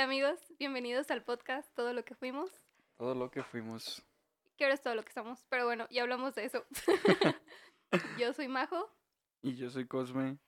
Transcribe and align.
Hola 0.00 0.06
amigos, 0.06 0.40
bienvenidos 0.58 1.10
al 1.10 1.22
podcast 1.22 1.74
Todo 1.74 1.92
lo 1.92 2.06
que 2.06 2.14
fuimos. 2.14 2.50
Todo 2.96 3.14
lo 3.14 3.30
que 3.30 3.42
fuimos. 3.42 4.02
Que 4.56 4.64
ahora 4.64 4.72
es 4.72 4.80
todo 4.80 4.94
lo 4.94 5.04
que 5.04 5.12
somos, 5.12 5.44
pero 5.50 5.66
bueno, 5.66 5.86
ya 5.90 6.00
hablamos 6.00 6.34
de 6.34 6.46
eso. 6.46 6.64
yo 8.18 8.32
soy 8.32 8.48
Majo. 8.48 8.90
Y 9.42 9.56
yo 9.56 9.68
soy 9.68 9.86
Cosme. 9.86 10.38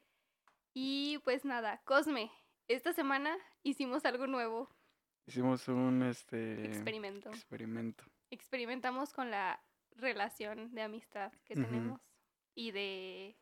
Y 0.73 1.19
pues 1.19 1.45
nada, 1.45 1.83
Cosme, 1.85 2.33
esta 2.67 2.95
semana 2.95 3.37
hicimos 3.63 4.07
algo 4.07 4.27
nuevo. 4.27 4.75
Hicimos 5.27 5.69
un 5.69 6.03
este 6.03 6.65
experimento. 6.65 7.29
Experimento. 7.29 8.05
Experimentamos 8.31 9.13
con 9.13 9.31
la 9.31 9.63
relación 9.91 10.75
de 10.75 10.81
amistad 10.81 11.31
que 11.45 11.57
tenemos 11.57 12.01
y 12.55 12.71
de 12.71 13.37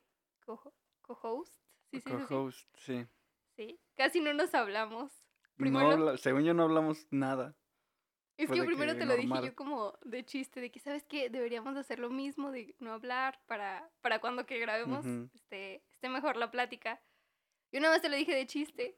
co-host. 0.44 1.54
sí, 1.92 2.00
sí, 2.00 2.02
co-host, 2.02 2.68
sí. 2.78 3.06
sí. 3.54 3.80
casi 3.94 4.18
no 4.20 4.34
nos 4.34 4.52
hablamos. 4.56 5.19
Primero, 5.60 6.16
según 6.16 6.44
yo 6.44 6.54
no 6.54 6.64
hablamos 6.64 7.06
nada. 7.10 7.54
Es 8.36 8.50
que 8.50 8.62
primero 8.62 8.96
te 8.96 9.04
lo 9.04 9.16
dije 9.16 9.34
yo 9.44 9.54
como 9.54 9.98
de 10.02 10.24
chiste, 10.24 10.60
de 10.60 10.70
que 10.70 10.80
sabes 10.80 11.04
que 11.04 11.28
deberíamos 11.28 11.76
hacer 11.76 11.98
lo 11.98 12.08
mismo, 12.08 12.50
de 12.50 12.74
no 12.78 12.92
hablar 12.94 13.38
para, 13.46 13.90
para 14.00 14.18
cuando 14.18 14.46
que 14.46 14.58
grabemos 14.58 15.04
este, 15.34 15.84
esté 15.90 16.08
mejor 16.08 16.36
la 16.36 16.50
plática. 16.50 17.02
Yo 17.70 17.80
una 17.80 17.90
vez 17.90 18.00
te 18.00 18.08
lo 18.08 18.16
dije 18.16 18.34
de 18.34 18.46
chiste 18.46 18.96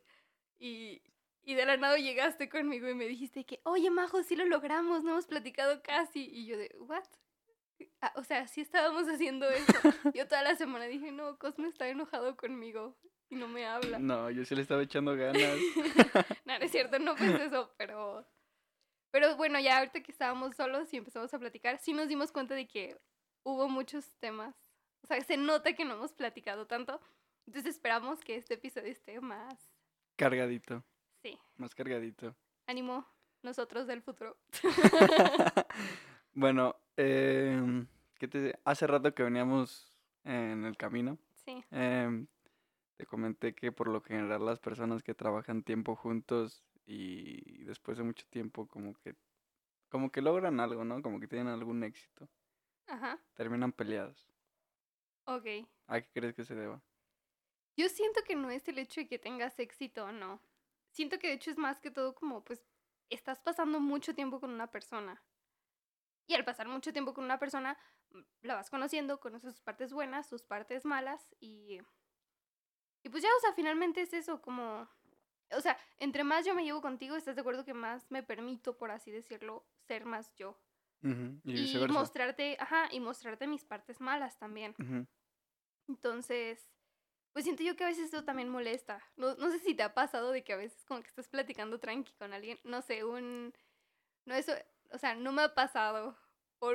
y, 0.60 1.02
y 1.42 1.54
de 1.54 1.66
la 1.66 1.76
nada 1.76 1.96
llegaste 1.98 2.48
conmigo 2.48 2.88
y 2.88 2.94
me 2.94 3.06
dijiste 3.08 3.44
que, 3.44 3.60
oye 3.64 3.90
Majo, 3.90 4.22
sí 4.22 4.36
lo 4.36 4.44
logramos, 4.44 5.02
no 5.02 5.10
hemos 5.10 5.26
platicado 5.26 5.82
casi. 5.82 6.30
Y 6.32 6.46
yo 6.46 6.56
de, 6.56 6.74
¿what? 6.78 7.04
Ah, 8.00 8.12
o 8.14 8.22
sea, 8.22 8.46
sí 8.46 8.60
estábamos 8.60 9.08
haciendo 9.08 9.50
eso. 9.50 9.72
Yo 10.14 10.28
toda 10.28 10.42
la 10.42 10.54
semana 10.54 10.84
dije, 10.84 11.10
no, 11.10 11.36
Cosme 11.38 11.66
está 11.66 11.88
enojado 11.88 12.36
conmigo 12.36 12.96
y 13.32 13.34
no 13.34 13.48
me 13.48 13.64
habla. 13.64 13.98
No, 13.98 14.30
yo 14.30 14.44
sí 14.44 14.54
le 14.54 14.60
estaba 14.60 14.82
echando 14.82 15.16
ganas. 15.16 15.34
no, 16.44 16.58
no 16.58 16.64
es 16.64 16.70
cierto, 16.70 16.98
no 16.98 17.14
pensé 17.14 17.46
eso, 17.46 17.72
pero... 17.78 18.26
Pero 19.10 19.36
bueno, 19.36 19.58
ya 19.58 19.78
ahorita 19.78 20.02
que 20.02 20.12
estábamos 20.12 20.54
solos 20.54 20.92
y 20.92 20.98
empezamos 20.98 21.32
a 21.32 21.38
platicar, 21.38 21.78
sí 21.78 21.94
nos 21.94 22.08
dimos 22.08 22.30
cuenta 22.30 22.54
de 22.54 22.68
que 22.68 23.00
hubo 23.42 23.70
muchos 23.70 24.06
temas. 24.20 24.54
O 25.02 25.06
sea, 25.06 25.18
se 25.22 25.38
nota 25.38 25.72
que 25.72 25.86
no 25.86 25.94
hemos 25.94 26.12
platicado 26.12 26.66
tanto. 26.66 27.00
Entonces 27.46 27.74
esperamos 27.74 28.20
que 28.20 28.36
este 28.36 28.54
episodio 28.54 28.92
esté 28.92 29.18
más... 29.20 29.54
Cargadito. 30.16 30.84
Sí. 31.22 31.38
Más 31.56 31.74
cargadito. 31.74 32.36
Ánimo, 32.66 33.06
nosotros 33.42 33.86
del 33.86 34.02
futuro. 34.02 34.36
bueno, 36.34 36.76
eh, 36.98 37.86
¿qué 38.18 38.28
te... 38.28 38.58
hace 38.66 38.86
rato 38.86 39.14
que 39.14 39.22
veníamos 39.22 39.90
en 40.24 40.66
el 40.66 40.76
camino. 40.76 41.16
Sí. 41.46 41.64
Em, 41.70 42.26
te 43.02 43.06
comenté 43.06 43.52
que 43.52 43.72
por 43.72 43.88
lo 43.88 44.00
general 44.00 44.46
las 44.46 44.60
personas 44.60 45.02
que 45.02 45.12
trabajan 45.12 45.64
tiempo 45.64 45.96
juntos 45.96 46.62
y 46.86 47.64
después 47.64 47.98
de 47.98 48.04
mucho 48.04 48.24
tiempo 48.30 48.68
como 48.68 48.94
que 48.94 49.16
como 49.88 50.12
que 50.12 50.22
logran 50.22 50.60
algo, 50.60 50.84
¿no? 50.84 51.02
Como 51.02 51.18
que 51.18 51.26
tienen 51.26 51.48
algún 51.48 51.82
éxito. 51.82 52.28
Ajá. 52.86 53.18
Terminan 53.34 53.72
peleados. 53.72 54.30
Ok. 55.24 55.46
¿A 55.88 56.00
qué 56.00 56.08
crees 56.12 56.32
que 56.32 56.44
se 56.44 56.54
deba? 56.54 56.80
Yo 57.76 57.88
siento 57.88 58.20
que 58.24 58.36
no 58.36 58.50
es 58.50 58.68
el 58.68 58.78
hecho 58.78 59.00
de 59.00 59.08
que 59.08 59.18
tengas 59.18 59.58
éxito 59.58 60.04
o 60.04 60.12
no. 60.12 60.40
Siento 60.92 61.18
que 61.18 61.26
de 61.26 61.34
hecho 61.34 61.50
es 61.50 61.58
más 61.58 61.80
que 61.80 61.90
todo 61.90 62.14
como 62.14 62.44
pues 62.44 62.64
estás 63.10 63.40
pasando 63.40 63.80
mucho 63.80 64.14
tiempo 64.14 64.38
con 64.38 64.50
una 64.50 64.70
persona. 64.70 65.24
Y 66.28 66.34
al 66.34 66.44
pasar 66.44 66.68
mucho 66.68 66.92
tiempo 66.92 67.14
con 67.14 67.24
una 67.24 67.40
persona, 67.40 67.76
mm, 68.10 68.20
la 68.42 68.54
vas 68.54 68.70
conociendo, 68.70 69.18
conoces 69.18 69.54
sus 69.54 69.60
partes 69.60 69.92
buenas, 69.92 70.28
sus 70.28 70.44
partes 70.44 70.84
malas 70.84 71.34
y... 71.40 71.80
Y 73.02 73.08
pues 73.08 73.22
ya, 73.22 73.28
o 73.36 73.40
sea, 73.40 73.52
finalmente 73.52 74.02
es 74.02 74.12
eso, 74.12 74.40
como 74.40 74.88
o 75.56 75.60
sea, 75.60 75.78
entre 75.98 76.24
más 76.24 76.44
yo 76.44 76.54
me 76.54 76.64
llevo 76.64 76.80
contigo, 76.80 77.16
¿estás 77.16 77.34
de 77.34 77.40
acuerdo 77.40 77.64
que 77.64 77.74
más 77.74 78.10
me 78.10 78.22
permito, 78.22 78.76
por 78.76 78.90
así 78.90 79.10
decirlo, 79.10 79.64
ser 79.86 80.04
más 80.04 80.34
yo? 80.36 80.58
Y, 81.02 81.76
mostrarte, 81.88 82.56
ajá, 82.60 82.88
y 82.92 83.00
mostrarte 83.00 83.48
mis 83.48 83.64
partes 83.64 84.00
malas 84.00 84.38
también. 84.38 84.74
Entonces, 85.88 86.70
pues 87.32 87.44
siento 87.44 87.64
yo 87.64 87.74
que 87.74 87.82
a 87.82 87.88
veces 87.88 88.12
eso 88.12 88.24
también 88.24 88.48
molesta. 88.48 89.02
No, 89.16 89.34
no 89.34 89.50
sé 89.50 89.58
si 89.58 89.74
te 89.74 89.82
ha 89.82 89.94
pasado 89.94 90.30
de 90.30 90.44
que 90.44 90.52
a 90.52 90.56
veces 90.56 90.84
como 90.84 91.00
que 91.00 91.08
estás 91.08 91.28
platicando 91.28 91.80
tranqui 91.80 92.12
con 92.14 92.32
alguien, 92.32 92.60
no 92.62 92.82
sé, 92.82 93.04
un... 93.04 93.52
No, 94.26 94.34
eso, 94.34 94.52
o 94.92 94.98
sea, 94.98 95.16
no 95.16 95.32
me 95.32 95.42
ha 95.42 95.54
pasado. 95.54 96.16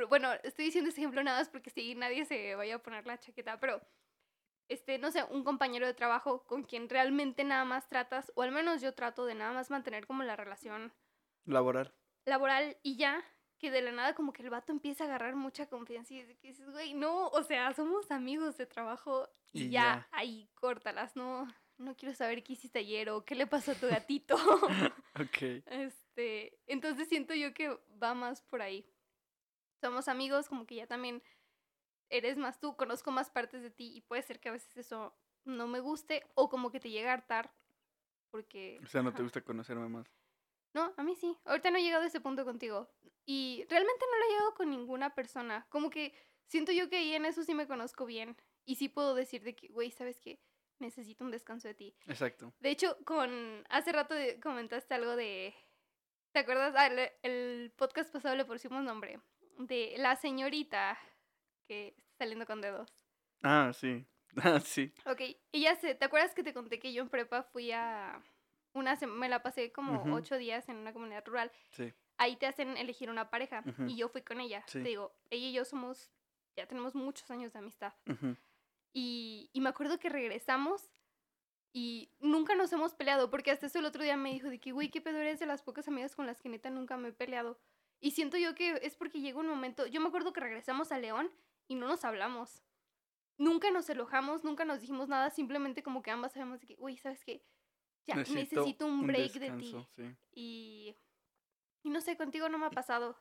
bueno, 0.09 0.33
estoy 0.43 0.65
diciendo 0.65 0.89
ese 0.89 0.99
ejemplo 0.99 1.23
nada 1.23 1.39
más 1.39 1.49
porque 1.49 1.69
si 1.69 1.95
nadie 1.95 2.25
se 2.25 2.55
vaya 2.55 2.75
a 2.75 2.83
poner 2.83 3.07
la 3.07 3.17
chaqueta, 3.17 3.57
pero 3.61 3.81
este, 4.69 4.97
no 4.99 5.11
sé, 5.11 5.23
un 5.29 5.43
compañero 5.43 5.87
de 5.87 5.93
trabajo 5.93 6.43
con 6.45 6.63
quien 6.63 6.89
realmente 6.89 7.43
nada 7.43 7.65
más 7.65 7.87
tratas, 7.87 8.31
o 8.35 8.41
al 8.41 8.51
menos 8.51 8.81
yo 8.81 8.93
trato 8.93 9.25
de 9.25 9.35
nada 9.35 9.53
más 9.53 9.69
mantener 9.69 10.05
como 10.05 10.23
la 10.23 10.35
relación 10.35 10.93
laboral. 11.45 11.93
Laboral 12.25 12.77
y 12.83 12.97
ya, 12.97 13.23
que 13.59 13.71
de 13.71 13.81
la 13.81 13.91
nada 13.91 14.13
como 14.13 14.33
que 14.33 14.43
el 14.43 14.49
vato 14.49 14.71
empieza 14.71 15.03
a 15.03 15.07
agarrar 15.07 15.35
mucha 15.35 15.67
confianza 15.67 16.13
y 16.13 16.23
dices, 16.41 16.69
güey, 16.69 16.93
no, 16.93 17.27
o 17.29 17.43
sea, 17.43 17.73
somos 17.73 18.11
amigos 18.11 18.57
de 18.57 18.65
trabajo 18.65 19.29
y, 19.53 19.69
ya, 19.69 20.07
ahí 20.11 20.49
córtalas, 20.55 21.15
no, 21.15 21.47
no 21.77 21.95
quiero 21.95 22.13
saber 22.13 22.43
qué 22.43 22.53
hiciste 22.53 22.79
ayer 22.79 23.09
o 23.09 23.23
qué 23.23 23.35
le 23.35 23.47
pasó 23.47 23.71
a 23.71 23.75
tu 23.75 23.87
gatito. 23.87 24.35
ok. 25.15 25.63
Este, 25.65 26.59
entonces 26.67 27.07
siento 27.07 27.33
yo 27.33 27.53
que 27.53 27.77
va 28.01 28.13
más 28.13 28.41
por 28.41 28.61
ahí. 28.61 28.85
Somos 29.81 30.07
amigos, 30.07 30.49
como 30.49 30.65
que 30.65 30.75
ya 30.75 30.87
también 30.87 31.21
eres 32.09 32.37
más 32.37 32.59
tú, 32.59 32.75
conozco 32.75 33.11
más 33.11 33.29
partes 33.29 33.61
de 33.61 33.69
ti 33.69 33.95
y 33.95 34.01
puede 34.01 34.21
ser 34.21 34.39
que 34.39 34.49
a 34.49 34.53
veces 34.53 34.75
eso 34.77 35.15
no 35.45 35.67
me 35.67 35.79
guste 35.79 36.25
o 36.35 36.49
como 36.49 36.71
que 36.71 36.79
te 36.79 36.89
llegue 36.89 37.09
a 37.09 37.13
hartar 37.13 37.53
porque... 38.29 38.79
O 38.83 38.87
sea, 38.87 39.01
no 39.01 39.13
te 39.13 39.23
gusta 39.23 39.41
conocerme 39.41 39.87
más. 39.87 40.07
No, 40.73 40.93
a 40.97 41.03
mí 41.03 41.15
sí. 41.15 41.37
Ahorita 41.45 41.71
no 41.71 41.77
he 41.77 41.81
llegado 41.81 42.03
a 42.03 42.07
ese 42.07 42.21
punto 42.21 42.45
contigo. 42.45 42.89
Y 43.25 43.65
realmente 43.69 44.05
no 44.11 44.17
lo 44.17 44.25
he 44.25 44.29
llegado 44.29 44.53
con 44.53 44.69
ninguna 44.69 45.15
persona. 45.15 45.65
Como 45.69 45.89
que 45.89 46.13
siento 46.45 46.71
yo 46.71 46.89
que 46.89 46.97
ahí 46.97 47.13
en 47.13 47.25
eso 47.25 47.43
sí 47.43 47.53
me 47.53 47.67
conozco 47.67 48.05
bien. 48.05 48.37
Y 48.65 48.75
sí 48.75 48.89
puedo 48.89 49.15
decir 49.15 49.43
de 49.43 49.55
que, 49.55 49.69
güey, 49.69 49.91
¿sabes 49.91 50.19
qué? 50.19 50.39
Necesito 50.79 51.23
un 51.23 51.31
descanso 51.31 51.67
de 51.67 51.73
ti. 51.73 51.95
Exacto. 52.05 52.53
De 52.59 52.69
hecho, 52.69 52.97
con... 53.05 53.65
Hace 53.69 53.91
rato 53.91 54.13
comentaste 54.43 54.93
algo 54.93 55.15
de... 55.15 55.55
¿Te 56.33 56.39
acuerdas? 56.39 56.73
Ah, 56.77 56.87
el, 56.87 57.11
el 57.23 57.71
podcast 57.71 58.11
pasado 58.11 58.35
le 58.35 58.45
pusimos 58.45 58.83
nombre. 58.83 59.19
De 59.57 59.95
la 59.97 60.15
señorita 60.15 60.99
que 61.67 61.89
está 61.89 62.17
saliendo 62.19 62.45
con 62.45 62.61
dedos. 62.61 62.93
Ah, 63.43 63.71
sí. 63.73 64.05
Ah, 64.43 64.59
sí. 64.59 64.93
Ok, 65.05 65.21
y 65.51 65.61
ya 65.61 65.75
sé, 65.75 65.95
¿te 65.95 66.05
acuerdas 66.05 66.35
que 66.35 66.43
te 66.43 66.53
conté 66.53 66.77
que 66.77 66.93
yo 66.93 67.01
en 67.01 67.09
prepa 67.09 67.41
fui 67.41 67.71
a 67.71 68.21
una 68.73 68.95
me 69.07 69.29
la 69.29 69.41
pasé 69.41 69.71
como 69.71 70.13
ocho 70.13 70.37
días 70.37 70.69
en 70.69 70.77
una 70.77 70.93
comunidad 70.93 71.25
rural? 71.25 71.51
Sí. 71.71 71.91
Ahí 72.17 72.35
te 72.35 72.45
hacen 72.45 72.77
elegir 72.77 73.09
una 73.09 73.31
pareja 73.31 73.63
y 73.87 73.95
yo 73.95 74.09
fui 74.09 74.21
con 74.21 74.39
ella. 74.39 74.63
Te 74.71 74.79
digo, 74.79 75.15
ella 75.31 75.47
y 75.47 75.53
yo 75.53 75.65
somos, 75.65 76.11
ya 76.55 76.67
tenemos 76.67 76.93
muchos 76.93 77.31
años 77.31 77.53
de 77.53 77.59
amistad. 77.59 77.93
y, 78.93 79.49
y 79.53 79.61
me 79.61 79.69
acuerdo 79.69 79.97
que 79.97 80.09
regresamos 80.09 80.91
y 81.73 82.11
nunca 82.19 82.55
nos 82.55 82.71
hemos 82.73 82.93
peleado, 82.93 83.29
porque 83.29 83.51
hasta 83.51 83.67
eso 83.67 83.79
el 83.79 83.85
otro 83.85 84.03
día 84.03 84.17
me 84.17 84.31
dijo 84.31 84.49
de 84.49 84.59
que, 84.59 84.71
güey, 84.71 84.89
qué 84.89 85.01
pedo 85.01 85.19
eres 85.19 85.39
de 85.39 85.45
las 85.45 85.61
pocas 85.61 85.87
amigas 85.87 86.15
con 86.15 86.25
las 86.25 86.41
que 86.41 86.49
neta 86.49 86.69
nunca 86.69 86.97
me 86.97 87.09
he 87.09 87.13
peleado. 87.13 87.59
Y 87.99 88.11
siento 88.11 88.37
yo 88.37 88.55
que 88.55 88.79
es 88.83 88.95
porque 88.95 89.21
llegó 89.21 89.39
un 89.39 89.47
momento, 89.47 89.85
yo 89.87 90.01
me 90.01 90.07
acuerdo 90.07 90.33
que 90.33 90.41
regresamos 90.41 90.91
a 90.91 90.99
León 90.99 91.31
y 91.67 91.75
no 91.75 91.87
nos 91.87 92.03
hablamos. 92.05 92.63
Nunca 93.37 93.69
nos 93.69 93.89
elojamos, 93.89 94.43
nunca 94.43 94.65
nos 94.65 94.81
dijimos 94.81 95.07
nada, 95.07 95.29
simplemente 95.29 95.83
como 95.83 96.01
que 96.01 96.11
ambas 96.11 96.33
sabemos 96.33 96.61
que, 96.65 96.75
uy, 96.79 96.97
¿sabes 96.97 97.23
qué? 97.23 97.45
Ya 98.07 98.15
necesito, 98.15 98.85
un 98.85 99.05
break 99.05 99.33
de 99.33 99.51
ti. 99.51 99.75
Y, 100.31 100.95
y 101.83 101.89
no 101.89 102.01
sé, 102.01 102.17
contigo 102.17 102.49
no 102.49 102.57
me 102.57 102.65
ha 102.65 102.71
pasado. 102.71 103.19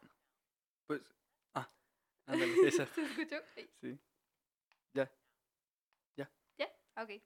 Pues, 0.87 1.03
ah, 1.55 1.71
ándale, 2.27 2.55
esa. 2.67 2.87
¿Se 2.95 3.03
escuchó? 3.03 3.37
Sí. 3.81 3.99
Ya. 4.95 5.13
Ya. 6.17 6.31
¿Ya? 6.57 6.73
Ok. 7.03 7.21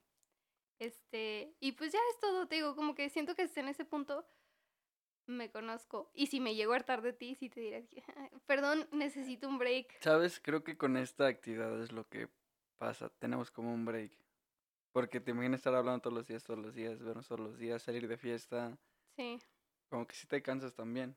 Este, 0.79 1.55
y 1.59 1.73
pues 1.73 1.93
ya 1.93 1.99
es 2.11 2.19
todo, 2.19 2.47
te 2.47 2.55
digo, 2.55 2.75
como 2.75 2.95
que 2.95 3.09
siento 3.09 3.35
que 3.35 3.49
en 3.55 3.67
ese 3.67 3.85
punto 3.85 4.27
me 5.31 5.49
conozco. 5.49 6.11
Y 6.13 6.27
si 6.27 6.39
me 6.39 6.55
llego 6.55 6.73
a 6.73 6.75
hartar 6.77 7.01
de 7.01 7.13
ti, 7.13 7.35
sí 7.35 7.49
te 7.49 7.61
diré, 7.61 7.87
perdón, 8.45 8.87
necesito 8.91 9.47
un 9.47 9.57
break. 9.57 10.01
Sabes, 10.01 10.39
creo 10.39 10.63
que 10.63 10.77
con 10.77 10.97
esta 10.97 11.27
actividad 11.27 11.81
es 11.81 11.91
lo 11.91 12.07
que 12.07 12.27
pasa. 12.77 13.09
Tenemos 13.19 13.51
como 13.51 13.73
un 13.73 13.85
break. 13.85 14.11
Porque 14.91 15.21
te 15.21 15.31
imaginas 15.31 15.59
estar 15.59 15.73
hablando 15.73 16.01
todos 16.01 16.15
los 16.15 16.27
días, 16.27 16.43
todos 16.43 16.59
los 16.59 16.73
días, 16.73 17.01
vernos 17.01 17.27
todos 17.27 17.39
los 17.39 17.57
días, 17.57 17.81
salir 17.81 18.07
de 18.07 18.17
fiesta. 18.17 18.77
Sí. 19.15 19.39
Como 19.89 20.05
que 20.05 20.15
sí 20.15 20.27
te 20.27 20.41
cansas 20.41 20.73
también. 20.73 21.15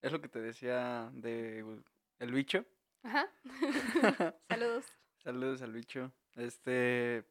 Es 0.00 0.12
lo 0.12 0.20
que 0.20 0.28
te 0.28 0.40
decía 0.40 1.10
de 1.12 1.82
el 2.18 2.32
bicho. 2.32 2.64
Ajá. 3.02 3.30
Saludos. 4.48 4.86
Saludos 5.22 5.62
al 5.62 5.72
bicho. 5.72 6.12
Este, 6.34 7.24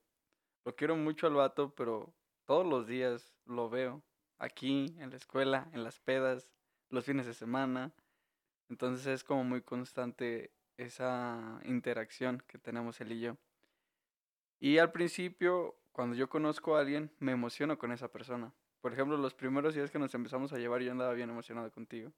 lo 0.65 0.75
quiero 0.75 0.95
mucho 0.95 1.27
al 1.27 1.33
vato, 1.33 1.73
pero 1.75 2.13
todos 2.45 2.65
los 2.65 2.87
días 2.87 3.35
lo 3.45 3.69
veo 3.69 4.03
aquí, 4.39 4.95
en 4.99 5.09
la 5.09 5.17
escuela, 5.17 5.69
en 5.73 5.83
las 5.83 5.99
pedas, 5.99 6.49
los 6.89 7.05
fines 7.05 7.25
de 7.25 7.33
semana. 7.33 7.93
Entonces 8.69 9.07
es 9.07 9.23
como 9.23 9.43
muy 9.43 9.61
constante 9.61 10.51
esa 10.77 11.59
interacción 11.65 12.43
que 12.47 12.57
tenemos 12.57 12.99
él 13.01 13.11
y 13.11 13.19
yo. 13.21 13.37
Y 14.59 14.77
al 14.77 14.91
principio, 14.91 15.75
cuando 15.91 16.15
yo 16.15 16.29
conozco 16.29 16.75
a 16.75 16.81
alguien, 16.81 17.11
me 17.19 17.33
emociono 17.33 17.77
con 17.77 17.91
esa 17.91 18.11
persona, 18.11 18.53
por 18.83 18.91
ejemplo, 18.91 19.15
los 19.15 19.33
primeros 19.33 19.73
días 19.73 19.89
que 19.91 19.97
nos 19.97 20.13
empezamos 20.13 20.51
a 20.51 20.57
llevar 20.57 20.81
yo 20.81 20.91
andaba 20.91 21.13
bien 21.13 21.29
emocionado 21.29 21.71
contigo. 21.71 22.11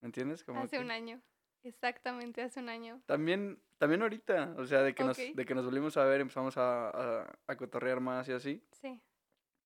¿Me 0.00 0.06
entiendes? 0.06 0.42
Como 0.42 0.60
hace 0.60 0.78
un 0.78 0.90
año. 0.90 1.20
Exactamente, 1.62 2.40
hace 2.40 2.60
un 2.60 2.70
año. 2.70 3.02
También, 3.04 3.60
también 3.76 4.00
ahorita, 4.00 4.54
o 4.56 4.64
sea, 4.64 4.80
de 4.80 4.94
que, 4.94 5.04
nos, 5.04 5.18
de 5.18 5.44
que 5.44 5.54
nos 5.54 5.66
volvimos 5.66 5.98
a 5.98 6.04
ver, 6.04 6.22
empezamos 6.22 6.56
a, 6.56 7.28
a, 7.46 7.56
cotorrear 7.56 8.00
más 8.00 8.26
y 8.30 8.32
así. 8.32 8.64
Sí. 8.72 8.98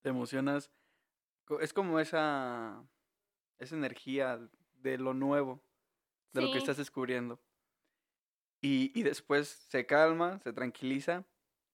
Te 0.03 0.09
emocionas. 0.09 0.73
Es 1.61 1.73
como 1.73 2.01
esa, 2.01 2.83
esa 3.59 3.75
energía 3.75 4.41
de 4.81 4.99
lo 4.99 5.15
nuevo, 5.15 5.63
de 6.33 6.43
lo 6.43 6.53
que 6.53 6.59
estás 6.59 6.77
descubriendo. 6.77 7.41
Y, 8.61 8.99
y 8.99 9.03
después 9.03 9.49
se 9.49 9.85
calma, 9.87 10.41
se 10.41 10.53
tranquiliza 10.53 11.25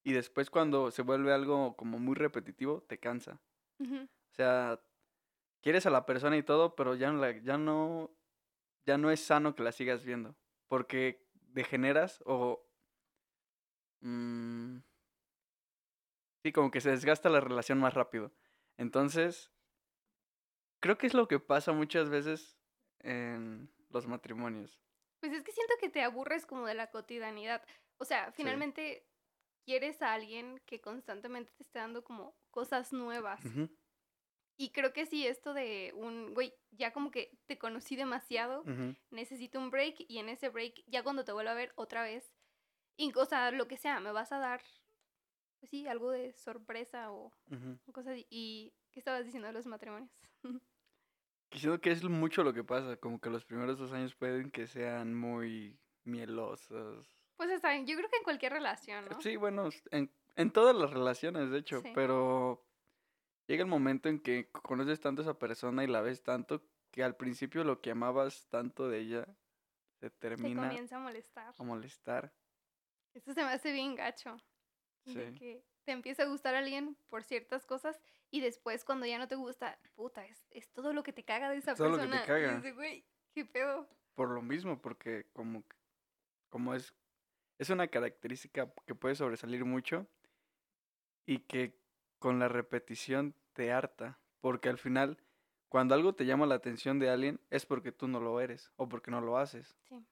y 0.03 0.13
después 0.13 0.51
cuando 0.51 0.91
se 0.91 1.03
vuelve 1.03 1.33
algo 1.33 1.77
como 1.77 1.99
muy 1.99 2.15
repetitivo, 2.15 2.83
te 2.83 2.99
cansa. 2.99 3.41
O 3.81 4.35
sea, 4.35 4.81
quieres 5.63 5.87
a 5.87 5.91
la 5.91 6.07
persona 6.07 6.37
y 6.37 6.43
todo, 6.43 6.75
pero 6.75 6.95
ya 6.95 7.13
no, 7.13 7.31
ya 7.31 7.59
no, 7.59 8.11
ya 8.87 8.99
no 8.99 9.11
es 9.11 9.21
sano 9.25 9.55
que 9.55 9.63
la 9.63 9.73
sigas 9.73 10.05
viendo. 10.05 10.37
Porque 10.69 11.27
degeneras 11.33 12.23
o... 12.27 12.67
Mmm, 14.01 14.79
sí, 16.43 16.53
como 16.53 16.71
que 16.71 16.81
se 16.81 16.91
desgasta 16.91 17.29
la 17.29 17.41
relación 17.41 17.79
más 17.79 17.95
rápido. 17.95 18.33
Entonces, 18.79 19.53
creo 20.81 20.99
que 20.99 21.07
es 21.07 21.15
lo 21.15 21.29
que 21.29 21.39
pasa 21.39 21.73
muchas 21.73 22.11
veces 22.11 22.59
en 23.01 23.71
los 23.91 24.07
matrimonios. 24.07 24.81
Pues 25.21 25.33
es 25.33 25.43
que 25.43 25.53
siento 25.53 25.75
que 25.81 25.91
te 25.91 26.03
aburres 26.03 26.47
como 26.47 26.67
de 26.67 26.75
la 26.75 26.91
cotidianidad. 26.91 27.63
O 27.99 28.05
sea, 28.05 28.33
finalmente 28.33 29.07
quieres 29.65 30.01
a 30.03 30.15
alguien 30.15 30.61
que 30.67 30.81
constantemente 30.81 31.53
te 31.53 31.63
esté 31.63 31.79
dando 31.79 32.03
como 32.03 32.35
cosas 32.51 32.93
nuevas. 32.93 33.41
Y 34.57 34.71
creo 34.71 34.93
que 34.93 35.07
sí, 35.07 35.27
esto 35.27 35.55
de 35.55 35.93
un, 35.95 36.35
güey, 36.35 36.55
ya 36.71 36.93
como 36.93 37.11
que 37.11 37.39
te 37.47 37.59
conocí 37.59 37.97
demasiado, 37.97 38.65
necesito 39.11 39.59
un 39.59 39.71
break 39.71 40.05
y 40.09 40.19
en 40.19 40.29
ese 40.29 40.49
break, 40.49 40.83
ya 40.87 41.03
cuando 41.03 41.25
te 41.25 41.33
vuelva 41.33 41.53
a 41.53 41.55
ver 41.55 41.73
otra 41.77 42.03
vez, 42.03 42.35
y, 43.01 43.13
o 43.17 43.25
sea, 43.25 43.51
lo 43.51 43.67
que 43.67 43.79
sea, 43.79 43.99
me 44.01 44.13
vas 44.13 44.31
a 44.31 44.39
dar, 44.39 44.61
pues 45.59 45.71
sí, 45.71 45.87
algo 45.87 46.11
de 46.11 46.35
sorpresa 46.35 47.11
o, 47.11 47.33
cosas 47.93 48.13
así. 48.13 48.27
¿Y 48.29 48.75
qué 48.91 49.01
estabas 49.01 49.25
diciendo 49.25 49.47
de 49.47 49.55
los 49.55 49.67
matrimonios? 49.67 50.11
Siento 51.53 51.81
que 51.81 51.91
es 51.91 52.05
mucho 52.05 52.43
lo 52.43 52.55
que 52.55 52.65
pasa, 52.65 52.97
como 52.97 53.21
que 53.21 53.31
los 53.31 53.45
primeros 53.45 53.79
dos 53.79 53.93
años 53.93 54.15
pueden 54.15 54.51
que 54.51 54.67
sean 54.67 55.15
muy 55.15 55.79
mielosos. 56.05 57.07
Pues 57.37 57.51
está 57.51 57.71
bien, 57.73 57.87
yo 57.87 57.97
creo 57.97 58.09
que 58.09 58.19
en 58.19 58.23
cualquier 58.23 58.53
relación, 58.53 59.07
¿no? 59.07 59.21
Sí, 59.21 59.37
bueno, 59.37 59.69
en, 59.91 60.11
en 60.37 60.51
todas 60.53 60.77
las 60.77 60.91
relaciones, 60.91 61.51
de 61.51 61.59
hecho, 61.59 61.83
pero 61.95 62.67
llega 63.47 63.65
el 63.65 63.69
momento 63.69 64.09
en 64.09 64.21
que 64.21 64.51
conoces 64.51 65.01
tanto 65.01 65.23
a 65.23 65.25
esa 65.25 65.39
persona 65.39 65.83
y 65.83 65.87
la 65.87 66.03
ves 66.03 66.23
tanto 66.23 66.63
que 66.91 67.03
al 67.03 67.17
principio 67.17 67.65
lo 67.65 67.81
que 67.81 67.91
amabas 67.91 68.47
tanto 68.49 68.89
de 68.89 69.01
ella 69.01 69.27
se 70.01 70.11
termina. 70.11 70.63
Te 70.63 70.69
comienza 70.69 70.97
a 70.97 71.01
molestar. 71.01 71.55
A 71.57 71.63
molestar. 71.63 72.33
Eso 73.15 73.33
se 73.33 73.45
me 73.45 73.51
hace 73.51 73.73
bien 73.73 73.95
gacho. 73.95 74.37
Sí. 75.07 75.15
que 75.35 75.65
te 75.91 75.95
empieza 75.95 76.23
a 76.23 76.27
gustar 76.27 76.55
alguien 76.55 76.97
por 77.09 77.25
ciertas 77.25 77.67
cosas 77.67 78.01
y 78.31 78.41
después 78.43 78.85
cuando 78.85 79.07
ya 79.07 79.19
no 79.19 79.27
te 79.27 79.35
gusta, 79.35 79.77
puta, 79.97 80.25
es, 80.25 80.47
es 80.53 80.69
todo 80.69 80.93
lo 80.93 81.03
que 81.03 81.13
te 81.13 81.25
caga 81.25 81.51
de 81.51 81.57
esa 81.57 81.75
todo 81.75 81.91
persona. 81.91 82.05
Lo 82.05 82.13
que 82.13 82.19
te 82.21 82.27
caga. 82.29 82.73
güey, 82.75 83.05
qué 83.33 83.45
pedo. 83.45 83.89
Por 84.15 84.31
lo 84.31 84.41
mismo, 84.41 84.81
porque 84.81 85.27
como, 85.33 85.65
como 86.49 86.77
es, 86.77 86.95
es 87.59 87.71
una 87.71 87.89
característica 87.89 88.73
que 88.87 88.95
puede 88.95 89.17
sobresalir 89.17 89.65
mucho 89.65 90.07
y 91.27 91.41
que 91.41 91.77
con 92.21 92.39
la 92.39 92.47
repetición 92.47 93.35
te 93.53 93.73
harta, 93.73 94.21
porque 94.41 94.69
al 94.69 94.79
final, 94.79 95.19
cuando 95.69 95.97
algo 95.97 96.15
te 96.15 96.25
llama 96.25 96.47
la 96.47 96.55
atención 96.55 97.01
de 97.01 97.11
alguien, 97.11 97.41
es 97.51 97.67
porque 97.67 97.91
tú 97.91 98.07
no 98.07 98.21
lo 98.21 98.41
eres 98.41 98.71
o 98.77 98.89
porque 98.89 99.11
no 99.11 99.21
lo 99.21 99.39
haces. 99.39 99.77
Sí. 99.89 100.07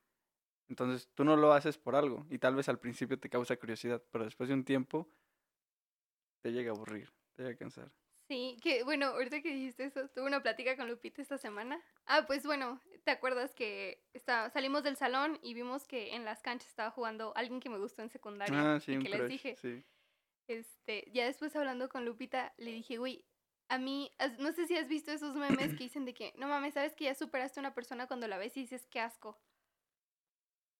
Entonces, 0.68 1.08
tú 1.14 1.22
no 1.22 1.36
lo 1.36 1.52
haces 1.52 1.78
por 1.78 1.94
algo 1.94 2.26
y 2.30 2.38
tal 2.38 2.56
vez 2.56 2.68
al 2.68 2.80
principio 2.80 3.16
te 3.20 3.30
causa 3.30 3.56
curiosidad, 3.56 4.02
pero 4.10 4.24
después 4.24 4.48
de 4.48 4.56
un 4.56 4.64
tiempo 4.64 5.08
te 6.40 6.52
llega 6.52 6.70
a 6.70 6.74
aburrir, 6.74 7.12
te 7.34 7.42
llega 7.42 7.54
a 7.54 7.58
cansar. 7.58 7.92
Sí, 8.28 8.58
que 8.62 8.84
bueno, 8.84 9.06
ahorita 9.06 9.40
que 9.40 9.54
dijiste 9.54 9.84
eso, 9.84 10.08
tuve 10.08 10.26
una 10.26 10.42
plática 10.42 10.76
con 10.76 10.86
Lupita 10.86 11.22
esta 11.22 11.38
semana. 11.38 11.82
Ah, 12.04 12.24
pues 12.26 12.44
bueno, 12.44 12.78
¿te 13.04 13.10
acuerdas 13.10 13.54
que 13.54 14.04
está, 14.12 14.50
salimos 14.50 14.82
del 14.82 14.96
salón 14.96 15.38
y 15.42 15.54
vimos 15.54 15.86
que 15.86 16.14
en 16.14 16.26
las 16.26 16.42
canchas 16.42 16.68
estaba 16.68 16.90
jugando 16.90 17.32
alguien 17.36 17.58
que 17.58 17.70
me 17.70 17.78
gustó 17.78 18.02
en 18.02 18.10
secundaria? 18.10 18.74
Ah, 18.74 18.80
sí, 18.80 18.92
y 18.92 18.98
que 18.98 19.08
les 19.08 19.28
dije. 19.28 19.56
Sí. 19.56 19.82
Este, 20.46 21.10
ya 21.12 21.24
después 21.24 21.56
hablando 21.56 21.88
con 21.88 22.04
Lupita, 22.04 22.52
le 22.58 22.72
dije, 22.72 22.98
güey, 22.98 23.24
a 23.70 23.78
mí, 23.78 24.10
no 24.38 24.52
sé 24.52 24.66
si 24.66 24.76
has 24.76 24.88
visto 24.88 25.10
esos 25.10 25.34
memes 25.34 25.72
que 25.72 25.84
dicen 25.84 26.04
de 26.04 26.14
que, 26.14 26.34
no 26.36 26.48
mames, 26.48 26.74
sabes 26.74 26.94
que 26.94 27.04
ya 27.04 27.14
superaste 27.14 27.60
a 27.60 27.62
una 27.62 27.74
persona 27.74 28.06
cuando 28.06 28.28
la 28.28 28.38
ves 28.38 28.56
y 28.56 28.60
dices, 28.60 28.86
qué 28.86 29.00
asco. 29.00 29.38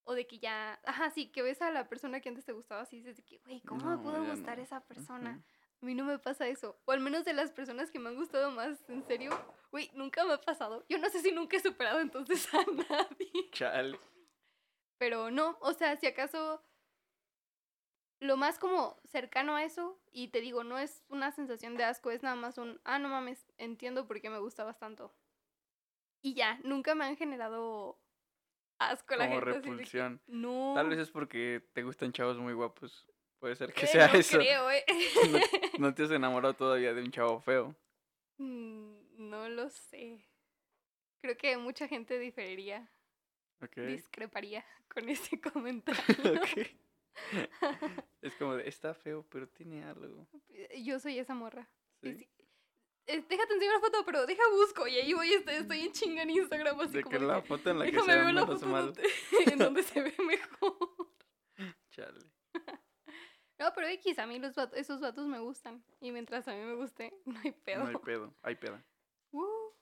O 0.09 0.15
de 0.15 0.25
que 0.25 0.39
ya, 0.39 0.79
ajá, 0.85 1.11
sí, 1.11 1.27
que 1.27 1.43
ves 1.43 1.61
a 1.61 1.69
la 1.69 1.87
persona 1.87 2.19
que 2.19 2.29
antes 2.29 2.43
te 2.43 2.51
gustaba 2.51 2.81
así 2.81 2.97
dices 2.97 3.17
de 3.17 3.21
que, 3.21 3.37
güey, 3.45 3.61
¿cómo 3.61 3.85
me 3.85 3.97
pudo 3.99 4.25
gustar 4.25 4.59
esa 4.59 4.81
persona? 4.81 5.39
A 5.79 5.85
mí 5.85 5.93
no 5.93 6.03
me 6.03 6.17
pasa 6.17 6.47
eso. 6.47 6.79
O 6.85 6.91
al 6.93 6.99
menos 6.99 7.25
de 7.25 7.33
las 7.33 7.51
personas 7.51 7.91
que 7.91 7.99
me 7.99 8.09
han 8.09 8.15
gustado 8.15 8.49
más, 8.49 8.79
en 8.89 9.05
serio, 9.05 9.29
güey, 9.71 9.91
nunca 9.93 10.25
me 10.25 10.33
ha 10.33 10.41
pasado. 10.41 10.83
Yo 10.89 10.97
no 10.97 11.11
sé 11.11 11.21
si 11.21 11.31
nunca 11.31 11.57
he 11.57 11.59
superado 11.59 11.99
entonces 11.99 12.51
a 12.55 12.57
nadie. 12.89 13.51
Chale. 13.51 13.99
Pero 14.97 15.29
no, 15.29 15.59
o 15.61 15.73
sea, 15.73 15.95
si 15.95 16.07
acaso 16.07 16.63
lo 18.19 18.35
más 18.35 18.57
como 18.57 18.99
cercano 19.03 19.57
a 19.57 19.63
eso, 19.63 20.01
y 20.11 20.29
te 20.29 20.41
digo, 20.41 20.63
no 20.63 20.79
es 20.79 21.03
una 21.09 21.31
sensación 21.31 21.77
de 21.77 21.83
asco, 21.83 22.09
es 22.09 22.23
nada 22.23 22.35
más 22.35 22.57
un, 22.57 22.81
ah, 22.83 22.97
no 22.97 23.09
mames, 23.09 23.45
entiendo 23.59 24.07
por 24.07 24.19
qué 24.21 24.31
me 24.31 24.39
gustabas 24.39 24.79
tanto. 24.79 25.13
Y 26.23 26.33
ya, 26.33 26.59
nunca 26.63 26.95
me 26.95 27.05
han 27.05 27.15
generado 27.15 27.99
asco 28.79 29.15
la 29.15 29.27
como 29.27 29.41
repulsión. 29.41 30.21
no. 30.27 30.73
Tal 30.75 30.89
vez 30.89 30.99
es 30.99 31.11
porque 31.11 31.61
te 31.73 31.83
gustan 31.83 32.11
chavos 32.11 32.37
muy 32.37 32.53
guapos. 32.53 33.07
Puede 33.39 33.55
ser 33.55 33.71
que 33.73 33.87
sea 33.87 34.07
eso. 34.07 34.37
Creo, 34.37 34.69
¿eh? 34.69 34.83
no, 35.79 35.93
te 35.93 36.03
has 36.03 36.11
enamorado 36.11 36.53
todavía 36.53 36.93
de 36.93 37.01
un 37.01 37.11
chavo 37.11 37.39
feo? 37.39 37.75
Mm, 38.37 39.29
no 39.29 39.47
lo 39.49 39.69
sé. 39.69 40.25
Creo 41.21 41.37
que 41.37 41.57
mucha 41.57 41.87
gente 41.87 42.19
diferiría. 42.19 42.89
Discreparía 43.75 44.65
con 44.87 45.09
ese 45.09 45.39
comentario. 45.53 46.41
es 48.21 48.33
como 48.35 48.55
de, 48.55 48.67
está 48.67 48.93
feo, 48.93 49.25
pero 49.29 49.47
tiene 49.47 49.83
algo. 49.83 50.27
Yo 50.83 50.99
soy 50.99 51.19
esa 51.19 51.33
morra. 51.33 51.69
¿Sí? 52.01 52.29
Eh, 53.09 53.25
déjate 53.27 53.53
enseñar 53.53 53.77
una 53.77 53.85
foto, 53.87 54.05
pero 54.05 54.27
deja 54.27 54.43
busco. 54.51 54.87
Y 54.87 54.97
ahí 54.97 55.13
voy, 55.13 55.33
estoy, 55.33 55.55
estoy 55.55 55.79
en 55.81 55.91
chinga 55.91 56.21
en 56.21 56.29
Instagram. 56.29 56.79
Así 56.79 56.93
de 56.93 57.01
como 57.01 57.17
que 57.17 57.25
la 57.25 57.41
foto 57.41 57.71
en 57.71 57.79
la 57.79 57.85
que 57.85 57.99
se 57.99 58.15
ve 58.15 58.33
la 58.33 58.45
foto 58.45 58.67
donde, 58.67 59.03
en 59.51 59.57
donde 59.57 59.81
se 59.81 59.99
ve 59.99 60.13
mejor. 60.23 60.77
Chale. 61.89 62.19
No, 63.57 63.73
pero 63.73 63.87
X, 63.87 64.19
a 64.19 64.27
mí 64.27 64.37
los 64.37 64.55
esos 64.75 65.01
vatos 65.01 65.25
me 65.25 65.39
gustan. 65.39 65.83
Y 65.99 66.11
mientras 66.11 66.47
a 66.47 66.53
mí 66.53 66.61
me 66.61 66.75
guste, 66.75 67.11
no 67.25 67.39
hay 67.43 67.51
pedo. 67.51 67.83
No 67.83 67.89
hay 67.89 67.95
pedo, 67.95 68.33
hay 68.43 68.55
peda. 68.55 68.85
Uh. 69.31 69.73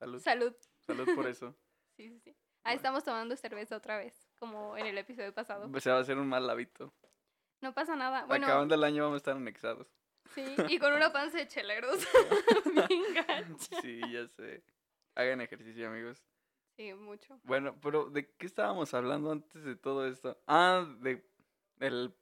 Salud. 0.00 0.20
Salud. 0.20 0.56
Salud 0.80 1.14
por 1.14 1.28
eso. 1.28 1.54
sí, 1.96 2.10
sí, 2.10 2.18
sí. 2.18 2.36
Ahí 2.64 2.74
estamos 2.74 3.04
tomando 3.04 3.36
cerveza 3.36 3.76
otra 3.76 3.96
vez, 3.96 4.28
como 4.40 4.76
en 4.76 4.86
el 4.86 4.98
episodio 4.98 5.32
pasado. 5.32 5.70
Pues 5.70 5.84
se 5.84 5.90
va 5.90 5.98
a 5.98 6.00
hacer 6.00 6.18
un 6.18 6.28
mal 6.28 6.50
hábito. 6.50 6.92
No 7.60 7.72
pasa 7.72 7.94
nada. 7.94 8.24
Bueno, 8.24 8.46
Acabando 8.46 8.74
el 8.74 8.82
año 8.82 9.04
vamos 9.04 9.14
a 9.14 9.18
estar 9.18 9.36
anexados. 9.36 9.86
Sí, 10.34 10.44
y 10.68 10.78
con 10.78 10.92
una 10.92 11.12
panza 11.12 11.38
de 11.38 11.48
cheleros. 11.48 11.98
Bien 12.88 13.58
Sí, 13.82 14.00
ya 14.12 14.26
sé. 14.28 14.62
Hagan 15.14 15.40
ejercicio, 15.40 15.88
amigos. 15.88 16.22
Sí, 16.76 16.92
mucho. 16.92 17.40
Bueno, 17.42 17.78
pero 17.80 18.10
¿de 18.10 18.30
qué 18.34 18.46
estábamos 18.46 18.92
hablando 18.92 19.32
antes 19.32 19.64
de 19.64 19.76
todo 19.76 20.06
esto? 20.06 20.38
Ah, 20.46 20.86
de 21.00 21.24
el 21.80 22.14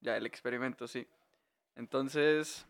ya 0.00 0.16
el 0.16 0.26
experimento, 0.26 0.88
sí. 0.88 1.06
Entonces, 1.76 2.66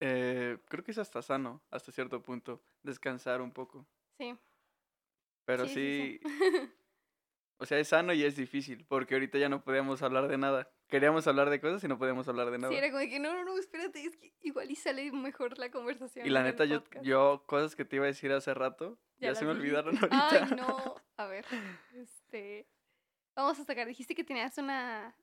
eh, 0.00 0.58
creo 0.66 0.84
que 0.84 0.90
es 0.90 0.98
hasta 0.98 1.22
sano, 1.22 1.62
hasta 1.70 1.92
cierto 1.92 2.22
punto, 2.22 2.62
descansar 2.82 3.40
un 3.40 3.52
poco. 3.52 3.86
Sí. 4.18 4.36
Pero 5.44 5.66
sí, 5.66 6.20
o 7.58 7.64
sea, 7.64 7.78
es 7.78 7.88
sano 7.88 8.12
y 8.12 8.22
es 8.22 8.36
difícil, 8.36 8.84
porque 8.84 9.14
ahorita 9.14 9.38
ya 9.38 9.48
no 9.48 9.64
podíamos 9.64 10.02
hablar 10.02 10.28
de 10.28 10.36
nada. 10.36 10.70
Queríamos 10.88 11.26
hablar 11.26 11.50
de 11.50 11.60
cosas 11.60 11.84
y 11.84 11.88
no 11.88 11.98
podíamos 11.98 12.26
hablar 12.28 12.50
de 12.50 12.58
nada. 12.58 12.72
Sí, 12.72 12.78
era 12.78 12.90
como 12.90 13.02
que 13.02 13.20
no, 13.20 13.34
no, 13.34 13.44
no, 13.44 13.58
espérate, 13.58 14.02
es 14.02 14.16
que 14.16 14.32
igual 14.40 14.70
y 14.70 14.74
sale 14.74 15.12
mejor 15.12 15.58
la 15.58 15.70
conversación. 15.70 16.26
Y 16.26 16.30
la 16.30 16.42
neta, 16.42 16.64
yo, 16.64 16.82
yo, 17.02 17.44
cosas 17.46 17.76
que 17.76 17.84
te 17.84 17.96
iba 17.96 18.06
a 18.06 18.08
decir 18.08 18.32
hace 18.32 18.54
rato, 18.54 18.98
ya, 19.18 19.34
se 19.34 19.44
me 19.44 19.50
olvidaron 19.50 19.96
ahorita. 19.98 20.44
Ay, 20.44 20.56
no, 20.56 20.96
a 21.18 21.26
ver, 21.26 21.44
este, 21.94 22.66
vamos 23.36 23.60
a 23.60 23.64
sacar, 23.64 23.86
dijiste 23.86 24.14
que 24.14 24.24
tenías 24.24 24.56
una, 24.56 25.14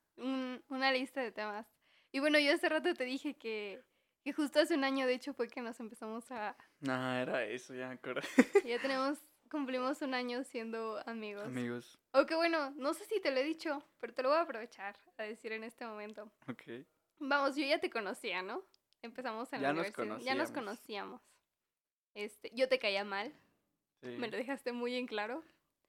una 0.70 0.92
lista 0.92 1.22
de 1.22 1.32
temas. 1.32 1.66
Y 2.12 2.20
bueno, 2.20 2.38
yo 2.38 2.54
hace 2.54 2.70
rato 2.70 2.94
te 2.94 3.04
dije 3.04 3.34
que, 3.34 3.84
que 4.24 4.34
justo 4.34 4.60
hace 4.60 4.76
un 4.76 4.84
año, 4.84 5.08
de 5.08 5.16
hecho, 5.16 5.34
fue 5.34 5.48
que 5.48 5.62
nos 5.62 5.80
empezamos 5.80 6.32
a... 6.32 6.56
No, 6.80 7.16
era 7.16 7.44
eso, 7.44 7.74
ya 7.74 7.88
me 7.88 7.96
acuerdo. 7.96 8.22
Ya 8.64 8.80
tenemos 8.80 9.18
cumplimos 9.56 10.02
un 10.02 10.14
año 10.14 10.44
siendo 10.44 11.02
amigos. 11.08 11.46
Amigos. 11.46 11.98
Aunque 12.12 12.36
bueno, 12.36 12.72
no 12.72 12.94
sé 12.94 13.06
si 13.06 13.22
te 13.22 13.32
lo 13.32 13.38
he 13.38 13.44
dicho, 13.46 13.82
pero 14.02 14.14
te 14.14 14.22
lo 14.22 14.28
voy 14.28 14.38
a 14.38 14.42
aprovechar 14.42 14.98
a 15.18 15.24
decir 15.24 15.54
en 15.54 15.64
este 15.64 15.86
momento. 15.86 16.30
Ok. 16.50 16.86
Vamos, 17.20 17.56
yo 17.56 17.66
ya 17.66 17.80
te 17.80 17.90
conocía, 17.90 18.42
¿no? 18.42 18.66
empezamos 19.02 19.54
en 19.54 19.62
la 19.62 19.72
universidad. 19.72 20.20
Ya 20.20 20.36
nos 20.36 20.52
conocíamos. 20.52 21.22
Este, 22.16 22.52
yo 22.54 22.68
te 22.68 22.80
caía 22.80 23.06
mal. 23.06 23.34
Me 24.02 24.28
lo 24.28 24.36
dejaste 24.36 24.74
muy 24.74 24.96
en 24.96 25.08
claro. 25.08 25.42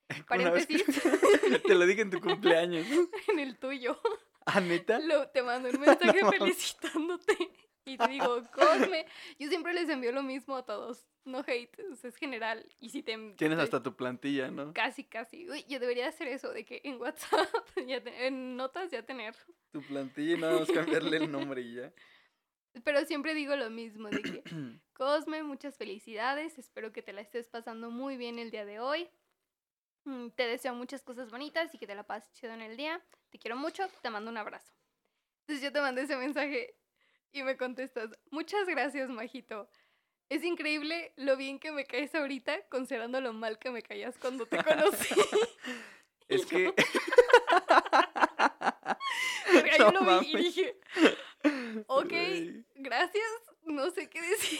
Paréntesis. 0.29 0.85
te 1.67 1.75
lo 1.75 1.85
dije 1.85 2.03
en 2.03 2.11
tu 2.11 2.21
cumpleaños. 2.21 2.87
en 3.27 3.39
el 3.39 3.57
tuyo. 3.57 3.99
¿Ah, 4.45 4.61
neta? 4.61 5.01
te 5.33 5.43
mando 5.43 5.69
un 5.69 5.81
mensaje 5.81 6.25
felicitándote. 6.25 7.49
Y 7.87 7.97
te 7.97 8.07
digo, 8.07 8.41
Cosme. 8.51 9.05
Yo 9.39 9.47
siempre 9.47 9.73
les 9.73 9.89
envío 9.89 10.11
lo 10.11 10.21
mismo 10.21 10.57
a 10.57 10.65
todos. 10.65 11.05
No 11.23 11.39
hate, 11.39 11.79
es 12.03 12.15
general. 12.17 12.65
Y 12.79 12.89
si 12.89 13.01
te. 13.01 13.17
Tienes 13.37 13.59
hasta 13.59 13.81
tu 13.81 13.95
plantilla, 13.95 14.51
¿no? 14.51 14.73
Casi, 14.73 15.05
casi. 15.05 15.49
Uy, 15.49 15.65
yo 15.67 15.79
debería 15.79 16.07
hacer 16.07 16.27
eso, 16.27 16.51
de 16.51 16.65
que 16.65 16.81
en 16.83 16.99
WhatsApp, 16.99 17.49
en 17.75 18.57
notas 18.57 18.91
ya 18.91 19.03
tener. 19.03 19.35
Tu 19.71 19.81
plantilla 19.81 20.35
y 20.35 20.39
nada 20.39 20.59
más 20.59 20.69
cambiarle 20.69 21.17
el 21.17 21.31
nombre 21.31 21.61
y 21.61 21.75
ya. 21.75 21.93
Pero 22.83 23.03
siempre 23.05 23.33
digo 23.33 23.55
lo 23.55 23.69
mismo, 23.69 24.09
de 24.09 24.21
que 24.21 24.43
Cosme, 24.93 25.43
muchas 25.43 25.77
felicidades. 25.77 26.57
Espero 26.57 26.91
que 26.91 27.01
te 27.01 27.13
la 27.13 27.21
estés 27.21 27.47
pasando 27.47 27.89
muy 27.89 28.17
bien 28.17 28.37
el 28.37 28.51
día 28.51 28.65
de 28.65 28.79
hoy. 28.79 29.09
Mm, 30.03 30.29
te 30.29 30.47
deseo 30.47 30.73
muchas 30.73 31.03
cosas 31.03 31.31
bonitas 31.31 31.73
y 31.73 31.77
que 31.77 31.87
te 31.87 31.95
la 31.95 32.03
pases 32.03 32.31
chido 32.33 32.53
en 32.53 32.61
el 32.61 32.75
día. 32.75 33.01
Te 33.29 33.39
quiero 33.39 33.55
mucho, 33.55 33.87
te 34.01 34.09
mando 34.09 34.29
un 34.29 34.37
abrazo. 34.37 34.73
Entonces 35.41 35.63
yo 35.63 35.71
te 35.71 35.79
mandé 35.79 36.01
ese 36.01 36.17
mensaje 36.17 36.75
y 37.37 37.43
me 37.43 37.55
contestas, 37.55 38.09
muchas 38.31 38.65
gracias, 38.67 39.09
Majito. 39.09 39.69
Es 40.29 40.43
increíble 40.43 41.13
lo 41.15 41.37
bien 41.37 41.59
que 41.59 41.71
me 41.71 41.85
caes 41.85 42.13
ahorita, 42.15 42.67
considerando 42.69 43.21
lo 43.21 43.31
mal 43.31 43.59
que 43.59 43.69
me 43.71 43.81
caías 43.81 44.17
cuando 44.17 44.45
te 44.45 44.61
conocí. 44.63 45.15
es 46.27 46.45
que... 46.47 46.73
yo 49.77 49.91
lo 49.93 50.19
vi 50.19 50.31
y 50.31 50.37
dije, 50.37 50.79
ok, 51.87 52.13
gracias, 52.75 53.25
no 53.63 53.89
sé 53.91 54.09
qué 54.09 54.21
decir. 54.21 54.59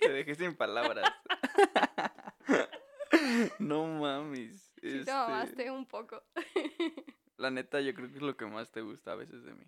te 0.00 0.08
dejé 0.08 0.34
sin 0.34 0.56
palabras. 0.56 1.12
no 3.58 3.86
mames. 3.86 4.72
Sí, 4.76 4.80
te 4.80 4.98
este 5.00 5.12
mamaste 5.12 5.70
un 5.70 5.86
poco. 5.86 6.22
La 7.36 7.50
neta, 7.50 7.80
yo 7.80 7.94
creo 7.94 8.08
que 8.08 8.16
es 8.16 8.22
lo 8.22 8.36
que 8.36 8.46
más 8.46 8.70
te 8.72 8.80
gusta 8.80 9.12
a 9.12 9.16
veces 9.16 9.44
de 9.44 9.52
mí. 9.52 9.66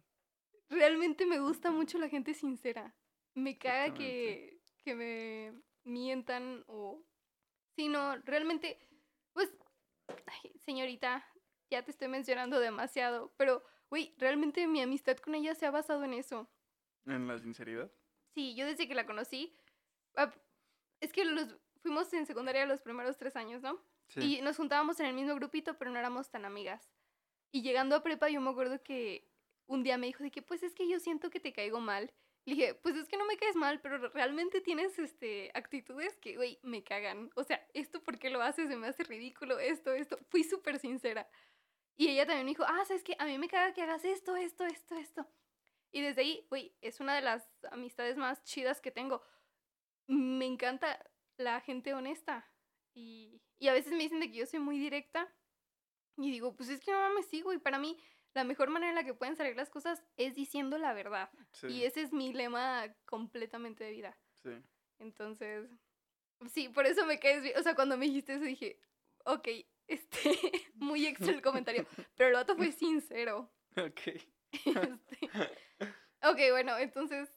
Realmente 0.68 1.26
me 1.26 1.40
gusta 1.40 1.70
mucho 1.70 1.98
la 1.98 2.08
gente 2.08 2.34
sincera. 2.34 2.94
Me 3.34 3.58
caga 3.58 3.94
que, 3.94 4.60
que 4.84 4.94
me 4.94 5.52
mientan 5.84 6.64
o... 6.66 7.02
Sí, 7.76 7.88
no, 7.88 8.16
realmente, 8.25 8.78
pues, 9.32 9.50
señorita, 10.64 11.25
ya 11.70 11.84
te 11.84 11.90
estoy 11.90 12.08
mencionando 12.08 12.58
demasiado, 12.58 13.32
pero, 13.37 13.62
güey, 13.88 14.14
realmente 14.18 14.66
mi 14.66 14.80
amistad 14.82 15.16
con 15.18 15.34
ella 15.34 15.54
se 15.54 15.66
ha 15.66 15.70
basado 15.70 16.04
en 16.04 16.14
eso. 16.14 16.50
¿En 17.06 17.26
la 17.26 17.38
sinceridad? 17.38 17.90
Sí, 18.34 18.54
yo 18.54 18.66
desde 18.66 18.88
que 18.88 18.94
la 18.94 19.06
conocí, 19.06 19.56
es 21.00 21.12
que 21.12 21.25
los, 21.25 21.56
fuimos 21.80 22.12
en 22.12 22.26
secundaria 22.26 22.66
los 22.66 22.82
primeros 22.82 23.16
tres 23.16 23.37
años, 23.37 23.62
¿no? 23.62 23.80
Y 24.16 24.40
nos 24.40 24.56
juntábamos 24.56 24.98
en 25.00 25.06
el 25.06 25.14
mismo 25.14 25.34
grupito, 25.34 25.76
pero 25.76 25.90
no 25.90 25.98
éramos 25.98 26.30
tan 26.30 26.44
amigas. 26.44 26.90
Y 27.52 27.62
llegando 27.62 27.94
a 27.94 28.02
prepa, 28.02 28.28
yo 28.28 28.40
me 28.40 28.50
acuerdo 28.50 28.82
que 28.82 29.30
un 29.68 29.82
día 29.82 29.98
me 29.98 30.06
dijo 30.06 30.25
de 30.25 30.30
que, 30.30 30.42
pues 30.42 30.62
es 30.62 30.75
que 30.75 30.88
yo 30.88 30.98
siento 30.98 31.30
que 31.30 31.40
te 31.40 31.52
caigo 31.52 31.78
mal. 31.78 32.12
Le 32.44 32.54
dije, 32.54 32.75
pues 32.75 32.96
es 32.96 33.06
que 33.08 33.18
no 33.18 33.26
me 33.26 33.37
caes 33.37 33.54
mal, 33.54 33.80
pero 33.80 34.08
realmente 34.08 34.60
tienes 34.62 34.98
este, 34.98 35.50
actitudes 35.54 36.16
que, 36.16 36.37
güey, 36.37 36.58
me 36.62 36.82
cagan. 36.82 37.30
O 37.37 37.44
sea, 37.44 37.64
esto 37.75 38.02
por 38.02 38.18
qué 38.18 38.30
lo 38.30 38.40
haces, 38.40 38.68
se 38.68 38.76
me 38.76 38.88
hace 38.88 39.04
ridículo, 39.04 39.58
esto, 39.58 39.92
esto. 39.92 40.18
Fui 40.30 40.42
súper 40.42 40.78
sincera. 40.78 41.28
Y 41.96 42.08
ella 42.08 42.25
también 42.26 42.46
me 42.46 42.52
dijo, 42.52 42.64
ah, 42.66 42.84
sabes 42.87 43.04
que 43.04 43.16
a 43.18 43.26
mí 43.26 43.37
me 43.38 43.48
caga 43.48 43.75
que 43.75 43.82
hagas 43.82 44.04
esto, 44.04 44.37
esto, 44.37 44.64
esto, 44.64 44.94
esto. 44.96 45.28
Y 45.92 46.00
desde 46.00 46.22
ahí, 46.22 46.46
güey, 46.48 46.75
es 46.80 47.00
una 47.00 47.14
de 47.14 47.20
las 47.20 47.50
amistades 47.70 48.16
más 48.16 48.42
chidas 48.44 48.80
que 48.80 48.90
tengo. 48.90 49.22
Me 50.06 50.46
encanta 50.46 51.04
la 51.37 51.60
gente 51.60 51.92
honesta. 51.92 52.50
Y, 52.94 53.42
y 53.58 53.68
a 53.68 53.75
veces 53.75 53.92
me 53.92 54.04
dicen 54.04 54.20
de 54.20 54.30
que 54.30 54.38
yo 54.38 54.46
soy 54.46 54.60
muy 54.60 54.78
directa. 54.78 55.30
Y 56.16 56.30
digo, 56.30 56.56
pues 56.56 56.70
es 56.70 56.80
que 56.80 56.92
no 56.92 57.14
me 57.14 57.22
sigo. 57.22 57.52
Y 57.52 57.58
para 57.58 57.78
mí, 57.78 57.98
la 58.38 58.45
mejor 58.45 58.71
manera 58.71 58.90
en 58.90 58.95
la 58.95 59.02
que 59.02 59.14
pueden 59.14 59.35
salir 59.35 59.57
las 59.57 59.68
cosas 59.68 60.04
es 60.16 60.37
diciendo 60.37 60.78
la 60.78 60.92
verdad. 60.92 61.28
Y 61.64 61.83
ese 61.83 62.02
es 62.02 62.12
mi 62.12 62.33
lema 62.33 62.95
completamente 63.04 63.83
de 63.83 63.90
vida. 63.90 64.16
Sí. 64.45 64.50
Entonces, 65.00 65.68
sí, 66.47 66.68
por 66.68 66.87
eso 66.87 67.04
me 67.04 67.18
caes 67.18 67.42
bien. 67.42 67.59
O 67.59 67.62
sea, 67.64 67.75
cuando 67.75 67.97
me 67.97 68.07
dijiste 68.07 68.35
eso 68.35 68.45
dije, 68.45 68.80
ok, 69.25 69.49
este, 69.88 70.21
muy 70.75 71.07
extra 71.07 71.33
el 71.33 71.42
comentario. 71.42 71.85
Pero 72.16 72.30
el 72.30 72.37
otro 72.37 72.57
fue 72.57 72.71
sincero. 72.73 73.52
Ok. 73.76 74.00
Este, 74.50 75.30
ok, 76.23 76.38
bueno, 76.52 76.78
entonces 76.78 77.28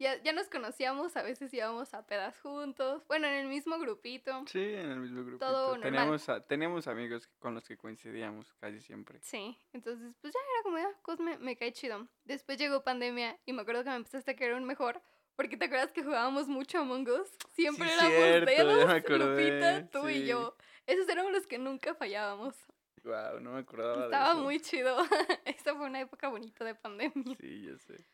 ya, 0.00 0.20
ya 0.22 0.32
nos 0.32 0.48
conocíamos, 0.48 1.14
a 1.16 1.22
veces 1.22 1.52
íbamos 1.52 1.92
a 1.92 2.06
pedas 2.06 2.38
juntos, 2.40 3.06
bueno, 3.06 3.26
en 3.26 3.34
el 3.34 3.48
mismo 3.48 3.78
grupito. 3.78 4.44
Sí, 4.46 4.58
en 4.58 4.90
el 4.90 4.98
mismo 4.98 5.22
grupito. 5.22 5.46
Todo 5.46 5.78
teníamos, 5.78 6.26
teníamos 6.48 6.86
amigos 6.88 7.28
con 7.38 7.54
los 7.54 7.68
que 7.68 7.76
coincidíamos 7.76 8.52
casi 8.54 8.80
siempre. 8.80 9.18
Sí, 9.22 9.58
entonces 9.74 10.14
pues 10.22 10.32
ya 10.32 10.40
era 10.40 10.62
como, 10.62 10.78
ya, 10.78 10.90
Cosme, 11.02 11.38
me 11.38 11.54
cae 11.56 11.72
chido. 11.72 12.08
Después 12.24 12.56
llegó 12.58 12.82
pandemia 12.82 13.38
y 13.44 13.52
me 13.52 13.60
acuerdo 13.60 13.84
que 13.84 13.90
me 13.90 13.96
empezaste 13.96 14.30
a 14.30 14.36
querer 14.36 14.54
un 14.54 14.64
mejor, 14.64 15.02
porque 15.36 15.58
te 15.58 15.66
acuerdas 15.66 15.92
que 15.92 16.02
jugábamos 16.02 16.48
mucho 16.48 16.78
a 16.78 16.80
Among 16.80 17.06
Us. 17.08 17.28
Siempre 17.52 17.92
éramos 17.92 18.12
cierto, 18.12 18.50
dedos, 18.50 19.10
Lupita, 19.10 19.90
tú 19.90 20.08
y 20.08 20.24
yo. 20.26 20.56
Esos 20.86 21.06
éramos 21.10 21.32
los 21.32 21.46
que 21.46 21.58
nunca 21.58 21.94
fallábamos. 21.94 22.56
Wow, 23.04 23.40
no 23.40 23.52
me 23.52 23.60
acordaba 23.60 24.04
Estaba 24.04 24.28
de 24.28 24.32
eso. 24.32 24.42
muy 24.42 24.60
chido. 24.60 24.96
Esa 25.44 25.74
fue 25.74 25.86
una 25.86 26.00
época 26.00 26.28
bonita 26.28 26.64
de 26.64 26.74
pandemia. 26.74 27.36
Sí, 27.38 27.66
ya 27.66 27.78
sé. 27.78 28.04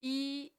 Y 0.00 0.52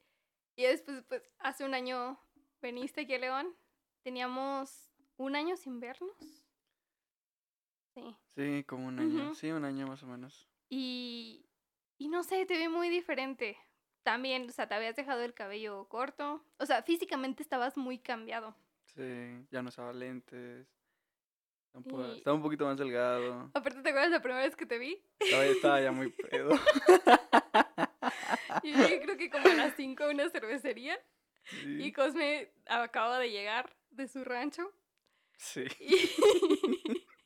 y 0.55 0.63
después, 0.63 1.03
pues, 1.07 1.29
hace 1.39 1.65
un 1.65 1.73
año 1.73 2.19
veniste 2.61 3.01
aquí 3.01 3.13
a 3.15 3.19
León. 3.19 3.55
Teníamos 4.03 4.93
un 5.17 5.35
año 5.35 5.55
sin 5.57 5.79
vernos. 5.79 6.45
Sí. 7.93 8.15
Sí, 8.35 8.63
como 8.65 8.87
un 8.87 8.99
año. 8.99 9.35
Sí, 9.35 9.51
un 9.51 9.65
año 9.65 9.87
más 9.87 10.03
o 10.03 10.07
menos. 10.07 10.49
Y, 10.69 11.45
y 11.97 12.09
no 12.09 12.23
sé, 12.23 12.45
te 12.45 12.57
vi 12.57 12.67
muy 12.67 12.89
diferente. 12.89 13.57
También, 14.03 14.49
o 14.49 14.51
sea, 14.51 14.67
te 14.67 14.75
habías 14.75 14.95
dejado 14.95 15.21
el 15.21 15.33
cabello 15.33 15.87
corto. 15.87 16.43
O 16.57 16.65
sea, 16.65 16.83
físicamente 16.83 17.43
estabas 17.43 17.77
muy 17.77 17.99
cambiado. 17.99 18.55
Sí, 18.85 19.45
ya 19.49 19.61
no 19.61 19.69
usaba 19.69 19.93
lentes. 19.93 20.67
Estaba 22.15 22.35
un 22.35 22.43
poquito 22.43 22.65
más 22.65 22.77
delgado. 22.77 23.49
Aparte, 23.53 23.81
¿te 23.81 23.89
acuerdas 23.89 24.11
la 24.11 24.21
primera 24.21 24.43
vez 24.43 24.55
que 24.55 24.67
te 24.67 24.77
vi? 24.77 25.01
Estaba, 25.19 25.45
estaba 25.45 25.81
ya 25.81 25.91
muy 25.91 26.11
pedo. 26.11 26.51
y 28.63 28.71
yo 28.73 29.01
creo 29.01 29.17
que 29.17 29.29
como 29.29 29.47
a 29.47 29.53
las 29.53 29.75
5 29.75 30.09
una 30.09 30.29
cervecería. 30.29 30.99
Y 31.65 31.91
Cosme 31.91 32.53
acaba 32.67 33.19
de 33.19 33.29
llegar 33.29 33.75
de 33.89 34.07
su 34.07 34.23
rancho. 34.23 34.71
Sí. 35.37 35.65
Y, 35.79 36.09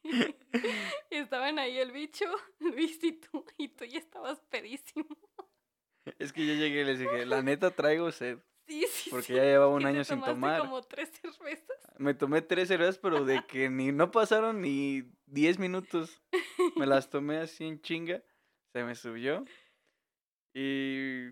estaban 1.11 1.59
ahí 1.59 1.77
el 1.77 1.91
bicho, 1.91 2.25
Luis 2.59 3.03
y 3.03 3.13
tú, 3.13 3.45
y 3.57 3.67
tú 3.67 3.85
ya 3.85 3.99
estabas 3.99 4.39
pedísimo. 4.49 5.05
Es 6.19 6.33
que 6.33 6.47
yo 6.47 6.53
llegué 6.53 6.81
y 6.81 6.85
les 6.85 6.99
dije, 6.99 7.25
la 7.25 7.41
neta 7.41 7.71
traigo 7.71 8.11
sed. 8.11 8.39
Sí, 8.67 8.85
sí. 8.89 9.09
Porque 9.09 9.33
ya 9.35 9.43
llevaba 9.43 9.73
un 9.73 9.85
año 9.85 10.03
sin 10.03 10.21
tomar. 10.21 10.61
como 10.61 10.81
tres 10.81 11.09
cervezas. 11.21 11.77
Me 11.97 12.13
tomé 12.13 12.41
tres 12.41 12.67
cervezas, 12.67 12.97
pero 12.97 13.23
de 13.23 13.45
que 13.47 13.69
ni 13.69 13.91
no 13.91 14.11
pasaron 14.11 14.61
ni 14.61 15.03
diez 15.25 15.57
minutos. 15.57 16.21
Me 16.75 16.85
las 16.85 17.09
tomé 17.09 17.37
así 17.37 17.65
en 17.65 17.81
chinga. 17.81 18.23
Se 18.73 18.83
me 18.83 18.95
subió. 18.95 19.45
Y 20.53 21.29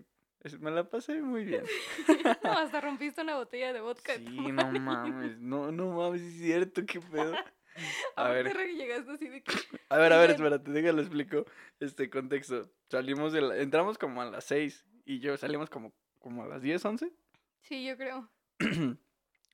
me 0.60 0.70
la 0.70 0.88
pasé 0.88 1.20
muy 1.20 1.44
bien. 1.44 1.64
no, 2.44 2.52
hasta 2.52 2.80
rompiste 2.80 3.22
una 3.22 3.36
botella 3.36 3.72
de 3.72 3.80
vodka. 3.80 4.14
Sí, 4.16 4.24
no 4.24 4.72
mames, 4.80 5.38
no, 5.38 5.72
no 5.72 5.92
mames, 5.92 6.22
es 6.22 6.34
cierto, 6.34 6.84
qué 6.86 7.00
pedo. 7.00 7.34
A, 8.16 8.30
ver. 8.30 8.56
Llegaste 8.56 9.12
así 9.12 9.28
de 9.28 9.44
A 9.90 9.98
ver, 9.98 10.12
a 10.14 10.18
ver, 10.18 10.30
espérate, 10.30 10.70
déjalo 10.70 11.02
explico 11.02 11.44
este 11.78 12.08
contexto. 12.08 12.70
Salimos 12.88 13.34
de 13.34 13.42
la... 13.42 13.58
entramos 13.58 13.98
como 13.98 14.22
a 14.22 14.24
las 14.24 14.44
seis 14.44 14.86
y 15.04 15.20
yo 15.20 15.36
salimos 15.36 15.68
como, 15.68 15.92
como 16.18 16.44
a 16.44 16.46
las 16.46 16.62
diez, 16.62 16.82
once. 16.86 17.12
Sí, 17.60 17.84
yo 17.84 17.98
creo. 17.98 18.30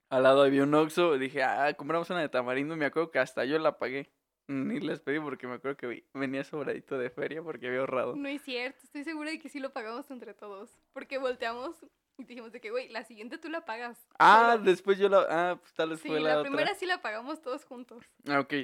Al 0.08 0.22
lado 0.22 0.42
había 0.42 0.62
un 0.62 0.74
Oxxo, 0.74 1.18
dije, 1.18 1.42
ah, 1.42 1.74
compramos 1.74 2.10
una 2.10 2.20
de 2.20 2.28
tamarindo, 2.28 2.76
me 2.76 2.84
acuerdo 2.84 3.10
que 3.10 3.18
hasta 3.18 3.44
yo 3.44 3.58
la 3.58 3.78
pagué. 3.78 4.12
Ni 4.48 4.80
les 4.80 5.00
pedí 5.00 5.20
porque 5.20 5.46
me 5.46 5.54
acuerdo 5.54 5.76
que 5.76 6.04
venía 6.14 6.44
sobradito 6.44 6.98
de 6.98 7.10
feria 7.10 7.42
porque 7.42 7.68
había 7.68 7.80
ahorrado. 7.80 8.16
No 8.16 8.28
es 8.28 8.42
cierto, 8.42 8.80
estoy 8.82 9.04
segura 9.04 9.30
de 9.30 9.38
que 9.38 9.48
sí 9.48 9.60
lo 9.60 9.72
pagamos 9.72 10.10
entre 10.10 10.34
todos. 10.34 10.70
Porque 10.92 11.18
volteamos 11.18 11.76
y 12.18 12.24
dijimos 12.24 12.52
de 12.52 12.60
que, 12.60 12.70
güey, 12.70 12.88
la 12.88 13.04
siguiente 13.04 13.38
tú 13.38 13.48
la 13.48 13.64
pagas. 13.64 13.98
Ah, 14.18 14.58
después 14.62 14.98
yo 14.98 15.08
la... 15.08 15.26
Ah, 15.28 15.58
pues 15.60 15.72
tal 15.74 15.90
vez 15.90 16.00
sí, 16.00 16.08
fue 16.08 16.20
la, 16.20 16.36
la 16.36 16.42
primera 16.42 16.74
sí 16.74 16.86
la 16.86 17.00
pagamos 17.00 17.40
todos 17.40 17.64
juntos. 17.64 18.04
Ah, 18.28 18.40
ok. 18.40 18.54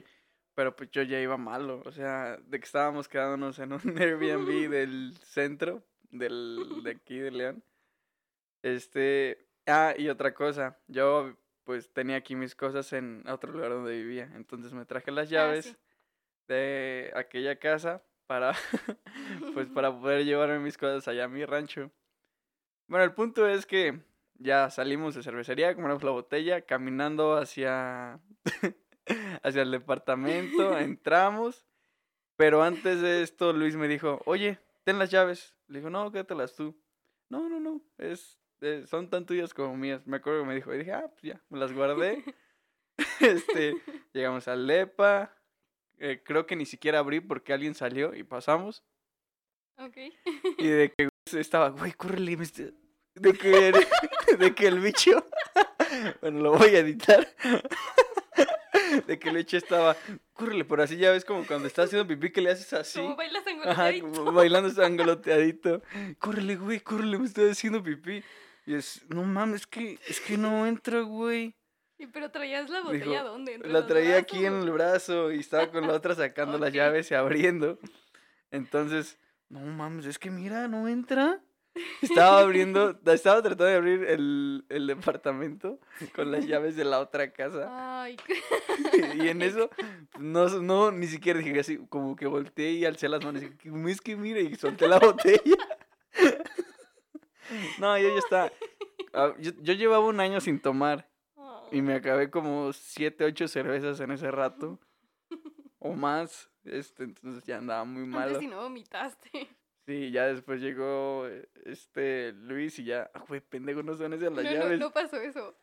Pero 0.54 0.74
pues 0.74 0.90
yo 0.90 1.02
ya 1.02 1.20
iba 1.20 1.36
malo, 1.36 1.82
o 1.84 1.92
sea, 1.92 2.36
de 2.36 2.58
que 2.58 2.66
estábamos 2.66 3.08
quedándonos 3.08 3.58
en 3.60 3.72
un 3.72 3.80
Airbnb 3.98 4.68
del 4.70 5.16
centro, 5.22 5.82
del, 6.10 6.82
de 6.82 6.90
aquí 6.90 7.18
de 7.18 7.30
León. 7.30 7.62
Este... 8.62 9.46
Ah, 9.66 9.94
y 9.96 10.08
otra 10.08 10.32
cosa, 10.32 10.78
yo 10.88 11.36
pues 11.68 11.92
tenía 11.92 12.16
aquí 12.16 12.34
mis 12.34 12.54
cosas 12.54 12.90
en 12.94 13.28
otro 13.28 13.52
lugar 13.52 13.72
donde 13.72 13.92
vivía. 13.94 14.32
Entonces 14.36 14.72
me 14.72 14.86
traje 14.86 15.10
las 15.10 15.28
ah, 15.28 15.30
llaves 15.30 15.76
de 16.46 17.12
aquella 17.14 17.58
casa 17.58 18.02
para, 18.26 18.54
pues 19.52 19.68
para 19.74 19.92
poder 19.92 20.24
llevarme 20.24 20.60
mis 20.60 20.78
cosas 20.78 21.06
allá 21.08 21.24
a 21.24 21.28
mi 21.28 21.44
rancho. 21.44 21.90
Bueno, 22.86 23.04
el 23.04 23.12
punto 23.12 23.46
es 23.46 23.66
que 23.66 24.00
ya 24.38 24.70
salimos 24.70 25.14
de 25.14 25.22
cervecería, 25.22 25.74
compramos 25.74 26.02
la 26.02 26.10
botella, 26.10 26.62
caminando 26.62 27.36
hacia, 27.36 28.18
hacia 29.42 29.60
el 29.60 29.70
departamento, 29.70 30.78
entramos, 30.78 31.66
pero 32.36 32.62
antes 32.62 33.02
de 33.02 33.20
esto 33.20 33.52
Luis 33.52 33.76
me 33.76 33.88
dijo, 33.88 34.22
oye, 34.24 34.58
ten 34.84 34.98
las 34.98 35.10
llaves. 35.10 35.54
Le 35.66 35.80
dijo, 35.80 35.90
no, 35.90 36.10
quédatelas 36.10 36.54
tú. 36.54 36.80
No, 37.28 37.46
no, 37.50 37.60
no, 37.60 37.82
es, 37.98 38.40
eh, 38.60 38.84
son 38.86 39.08
tan 39.10 39.26
tuyas 39.26 39.54
como 39.54 39.76
mías. 39.76 40.06
Me 40.06 40.16
acuerdo 40.18 40.42
que 40.42 40.48
me 40.48 40.54
dijo, 40.54 40.74
y 40.74 40.78
dije, 40.78 40.92
ah, 40.92 41.08
pues 41.08 41.22
ya, 41.22 41.40
me 41.48 41.58
las 41.58 41.72
guardé. 41.72 42.24
este, 43.20 43.74
llegamos 44.12 44.48
al 44.48 44.66
Lepa, 44.66 45.34
eh, 45.98 46.22
creo 46.24 46.46
que 46.46 46.56
ni 46.56 46.66
siquiera 46.66 47.00
abrí 47.00 47.20
porque 47.20 47.52
alguien 47.52 47.74
salió 47.74 48.14
y 48.14 48.22
pasamos. 48.22 48.84
Ok. 49.78 49.96
Y 50.58 50.66
de 50.66 50.92
que 50.92 51.08
estaba, 51.38 51.70
güey, 51.70 51.92
córrele, 51.92 52.36
de 52.36 53.32
que, 53.32 53.72
de 54.38 54.54
que 54.54 54.66
el 54.66 54.80
bicho, 54.80 55.24
bueno, 56.20 56.40
lo 56.40 56.52
voy 56.52 56.74
a 56.74 56.80
editar, 56.80 57.28
de 59.06 59.18
que 59.18 59.28
el 59.28 59.36
bicho 59.36 59.56
estaba, 59.56 59.96
córrele, 60.32 60.64
por 60.64 60.80
así 60.80 60.96
ya 60.96 61.12
ves 61.12 61.24
como 61.24 61.46
cuando 61.46 61.68
estás 61.68 61.86
haciendo 61.86 62.08
pipí 62.08 62.30
que 62.30 62.40
le 62.40 62.50
haces 62.50 62.72
así. 62.72 63.00
Como 63.00 63.16
bailas 63.16 63.46
angoloteadito. 63.46 63.80
Ajá, 63.80 64.00
como 64.00 64.32
bailando 64.32 64.84
angoloteadito. 64.84 65.82
Córrele, 66.18 66.56
güey, 66.56 66.80
córrele, 66.80 67.18
me 67.18 67.26
estoy 67.26 67.50
haciendo 67.50 67.82
pipí. 67.82 68.22
Y 68.68 68.74
es, 68.74 69.00
no 69.08 69.22
mames, 69.22 69.62
es 69.62 69.66
que, 69.66 69.98
es 70.08 70.20
que 70.20 70.36
no 70.36 70.66
entra, 70.66 71.00
güey. 71.00 71.54
¿Y 71.96 72.06
pero 72.08 72.30
traías 72.30 72.68
la 72.68 72.82
botella 72.82 73.22
dónde? 73.22 73.56
La 73.64 73.86
traía 73.86 74.18
aquí 74.18 74.44
en 74.44 74.60
el 74.60 74.70
brazo 74.70 75.32
y 75.32 75.38
estaba 75.38 75.70
con 75.70 75.86
la 75.86 75.94
otra 75.94 76.14
sacando 76.14 76.58
las 76.58 76.70
llaves 76.70 77.10
y 77.10 77.14
abriendo. 77.14 77.78
Entonces, 78.50 79.18
no 79.48 79.60
mames, 79.60 80.04
es 80.04 80.18
que 80.18 80.30
mira, 80.30 80.68
no 80.68 80.86
entra. 80.86 81.40
Estaba 82.02 82.40
abriendo, 82.40 83.00
estaba 83.06 83.40
tratando 83.40 83.64
de 83.64 83.74
abrir 83.74 84.04
el, 84.04 84.66
el 84.68 84.86
departamento 84.86 85.80
con 86.14 86.30
las 86.30 86.46
llaves 86.46 86.76
de 86.76 86.84
la 86.84 86.98
otra 87.00 87.32
casa. 87.32 88.02
Ay, 88.02 88.18
y 89.14 89.28
en 89.28 89.40
eso, 89.40 89.70
no, 90.18 90.46
no, 90.60 90.92
ni 90.92 91.06
siquiera 91.06 91.38
dije 91.38 91.58
así, 91.58 91.78
como 91.88 92.16
que 92.16 92.26
volteé 92.26 92.72
y 92.72 92.84
alcé 92.84 93.08
las 93.08 93.24
manos 93.24 93.42
y 93.42 93.46
dije, 93.46 93.90
es 93.90 94.00
que 94.02 94.14
mire, 94.14 94.42
y 94.42 94.56
solté 94.56 94.86
la 94.86 94.98
botella. 94.98 95.56
no, 97.78 97.98
yo 97.98 98.08
ya 98.08 98.18
estaba, 98.18 98.52
ah, 99.12 99.34
yo, 99.38 99.52
yo 99.60 99.72
llevaba 99.74 100.06
un 100.06 100.20
año 100.20 100.40
sin 100.40 100.60
tomar 100.60 101.08
y 101.70 101.82
me 101.82 101.94
acabé 101.94 102.30
como 102.30 102.72
siete, 102.72 103.24
ocho 103.24 103.48
cervezas 103.48 104.00
en 104.00 104.10
ese 104.10 104.30
rato. 104.30 104.78
O 105.78 105.92
más. 105.92 106.50
Este, 106.64 107.04
entonces 107.04 107.44
ya 107.44 107.58
andaba 107.58 107.84
muy 107.84 108.04
malo. 108.04 108.26
Antes 108.26 108.40
si 108.40 108.46
no 108.46 108.62
vomitaste. 108.62 109.30
Sí, 109.86 110.10
ya 110.10 110.26
después 110.26 110.60
llegó 110.60 111.26
eh, 111.28 111.48
este 111.64 112.32
Luis 112.32 112.78
y 112.78 112.84
ya, 112.84 113.10
ah, 113.14 113.24
güey, 113.26 113.40
pendejo, 113.40 113.82
no 113.82 113.96
son 113.96 114.12
esas 114.12 114.32
las 114.32 114.44
no, 114.44 114.50
llaves. 114.50 114.78
No, 114.78 114.86
no 114.86 114.92
pasó 114.92 115.16
eso. 115.16 115.56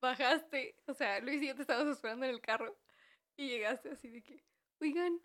Bajaste, 0.00 0.76
o 0.86 0.94
sea, 0.94 1.20
Luis 1.20 1.42
y 1.42 1.48
yo 1.48 1.56
te 1.56 1.62
estábamos 1.62 1.96
esperando 1.96 2.26
en 2.26 2.32
el 2.32 2.40
carro 2.40 2.78
y 3.36 3.48
llegaste 3.48 3.90
así 3.90 4.08
de 4.08 4.22
que, 4.22 4.44
oigan, 4.80 5.20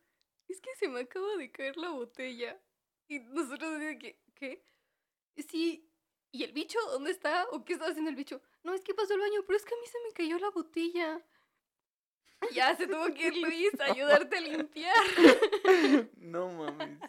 es 0.47 0.59
que 0.59 0.69
se 0.75 0.89
me 0.89 1.01
acaba 1.01 1.35
de 1.37 1.51
caer 1.51 1.77
la 1.77 1.91
botella. 1.91 2.59
Y 3.07 3.19
nosotros 3.19 3.79
de 3.79 3.99
que, 3.99 4.19
¿qué? 4.33 4.63
Sí, 5.37 5.89
¿y 6.31 6.43
el 6.43 6.53
bicho 6.53 6.79
dónde 6.91 7.11
está? 7.11 7.47
¿O 7.51 7.63
qué 7.63 7.73
estaba 7.73 7.91
haciendo 7.91 8.09
el 8.09 8.15
bicho? 8.15 8.41
No, 8.63 8.73
es 8.73 8.81
que 8.81 8.93
pasó 8.93 9.13
el 9.13 9.19
baño, 9.19 9.41
pero 9.45 9.57
es 9.57 9.65
que 9.65 9.73
a 9.73 9.77
mí 9.77 9.87
se 9.87 9.99
me 10.05 10.13
cayó 10.13 10.39
la 10.39 10.49
botella. 10.49 11.21
Ya 12.53 12.75
se 12.75 12.87
tuvo 12.87 13.13
que 13.13 13.27
ir 13.27 13.37
Luis 13.37 13.79
a 13.79 13.85
ayudarte 13.85 14.37
a 14.37 14.41
limpiar. 14.41 14.95
No 16.17 16.49
mames. 16.49 16.99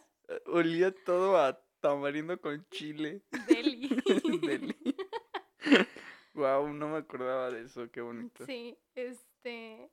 Olía 0.47 0.93
todo 1.05 1.37
a 1.37 1.61
tamarindo 1.81 2.41
con 2.41 2.67
chile. 2.71 3.23
Deli. 3.47 3.89
Deli. 4.43 4.97
Wow, 6.35 6.69
no 6.73 6.89
me 6.89 6.99
acordaba 6.99 7.51
de 7.51 7.63
eso, 7.63 7.91
qué 7.91 8.01
bonito. 8.01 8.45
Sí, 8.45 8.79
este. 8.95 9.91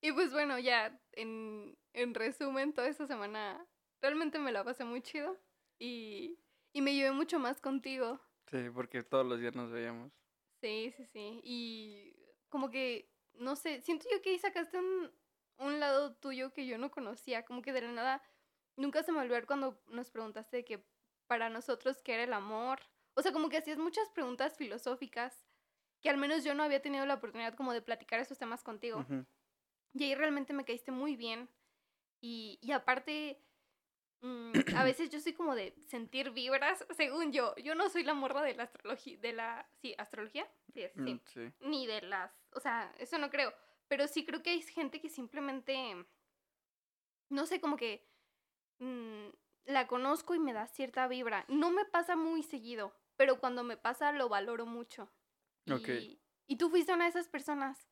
Y 0.00 0.12
pues 0.12 0.32
bueno, 0.32 0.58
ya 0.58 1.00
en, 1.12 1.78
en 1.92 2.14
resumen, 2.14 2.72
toda 2.72 2.88
esta 2.88 3.06
semana 3.06 3.66
realmente 4.02 4.38
me 4.38 4.52
la 4.52 4.64
pasé 4.64 4.84
muy 4.84 5.00
chido 5.00 5.38
y, 5.78 6.38
y 6.74 6.82
me 6.82 6.92
llevé 6.94 7.12
mucho 7.12 7.38
más 7.38 7.60
contigo. 7.62 8.20
Sí, 8.50 8.68
porque 8.74 9.02
todos 9.02 9.24
los 9.24 9.40
días 9.40 9.54
nos 9.54 9.70
veíamos. 9.70 10.12
Sí, 10.60 10.92
sí, 10.96 11.06
sí. 11.06 11.40
Y 11.42 12.14
como 12.50 12.70
que, 12.70 13.10
no 13.32 13.56
sé, 13.56 13.80
siento 13.80 14.06
yo 14.10 14.20
que 14.20 14.30
ahí 14.30 14.38
sacaste 14.38 14.78
un, 14.78 15.10
un 15.58 15.80
lado 15.80 16.16
tuyo 16.16 16.52
que 16.52 16.66
yo 16.66 16.76
no 16.76 16.90
conocía, 16.90 17.44
como 17.44 17.62
que 17.62 17.72
de 17.72 17.80
la 17.82 17.92
nada 17.92 18.22
nunca 18.76 19.02
se 19.02 19.12
me 19.12 19.20
olvidó 19.20 19.46
cuando 19.46 19.80
nos 19.86 20.10
preguntaste 20.10 20.64
que 20.64 20.84
para 21.26 21.48
nosotros 21.48 22.02
qué 22.02 22.14
era 22.14 22.24
el 22.24 22.32
amor. 22.32 22.80
O 23.14 23.22
sea, 23.22 23.32
como 23.32 23.48
que 23.48 23.56
hacías 23.56 23.78
muchas 23.78 24.10
preguntas 24.10 24.56
filosóficas 24.56 25.46
que 26.00 26.10
al 26.10 26.18
menos 26.18 26.44
yo 26.44 26.54
no 26.54 26.64
había 26.64 26.82
tenido 26.82 27.06
la 27.06 27.14
oportunidad 27.14 27.54
como 27.54 27.72
de 27.72 27.82
platicar 27.82 28.20
esos 28.20 28.38
temas 28.38 28.62
contigo. 28.62 29.06
Y 29.94 30.04
ahí 30.04 30.14
realmente 30.14 30.52
me 30.52 30.64
caíste 30.64 30.90
muy 30.90 31.16
bien. 31.16 31.48
Y, 32.20 32.58
y 32.60 32.72
aparte, 32.72 33.40
mm, 34.26 34.76
a 34.76 34.84
veces 34.84 35.10
yo 35.10 35.20
soy 35.20 35.32
como 35.32 35.54
de 35.54 35.74
sentir 35.86 36.30
vibras, 36.30 36.84
según 36.96 37.32
yo. 37.32 37.54
Yo 37.56 37.74
no 37.74 37.88
soy 37.88 38.04
la 38.04 38.14
morra 38.14 38.42
de 38.42 38.54
la 38.54 38.64
astrología, 38.64 39.18
de 39.18 39.32
la, 39.32 39.68
sí, 39.80 39.94
astrología, 39.98 40.48
sí, 40.72 40.82
sí. 40.94 41.14
Mm, 41.14 41.20
sí. 41.26 41.52
Ni 41.60 41.86
de 41.86 42.02
las, 42.02 42.32
o 42.52 42.60
sea, 42.60 42.92
eso 42.98 43.18
no 43.18 43.30
creo. 43.30 43.52
Pero 43.88 44.08
sí 44.08 44.24
creo 44.24 44.42
que 44.42 44.50
hay 44.50 44.62
gente 44.62 45.00
que 45.00 45.08
simplemente, 45.08 45.74
no 47.28 47.46
sé, 47.46 47.60
como 47.60 47.76
que 47.76 48.08
Mm, 48.78 49.28
la 49.66 49.86
conozco 49.86 50.34
y 50.34 50.38
me 50.38 50.52
da 50.52 50.66
cierta 50.66 51.08
vibra. 51.08 51.44
No 51.48 51.70
me 51.70 51.84
pasa 51.84 52.16
muy 52.16 52.42
seguido, 52.42 52.92
pero 53.16 53.40
cuando 53.40 53.64
me 53.64 53.76
pasa 53.76 54.12
lo 54.12 54.28
valoro 54.28 54.66
mucho. 54.66 55.10
Y, 55.66 56.20
y 56.46 56.56
tú 56.56 56.68
fuiste 56.68 56.92
una 56.92 57.04
de 57.04 57.10
esas 57.10 57.28
personas. 57.28 57.88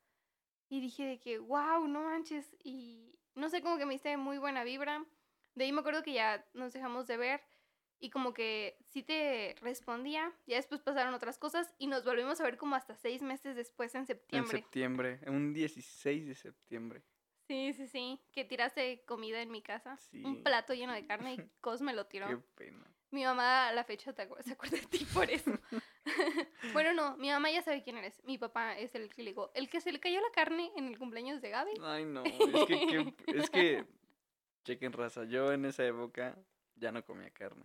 Y 0.69 0.81
dije 0.81 1.07
de 1.07 1.21
que, 1.21 1.39
wow, 1.39 1.87
no 1.87 2.03
manches. 2.03 2.55
Y 2.63 3.19
no 3.35 3.49
sé, 3.49 3.63
como 3.63 3.79
que 3.79 3.87
me 3.87 3.95
hice 3.95 4.17
muy 4.17 4.39
buena 4.39 4.65
vibra. 4.65 5.05
De 5.55 5.65
ahí 5.65 5.73
me 5.73 5.81
acuerdo 5.81 6.03
que 6.03 6.13
ya 6.13 6.45
nos 6.55 6.73
dejamos 6.73 7.07
de 7.07 7.17
ver. 7.17 7.41
Y 7.99 8.11
como 8.11 8.35
que 8.35 8.77
sí 8.89 9.03
te 9.03 9.55
respondía. 9.61 10.33
Ya 10.47 10.57
después 10.57 10.81
pasaron 10.81 11.15
otras 11.15 11.39
cosas. 11.39 11.73
Y 11.79 11.87
nos 11.87 12.05
volvimos 12.05 12.41
a 12.41 12.45
ver 12.45 12.57
como 12.57 12.75
hasta 12.75 12.97
seis 12.97 13.23
meses 13.23 13.55
después, 13.55 13.95
en 13.95 14.07
septiembre. 14.07 14.59
En 14.59 14.63
septiembre, 14.63 15.21
un 15.29 15.53
16 15.53 16.27
de 16.27 16.35
septiembre. 16.35 17.03
Sí, 17.47 17.73
sí, 17.75 17.87
sí. 17.87 18.21
Que 18.33 18.45
tiraste 18.45 19.05
comida 19.05 19.41
en 19.41 19.51
mi 19.51 19.63
casa. 19.63 19.99
Un 20.25 20.43
plato 20.43 20.75
lleno 20.75 20.93
de 20.93 21.07
carne 21.07 21.35
y 21.35 21.37
Cosme 21.61 21.93
lo 21.93 22.07
tiró. 22.07 22.29
Qué 22.29 22.39
pena. 22.55 22.85
Mi 23.13 23.25
mamá 23.25 23.69
a 23.69 23.73
la 23.75 23.85
fecha 23.85 24.11
se 24.13 24.23
acuerda 24.23 24.79
de 24.79 24.87
ti 24.87 25.05
por 25.13 25.31
eso. 25.31 25.53
bueno, 26.73 26.95
no, 26.95 27.17
mi 27.19 27.29
mamá 27.29 27.51
ya 27.51 27.63
sabe 27.63 27.83
quién 27.83 27.99
eres. 27.99 28.25
Mi 28.25 28.39
papá 28.39 28.79
es 28.79 28.95
el 28.95 29.13
que 29.15 29.23
le 29.23 29.31
digo, 29.31 29.53
el 29.55 29.69
que 29.69 29.83
se 29.83 29.93
le 29.93 30.01
cayó 30.01 30.19
la 30.21 30.31
carne 30.35 30.73
en 30.77 30.87
el 30.87 30.99
cumpleaños 30.99 31.43
de 31.43 31.51
Gaby. 31.51 31.73
Ay, 31.83 32.07
no, 32.07 32.25
es 32.25 32.67
que, 32.67 33.15
es 33.27 33.51
que, 33.51 33.85
chequen 34.65 34.93
raza, 34.93 35.25
yo 35.25 35.53
en 35.53 35.65
esa 35.65 35.85
época 35.85 36.37
ya 36.77 36.93
no 36.93 37.05
comía 37.05 37.31
carne. 37.31 37.65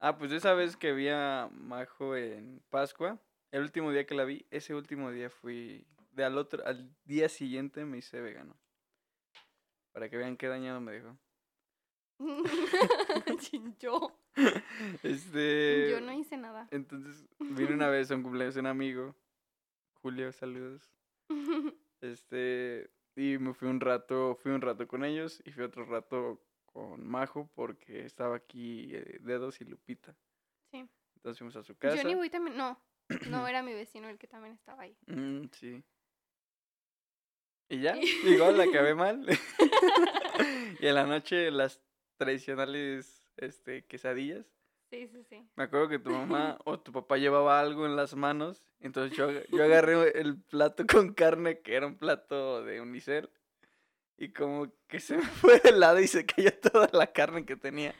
Ah, 0.00 0.18
pues 0.18 0.32
esa 0.32 0.54
vez 0.54 0.76
que 0.76 0.92
vi 0.92 1.08
a 1.08 1.48
Majo 1.52 2.16
en 2.16 2.60
Pascua, 2.70 3.20
el 3.50 3.62
último 3.62 3.92
día 3.92 4.06
que 4.06 4.14
la 4.14 4.24
vi, 4.24 4.46
ese 4.50 4.74
último 4.74 5.10
día 5.10 5.30
fui 5.30 5.86
de 6.12 6.24
al 6.24 6.38
otro, 6.38 6.64
al 6.66 6.94
día 7.04 7.28
siguiente 7.28 7.84
me 7.84 7.98
hice 7.98 8.20
vegano. 8.20 8.56
Para 9.92 10.08
que 10.08 10.16
vean 10.16 10.36
qué 10.36 10.48
dañado 10.48 10.80
me 10.80 10.92
dejó. 10.92 11.16
yo. 13.80 14.16
Este. 15.02 15.90
Yo 15.90 16.00
no 16.00 16.12
hice 16.12 16.36
nada. 16.36 16.66
Entonces, 16.70 17.26
vine 17.38 17.74
una 17.74 17.88
vez 17.90 18.10
a 18.10 18.16
un 18.16 18.22
cumpleaños 18.22 18.54
de 18.54 18.60
un 18.60 18.66
amigo. 18.66 19.14
Julio, 20.00 20.32
saludos. 20.32 20.90
Este. 22.00 22.90
Y 23.14 23.38
me 23.38 23.52
fui 23.52 23.68
un 23.68 23.80
rato, 23.80 24.34
fui 24.36 24.52
un 24.52 24.60
rato 24.60 24.88
con 24.88 25.04
ellos 25.04 25.42
y 25.44 25.52
fui 25.52 25.64
otro 25.64 25.84
rato 25.84 26.42
con 26.66 27.06
Majo 27.06 27.50
porque 27.54 28.04
estaba 28.06 28.36
aquí 28.36 28.94
eh, 28.94 29.18
Dedos 29.20 29.60
y 29.60 29.64
Lupita. 29.64 30.16
Sí. 30.70 30.88
Entonces 31.16 31.38
fuimos 31.38 31.56
a 31.56 31.62
su 31.62 31.76
casa. 31.76 31.96
Yo 31.96 32.08
ni 32.08 32.14
voy 32.14 32.30
también, 32.30 32.56
no, 32.56 32.80
no 33.28 33.46
era 33.48 33.62
mi 33.62 33.74
vecino 33.74 34.08
el 34.08 34.18
que 34.18 34.26
también 34.26 34.54
estaba 34.54 34.82
ahí. 34.82 34.96
Mm, 35.06 35.44
sí. 35.52 35.84
Y 37.68 37.80
ya, 37.80 37.96
igual 38.24 38.56
la 38.56 38.64
acabé 38.64 38.94
mal. 38.94 39.26
y 40.80 40.86
en 40.86 40.94
la 40.94 41.06
noche 41.06 41.50
las 41.50 41.80
tradicionales 42.16 43.30
este, 43.36 43.84
quesadillas. 43.84 44.46
Sí, 44.92 45.08
sí, 45.08 45.24
sí. 45.30 45.42
Me 45.56 45.64
acuerdo 45.64 45.88
que 45.88 45.98
tu 45.98 46.10
mamá 46.10 46.58
o 46.66 46.78
tu 46.78 46.92
papá 46.92 47.16
llevaba 47.16 47.58
algo 47.58 47.86
en 47.86 47.96
las 47.96 48.14
manos. 48.14 48.62
Entonces 48.78 49.16
yo, 49.16 49.30
yo 49.48 49.64
agarré 49.64 50.20
el 50.20 50.38
plato 50.38 50.84
con 50.86 51.14
carne, 51.14 51.60
que 51.60 51.74
era 51.74 51.86
un 51.86 51.96
plato 51.96 52.62
de 52.62 52.82
unicel. 52.82 53.30
Y 54.18 54.34
como 54.34 54.70
que 54.88 55.00
se 55.00 55.16
me 55.16 55.22
fue 55.40 55.60
de 55.60 55.72
lado 55.72 55.98
y 55.98 56.06
se 56.06 56.26
cayó 56.26 56.52
toda 56.58 56.90
la 56.92 57.06
carne 57.06 57.46
que 57.46 57.56
tenía. 57.56 57.94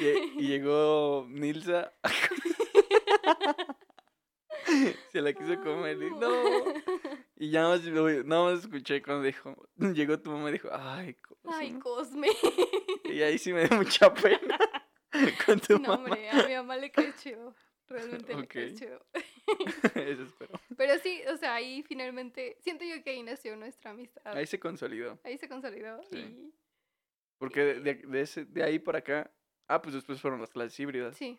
Y, 0.00 0.42
y 0.42 0.48
llegó 0.48 1.26
Nilsa. 1.28 1.92
Se 5.12 5.22
la 5.22 5.32
quiso 5.32 5.62
comer 5.62 5.96
y 6.02 6.10
no. 6.10 6.32
Y 7.36 7.50
ya 7.50 7.68
más, 7.68 7.84
no 7.84 8.46
más 8.46 8.64
escuché 8.64 9.00
cuando 9.00 9.22
dijo, 9.22 9.54
llegó 9.76 10.18
tu 10.18 10.32
mamá 10.32 10.48
y 10.48 10.54
dijo, 10.54 10.70
ay, 10.72 11.14
Cosme. 11.14 11.52
Ay, 11.54 11.78
Cosme. 11.78 12.28
Y 13.04 13.22
ahí 13.22 13.38
sí 13.38 13.52
me 13.52 13.68
dio 13.68 13.78
mucha 13.78 14.12
pena 14.12 14.58
con 15.46 15.60
tu 15.60 15.74
no, 15.74 15.80
mamá. 15.80 15.94
hombre, 15.94 16.30
a 16.30 16.46
mi 16.46 16.54
mamá 16.54 16.76
le 16.76 16.90
cae 16.90 17.14
chido. 17.14 17.54
Realmente 17.88 18.34
le 18.34 18.74
chido. 18.74 19.00
Eso 19.94 20.22
espero. 20.22 20.60
Pero 20.76 20.98
sí, 20.98 21.22
o 21.32 21.36
sea, 21.36 21.54
ahí 21.54 21.82
finalmente, 21.84 22.56
siento 22.60 22.84
yo 22.84 23.02
que 23.02 23.10
ahí 23.10 23.22
nació 23.22 23.56
nuestra 23.56 23.92
amistad. 23.92 24.36
Ahí 24.36 24.46
se 24.46 24.58
consolidó. 24.58 25.20
Ahí 25.22 25.38
se 25.38 25.48
consolidó 25.48 26.00
y... 26.10 26.52
Porque 27.38 27.64
de, 27.64 27.94
de, 27.94 28.20
ese, 28.20 28.46
de 28.46 28.64
ahí 28.64 28.78
para 28.78 28.98
acá, 28.98 29.30
ah, 29.68 29.82
pues 29.82 29.94
después 29.94 30.20
fueron 30.20 30.40
las 30.40 30.50
clases 30.50 30.78
híbridas. 30.80 31.16
Sí. 31.16 31.38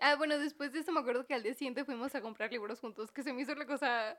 Ah, 0.00 0.16
bueno, 0.16 0.38
después 0.38 0.72
de 0.72 0.78
eso 0.78 0.92
me 0.92 1.00
acuerdo 1.00 1.26
que 1.26 1.34
al 1.34 1.42
día 1.42 1.52
siguiente 1.52 1.84
fuimos 1.84 2.14
a 2.14 2.22
comprar 2.22 2.50
libros 2.50 2.80
juntos, 2.80 3.10
que 3.10 3.22
se 3.22 3.32
me 3.32 3.42
hizo 3.42 3.54
la 3.54 3.66
cosa 3.66 4.18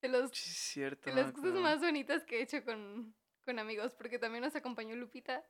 de 0.00 0.08
los... 0.08 0.30
cierto. 0.30 1.10
De 1.10 1.16
las 1.16 1.32
cosas 1.32 1.52
más 1.54 1.80
bonitas 1.80 2.24
que 2.24 2.38
he 2.38 2.42
hecho 2.42 2.64
con, 2.64 3.14
con 3.44 3.58
amigos, 3.58 3.94
porque 3.94 4.18
también 4.18 4.44
nos 4.44 4.56
acompañó 4.56 4.96
Lupita. 4.96 5.44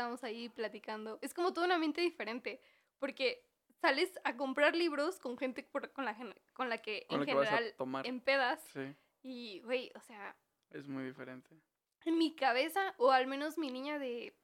Estábamos 0.00 0.24
ahí 0.24 0.48
platicando. 0.48 1.18
Es 1.20 1.34
como 1.34 1.52
todo 1.52 1.66
un 1.66 1.72
ambiente 1.72 2.00
diferente, 2.00 2.58
porque 2.98 3.44
sales 3.82 4.10
a 4.24 4.34
comprar 4.34 4.74
libros 4.74 5.20
con 5.20 5.36
gente 5.36 5.68
con 5.68 6.06
la, 6.06 6.16
con 6.54 6.70
la 6.70 6.78
que 6.78 7.06
en 7.10 7.22
general 7.26 7.74
en 8.04 8.20
pedas. 8.22 8.62
Sí. 8.72 8.96
Y, 9.22 9.60
güey, 9.60 9.92
o 9.94 10.00
sea... 10.00 10.34
Es 10.70 10.88
muy 10.88 11.04
diferente. 11.04 11.54
En 12.06 12.16
mi 12.16 12.34
cabeza, 12.34 12.94
o 12.96 13.10
al 13.10 13.26
menos 13.26 13.58
mi 13.58 13.70
niña 13.70 13.98
de 13.98 14.34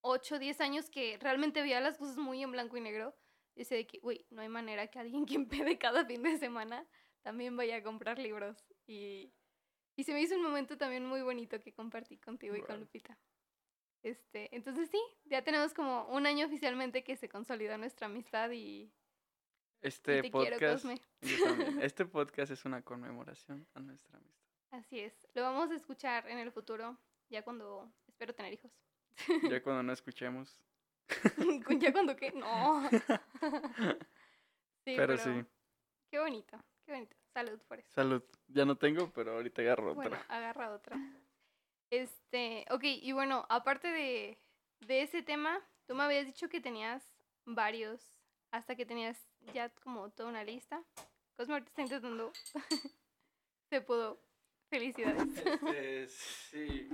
8, 0.00 0.40
10 0.40 0.60
años 0.60 0.90
que 0.90 1.16
realmente 1.18 1.62
veía 1.62 1.80
las 1.80 1.96
cosas 1.96 2.16
muy 2.16 2.42
en 2.42 2.50
blanco 2.50 2.76
y 2.76 2.80
negro, 2.80 3.14
dice 3.54 3.76
de 3.76 3.86
que, 3.86 4.00
güey, 4.00 4.26
no 4.30 4.42
hay 4.42 4.48
manera 4.48 4.88
que 4.88 4.98
alguien 4.98 5.26
que 5.26 5.36
empede 5.36 5.78
cada 5.78 6.04
fin 6.04 6.24
de 6.24 6.38
semana 6.38 6.84
también 7.20 7.56
vaya 7.56 7.76
a 7.76 7.82
comprar 7.84 8.18
libros. 8.18 8.66
Y, 8.88 9.32
y 9.94 10.02
se 10.02 10.12
me 10.12 10.20
hizo 10.20 10.34
un 10.34 10.42
momento 10.42 10.76
también 10.76 11.06
muy 11.06 11.22
bonito 11.22 11.60
que 11.60 11.72
compartí 11.72 12.18
contigo 12.18 12.56
y 12.56 12.62
con 12.62 12.80
Lupita. 12.80 13.16
Este, 14.02 14.54
entonces 14.54 14.90
sí, 14.90 15.00
ya 15.26 15.42
tenemos 15.42 15.72
como 15.74 16.06
un 16.08 16.26
año 16.26 16.46
oficialmente 16.46 17.04
que 17.04 17.16
se 17.16 17.28
consolidó 17.28 17.78
nuestra 17.78 18.08
amistad 18.08 18.50
y, 18.50 18.90
este 19.80 20.30
podcast, 20.30 20.86
este 21.82 22.04
podcast 22.06 22.52
es 22.52 22.64
una 22.64 22.82
conmemoración 22.82 23.66
a 23.74 23.80
nuestra 23.80 24.18
amistad. 24.18 24.42
Así 24.70 25.00
es, 25.00 25.28
lo 25.34 25.42
vamos 25.42 25.70
a 25.70 25.74
escuchar 25.74 26.28
en 26.28 26.38
el 26.38 26.50
futuro, 26.50 26.96
ya 27.28 27.42
cuando 27.42 27.92
espero 28.08 28.34
tener 28.34 28.52
hijos. 28.52 28.72
Ya 29.48 29.62
cuando 29.62 29.82
no 29.82 29.92
escuchemos. 29.92 30.60
ya 31.78 31.92
cuando 31.92 32.16
qué, 32.16 32.32
no. 32.32 32.88
sí, 34.84 34.94
pero, 34.96 35.18
sí. 35.18 35.44
Qué 36.10 36.18
bonito, 36.18 36.58
qué 36.86 36.92
bonito. 36.92 37.16
Salud 37.32 37.60
por 37.68 37.78
eso. 37.78 37.90
Salud. 37.92 38.22
Ya 38.48 38.64
no 38.64 38.76
tengo, 38.76 39.10
pero 39.12 39.32
ahorita 39.32 39.62
agarro 39.62 39.92
otra. 39.92 40.24
Agarra 40.28 40.72
otra. 40.72 40.96
Este, 41.92 42.64
ok, 42.70 42.84
y 42.84 43.12
bueno, 43.12 43.44
aparte 43.50 43.86
de, 43.88 44.38
de 44.80 45.02
ese 45.02 45.22
tema, 45.22 45.60
tú 45.86 45.94
me 45.94 46.02
habías 46.02 46.24
dicho 46.24 46.48
que 46.48 46.58
tenías 46.58 47.04
varios, 47.44 48.02
hasta 48.50 48.74
que 48.76 48.86
tenías 48.86 49.28
ya 49.52 49.68
como 49.68 50.08
toda 50.08 50.30
una 50.30 50.42
lista. 50.42 50.82
Cosmo 51.36 51.52
ahorita 51.52 51.68
está 51.68 51.82
intentando. 51.82 52.32
Se 53.68 53.82
pudo. 53.82 54.18
Felicidades. 54.70 55.36
Este, 55.36 56.08
sí. 56.50 56.88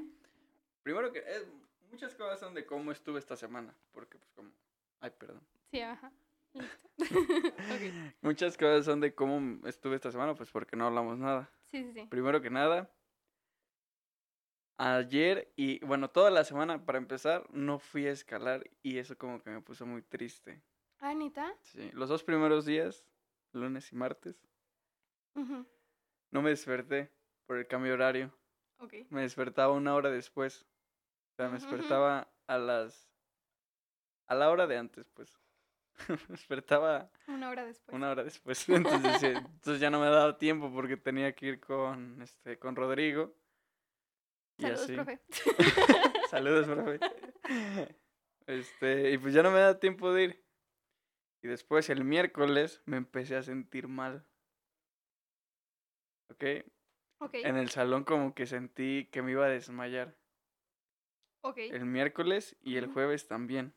Primero 0.83 1.13
que 1.13 1.21
eh, 1.21 1.47
muchas 1.93 2.17
cosas 2.17 2.41
son 2.41 2.53
de 2.55 2.67
cómo 2.67 2.91
estuve 2.91 3.21
esta 3.21 3.37
semana, 3.37 3.73
porque 3.93 4.19
pues 4.19 4.33
como... 4.33 4.51
Ay, 4.99 5.13
perdón. 5.17 5.47
Sí, 5.71 5.81
ajá. 5.81 6.13
Muchas 8.21 8.57
cosas 8.57 8.85
son 8.85 8.99
de 8.99 9.15
cómo 9.15 9.65
estuve 9.69 9.95
esta 9.95 10.11
semana, 10.11 10.35
pues 10.35 10.51
porque 10.51 10.75
no 10.75 10.89
hablamos 10.89 11.19
nada. 11.19 11.49
Sí, 11.71 11.85
sí, 11.85 11.93
sí. 11.93 12.07
Primero 12.07 12.43
que 12.43 12.51
nada, 12.51 12.91
ayer 14.79 15.53
y 15.57 15.85
bueno, 15.85 16.09
toda 16.09 16.31
la 16.31 16.45
semana 16.45 16.85
para 16.85 16.99
empezar 16.99 17.47
no 17.51 17.79
fui 17.79 18.07
a 18.07 18.13
escalar 18.13 18.69
y 18.83 18.99
eso 18.99 19.19
como 19.19 19.43
que 19.43 19.51
me 19.51 19.61
puso 19.61 19.85
muy 19.85 20.03
triste. 20.03 20.63
¿Anita? 21.01 21.55
Sí, 21.63 21.91
los 21.93 22.09
dos 22.09 22.25
primeros 22.25 22.65
días, 22.65 23.05
lunes 23.53 23.93
y 23.93 23.97
martes, 23.97 24.41
no 26.31 26.43
me 26.43 26.51
desperté 26.51 27.11
por 27.47 27.59
el 27.59 27.67
cambio 27.67 27.95
horario. 27.95 28.33
Okay. 28.79 29.07
Me 29.11 29.23
despertaba 29.23 29.73
una 29.73 29.95
hora 29.95 30.11
después. 30.11 30.67
O 31.33 31.37
sea, 31.37 31.49
me 31.49 31.55
despertaba 31.55 32.29
a 32.47 32.59
las... 32.59 33.09
a 34.27 34.35
la 34.35 34.51
hora 34.51 34.67
de 34.67 34.77
antes, 34.77 35.09
pues. 35.11 35.33
me 36.09 36.17
despertaba... 36.29 37.11
Una 37.27 37.51
hora 37.51 37.65
después. 37.65 37.95
Una 37.95 38.11
hora 38.11 38.25
después. 38.25 38.69
Entonces, 38.69 39.37
entonces 39.37 39.81
ya 39.81 39.91
no 39.91 40.01
me 40.01 40.07
daba 40.07 40.39
tiempo 40.39 40.73
porque 40.73 40.97
tenía 40.97 41.33
que 41.35 41.47
ir 41.47 41.61
con, 41.61 42.21
este, 42.23 42.59
con 42.59 42.77
Rodrigo. 42.77 43.35
Saludos, 44.59 44.91
profe. 44.91 45.21
Saludos, 46.31 46.67
profe. 46.67 47.01
Este, 48.47 49.13
y 49.13 49.19
pues 49.19 49.35
ya 49.35 49.43
no 49.43 49.51
me 49.51 49.61
da 49.61 49.79
tiempo 49.79 50.13
de 50.13 50.25
ir. 50.25 50.45
Y 51.43 51.49
después 51.49 51.89
el 51.91 52.05
miércoles 52.05 52.83
me 52.85 52.97
empecé 52.97 53.37
a 53.37 53.43
sentir 53.43 53.89
mal. 53.89 54.27
¿Ok? 56.31 56.45
Ok. 57.21 57.35
En 57.35 57.57
el 57.57 57.71
salón 57.71 58.05
como 58.05 58.35
que 58.35 58.47
sentí 58.47 59.09
que 59.13 59.23
me 59.23 59.33
iba 59.33 59.47
a 59.47 59.51
desmayar. 59.51 60.17
Ok. 61.43 61.59
El 61.59 61.85
miércoles 61.85 62.57
y 62.61 62.77
el 62.77 62.87
jueves 62.87 63.29
también. 63.29 63.75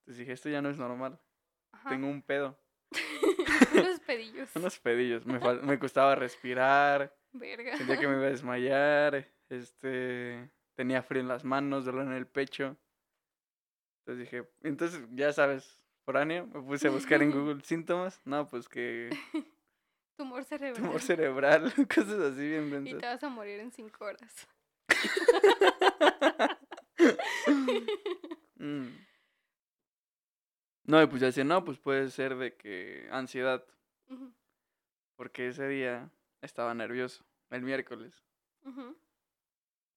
Entonces 0.00 0.18
dije, 0.18 0.32
esto 0.32 0.48
ya 0.48 0.62
no 0.62 0.70
es 0.70 0.78
normal. 0.78 1.20
Tengo 1.88 2.08
un 2.08 2.22
pedo. 2.22 2.58
Unos 3.74 4.00
pedillos. 4.00 4.50
Unos 4.56 4.78
pedillos. 4.80 5.26
Me, 5.26 5.38
me 5.38 5.78
costaba 5.78 6.14
respirar. 6.14 7.16
Verga. 7.32 7.76
Sentía 7.76 7.98
que 7.98 8.08
me 8.08 8.16
iba 8.16 8.26
a 8.26 8.30
desmayar. 8.30 9.35
Este, 9.48 10.50
tenía 10.74 11.02
frío 11.02 11.22
en 11.22 11.28
las 11.28 11.44
manos, 11.44 11.84
dolor 11.84 12.06
en 12.06 12.12
el 12.12 12.26
pecho. 12.26 12.76
Entonces 14.00 14.30
dije, 14.30 14.48
entonces 14.62 15.00
ya 15.12 15.32
sabes, 15.32 15.80
foráneo, 16.04 16.46
me 16.46 16.62
puse 16.62 16.88
a 16.88 16.90
buscar 16.90 17.22
en 17.22 17.30
Google 17.32 17.62
síntomas. 17.62 18.20
No, 18.24 18.48
pues 18.48 18.68
que... 18.68 19.10
Tumor 20.16 20.44
cerebral. 20.44 20.82
Tumor 20.82 21.00
cerebral, 21.02 21.72
cosas 21.94 22.20
así 22.20 22.48
bien 22.48 22.70
pensadas. 22.70 22.98
Y 22.98 23.00
te 23.00 23.06
vas 23.06 23.22
a 23.22 23.28
morir 23.28 23.60
en 23.60 23.72
cinco 23.72 24.04
horas. 24.04 24.48
Mm. 28.58 28.88
No, 30.84 31.02
y 31.02 31.06
pues 31.06 31.20
ya 31.20 31.26
decía, 31.26 31.44
no, 31.44 31.62
pues 31.64 31.78
puede 31.78 32.08
ser 32.10 32.36
de 32.36 32.56
que 32.56 33.06
ansiedad. 33.10 33.64
Porque 35.16 35.48
ese 35.48 35.68
día 35.68 36.10
estaba 36.40 36.72
nervioso, 36.74 37.24
el 37.50 37.62
miércoles. 37.62 38.24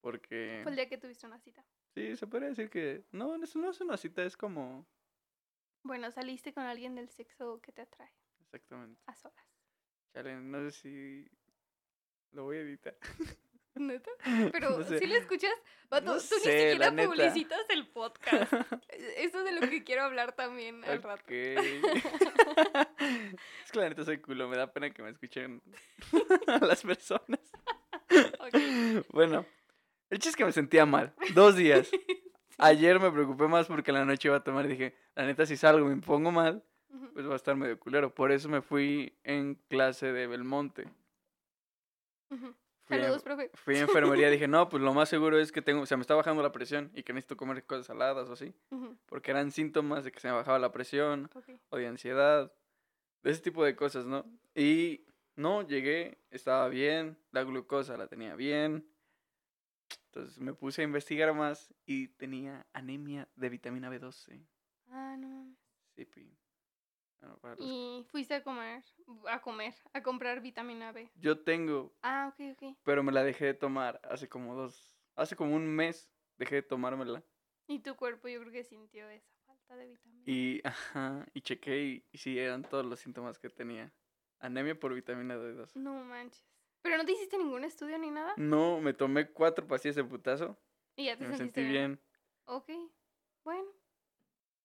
Porque... 0.00 0.60
Fue 0.62 0.72
el 0.72 0.76
día 0.76 0.88
que 0.88 0.98
tuviste 0.98 1.26
una 1.26 1.38
cita. 1.38 1.64
Sí, 1.94 2.16
se 2.16 2.26
podría 2.26 2.48
decir 2.48 2.70
que... 2.70 3.04
No, 3.12 3.42
eso 3.42 3.58
no 3.58 3.70
es 3.70 3.80
una 3.80 3.96
cita, 3.96 4.24
es 4.24 4.36
como... 4.36 4.86
Bueno, 5.82 6.10
saliste 6.10 6.52
con 6.52 6.64
alguien 6.64 6.94
del 6.94 7.08
sexo 7.08 7.60
que 7.60 7.72
te 7.72 7.82
atrae. 7.82 8.12
Exactamente. 8.40 9.00
A 9.06 9.14
solas. 9.14 9.46
Chale, 10.12 10.40
no 10.40 10.70
sé 10.70 10.72
si... 10.72 11.30
Lo 12.32 12.44
voy 12.44 12.58
a 12.58 12.60
editar. 12.60 12.96
¿Neta? 13.74 14.10
Pero 14.52 14.84
si 14.84 15.06
le 15.06 15.18
escuchas, 15.18 15.54
tú 15.88 16.12
ni 16.12 16.20
siquiera 16.20 16.92
publicitas 16.92 17.64
el 17.70 17.88
podcast. 17.88 18.52
Eso 18.88 19.38
es 19.38 19.44
de 19.44 19.52
lo 19.52 19.68
que 19.68 19.84
quiero 19.84 20.02
hablar 20.02 20.34
también 20.34 20.84
al 20.84 21.02
rato. 21.02 21.24
es 21.28 21.82
que 23.72 23.78
la 23.78 23.88
neta 23.88 24.04
soy 24.04 24.20
culo, 24.20 24.48
me 24.48 24.56
da 24.56 24.72
pena 24.72 24.90
que 24.90 25.02
me 25.02 25.10
escuchen 25.10 25.62
las 26.60 26.82
personas. 26.82 27.40
Bueno, 29.10 29.46
el 30.10 30.18
chiste 30.18 30.30
es 30.30 30.36
que 30.36 30.44
me 30.44 30.52
sentía 30.52 30.84
mal. 30.86 31.14
Dos 31.34 31.56
días. 31.56 31.90
Ayer 32.58 33.00
me 33.00 33.10
preocupé 33.10 33.48
más 33.48 33.66
porque 33.66 33.90
la 33.90 34.04
noche 34.04 34.28
iba 34.28 34.36
a 34.36 34.44
tomar 34.44 34.66
y 34.66 34.68
dije, 34.68 34.94
la 35.14 35.24
neta, 35.24 35.46
si 35.46 35.56
salgo 35.56 35.90
y 35.90 35.94
me 35.94 36.02
pongo 36.02 36.30
mal, 36.30 36.62
pues 37.14 37.26
va 37.26 37.32
a 37.32 37.36
estar 37.36 37.56
medio 37.56 37.78
culero. 37.78 38.14
Por 38.14 38.32
eso 38.32 38.48
me 38.48 38.60
fui 38.60 39.16
en 39.24 39.54
clase 39.68 40.12
de 40.12 40.26
Belmonte. 40.26 40.84
Fui 42.28 42.98
Saludos, 42.98 43.22
profe. 43.22 43.50
Fui 43.54 43.76
a 43.76 43.80
enfermería 43.82 44.28
y 44.28 44.32
dije, 44.32 44.48
no, 44.48 44.68
pues 44.68 44.82
lo 44.82 44.92
más 44.92 45.08
seguro 45.08 45.38
es 45.38 45.52
que 45.52 45.62
tengo, 45.62 45.82
o 45.82 45.86
sea, 45.86 45.96
me 45.96 46.02
está 46.02 46.14
bajando 46.14 46.42
la 46.42 46.52
presión 46.52 46.90
y 46.94 47.02
que 47.02 47.12
necesito 47.12 47.36
comer 47.36 47.64
cosas 47.64 47.86
saladas 47.86 48.28
o 48.28 48.32
así. 48.32 48.52
Porque 49.06 49.30
eran 49.30 49.52
síntomas 49.52 50.04
de 50.04 50.12
que 50.12 50.20
se 50.20 50.28
me 50.28 50.34
bajaba 50.34 50.58
la 50.58 50.72
presión 50.72 51.30
o 51.70 51.76
de 51.76 51.86
ansiedad, 51.86 52.52
de 53.22 53.30
ese 53.30 53.40
tipo 53.40 53.64
de 53.64 53.76
cosas, 53.76 54.06
¿no? 54.06 54.26
Y 54.54 55.06
no, 55.36 55.62
llegué, 55.66 56.18
estaba 56.30 56.68
bien, 56.68 57.16
la 57.30 57.44
glucosa 57.44 57.96
la 57.96 58.08
tenía 58.08 58.34
bien. 58.34 58.86
Entonces 60.12 60.40
me 60.40 60.54
puse 60.54 60.82
a 60.82 60.84
investigar 60.84 61.32
más 61.34 61.72
y 61.86 62.08
tenía 62.08 62.66
anemia 62.72 63.28
de 63.36 63.48
vitamina 63.48 63.88
B12. 63.88 64.44
Ah, 64.88 65.16
no. 65.16 65.54
Sí, 65.94 66.04
pi. 66.04 66.36
y 67.58 68.04
fuiste 68.10 68.34
a 68.34 68.42
comer, 68.42 68.82
a 69.28 69.40
comer, 69.40 69.72
a 69.92 70.02
comprar 70.02 70.40
vitamina 70.40 70.90
B. 70.90 71.12
Yo 71.14 71.38
tengo. 71.38 71.94
Ah, 72.02 72.32
ok, 72.32 72.56
ok. 72.56 72.76
Pero 72.82 73.04
me 73.04 73.12
la 73.12 73.22
dejé 73.22 73.44
de 73.46 73.54
tomar 73.54 74.00
hace 74.02 74.28
como 74.28 74.56
dos, 74.56 74.98
hace 75.14 75.36
como 75.36 75.54
un 75.54 75.68
mes 75.68 76.10
dejé 76.38 76.56
de 76.56 76.62
tomármela. 76.62 77.22
Y 77.68 77.78
tu 77.78 77.94
cuerpo 77.94 78.26
yo 78.26 78.40
creo 78.40 78.52
que 78.52 78.64
sintió 78.64 79.08
esa 79.10 79.32
falta 79.46 79.76
de 79.76 79.86
vitamina. 79.86 80.24
Y, 80.26 80.60
ajá, 80.64 81.24
y 81.34 81.40
chequé 81.42 81.84
y, 81.84 82.06
y 82.10 82.18
sí, 82.18 82.36
eran 82.36 82.64
todos 82.64 82.84
los 82.84 82.98
síntomas 82.98 83.38
que 83.38 83.48
tenía. 83.48 83.92
Anemia 84.40 84.74
por 84.76 84.92
vitamina 84.92 85.36
D2. 85.36 85.76
No 85.76 86.02
manches. 86.02 86.42
¿Pero 86.82 86.96
no 86.96 87.04
te 87.04 87.12
hiciste 87.12 87.36
ningún 87.36 87.64
estudio 87.64 87.98
ni 87.98 88.10
nada? 88.10 88.34
No, 88.36 88.80
me 88.80 88.94
tomé 88.94 89.28
cuatro 89.28 89.66
pastillas 89.66 89.96
de 89.96 90.04
putazo. 90.04 90.56
Y 90.96 91.06
ya 91.06 91.16
te 91.16 91.26
me 91.26 91.36
sentí 91.36 91.62
bien. 91.62 92.00
Ok, 92.46 92.70
bueno. 93.44 93.68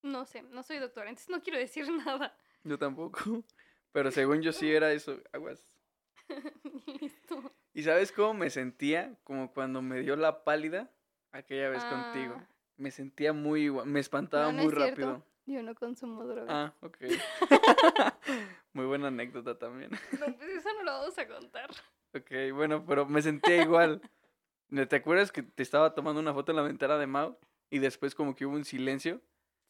No 0.01 0.25
sé, 0.25 0.43
no 0.43 0.63
soy 0.63 0.77
doctora, 0.77 1.09
entonces 1.09 1.29
no 1.29 1.41
quiero 1.41 1.59
decir 1.59 1.87
nada. 2.05 2.37
Yo 2.63 2.77
tampoco. 2.77 3.19
Pero 3.91 4.11
según 4.11 4.41
yo 4.41 4.51
sí 4.51 4.71
era 4.71 4.91
eso, 4.91 5.19
aguas. 5.31 5.63
Listo. 6.99 7.51
¿Y 7.73 7.83
sabes 7.83 8.11
cómo 8.11 8.33
me 8.33 8.49
sentía? 8.49 9.15
Como 9.23 9.53
cuando 9.53 9.81
me 9.81 9.99
dio 9.99 10.15
la 10.15 10.43
pálida 10.43 10.89
aquella 11.31 11.69
vez 11.69 11.83
contigo. 11.83 12.35
Ah. 12.37 12.47
Me 12.77 12.91
sentía 12.91 13.31
muy 13.31 13.63
igual, 13.63 13.85
me 13.85 13.99
espantaba 13.99 14.51
muy 14.51 14.71
rápido. 14.71 15.23
Yo 15.45 15.61
no 15.61 15.75
consumo 15.75 16.25
drogas. 16.25 16.49
Ah, 16.49 16.73
ok. 16.81 16.97
muy 18.73 18.85
buena 18.85 19.07
anécdota 19.07 19.57
también. 19.57 19.91
No, 19.91 20.35
pues 20.37 20.49
eso 20.49 20.69
no 20.73 20.83
lo 20.83 20.91
vamos 20.91 21.17
a 21.17 21.27
contar. 21.27 21.69
Ok, 22.15 22.53
bueno, 22.53 22.85
pero 22.85 23.05
me 23.05 23.21
sentía 23.21 23.61
igual. 23.61 24.01
¿Te 24.89 24.95
acuerdas 24.95 25.31
que 25.31 25.43
te 25.43 25.63
estaba 25.63 25.93
tomando 25.93 26.21
una 26.21 26.33
foto 26.33 26.51
en 26.51 26.55
la 26.55 26.63
ventana 26.63 26.97
de 26.97 27.07
Mao? 27.07 27.37
Y 27.69 27.79
después 27.79 28.15
como 28.15 28.35
que 28.35 28.45
hubo 28.45 28.55
un 28.55 28.65
silencio. 28.65 29.21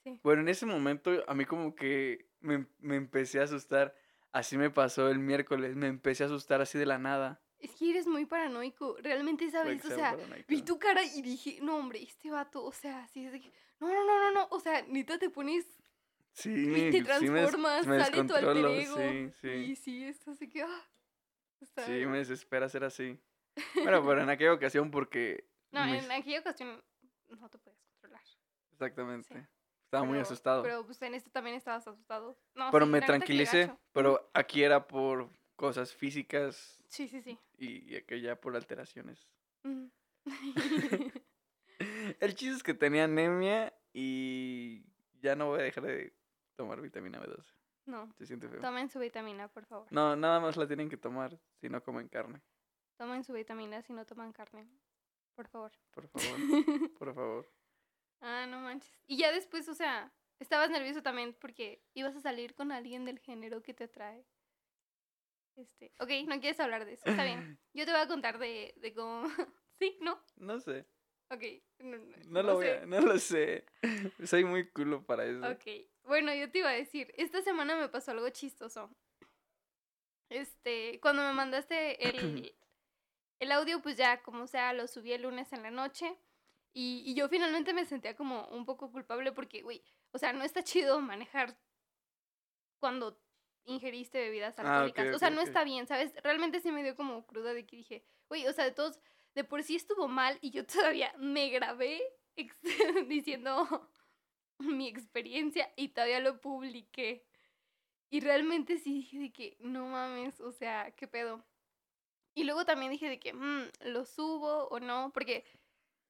Sí. 0.03 0.19
Bueno, 0.23 0.41
en 0.41 0.49
ese 0.49 0.65
momento 0.65 1.12
a 1.27 1.34
mí 1.34 1.45
como 1.45 1.75
que 1.75 2.29
me, 2.39 2.67
me 2.79 2.95
empecé 2.95 3.39
a 3.39 3.43
asustar. 3.43 3.95
Así 4.31 4.58
me 4.58 4.69
pasó 4.69 5.10
el 5.10 5.19
miércoles, 5.19 5.75
me 5.75 5.88
empecé 5.88 6.23
a 6.23 6.27
asustar 6.27 6.62
así 6.62 6.77
de 6.77 6.86
la 6.86 6.99
nada. 6.99 7.41
Es 7.58 7.71
que 7.71 7.89
eres 7.89 8.05
muy 8.05 8.25
paranoico, 8.25 8.97
realmente 9.01 9.49
sabes, 9.49 9.84
o 9.86 9.88
sea, 9.88 10.17
vi 10.47 10.62
tu 10.62 10.77
cara 10.77 11.01
y 11.03 11.21
dije, 11.21 11.60
no 11.62 11.77
hombre, 11.77 12.03
este 12.03 12.29
vato, 12.29 12.63
o 12.63 12.71
sea, 12.71 13.05
así 13.05 13.25
es 13.25 13.31
de 13.31 13.39
que, 13.41 13.51
no, 13.79 13.88
no, 13.88 14.05
no, 14.05 14.19
no, 14.19 14.31
no, 14.31 14.47
o 14.51 14.60
sea, 14.60 14.84
neta 14.88 15.17
te 15.17 15.29
pones, 15.29 15.65
sí, 16.34 16.51
y 16.51 16.91
te 16.91 17.01
transformas, 17.01 17.86
sale 17.86 18.23
tu 18.25 18.36
alter 18.36 18.65
ego, 18.65 18.97
sí, 18.97 19.31
sí. 19.41 19.47
y 19.47 19.75
sí, 19.77 20.03
esto 20.03 20.31
así 20.31 20.49
que, 20.49 20.65
Sí, 21.86 22.06
me 22.06 22.17
desespera 22.19 22.69
ser 22.69 22.84
así. 22.84 23.19
Bueno, 23.75 24.06
pero 24.06 24.21
en 24.21 24.30
aquella 24.30 24.54
ocasión 24.54 24.91
porque... 24.91 25.47
No, 25.71 25.86
en 25.86 26.12
aquella 26.12 26.39
ocasión 26.39 26.84
no 27.28 27.49
te 27.49 27.58
puedes 27.58 27.80
controlar. 27.82 28.23
Exactamente. 28.71 29.47
Estaba 29.86 30.04
muy 30.04 30.19
asustado. 30.19 30.63
Pero 30.63 30.86
pues 30.86 31.01
en 31.01 31.15
este 31.15 31.30
también 31.30 31.56
estabas 31.56 31.88
asustado. 31.88 32.38
No, 32.56 32.69
pero 32.71 32.86
me 32.86 33.01
tranquilicé, 33.01 33.71
pero 33.93 34.30
aquí 34.34 34.63
era 34.63 34.88
por 34.88 35.30
cosas 35.56 35.93
físicas. 35.93 36.84
Sí, 36.88 37.08
sí, 37.08 37.21
sí. 37.21 37.39
Y, 37.58 37.95
aquella 37.95 38.39
por 38.39 38.56
alteraciones. 38.56 39.30
El 42.19 42.36
chiste 42.36 42.56
es 42.56 42.63
que 42.63 42.73
tenía 42.73 43.04
anemia 43.06 43.73
y 43.93 44.84
ya 45.21 45.36
no 45.36 45.47
voy 45.47 45.60
a 45.60 45.63
dejar 45.63 45.86
de 45.86 46.13
tomar 46.56 46.82
vitamina 46.82 47.21
B12. 47.21 47.54
No. 47.86 48.12
Se 48.17 48.26
siente 48.26 48.48
feo. 48.50 48.62
Tomen 48.62 48.89
su 48.89 49.00
vitamina, 49.00 49.48
por 49.48 49.65
favor. 49.65 49.88
No, 49.91 50.15
nada 50.15 50.39
más 50.39 50.58
la 50.58 50.67
tienen 50.67 50.89
que 50.89 50.98
tomar 50.98 51.39
si 51.62 51.69
no 51.69 51.84
comen 51.84 52.08
carne. 52.08 52.41
Tomen 52.98 53.24
su 53.24 53.34
vitamina 53.34 53.82
si 53.82 53.93
no 53.93 54.06
toman 54.06 54.32
carne. 54.34 54.67
Por 55.36 55.48
favor. 55.48 55.71
Por 55.91 56.08
favor. 56.08 56.30
por 56.98 57.13
favor. 57.13 57.52
Ah, 58.21 58.45
no 58.48 58.60
manches. 58.62 58.91
Y 59.08 59.17
ya 59.17 59.32
después, 59.32 59.67
o 59.69 59.76
sea, 59.76 60.12
estabas 60.39 60.69
nervioso 60.69 61.04
también 61.04 61.36
porque 61.39 61.84
ibas 61.93 62.15
a 62.15 62.21
salir 62.21 62.56
con 62.56 62.71
alguien 62.71 63.06
del 63.06 63.19
género 63.19 63.62
que 63.62 63.74
te 63.74 63.84
atrae. 63.84 64.26
Este, 65.56 65.93
ok, 66.00 66.10
no 66.28 66.39
quieres 66.39 66.60
hablar 66.60 66.86
de 66.86 66.93
eso. 66.93 67.04
Está 67.06 67.24
bien. 67.24 67.60
Yo 67.74 67.86
te 67.86 67.91
voy 67.91 68.02
a 68.02 68.08
contar 68.08 68.39
de, 68.39 68.74
de 68.78 68.93
cómo. 68.93 69.24
¿Sí? 69.80 69.98
¿No? 70.02 70.19
No 70.38 70.60
sé. 70.60 70.86
Ok. 71.29 71.43
No, 72.27 72.43
lo 72.43 72.55
voy 72.55 72.67
a, 72.67 72.85
no 72.85 73.01
lo 73.01 73.17
sé. 73.19 73.65
Soy 74.25 74.43
muy 74.43 74.69
culo 74.69 75.05
para 75.05 75.25
eso. 75.25 75.47
Ok. 75.49 75.85
Bueno, 76.03 76.33
yo 76.33 76.51
te 76.51 76.59
iba 76.59 76.69
a 76.69 76.73
decir, 76.73 77.13
esta 77.17 77.41
semana 77.41 77.75
me 77.75 77.89
pasó 77.89 78.11
algo 78.11 78.29
chistoso. 78.29 78.89
Este, 80.29 80.99
cuando 81.01 81.23
me 81.23 81.33
mandaste 81.33 82.07
el, 82.07 82.53
el 83.39 83.51
audio, 83.51 83.81
pues 83.81 83.97
ya, 83.97 84.21
como 84.21 84.47
sea, 84.47 84.73
lo 84.73 84.88
subí 84.88 85.13
el 85.13 85.23
lunes 85.23 85.51
en 85.53 85.63
la 85.63 85.71
noche. 85.71 86.17
Y, 86.73 87.03
y 87.05 87.13
yo 87.15 87.29
finalmente 87.29 87.73
me 87.73 87.85
sentía 87.85 88.15
como 88.15 88.47
un 88.47 88.65
poco 88.65 88.91
culpable 88.91 89.31
porque, 89.31 89.61
güey, 89.61 89.81
o 90.11 90.17
sea, 90.17 90.33
no 90.33 90.43
está 90.43 90.63
chido 90.63 90.99
manejar 90.99 91.57
cuando 92.79 93.19
ingeriste 93.65 94.19
bebidas 94.19 94.55
ah, 94.59 94.61
alcohólicas. 94.61 95.15
o 95.15 95.19
sea, 95.19 95.29
no 95.29 95.41
está 95.41 95.63
bien, 95.63 95.88
¿sabes? 95.88 96.13
Realmente 96.23 96.59
sí 96.59 96.71
me 96.71 96.83
dio 96.83 96.95
como 96.95 97.25
cruda 97.25 97.53
de 97.53 97.65
que 97.65 97.77
dije, 97.77 98.03
güey, 98.29 98.47
o 98.47 98.53
sea, 98.53 98.65
de 98.65 98.71
todos, 98.71 98.99
de 99.36 99.43
por 99.43 99.63
sí 99.63 99.76
estuvo 99.76 100.08
mal 100.08 100.38
y 100.41 100.50
yo 100.52 100.65
todavía 100.65 101.13
me 101.17 101.50
grabé 101.50 102.02
diciendo 103.08 103.89
mi 104.60 104.88
experiencia 104.88 105.71
y 105.76 105.89
todavía 105.89 106.19
lo 106.21 106.39
publiqué. 106.41 107.26
Y 108.10 108.21
realmente 108.21 108.78
sí 108.78 108.93
dije 108.93 109.19
de 109.19 109.34
que, 109.34 109.58
no 109.60 109.88
mames, 109.88 110.39
o 110.39 110.52
sea, 110.52 110.91
¿qué 110.91 111.08
pedo? 111.08 111.43
Y 112.34 112.43
luego 112.43 112.65
también 112.65 112.91
dije 112.91 113.10
de 113.10 113.19
que, 113.19 113.34
mmm, 113.34 113.69
lo 113.82 114.06
subo 114.06 114.67
o 114.67 114.80
no, 114.80 115.12
porque 115.13 115.45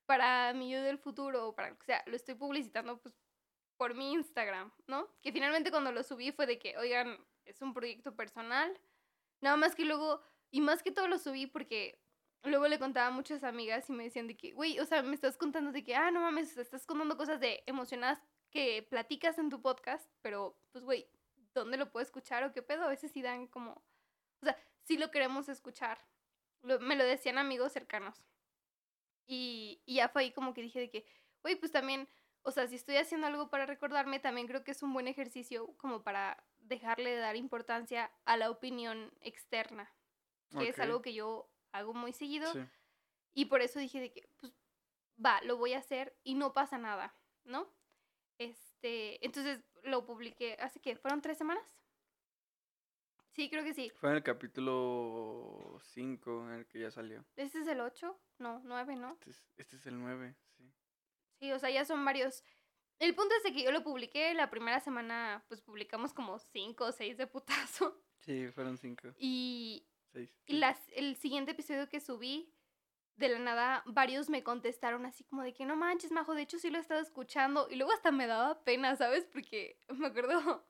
para 0.05 0.53
mi 0.53 0.69
yo 0.71 0.81
del 0.81 0.99
futuro, 0.99 1.47
o 1.47 1.55
para 1.55 1.75
que 1.75 1.85
sea, 1.85 2.03
lo 2.05 2.15
estoy 2.15 2.35
publicitando 2.35 2.99
pues 2.99 3.15
por 3.77 3.95
mi 3.95 4.13
Instagram, 4.13 4.71
¿no? 4.87 5.09
Que 5.21 5.31
finalmente 5.31 5.71
cuando 5.71 5.91
lo 5.91 6.03
subí 6.03 6.31
fue 6.31 6.45
de 6.45 6.59
que, 6.59 6.77
oigan, 6.77 7.17
es 7.45 7.61
un 7.61 7.73
proyecto 7.73 8.15
personal. 8.15 8.79
Nada 9.41 9.57
más 9.57 9.75
que 9.75 9.85
luego, 9.85 10.21
y 10.51 10.61
más 10.61 10.83
que 10.83 10.91
todo 10.91 11.07
lo 11.07 11.17
subí 11.17 11.47
porque 11.47 11.99
luego 12.49 12.67
le 12.67 12.79
contaba 12.79 13.07
a 13.07 13.11
muchas 13.11 13.43
amigas 13.43 13.89
y 13.89 13.93
me 13.93 14.03
decían 14.05 14.27
de 14.27 14.35
que, 14.35 14.51
güey, 14.53 14.79
o 14.79 14.85
sea, 14.85 15.01
me 15.03 15.15
estás 15.15 15.37
contando 15.37 15.71
de 15.71 15.83
que, 15.83 15.95
ah, 15.95 16.11
no 16.11 16.21
mames, 16.21 16.57
estás 16.57 16.85
contando 16.85 17.17
cosas 17.17 17.39
de 17.39 17.63
emocionadas 17.65 18.21
que 18.49 18.85
platicas 18.89 19.37
en 19.37 19.49
tu 19.49 19.61
podcast, 19.61 20.09
pero 20.21 20.57
pues, 20.71 20.83
güey, 20.83 21.09
¿dónde 21.53 21.77
lo 21.77 21.91
puedo 21.91 22.03
escuchar 22.03 22.43
o 22.43 22.53
qué 22.53 22.61
pedo? 22.61 22.83
A 22.83 22.89
veces 22.89 23.11
sí 23.11 23.21
dan 23.21 23.47
como, 23.47 23.71
o 24.41 24.45
sea, 24.45 24.57
sí 24.83 24.97
lo 24.97 25.11
queremos 25.11 25.49
escuchar. 25.49 26.05
me 26.61 26.95
lo 26.95 27.03
decían 27.03 27.37
amigos 27.37 27.71
cercanos. 27.71 28.23
Y, 29.27 29.81
y 29.85 29.95
ya 29.95 30.09
fue 30.09 30.23
ahí 30.23 30.31
como 30.31 30.53
que 30.53 30.61
dije 30.61 30.79
de 30.79 30.89
que, 30.89 31.05
güey, 31.41 31.55
pues 31.55 31.71
también, 31.71 32.07
o 32.43 32.51
sea, 32.51 32.67
si 32.67 32.75
estoy 32.75 32.97
haciendo 32.97 33.27
algo 33.27 33.49
para 33.49 33.65
recordarme, 33.65 34.19
también 34.19 34.47
creo 34.47 34.63
que 34.63 34.71
es 34.71 34.83
un 34.83 34.93
buen 34.93 35.07
ejercicio 35.07 35.75
como 35.77 36.03
para 36.03 36.43
dejarle 36.59 37.11
de 37.11 37.17
dar 37.17 37.35
importancia 37.35 38.11
a 38.25 38.37
la 38.37 38.49
opinión 38.49 39.11
externa, 39.21 39.91
que 40.57 40.69
es 40.69 40.79
algo 40.79 41.01
que 41.01 41.13
yo 41.13 41.49
hago 41.77 41.93
muy 41.93 42.13
seguido. 42.13 42.51
Y 43.33 43.45
por 43.45 43.61
eso 43.61 43.79
dije 43.79 43.99
de 43.99 44.11
que, 44.11 44.29
pues, 44.37 44.53
va, 45.23 45.41
lo 45.41 45.57
voy 45.57 45.73
a 45.73 45.79
hacer 45.79 46.17
y 46.23 46.35
no 46.35 46.53
pasa 46.53 46.77
nada, 46.77 47.15
¿no? 47.43 47.69
Este, 48.37 49.23
entonces 49.25 49.63
lo 49.83 50.05
publiqué 50.05 50.57
hace 50.59 50.79
que, 50.79 50.95
¿fueron 50.95 51.21
tres 51.21 51.37
semanas? 51.37 51.63
Sí, 53.31 53.49
creo 53.49 53.63
que 53.63 53.73
sí. 53.73 53.91
Fue 53.95 54.09
en 54.09 54.15
el 54.15 54.23
capítulo 54.23 55.79
5 55.81 56.47
en 56.47 56.53
el 56.53 56.67
que 56.67 56.79
ya 56.79 56.91
salió. 56.91 57.25
¿Este 57.35 57.59
es 57.59 57.67
el 57.67 57.81
8? 57.81 58.17
No, 58.39 58.61
9, 58.63 58.95
¿no? 58.95 59.13
Este 59.13 59.31
es, 59.31 59.43
este 59.57 59.75
es 59.75 59.85
el 59.87 59.99
9, 59.99 60.35
sí. 60.57 60.73
Sí, 61.39 61.51
o 61.51 61.59
sea, 61.59 61.69
ya 61.69 61.83
son 61.83 62.05
varios 62.05 62.43
el 62.99 63.13
punto 63.13 63.35
es 63.35 63.43
de 63.43 63.53
que 63.53 63.63
yo 63.63 63.71
lo 63.71 63.83
publiqué 63.83 64.33
la 64.33 64.49
primera 64.49 64.79
semana, 64.79 65.43
pues 65.47 65.61
publicamos 65.61 66.13
como 66.13 66.39
cinco 66.39 66.85
o 66.85 66.91
seis 66.91 67.17
de 67.17 67.27
putazo. 67.27 68.01
Sí, 68.19 68.47
fueron 68.47 68.77
cinco. 68.77 69.09
Y, 69.19 69.85
y 70.45 70.53
las, 70.57 70.79
el 70.95 71.15
siguiente 71.15 71.51
episodio 71.51 71.89
que 71.89 71.99
subí, 71.99 72.51
de 73.17 73.29
la 73.29 73.39
nada, 73.39 73.83
varios 73.85 74.29
me 74.29 74.43
contestaron 74.43 75.05
así 75.05 75.23
como 75.23 75.41
de 75.41 75.53
que 75.53 75.65
no 75.65 75.75
manches, 75.75 76.11
Majo, 76.11 76.35
de 76.35 76.41
hecho 76.41 76.59
sí 76.59 76.69
lo 76.69 76.77
he 76.77 76.81
estado 76.81 77.01
escuchando. 77.01 77.67
Y 77.69 77.75
luego 77.75 77.93
hasta 77.93 78.11
me 78.11 78.27
daba 78.27 78.63
pena, 78.63 78.95
¿sabes? 78.95 79.25
Porque 79.25 79.79
me 79.89 80.07
acuerdo 80.07 80.65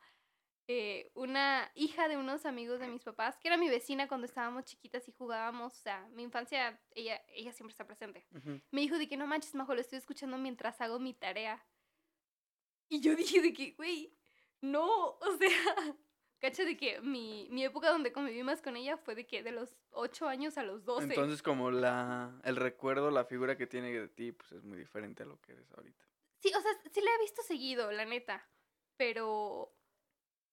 eh, 0.68 1.12
una 1.16 1.72
hija 1.76 2.08
de 2.08 2.18
unos 2.18 2.46
amigos 2.46 2.80
de 2.80 2.88
mis 2.88 3.04
papás, 3.04 3.38
que 3.38 3.48
era 3.48 3.58
mi 3.58 3.70
vecina 3.70 4.08
cuando 4.08 4.26
estábamos 4.26 4.66
chiquitas 4.66 5.08
y 5.08 5.12
jugábamos, 5.12 5.74
o 5.74 5.82
sea, 5.82 6.08
mi 6.14 6.24
infancia, 6.24 6.80
ella, 6.92 7.22
ella 7.30 7.52
siempre 7.52 7.72
está 7.72 7.86
presente. 7.86 8.28
Me 8.72 8.82
dijo 8.82 8.98
de 8.98 9.08
que 9.08 9.18
no 9.18 9.28
manches, 9.28 9.56
Majo, 9.56 9.74
lo 9.74 9.82
estoy 9.82 9.98
escuchando 9.98 10.38
mientras 10.38 10.80
hago 10.82 11.00
mi 11.00 11.14
tarea. 11.14 11.66
Y 12.90 13.00
yo 13.00 13.16
dije 13.16 13.42
de 13.42 13.54
que, 13.54 13.72
güey, 13.72 14.16
no, 14.62 14.88
o 15.20 15.38
sea, 15.38 15.96
cacha 16.40 16.64
de 16.66 16.78
que 16.78 17.02
mi, 17.02 17.48
mi 17.52 17.64
época 17.64 17.90
donde 17.90 18.12
conviví 18.12 18.44
más 18.44 18.62
con 18.62 18.76
ella 18.76 18.98
fue 18.98 19.16
de 19.16 19.26
que 19.26 19.44
de 19.44 19.52
los 19.52 19.76
8 19.92 20.28
años 20.28 20.58
a 20.58 20.64
los 20.64 20.86
12. 20.86 21.06
Entonces 21.06 21.42
como 21.42 21.72
la, 21.72 22.40
el 22.44 22.56
recuerdo, 22.56 23.12
la 23.12 23.26
figura 23.26 23.58
que 23.58 23.68
tiene 23.68 23.92
de 23.92 24.08
ti, 24.08 24.32
pues 24.32 24.52
es 24.52 24.64
muy 24.64 24.78
diferente 24.78 25.24
a 25.24 25.26
lo 25.26 25.40
que 25.42 25.54
eres 25.54 25.72
ahorita. 25.72 26.06
Sí, 26.40 26.52
o 26.56 26.62
sea, 26.62 26.72
sí 26.92 27.02
la 27.02 27.12
he 27.12 27.22
visto 27.22 27.42
seguido, 27.44 27.92
la 27.92 28.06
neta, 28.06 28.48
pero... 28.98 29.72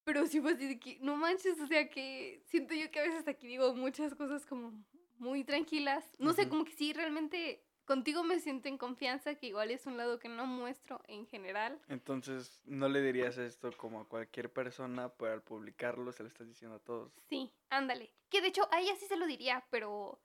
Pero 0.04 0.26
sí 0.26 0.40
fue 0.40 0.54
así 0.54 0.66
de 0.66 0.80
que, 0.80 0.98
no 1.00 1.14
manches, 1.14 1.60
o 1.60 1.66
sea 1.68 1.88
que 1.88 2.42
siento 2.46 2.74
yo 2.74 2.90
que 2.90 2.98
a 2.98 3.04
veces 3.04 3.28
aquí 3.28 3.46
digo 3.46 3.72
muchas 3.72 4.16
cosas 4.16 4.44
como 4.44 4.72
muy 5.18 5.44
tranquilas. 5.44 6.04
No 6.18 6.32
sé, 6.32 6.48
como 6.48 6.64
que 6.64 6.72
sí, 6.72 6.92
realmente 6.92 7.64
contigo 7.84 8.22
me 8.22 8.40
siento 8.40 8.68
en 8.68 8.78
confianza, 8.78 9.34
que 9.34 9.46
igual 9.46 9.70
es 9.70 9.86
un 9.86 9.96
lado 9.96 10.18
que 10.18 10.28
no 10.28 10.46
muestro 10.46 11.00
en 11.06 11.26
general. 11.26 11.80
Entonces, 11.88 12.60
¿no 12.64 12.88
le 12.88 13.02
dirías 13.02 13.38
esto 13.38 13.70
como 13.76 14.00
a 14.00 14.08
cualquier 14.08 14.52
persona, 14.52 15.08
pero 15.10 15.32
al 15.32 15.42
publicarlo 15.42 16.12
se 16.12 16.22
lo 16.22 16.28
estás 16.28 16.46
diciendo 16.48 16.76
a 16.76 16.80
todos? 16.80 17.12
Sí, 17.28 17.52
ándale. 17.70 18.12
Que 18.28 18.40
de 18.40 18.48
hecho 18.48 18.68
a 18.72 18.80
ella 18.80 18.94
sí 18.96 19.06
se 19.06 19.16
lo 19.16 19.26
diría, 19.26 19.64
pero 19.70 20.20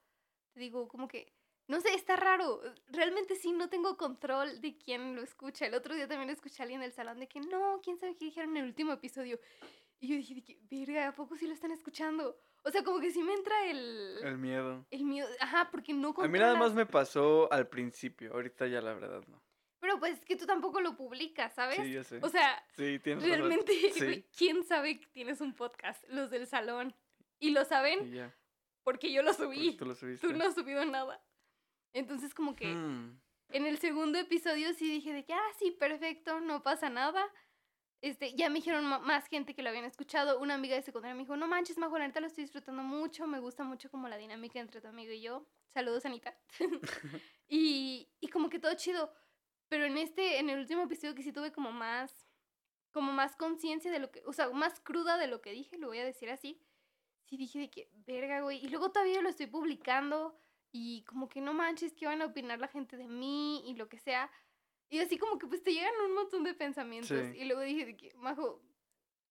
te 0.52 0.60
digo, 0.60 0.88
como 0.88 1.08
que, 1.08 1.32
no 1.66 1.80
sé, 1.80 1.94
está 1.94 2.16
raro. 2.16 2.62
Realmente 2.88 3.34
sí, 3.34 3.52
no 3.52 3.68
tengo 3.68 3.96
control 3.96 4.60
de 4.60 4.76
quién 4.76 5.14
lo 5.14 5.22
escucha. 5.22 5.66
El 5.66 5.74
otro 5.74 5.94
día 5.94 6.08
también 6.08 6.30
escuché 6.30 6.62
a 6.62 6.64
alguien 6.64 6.80
en 6.80 6.86
el 6.86 6.92
salón 6.92 7.18
de 7.18 7.28
que 7.28 7.40
no, 7.40 7.80
quién 7.82 7.98
sabe 7.98 8.16
qué 8.16 8.26
dijeron 8.26 8.50
en 8.50 8.62
el 8.62 8.68
último 8.68 8.92
episodio. 8.92 9.38
Y 10.00 10.08
yo 10.08 10.16
dije, 10.16 10.58
verga, 10.70 11.08
¿a 11.08 11.14
poco 11.14 11.36
sí 11.36 11.46
lo 11.46 11.54
están 11.54 11.72
escuchando? 11.72 12.40
O 12.68 12.70
sea, 12.70 12.84
como 12.84 13.00
que 13.00 13.10
sí 13.10 13.22
me 13.22 13.32
entra 13.32 13.64
el... 13.70 14.18
El 14.22 14.36
miedo. 14.36 14.84
El 14.90 15.04
miedo, 15.04 15.26
ajá, 15.40 15.70
porque 15.70 15.94
no 15.94 16.14
A 16.18 16.28
mí 16.28 16.38
nada 16.38 16.54
más 16.54 16.74
me 16.74 16.84
pasó 16.84 17.50
al 17.50 17.66
principio, 17.66 18.34
ahorita 18.34 18.66
ya 18.66 18.82
la 18.82 18.92
verdad 18.92 19.24
no. 19.26 19.42
Pero 19.80 19.98
pues 19.98 20.18
es 20.18 20.24
que 20.26 20.36
tú 20.36 20.44
tampoco 20.44 20.82
lo 20.82 20.94
publicas, 20.94 21.54
¿sabes? 21.54 21.78
Sí, 21.78 21.92
yo 21.92 22.04
sé. 22.04 22.18
O 22.22 22.28
sea, 22.28 22.62
sí, 22.76 22.98
realmente, 22.98 23.72
Sí. 23.94 24.26
¿quién 24.36 24.64
sabe 24.64 25.00
que 25.00 25.06
tienes 25.06 25.40
un 25.40 25.54
podcast? 25.54 26.04
Los 26.08 26.30
del 26.30 26.46
salón. 26.46 26.94
Y 27.40 27.52
lo 27.52 27.64
saben 27.64 28.06
Y 28.08 28.16
ya, 28.16 28.36
porque 28.82 29.10
yo 29.12 29.22
lo 29.22 29.32
porque 29.32 29.44
subí. 29.44 29.76
tú 29.78 29.86
lo 29.86 29.94
subiste. 29.94 30.26
Tú 30.26 30.34
no 30.34 30.44
has 30.44 30.54
subido 30.54 30.84
nada. 30.84 31.24
Entonces 31.94 32.34
como 32.34 32.54
que 32.54 32.66
Hmm, 32.66 33.18
en 33.50 33.66
el 33.66 33.78
segundo 33.78 34.18
episodio 34.18 34.74
sí 34.74 34.90
dije 34.90 35.14
de 35.14 35.24
que, 35.24 35.32
ah, 35.32 35.50
sí, 35.58 35.70
perfecto, 35.70 36.40
no 36.40 36.62
pasa 36.62 36.90
nada. 36.90 37.24
Este, 38.00 38.32
ya 38.34 38.48
me 38.48 38.56
dijeron 38.56 38.84
más 38.84 39.26
gente 39.26 39.54
que 39.54 39.62
lo 39.62 39.70
habían 39.70 39.84
escuchado. 39.84 40.38
Una 40.38 40.54
amiga 40.54 40.76
de 40.76 40.82
secundaria 40.82 41.14
me 41.14 41.22
dijo, 41.22 41.36
no 41.36 41.48
manches, 41.48 41.78
Majo, 41.78 41.98
neta 41.98 42.20
lo 42.20 42.28
estoy 42.28 42.44
disfrutando 42.44 42.82
mucho. 42.82 43.26
Me 43.26 43.40
gusta 43.40 43.64
mucho 43.64 43.90
como 43.90 44.08
la 44.08 44.16
dinámica 44.16 44.60
entre 44.60 44.80
tu 44.80 44.88
amigo 44.88 45.12
y 45.12 45.20
yo. 45.20 45.46
Saludos, 45.68 46.06
Anita. 46.06 46.36
y, 47.48 48.08
y 48.20 48.28
como 48.28 48.48
que 48.48 48.58
todo 48.58 48.74
chido. 48.74 49.12
Pero 49.68 49.84
en 49.84 49.98
este, 49.98 50.38
en 50.38 50.48
el 50.48 50.60
último 50.60 50.82
episodio 50.82 51.14
que 51.14 51.22
sí 51.22 51.32
tuve 51.32 51.52
como 51.52 51.72
más, 51.72 52.26
como 52.92 53.12
más 53.12 53.36
conciencia 53.36 53.90
de 53.90 53.98
lo 53.98 54.10
que, 54.10 54.22
o 54.26 54.32
sea, 54.32 54.48
más 54.50 54.80
cruda 54.80 55.18
de 55.18 55.26
lo 55.26 55.42
que 55.42 55.52
dije, 55.52 55.76
lo 55.76 55.88
voy 55.88 55.98
a 55.98 56.04
decir 56.04 56.30
así. 56.30 56.62
Sí 57.24 57.36
dije 57.36 57.58
de 57.58 57.70
que, 57.70 57.90
verga, 58.06 58.40
güey. 58.40 58.64
Y 58.64 58.68
luego 58.68 58.90
todavía 58.90 59.20
lo 59.20 59.28
estoy 59.28 59.46
publicando. 59.46 60.38
Y 60.70 61.02
como 61.04 61.28
que 61.28 61.40
no 61.40 61.52
manches, 61.52 61.94
que 61.94 62.06
van 62.06 62.22
a 62.22 62.26
opinar 62.26 62.60
la 62.60 62.68
gente 62.68 62.96
de 62.96 63.08
mí 63.08 63.62
y 63.68 63.74
lo 63.74 63.88
que 63.88 63.98
sea. 63.98 64.30
Y 64.90 64.98
así 65.00 65.18
como 65.18 65.38
que 65.38 65.46
pues 65.46 65.62
te 65.62 65.72
llegan 65.72 65.92
un 66.06 66.14
montón 66.14 66.44
de 66.44 66.54
pensamientos. 66.54 67.08
Sí. 67.10 67.38
Y 67.38 67.44
luego 67.44 67.60
dije 67.62 67.84
de 67.86 67.96
que, 67.96 68.14
Majo, 68.16 68.62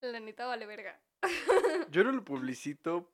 la 0.01 0.19
neta 0.19 0.45
vale 0.45 0.65
verga. 0.65 1.01
Yo 1.89 2.03
no 2.03 2.11
lo 2.11 2.23
publicito. 2.25 3.11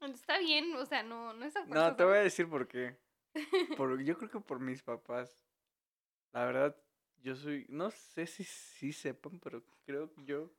Está 0.00 0.38
bien, 0.38 0.74
o 0.74 0.84
sea, 0.84 1.02
no, 1.02 1.32
no 1.32 1.44
es 1.44 1.54
a 1.56 1.64
No, 1.66 1.94
te 1.96 2.04
voy 2.04 2.16
a 2.18 2.22
decir 2.22 2.48
por 2.48 2.66
qué. 2.68 2.96
Por, 3.78 4.02
yo 4.02 4.18
creo 4.18 4.30
que 4.30 4.40
por 4.40 4.60
mis 4.60 4.82
papás. 4.82 5.42
La 6.32 6.44
verdad, 6.44 6.76
yo 7.22 7.34
soy. 7.34 7.64
No 7.70 7.90
sé 7.90 8.26
si 8.26 8.44
sí 8.44 8.92
sepan, 8.92 9.40
pero 9.40 9.64
creo 9.86 10.12
yo 10.18 10.52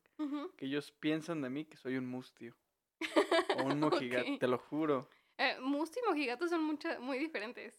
que 0.58 0.66
ellos 0.66 0.92
piensan 0.92 1.42
de 1.42 1.50
mí 1.50 1.66
que 1.66 1.78
soy 1.78 1.98
un 1.98 2.08
mustio. 2.08 2.56
O 3.60 3.64
un 3.66 3.80
mojigato, 3.80 4.38
te 4.40 4.48
lo 4.48 4.58
juro. 4.58 5.08
Eh, 5.38 5.60
Musto 5.60 6.00
y 6.00 6.08
mojigato 6.08 6.48
son 6.48 6.64
mucha- 6.64 7.00
muy 7.00 7.20
diferentes. 7.20 7.76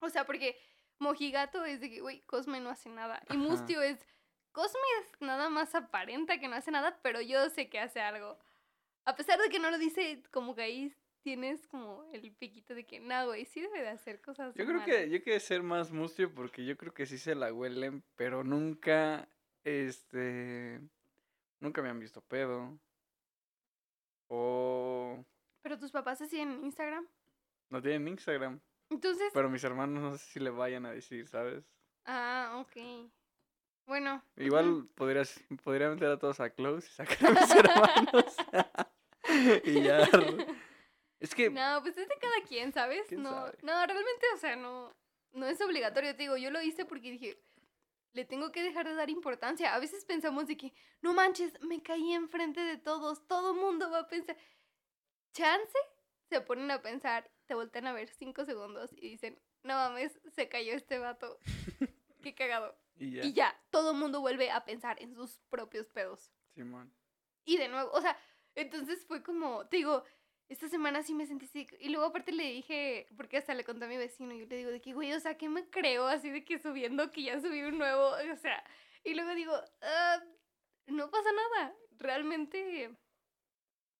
O 0.00 0.08
sea, 0.08 0.24
porque 0.24 0.58
mojigato 0.98 1.64
es 1.64 1.80
de 1.80 1.90
que, 1.90 2.00
güey, 2.00 2.20
Cosme 2.22 2.60
no 2.60 2.70
hace 2.70 2.88
nada. 2.88 3.22
Y 3.30 3.36
mustio 3.36 3.82
es, 3.82 3.98
Cosme 4.52 4.80
es 5.02 5.20
nada 5.20 5.48
más 5.48 5.74
aparenta 5.74 6.38
que 6.38 6.48
no 6.48 6.56
hace 6.56 6.70
nada, 6.70 6.98
pero 7.02 7.20
yo 7.20 7.48
sé 7.50 7.68
que 7.68 7.78
hace 7.80 8.00
algo. 8.00 8.38
A 9.04 9.14
pesar 9.16 9.38
de 9.40 9.48
que 9.48 9.58
no 9.58 9.70
lo 9.70 9.78
dice, 9.78 10.22
como 10.30 10.54
que 10.54 10.62
ahí 10.62 10.94
tienes 11.22 11.66
como 11.66 12.08
el 12.12 12.32
piquito 12.32 12.74
de 12.74 12.84
que, 12.86 13.00
no, 13.00 13.26
güey, 13.26 13.44
sí 13.44 13.60
debe 13.60 13.80
de 13.82 13.88
hacer 13.88 14.20
cosas 14.20 14.54
Yo 14.54 14.64
creo 14.66 14.84
que 14.84 14.92
malas". 14.92 15.10
yo 15.10 15.22
quiero 15.22 15.40
ser 15.40 15.62
más 15.62 15.90
mustio 15.90 16.32
porque 16.34 16.64
yo 16.64 16.76
creo 16.76 16.94
que 16.94 17.06
sí 17.06 17.18
se 17.18 17.34
la 17.34 17.52
huelen, 17.52 18.02
pero 18.16 18.44
nunca, 18.44 19.28
este, 19.64 20.80
nunca 21.60 21.82
me 21.82 21.88
han 21.88 21.98
visto 22.00 22.20
pedo. 22.22 22.78
O 24.28 25.24
Pero 25.62 25.78
tus 25.78 25.90
papás 25.90 26.20
así 26.20 26.40
en 26.40 26.64
Instagram. 26.64 27.06
no 27.70 27.80
tienen 27.82 28.08
Instagram, 28.08 28.60
Entonces, 28.90 29.30
pero 29.34 29.50
mis 29.50 29.62
hermanos 29.64 30.02
no 30.02 30.16
sé 30.16 30.24
si 30.26 30.40
le 30.40 30.50
vayan 30.50 30.86
a 30.86 30.92
decir, 30.92 31.26
¿sabes? 31.28 31.64
ah, 32.04 32.56
ok. 32.64 33.10
Bueno. 33.86 34.22
Igual 34.36 34.86
podrías, 34.94 35.40
podría 35.64 35.88
meter 35.88 36.08
a 36.10 36.18
todos 36.18 36.40
a 36.40 36.50
Close 36.50 36.86
y 36.88 36.90
sacar 36.92 37.26
a 37.26 37.30
mis 37.40 37.50
hermanos. 37.54 38.36
y 39.64 39.82
ya. 39.82 40.08
Es 41.20 41.34
que 41.34 41.50
No, 41.50 41.80
pues 41.82 41.96
es 41.96 42.08
de 42.08 42.18
cada 42.20 42.42
quien, 42.46 42.72
¿sabes? 42.72 43.06
¿Quién 43.08 43.22
No, 43.22 43.30
sabe? 43.30 43.58
no, 43.62 43.72
realmente, 43.86 44.26
o 44.34 44.36
sea, 44.36 44.56
no, 44.56 44.94
no 45.32 45.46
es 45.46 45.60
obligatorio. 45.60 46.12
Te 46.14 46.22
digo, 46.24 46.36
yo 46.36 46.50
lo 46.50 46.60
hice 46.62 46.84
porque 46.84 47.10
dije, 47.10 47.42
le 48.12 48.24
tengo 48.24 48.52
que 48.52 48.62
dejar 48.62 48.86
de 48.86 48.94
dar 48.94 49.10
importancia. 49.10 49.74
A 49.74 49.78
veces 49.80 50.04
pensamos 50.04 50.46
de 50.46 50.56
que, 50.56 50.72
no 51.00 51.14
manches, 51.14 51.58
me 51.62 51.82
caí 51.82 52.12
enfrente 52.12 52.60
de 52.60 52.76
todos, 52.76 53.26
todo 53.26 53.54
mundo 53.54 53.90
va 53.90 54.00
a 54.00 54.08
pensar. 54.08 54.36
Chance, 55.32 55.78
se 56.28 56.40
ponen 56.42 56.70
a 56.70 56.82
pensar, 56.82 57.30
te 57.48 57.54
voltean 57.54 57.86
a 57.88 57.92
ver 57.92 58.08
cinco 58.10 58.44
segundos 58.44 58.92
y 58.92 59.08
dicen, 59.08 59.40
no 59.64 59.74
mames, 59.74 60.20
se 60.34 60.48
cayó 60.48 60.74
este 60.74 60.98
vato. 60.98 61.40
Qué 62.22 62.34
cagado. 62.34 62.78
y 62.96 63.10
ya. 63.12 63.24
Y 63.24 63.32
ya, 63.32 63.60
todo 63.70 63.94
mundo 63.94 64.20
vuelve 64.20 64.50
a 64.50 64.64
pensar 64.64 65.00
en 65.02 65.14
sus 65.14 65.40
propios 65.50 65.88
pedos. 65.88 66.30
Simón. 66.54 66.94
Y 67.44 67.56
de 67.56 67.68
nuevo, 67.68 67.90
o 67.92 68.00
sea, 68.00 68.16
entonces 68.54 69.04
fue 69.06 69.22
como, 69.22 69.66
te 69.68 69.78
digo, 69.78 70.04
esta 70.48 70.68
semana 70.68 71.02
sí 71.02 71.14
me 71.14 71.26
sentí 71.26 71.46
así. 71.46 71.66
Y 71.80 71.88
luego 71.88 72.06
aparte 72.06 72.32
le 72.32 72.44
dije, 72.44 73.08
porque 73.16 73.38
hasta 73.38 73.54
le 73.54 73.64
conté 73.64 73.86
a 73.86 73.88
mi 73.88 73.96
vecino, 73.96 74.34
yo 74.34 74.46
le 74.46 74.56
digo 74.56 74.70
de 74.70 74.80
que, 74.80 74.92
güey, 74.92 75.12
o 75.12 75.20
sea, 75.20 75.36
¿qué 75.38 75.48
me 75.48 75.68
creo 75.70 76.06
así 76.06 76.30
de 76.30 76.44
que 76.44 76.58
subiendo 76.58 77.10
que 77.10 77.22
ya 77.22 77.40
subí 77.40 77.62
un 77.62 77.78
nuevo? 77.78 78.08
O 78.10 78.36
sea, 78.36 78.62
y 79.04 79.14
luego 79.14 79.34
digo, 79.34 79.54
"Ah, 79.80 80.22
no 80.86 81.10
pasa 81.10 81.30
nada. 81.32 81.74
Realmente, 81.98 82.94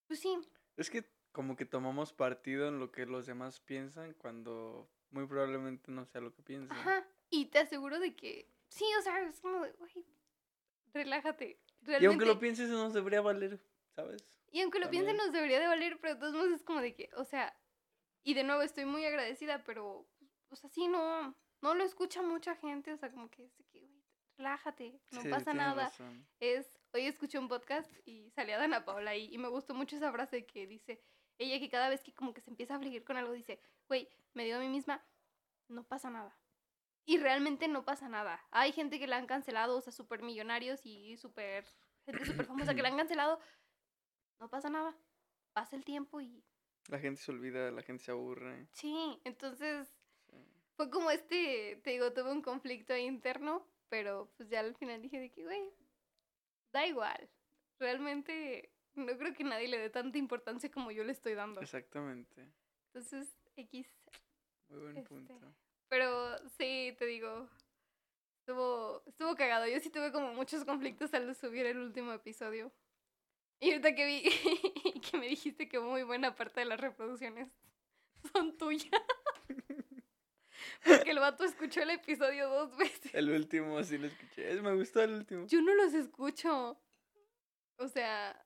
pues 0.07 0.21
sí. 0.21 0.39
Es 0.77 0.91
que 0.91 1.05
como 1.33 1.57
que 1.57 1.65
tomamos 1.67 2.13
partido 2.13 2.69
en 2.69 2.79
lo 2.79 2.91
que 2.91 3.07
los 3.07 3.27
demás 3.27 3.61
piensan 3.61 4.15
cuando 4.15 4.91
muy 5.11 5.27
probablemente 5.27 5.91
no 5.91 6.05
sea 6.05 6.21
lo 6.21 6.33
que 6.35 6.43
piensan. 6.43 6.77
Ajá. 6.77 7.07
Y 7.31 7.47
te 7.47 7.59
aseguro 7.59 7.99
de 8.01 8.15
que, 8.17 8.51
sí, 8.69 8.85
o 8.99 9.03
sea, 9.03 9.21
es 9.23 9.41
como 9.41 9.63
de, 9.65 9.73
güey, 9.73 10.07
relájate. 10.93 11.61
Y 12.01 12.07
aunque 12.07 12.27
lo 12.27 12.39
pienses, 12.39 12.69
no 12.71 12.85
nos 12.85 12.93
debería 12.95 13.21
valer, 13.21 13.61
¿sabes? 13.95 14.25
Y 14.51 14.63
aunque 14.63 14.79
lo 14.79 14.87
También. 14.87 15.17
nos 15.17 15.33
debería 15.33 15.61
de 15.61 15.67
valer, 15.67 15.99
pero 16.01 16.15
de 16.15 16.21
todos 16.21 16.35
modos 16.35 16.53
es 16.53 16.63
como 16.63 16.81
de 16.81 16.95
que, 16.95 17.11
o 17.17 17.25
sea, 17.25 17.55
y 18.23 18.35
de 18.35 18.45
nuevo 18.45 18.63
estoy 18.63 18.87
muy 18.87 19.05
agradecida, 19.05 19.63
pero, 19.65 20.09
o 20.49 20.57
sea, 20.57 20.71
sí, 20.71 20.89
no, 20.89 21.37
no 21.61 21.75
lo 21.75 21.85
escucha 21.85 22.23
mucha 22.23 22.57
gente, 22.57 22.93
o 22.93 22.97
sea, 22.97 23.11
como 23.11 23.31
que 23.31 23.45
es 23.45 23.57
de 23.59 23.65
que, 23.65 23.81
güey, 23.81 24.03
relájate, 24.39 25.01
no 25.11 25.23
Sí, 25.23 25.29
pasa 25.29 25.53
nada. 25.53 25.85
razón. 25.85 26.27
Es, 26.41 26.79
hoy 26.95 27.03
escuché 27.07 27.39
un 27.39 27.49
podcast 27.49 27.91
y 28.07 28.31
salía 28.31 28.57
Dana 28.59 28.85
Paula 28.87 29.11
ahí, 29.11 29.29
y 29.33 29.37
me 29.39 29.49
gustó 29.49 29.75
mucho 29.75 29.97
esa 29.97 30.11
frase 30.13 30.47
que 30.47 30.67
dice, 30.67 31.03
ella 31.39 31.59
que 31.59 31.69
cada 31.69 31.89
vez 31.89 32.03
que 32.03 32.13
como 32.13 32.35
que 32.35 32.41
se 32.41 32.51
empieza 32.51 32.75
a 32.75 32.77
afligir 32.77 33.05
con 33.05 33.17
algo, 33.17 33.33
dice, 33.33 33.61
güey, 33.89 34.09
me 34.35 34.45
digo 34.45 34.57
a 34.57 34.61
mí 34.61 34.69
misma, 34.69 35.05
no 35.69 35.85
pasa 35.85 36.11
nada. 36.11 36.37
Y 37.05 37.19
realmente 37.19 37.69
no 37.69 37.85
pasa 37.85 38.09
nada. 38.09 38.45
Hay 38.51 38.73
gente 38.73 38.99
que 38.99 39.07
la 39.07 39.17
han 39.17 39.27
cancelado, 39.27 39.79
o 39.79 39.81
sea, 39.81 39.93
súper 39.93 40.23
millonarios 40.23 40.85
y 40.85 41.17
súper, 41.17 41.67
gente 42.05 42.25
súper 42.27 42.47
famosa 42.47 42.75
que 42.75 42.83
la 42.83 42.89
han 42.89 42.97
cancelado. 42.97 43.41
No 44.39 44.51
pasa 44.51 44.69
nada. 44.69 44.95
Pasa 45.53 45.75
el 45.77 45.85
tiempo 45.85 46.21
y 46.21 46.45
La 46.89 46.99
gente 46.99 47.21
se 47.21 47.31
olvida, 47.31 47.71
la 47.71 47.83
gente 47.83 48.05
se 48.05 48.11
aburre. 48.11 48.69
sí. 48.73 49.21
Entonces 49.25 49.89
sí. 50.31 50.37
fue 50.77 50.91
como 50.91 51.11
este, 51.11 51.81
te 51.83 51.91
digo, 51.91 52.13
tuve 52.13 52.31
un 52.31 52.43
conflicto 52.43 52.97
interno, 52.97 53.67
pero 53.89 54.31
pues 54.37 54.49
ya 54.51 54.61
al 54.61 54.77
final 54.77 55.01
dije 55.01 55.19
de 55.19 55.31
que, 55.31 55.45
güey, 55.45 55.73
da 56.73 56.87
igual. 56.87 57.31
Realmente 57.79 58.71
no 58.99 59.17
creo 59.17 59.35
que 59.35 59.45
nadie 59.45 59.69
le 59.69 59.79
dé 59.79 59.91
tanta 59.91 60.19
importancia 60.19 60.71
como 60.71 60.91
yo 60.91 61.05
le 61.05 61.13
estoy 61.13 61.35
dando. 61.35 61.61
Exactamente. 61.61 62.47
Entonces, 62.87 63.35
X. 63.57 63.87
Muy 64.69 64.81
buen 64.81 64.97
Este, 64.99 65.09
punto. 65.09 65.41
Pero 65.89 66.39
sí, 66.59 66.95
te 66.99 67.07
digo, 67.07 67.49
estuvo, 68.41 69.03
estuvo 69.07 69.35
cagado. 69.35 69.67
Yo 69.67 69.81
sí 69.81 69.91
tuve 69.91 70.13
como 70.13 70.35
muchos 70.35 70.65
conflictos 70.65 71.13
al 71.15 71.35
subir 71.35 71.67
el 71.67 71.79
último 71.79 72.13
episodio. 72.13 72.73
Y 73.61 73.71
ahorita 73.71 73.95
que 73.95 74.07
vi 74.07 74.23
que 75.11 75.19
me 75.19 75.29
dijiste 75.29 75.69
que 75.69 75.81
muy 75.81 76.03
buena 76.03 76.35
parte 76.35 76.61
de 76.61 76.67
las 76.67 76.81
reproducciones 76.81 77.49
son 78.33 78.57
tuyas. 78.57 78.91
Porque 80.85 81.11
el 81.11 81.19
vato 81.19 81.45
escuchó 81.45 81.83
el 81.83 81.91
episodio 81.91 82.49
dos 82.49 82.77
veces. 82.77 83.15
El 83.15 83.31
último 83.31 83.83
sí 83.83 83.99
lo 83.99 84.07
escuché. 84.07 84.53
Es, 84.53 84.63
me 84.63 84.75
gustó 84.75 85.03
el 85.03 85.15
último. 85.15 85.47
Yo 85.47 85.61
no 85.61 85.75
los 85.75 85.95
escucho. 85.95 86.79
O 87.77 87.89
sea, 87.89 88.45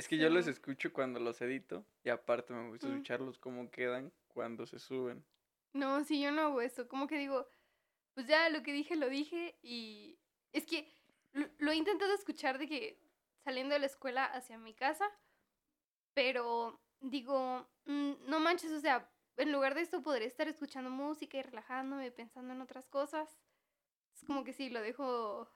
Es 0.00 0.08
que 0.08 0.16
yo 0.16 0.30
los 0.30 0.46
escucho 0.46 0.94
cuando 0.94 1.20
los 1.20 1.42
edito 1.42 1.84
y 2.02 2.08
aparte 2.08 2.54
me 2.54 2.68
gusta 2.70 2.86
Mm. 2.86 2.92
escucharlos 2.92 3.38
cómo 3.38 3.70
quedan 3.70 4.10
cuando 4.28 4.64
se 4.66 4.78
suben. 4.78 5.22
no, 5.74 6.02
sí, 6.04 6.22
yo 6.22 6.30
no 6.32 6.40
hago 6.40 6.62
eso. 6.62 6.88
Como 6.88 7.06
que 7.06 7.18
digo, 7.18 7.46
pues 8.14 8.26
ya 8.26 8.48
lo 8.48 8.62
que 8.62 8.72
dije, 8.72 8.96
lo 8.96 9.10
dije. 9.10 9.58
Y 9.62 10.18
es 10.52 10.64
que 10.64 10.96
lo, 11.32 11.46
lo 11.58 11.70
he 11.70 11.76
intentado 11.76 12.14
escuchar 12.14 12.56
de 12.58 12.66
que 12.66 12.98
saliendo 13.44 13.74
de 13.74 13.80
la 13.80 13.86
escuela 13.86 14.24
hacia 14.24 14.56
mi 14.56 14.72
casa. 14.72 15.04
Pero 16.14 16.80
digo, 17.00 17.68
mm, 17.84 18.12
no 18.26 18.40
manches, 18.40 18.72
o 18.72 18.80
sea, 18.80 19.12
en 19.36 19.52
lugar 19.52 19.74
de 19.74 19.82
esto 19.82 20.02
podría 20.02 20.26
estar 20.28 20.48
escuchando 20.48 20.88
música 20.90 21.36
y 21.36 21.42
relajándome, 21.42 22.10
pensando 22.10 22.54
en 22.54 22.62
otras 22.62 22.88
cosas. 22.88 23.28
Es 24.14 24.24
como 24.24 24.44
que 24.44 24.52
sí, 24.54 24.70
lo 24.70 24.80
dejo 24.80 25.46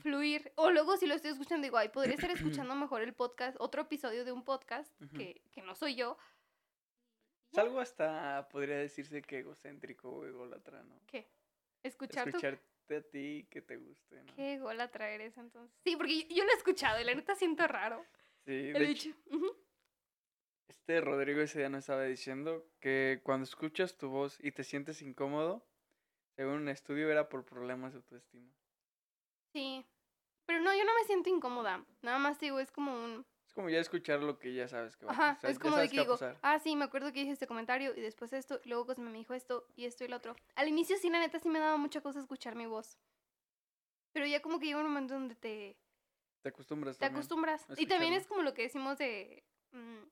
Fluir. 0.00 0.52
O 0.56 0.70
luego 0.70 0.96
si 0.96 1.06
lo 1.06 1.14
estoy 1.14 1.32
escuchando, 1.32 1.64
digo, 1.64 1.78
ay, 1.78 1.88
podría 1.88 2.14
estar 2.14 2.30
escuchando 2.64 2.74
mejor 2.74 3.02
el 3.02 3.14
podcast, 3.14 3.56
otro 3.60 3.82
episodio 3.82 4.24
de 4.24 4.32
un 4.32 4.44
podcast 4.44 4.92
que, 5.16 5.42
que 5.52 5.62
no 5.62 5.74
soy 5.74 5.94
yo. 5.94 6.16
Es 7.52 7.58
algo 7.58 7.80
hasta, 7.80 8.48
podría 8.50 8.76
decirse 8.76 9.22
que 9.22 9.38
egocéntrico 9.38 10.10
o 10.10 10.26
ególatra, 10.26 10.82
¿no? 10.82 11.00
¿Qué? 11.06 11.30
Escuchar 11.82 12.24
tu... 12.24 12.36
Escucharte 12.36 12.96
a 12.96 13.02
ti 13.02 13.46
que 13.50 13.62
te 13.62 13.76
guste, 13.76 14.22
¿no? 14.22 14.34
Qué 14.34 14.54
ególatra 14.54 15.10
eres 15.10 15.36
entonces. 15.38 15.76
Sí, 15.82 15.96
porque 15.96 16.24
yo, 16.24 16.36
yo 16.36 16.44
lo 16.44 16.50
he 16.50 16.56
escuchado 16.56 17.00
y 17.00 17.04
la 17.04 17.14
neta 17.14 17.34
siento 17.34 17.66
raro. 17.66 18.04
Sí, 18.44 18.52
El 18.52 18.72
de 18.74 18.90
hecho. 18.90 19.10
este 20.68 21.00
Rodrigo 21.00 21.40
ese 21.40 21.58
día 21.58 21.68
nos 21.68 21.80
estaba 21.80 22.04
diciendo 22.04 22.66
que 22.80 23.20
cuando 23.22 23.44
escuchas 23.44 23.96
tu 23.96 24.08
voz 24.08 24.38
y 24.42 24.52
te 24.52 24.64
sientes 24.64 25.02
incómodo, 25.02 25.66
Según 26.36 26.54
un 26.54 26.68
estudio 26.68 27.10
era 27.10 27.28
por 27.28 27.44
problemas 27.44 27.92
de 27.92 27.96
autoestima. 27.98 28.48
Sí. 29.58 29.84
Pero 30.46 30.60
no, 30.60 30.72
yo 30.74 30.84
no 30.84 30.94
me 30.94 31.04
siento 31.04 31.28
incómoda. 31.28 31.84
Nada 32.00 32.18
más 32.18 32.38
digo, 32.38 32.60
es 32.60 32.70
como 32.70 32.92
un... 32.92 33.26
Es 33.46 33.52
como 33.52 33.68
ya 33.68 33.80
escuchar 33.80 34.20
lo 34.20 34.38
que 34.38 34.54
ya 34.54 34.68
sabes 34.68 34.96
que 34.96 35.04
va 35.04 35.12
a 35.12 35.16
pasar. 35.16 35.50
es 35.50 35.58
como 35.58 35.76
de 35.76 35.88
que 35.88 36.00
digo, 36.00 36.16
ah, 36.42 36.58
sí, 36.58 36.76
me 36.76 36.84
acuerdo 36.84 37.12
que 37.12 37.20
dije 37.20 37.32
este 37.32 37.46
comentario 37.46 37.94
y 37.96 38.00
después 38.00 38.32
esto, 38.32 38.60
y 38.64 38.68
luego 38.68 38.86
Cosme 38.86 39.10
me 39.10 39.18
dijo 39.18 39.34
esto 39.34 39.66
y 39.74 39.84
esto 39.84 40.04
y 40.04 40.08
lo 40.08 40.16
otro. 40.16 40.36
Al 40.54 40.68
inicio 40.68 40.96
sí, 40.96 41.10
la 41.10 41.18
neta, 41.18 41.38
sí 41.38 41.48
me 41.48 41.58
daba 41.58 41.76
mucha 41.76 42.00
cosa 42.00 42.20
escuchar 42.20 42.54
mi 42.54 42.66
voz. 42.66 42.98
Pero 44.12 44.26
ya 44.26 44.40
como 44.40 44.58
que 44.58 44.66
llega 44.66 44.78
un 44.78 44.86
momento 44.86 45.14
donde 45.14 45.34
te... 45.34 45.76
Te 46.42 46.50
acostumbras. 46.50 46.98
Te 46.98 47.06
acostumbras. 47.06 47.66
Y 47.76 47.86
también 47.86 48.12
es 48.12 48.26
como 48.26 48.42
lo 48.42 48.54
que 48.54 48.62
decimos 48.62 48.96
de... 48.96 49.44
Mm, 49.72 50.04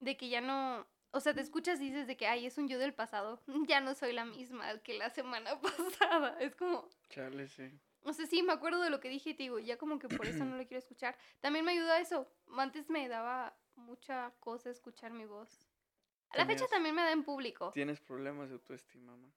de 0.00 0.16
que 0.16 0.28
ya 0.28 0.40
no... 0.40 0.86
O 1.10 1.20
sea, 1.20 1.32
te 1.32 1.40
escuchas 1.40 1.80
y 1.80 1.90
dices 1.90 2.06
de 2.06 2.16
que, 2.16 2.26
ay, 2.26 2.46
es 2.46 2.58
un 2.58 2.68
yo 2.68 2.78
del 2.78 2.92
pasado. 2.92 3.40
Ya 3.68 3.80
no 3.80 3.94
soy 3.94 4.12
la 4.12 4.24
misma 4.24 4.78
que 4.80 4.94
la 4.98 5.10
semana 5.10 5.58
pasada. 6.00 6.36
Es 6.40 6.54
como... 6.54 6.88
Chale, 7.08 7.48
sí. 7.48 7.72
O 8.04 8.12
sea, 8.12 8.26
sí, 8.26 8.42
me 8.42 8.52
acuerdo 8.52 8.82
de 8.82 8.90
lo 8.90 9.00
que 9.00 9.08
dije 9.08 9.30
y 9.30 9.34
te 9.34 9.44
digo, 9.44 9.58
ya 9.58 9.78
como 9.78 9.98
que 9.98 10.08
por 10.08 10.26
eso 10.26 10.44
no 10.44 10.56
lo 10.58 10.66
quiero 10.66 10.78
escuchar. 10.78 11.16
También 11.40 11.64
me 11.64 11.72
ayuda 11.72 11.98
eso. 11.98 12.28
Antes 12.56 12.90
me 12.90 13.08
daba 13.08 13.56
mucha 13.76 14.32
cosa 14.40 14.70
escuchar 14.70 15.12
mi 15.12 15.24
voz. 15.24 15.66
A 16.30 16.38
la 16.38 16.46
fecha 16.46 16.66
también 16.66 16.94
me 16.94 17.02
da 17.02 17.12
en 17.12 17.24
público. 17.24 17.70
¿Tienes 17.72 18.00
problemas 18.00 18.48
de 18.48 18.54
autoestima, 18.54 19.12
mamá? 19.12 19.32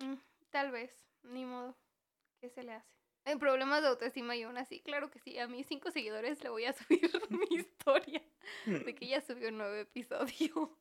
Mm, 0.00 0.16
tal 0.50 0.72
vez, 0.72 1.06
ni 1.22 1.44
modo. 1.44 1.76
¿Qué 2.40 2.50
se 2.50 2.62
le 2.62 2.72
hace? 2.72 2.92
En 3.24 3.38
problemas 3.38 3.82
de 3.82 3.88
autoestima 3.88 4.34
y 4.34 4.42
aún 4.42 4.58
así, 4.58 4.80
claro 4.80 5.10
que 5.10 5.20
sí. 5.20 5.38
A 5.38 5.46
mis 5.46 5.66
cinco 5.66 5.90
seguidores 5.92 6.42
le 6.42 6.50
voy 6.50 6.64
a 6.64 6.72
subir 6.72 7.10
mi 7.30 7.46
historia 7.56 8.22
de 8.66 8.94
que 8.94 9.06
ya 9.06 9.20
subió 9.20 9.48
un 9.48 9.58
nuevo 9.58 9.74
episodio. 9.74 10.76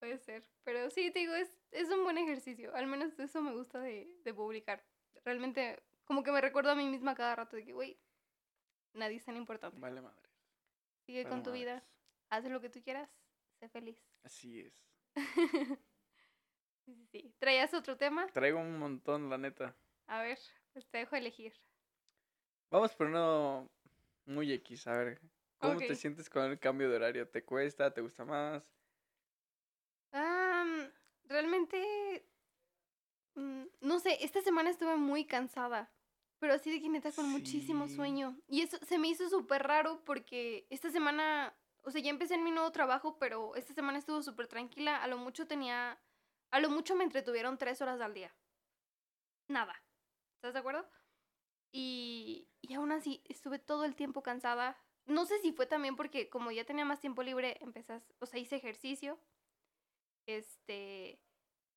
Puede 0.00 0.18
ser. 0.18 0.44
Pero 0.64 0.90
sí, 0.90 1.10
te 1.10 1.20
digo, 1.20 1.34
es, 1.34 1.50
es 1.70 1.88
un 1.90 2.04
buen 2.04 2.18
ejercicio. 2.18 2.74
Al 2.74 2.86
menos 2.86 3.18
eso 3.18 3.40
me 3.40 3.52
gusta 3.52 3.80
de, 3.80 4.08
de 4.24 4.34
publicar 4.34 4.84
realmente 5.24 5.82
como 6.04 6.22
que 6.22 6.32
me 6.32 6.40
recuerdo 6.40 6.70
a 6.70 6.74
mí 6.74 6.86
misma 6.88 7.14
cada 7.14 7.36
rato 7.36 7.56
de 7.56 7.64
que, 7.64 7.72
güey, 7.72 7.98
nadie 8.94 9.16
es 9.16 9.24
tan 9.24 9.36
importante. 9.36 9.78
Vale 9.78 10.00
madre. 10.00 10.28
Sigue 11.06 11.26
con 11.26 11.42
tu 11.42 11.52
vida, 11.52 11.84
haz 12.30 12.44
lo 12.44 12.60
que 12.60 12.68
tú 12.68 12.82
quieras, 12.82 13.10
sé 13.58 13.68
feliz. 13.68 13.98
Así 14.22 14.60
es. 14.60 14.74
sí, 16.84 16.94
sí, 16.94 17.06
sí. 17.06 17.34
¿Traías 17.38 17.72
otro 17.74 17.96
tema? 17.96 18.26
Traigo 18.28 18.60
un 18.60 18.78
montón, 18.78 19.30
la 19.30 19.38
neta. 19.38 19.74
A 20.06 20.22
ver, 20.22 20.38
pues 20.72 20.86
te 20.88 20.98
dejo 20.98 21.16
elegir. 21.16 21.54
Vamos 22.70 22.94
por 22.94 23.06
uno 23.06 23.70
muy 24.26 24.52
X, 24.52 24.86
a 24.86 24.98
ver. 24.98 25.20
¿Cómo 25.58 25.78
te 25.78 25.94
sientes 25.94 26.30
con 26.30 26.44
el 26.44 26.58
cambio 26.58 26.88
de 26.88 26.96
horario? 26.96 27.28
¿Te 27.28 27.44
cuesta? 27.44 27.92
¿Te 27.92 28.00
gusta 28.00 28.24
más? 28.24 28.78
realmente 31.28 32.26
Mm, 33.38 33.68
no 33.82 34.00
sé, 34.00 34.18
esta 34.24 34.42
semana 34.42 34.68
estuve 34.68 34.96
muy 34.96 35.24
cansada, 35.24 35.92
pero 36.40 36.54
así 36.54 36.72
de 36.72 36.80
que 36.80 36.88
neta 36.88 37.12
con 37.12 37.28
muchísimo 37.28 37.86
sueño. 37.88 38.36
Y 38.48 38.62
eso 38.62 38.78
se 38.78 38.98
me 38.98 39.06
hizo 39.06 39.28
súper 39.28 39.62
raro 39.62 40.02
porque 40.04 40.66
esta 40.70 40.90
semana, 40.90 41.56
o 41.82 41.92
sea, 41.92 42.02
ya 42.02 42.10
empecé 42.10 42.34
en 42.34 42.42
mi 42.42 42.50
nuevo 42.50 42.72
trabajo, 42.72 43.16
pero 43.20 43.54
esta 43.54 43.74
semana 43.74 43.98
estuvo 43.98 44.22
súper 44.22 44.48
tranquila. 44.48 45.00
A 45.00 45.06
lo 45.06 45.18
mucho 45.18 45.46
tenía, 45.46 46.00
a 46.50 46.60
lo 46.60 46.68
mucho 46.68 46.96
me 46.96 47.04
entretuvieron 47.04 47.58
tres 47.58 47.80
horas 47.80 48.00
al 48.00 48.12
día. 48.12 48.34
Nada. 49.46 49.80
¿Estás 50.34 50.54
de 50.54 50.58
acuerdo? 50.58 50.88
Y, 51.72 52.48
y 52.60 52.74
aún 52.74 52.90
así 52.90 53.22
estuve 53.28 53.60
todo 53.60 53.84
el 53.84 53.94
tiempo 53.94 54.22
cansada. 54.24 54.76
No 55.06 55.26
sé 55.26 55.38
si 55.38 55.52
fue 55.52 55.66
también 55.66 55.94
porque 55.94 56.28
como 56.28 56.50
ya 56.50 56.64
tenía 56.64 56.84
más 56.84 56.98
tiempo 56.98 57.22
libre, 57.22 57.56
empecé, 57.60 58.02
o 58.18 58.26
sea, 58.26 58.40
hice 58.40 58.56
ejercicio. 58.56 59.20
Este, 60.26 61.20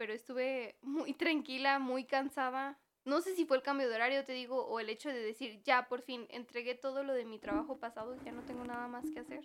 pero 0.02 0.14
estuve 0.14 0.80
muy 0.82 1.14
tranquila, 1.14 1.78
muy 1.78 2.06
cansada. 2.06 2.80
No 3.06 3.22
sé 3.22 3.36
si 3.36 3.46
fue 3.46 3.58
el 3.58 3.62
cambio 3.62 3.88
de 3.88 3.94
horario, 3.94 4.26
te 4.26 4.32
digo, 4.32 4.66
o 4.66 4.80
el 4.80 4.90
hecho 4.90 5.10
de 5.10 5.22
decir, 5.22 5.62
ya, 5.62 5.88
por 5.88 6.02
fin, 6.02 6.26
entregué 6.32 6.74
todo 6.74 7.04
lo 7.04 7.14
de 7.14 7.24
mi 7.24 7.38
trabajo 7.38 7.78
pasado, 7.78 8.16
ya 8.24 8.32
no 8.32 8.42
tengo 8.42 8.64
nada 8.64 8.88
más 8.88 9.06
que 9.12 9.20
hacer. 9.20 9.44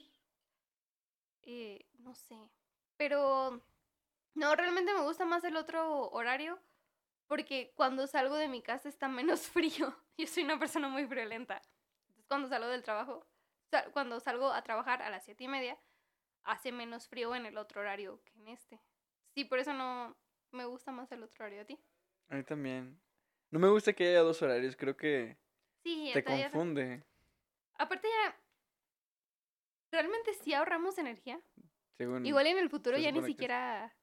Eh, 1.43 1.85
no 1.99 2.15
sé. 2.15 2.39
Pero, 2.97 3.61
no, 4.33 4.57
realmente 4.57 4.95
me 4.95 5.03
gusta 5.03 5.27
más 5.27 5.45
el 5.45 5.59
otro 5.59 6.09
horario, 6.09 6.59
porque 7.27 7.75
cuando 7.77 8.07
salgo 8.07 8.37
de 8.37 8.49
mi 8.49 8.63
casa 8.63 8.89
está 8.89 9.09
menos 9.09 9.41
frío. 9.49 9.95
Yo 10.17 10.27
soy 10.27 10.45
una 10.45 10.59
persona 10.59 10.89
muy 10.89 11.07
friolenta. 11.07 11.61
Entonces, 12.09 12.25
cuando 12.29 12.49
salgo 12.49 12.69
del 12.69 12.83
trabajo, 12.83 13.27
cuando 13.93 14.21
salgo 14.21 14.51
a 14.51 14.63
trabajar 14.63 15.03
a 15.03 15.11
las 15.11 15.23
siete 15.23 15.45
y 15.45 15.49
media, 15.49 15.79
hace 16.45 16.73
menos 16.73 17.09
frío 17.09 17.35
en 17.35 17.45
el 17.45 17.59
otro 17.59 17.83
horario 17.83 18.23
que 18.25 18.33
en 18.39 18.49
este. 18.49 18.81
Sí, 19.35 19.45
por 19.45 19.59
eso 19.59 19.75
no, 19.75 20.17
me 20.57 20.65
gusta 20.65 20.91
más 20.91 21.11
el 21.13 21.23
otro 21.23 21.45
horario 21.45 21.63
a 21.63 21.65
ti. 21.65 21.79
A 22.29 22.37
mí 22.37 22.43
también. 22.43 23.01
No 23.51 23.61
me 23.61 23.69
gusta 23.69 23.93
que 23.93 24.09
haya 24.09 24.21
dos 24.21 24.43
horarios, 24.43 24.75
creo 24.75 24.97
que 24.97 25.37
sí, 25.85 26.11
te 26.13 26.25
confunde. 26.25 27.05
Aparte 27.75 28.09
ya, 28.09 28.37
realmente 29.93 30.35
sí 30.35 30.55
ahorramos 30.55 30.99
energía. 30.99 31.41
Igual 31.99 32.47
en 32.47 32.59
el 32.59 32.69
futuro 32.69 32.99
ya 32.99 33.13
ni 33.13 33.23
siquiera... 33.23 33.95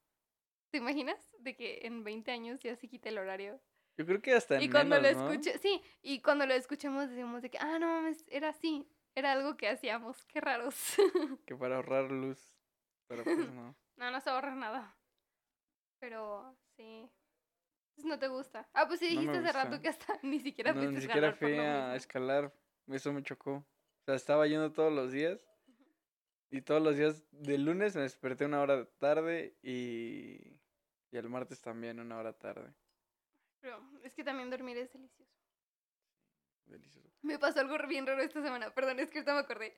¿Te 0.71 0.79
imaginas? 0.79 1.19
De 1.37 1.55
que 1.55 1.81
en 1.83 2.03
20 2.03 2.31
años 2.31 2.59
ya 2.61 2.75
se 2.75 2.87
quite 2.87 3.09
el 3.09 3.19
horario. 3.19 3.61
Yo 3.95 4.07
creo 4.07 4.21
que 4.21 4.33
hasta 4.33 4.55
en 4.55 4.63
Y 4.63 4.69
cuando 4.69 4.99
lo 4.99 5.07
escuche, 5.07 5.59
sí, 5.59 5.83
y 6.01 6.19
cuando 6.21 6.47
lo 6.47 6.53
escuchemos 6.55 7.09
decimos 7.09 7.43
de 7.43 7.51
que, 7.51 7.59
ah, 7.59 7.77
no 7.77 7.87
mames, 7.87 8.25
era 8.27 8.49
así, 8.49 8.87
era 9.13 9.33
algo 9.33 9.55
que 9.55 9.69
hacíamos, 9.69 10.25
qué 10.25 10.41
raros. 10.41 10.75
que 11.45 11.55
para 11.55 11.75
ahorrar 11.75 12.11
luz, 12.11 12.55
pero 13.07 13.23
pues 13.23 13.37
no. 13.53 13.75
no, 13.97 14.11
no 14.11 14.21
se 14.21 14.29
ahorra 14.31 14.55
nada. 14.55 14.97
Pero 16.03 16.53
sí. 16.75 17.09
No 18.03 18.19
te 18.19 18.27
gusta. 18.27 18.67
Ah, 18.73 18.85
pues 18.89 18.99
sí 18.99 19.07
dijiste 19.07 19.37
hace 19.37 19.53
rato 19.53 19.81
que 19.81 19.87
hasta 19.87 20.19
ni 20.21 20.41
siquiera 20.41 20.73
no, 20.73 20.91
ni 20.91 20.99
siquiera 20.99 21.31
fui 21.31 21.53
a 21.53 21.95
escalar. 21.95 22.53
Eso 22.87 23.13
me 23.13 23.23
chocó. 23.23 23.53
O 23.53 24.03
sea, 24.03 24.15
estaba 24.15 24.45
yendo 24.45 24.73
todos 24.73 24.91
los 24.91 25.13
días. 25.13 25.39
Y 26.49 26.61
todos 26.61 26.81
los 26.81 26.97
días 26.97 27.23
de 27.31 27.57
lunes 27.57 27.95
me 27.95 28.01
desperté 28.01 28.43
una 28.43 28.59
hora 28.59 28.83
tarde 28.99 29.55
y, 29.63 30.59
y 31.09 31.17
el 31.17 31.29
martes 31.29 31.61
también 31.61 32.01
una 32.01 32.17
hora 32.17 32.33
tarde. 32.33 32.73
Pero 33.61 33.81
es 34.03 34.13
que 34.13 34.25
también 34.25 34.49
dormir 34.49 34.77
es 34.79 34.91
delicioso. 34.91 35.31
Delicioso. 36.65 37.09
Me 37.21 37.39
pasó 37.39 37.61
algo 37.61 37.77
bien 37.87 38.05
raro 38.05 38.21
esta 38.21 38.43
semana. 38.43 38.73
Perdón, 38.73 38.99
es 38.99 39.09
que 39.09 39.19
ahorita 39.19 39.35
me 39.35 39.39
acordé. 39.39 39.77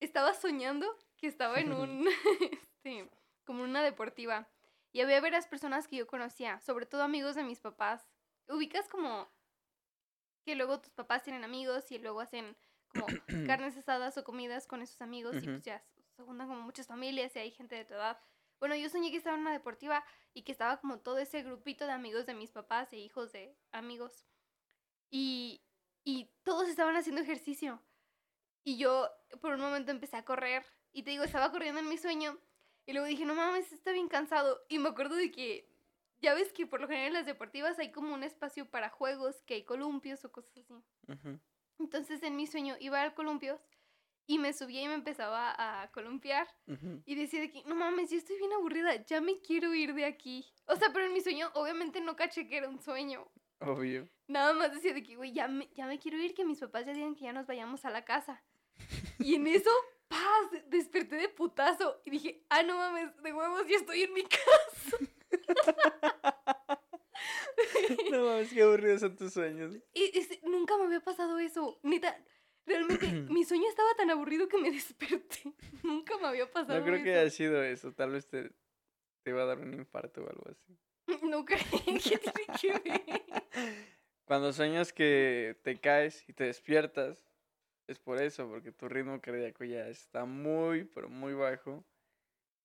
Estaba 0.00 0.34
soñando 0.34 0.86
que 1.16 1.28
estaba 1.28 1.60
en 1.60 1.72
un, 1.72 2.06
este, 2.84 3.08
como 3.46 3.62
una 3.62 3.82
deportiva. 3.82 4.46
Y 4.92 5.00
había 5.00 5.20
varias 5.20 5.46
personas 5.46 5.88
que 5.88 5.96
yo 5.96 6.06
conocía, 6.06 6.60
sobre 6.60 6.86
todo 6.86 7.02
amigos 7.02 7.34
de 7.34 7.44
mis 7.44 7.60
papás. 7.60 8.06
Ubicas 8.48 8.88
como 8.88 9.28
que 10.44 10.54
luego 10.54 10.80
tus 10.80 10.92
papás 10.92 11.22
tienen 11.22 11.44
amigos 11.44 11.90
y 11.90 11.98
luego 11.98 12.20
hacen 12.20 12.56
como 12.88 13.06
carnes 13.46 13.76
asadas 13.76 14.18
o 14.18 14.24
comidas 14.24 14.66
con 14.66 14.82
esos 14.82 15.00
amigos 15.00 15.36
y 15.42 15.46
pues 15.46 15.62
ya 15.62 15.82
se 16.16 16.22
juntan 16.22 16.48
como 16.48 16.60
muchas 16.60 16.86
familias 16.86 17.34
y 17.34 17.38
hay 17.38 17.50
gente 17.50 17.74
de 17.74 17.84
tu 17.84 17.94
edad. 17.94 18.20
Bueno, 18.60 18.76
yo 18.76 18.88
soñé 18.88 19.10
que 19.10 19.16
estaba 19.16 19.34
en 19.36 19.42
una 19.42 19.52
deportiva 19.52 20.04
y 20.34 20.42
que 20.42 20.52
estaba 20.52 20.78
como 20.80 21.00
todo 21.00 21.18
ese 21.18 21.42
grupito 21.42 21.86
de 21.86 21.92
amigos 21.92 22.26
de 22.26 22.34
mis 22.34 22.50
papás 22.50 22.92
e 22.92 22.98
hijos 22.98 23.32
de 23.32 23.56
amigos. 23.72 24.26
Y, 25.10 25.62
y 26.04 26.30
todos 26.42 26.68
estaban 26.68 26.96
haciendo 26.96 27.22
ejercicio. 27.22 27.82
Y 28.62 28.76
yo 28.76 29.10
por 29.40 29.54
un 29.54 29.60
momento 29.60 29.90
empecé 29.90 30.16
a 30.16 30.24
correr 30.24 30.64
y 30.92 31.02
te 31.02 31.10
digo, 31.10 31.24
estaba 31.24 31.50
corriendo 31.50 31.80
en 31.80 31.88
mi 31.88 31.98
sueño 31.98 32.38
y 32.86 32.92
luego 32.92 33.06
dije, 33.06 33.24
no 33.24 33.34
mames, 33.34 33.72
está 33.72 33.92
bien 33.92 34.08
cansado. 34.08 34.60
Y 34.68 34.78
me 34.78 34.88
acuerdo 34.88 35.16
de 35.16 35.30
que, 35.30 35.68
ya 36.20 36.34
ves 36.34 36.52
que 36.52 36.66
por 36.66 36.80
lo 36.80 36.88
general 36.88 37.08
en 37.08 37.14
las 37.14 37.26
deportivas 37.26 37.78
hay 37.78 37.90
como 37.92 38.14
un 38.14 38.22
espacio 38.22 38.70
para 38.70 38.90
juegos, 38.90 39.42
que 39.42 39.54
hay 39.54 39.64
columpios 39.64 40.24
o 40.24 40.32
cosas 40.32 40.56
así. 40.56 40.74
Entonces 41.78 42.22
en 42.22 42.36
mi 42.36 42.46
sueño 42.46 42.76
iba 42.78 43.02
al 43.02 43.14
columpios 43.14 43.60
y 44.26 44.38
me 44.38 44.52
subía 44.52 44.82
y 44.82 44.88
me 44.88 44.94
empezaba 44.94 45.54
a 45.56 45.90
columpiar. 45.90 46.46
Y 47.04 47.14
decía 47.16 47.40
de 47.40 47.50
que, 47.50 47.62
no 47.64 47.74
mames, 47.74 48.10
yo 48.10 48.18
estoy 48.18 48.38
bien 48.38 48.52
aburrida, 48.52 49.04
ya 49.04 49.20
me 49.20 49.40
quiero 49.40 49.74
ir 49.74 49.94
de 49.94 50.04
aquí. 50.04 50.46
O 50.66 50.76
sea, 50.76 50.92
pero 50.92 51.06
en 51.06 51.12
mi 51.12 51.20
sueño 51.20 51.50
obviamente 51.54 52.00
no 52.00 52.16
caché 52.16 52.46
que 52.46 52.56
era 52.56 52.68
un 52.68 52.80
sueño. 52.80 53.28
Obvio. 53.58 54.08
Nada 54.26 54.54
más 54.54 54.72
decía 54.72 54.92
de 54.94 55.02
que, 55.02 55.16
güey, 55.16 55.32
ya 55.32 55.46
me, 55.48 55.68
ya 55.74 55.86
me 55.86 55.98
quiero 55.98 56.18
ir, 56.18 56.34
que 56.34 56.44
mis 56.44 56.58
papás 56.58 56.86
ya 56.86 56.92
digan 56.92 57.14
que 57.14 57.24
ya 57.24 57.32
nos 57.32 57.46
vayamos 57.46 57.84
a 57.84 57.90
la 57.90 58.04
casa. 58.04 58.42
y 59.18 59.34
en 59.36 59.46
eso 59.46 59.70
paz, 60.12 60.62
desperté 60.68 61.16
de 61.16 61.28
putazo 61.30 62.02
y 62.04 62.10
dije, 62.10 62.44
ah, 62.50 62.62
no 62.62 62.76
mames, 62.76 63.10
de 63.22 63.32
huevos, 63.32 63.66
ya 63.66 63.76
estoy 63.76 64.02
en 64.02 64.12
mi 64.12 64.24
casa. 64.24 64.98
no 68.12 68.26
mames, 68.26 68.52
qué 68.52 68.62
aburridos 68.62 69.00
son 69.00 69.16
tus 69.16 69.32
sueños. 69.32 69.74
Y, 69.94 70.12
nunca 70.42 70.76
me 70.76 70.84
había 70.84 71.00
pasado 71.00 71.38
eso. 71.38 71.80
Neta, 71.82 72.22
realmente 72.66 73.06
mi 73.30 73.44
sueño 73.44 73.66
estaba 73.68 73.94
tan 73.94 74.10
aburrido 74.10 74.48
que 74.48 74.58
me 74.58 74.70
desperté. 74.70 75.54
nunca 75.82 76.18
me 76.18 76.26
había 76.26 76.50
pasado 76.50 76.74
eso. 76.74 76.80
No 76.80 76.92
creo 76.92 77.02
que 77.02 77.14
haya 77.14 77.30
sido 77.30 77.62
eso. 77.62 77.92
Tal 77.92 78.10
vez 78.10 78.28
te, 78.28 78.50
te 79.22 79.30
iba 79.30 79.40
a 79.42 79.46
dar 79.46 79.60
un 79.60 79.72
infarto 79.72 80.22
o 80.22 80.28
algo 80.28 80.44
así. 80.50 80.76
No 81.22 81.44
creo 81.44 81.58
que 81.70 81.78
tiene 81.78 82.00
que 82.60 82.78
ver. 82.78 83.22
Cuando 84.24 84.52
sueñas 84.52 84.92
que 84.92 85.58
te 85.62 85.80
caes 85.80 86.28
y 86.28 86.32
te 86.32 86.44
despiertas, 86.44 87.31
es 87.92 87.98
por 87.98 88.20
eso, 88.20 88.48
porque 88.48 88.72
tu 88.72 88.88
ritmo 88.88 89.20
cardíaco 89.20 89.64
ya 89.64 89.88
está 89.88 90.24
muy, 90.24 90.84
pero 90.84 91.08
muy 91.08 91.34
bajo 91.34 91.84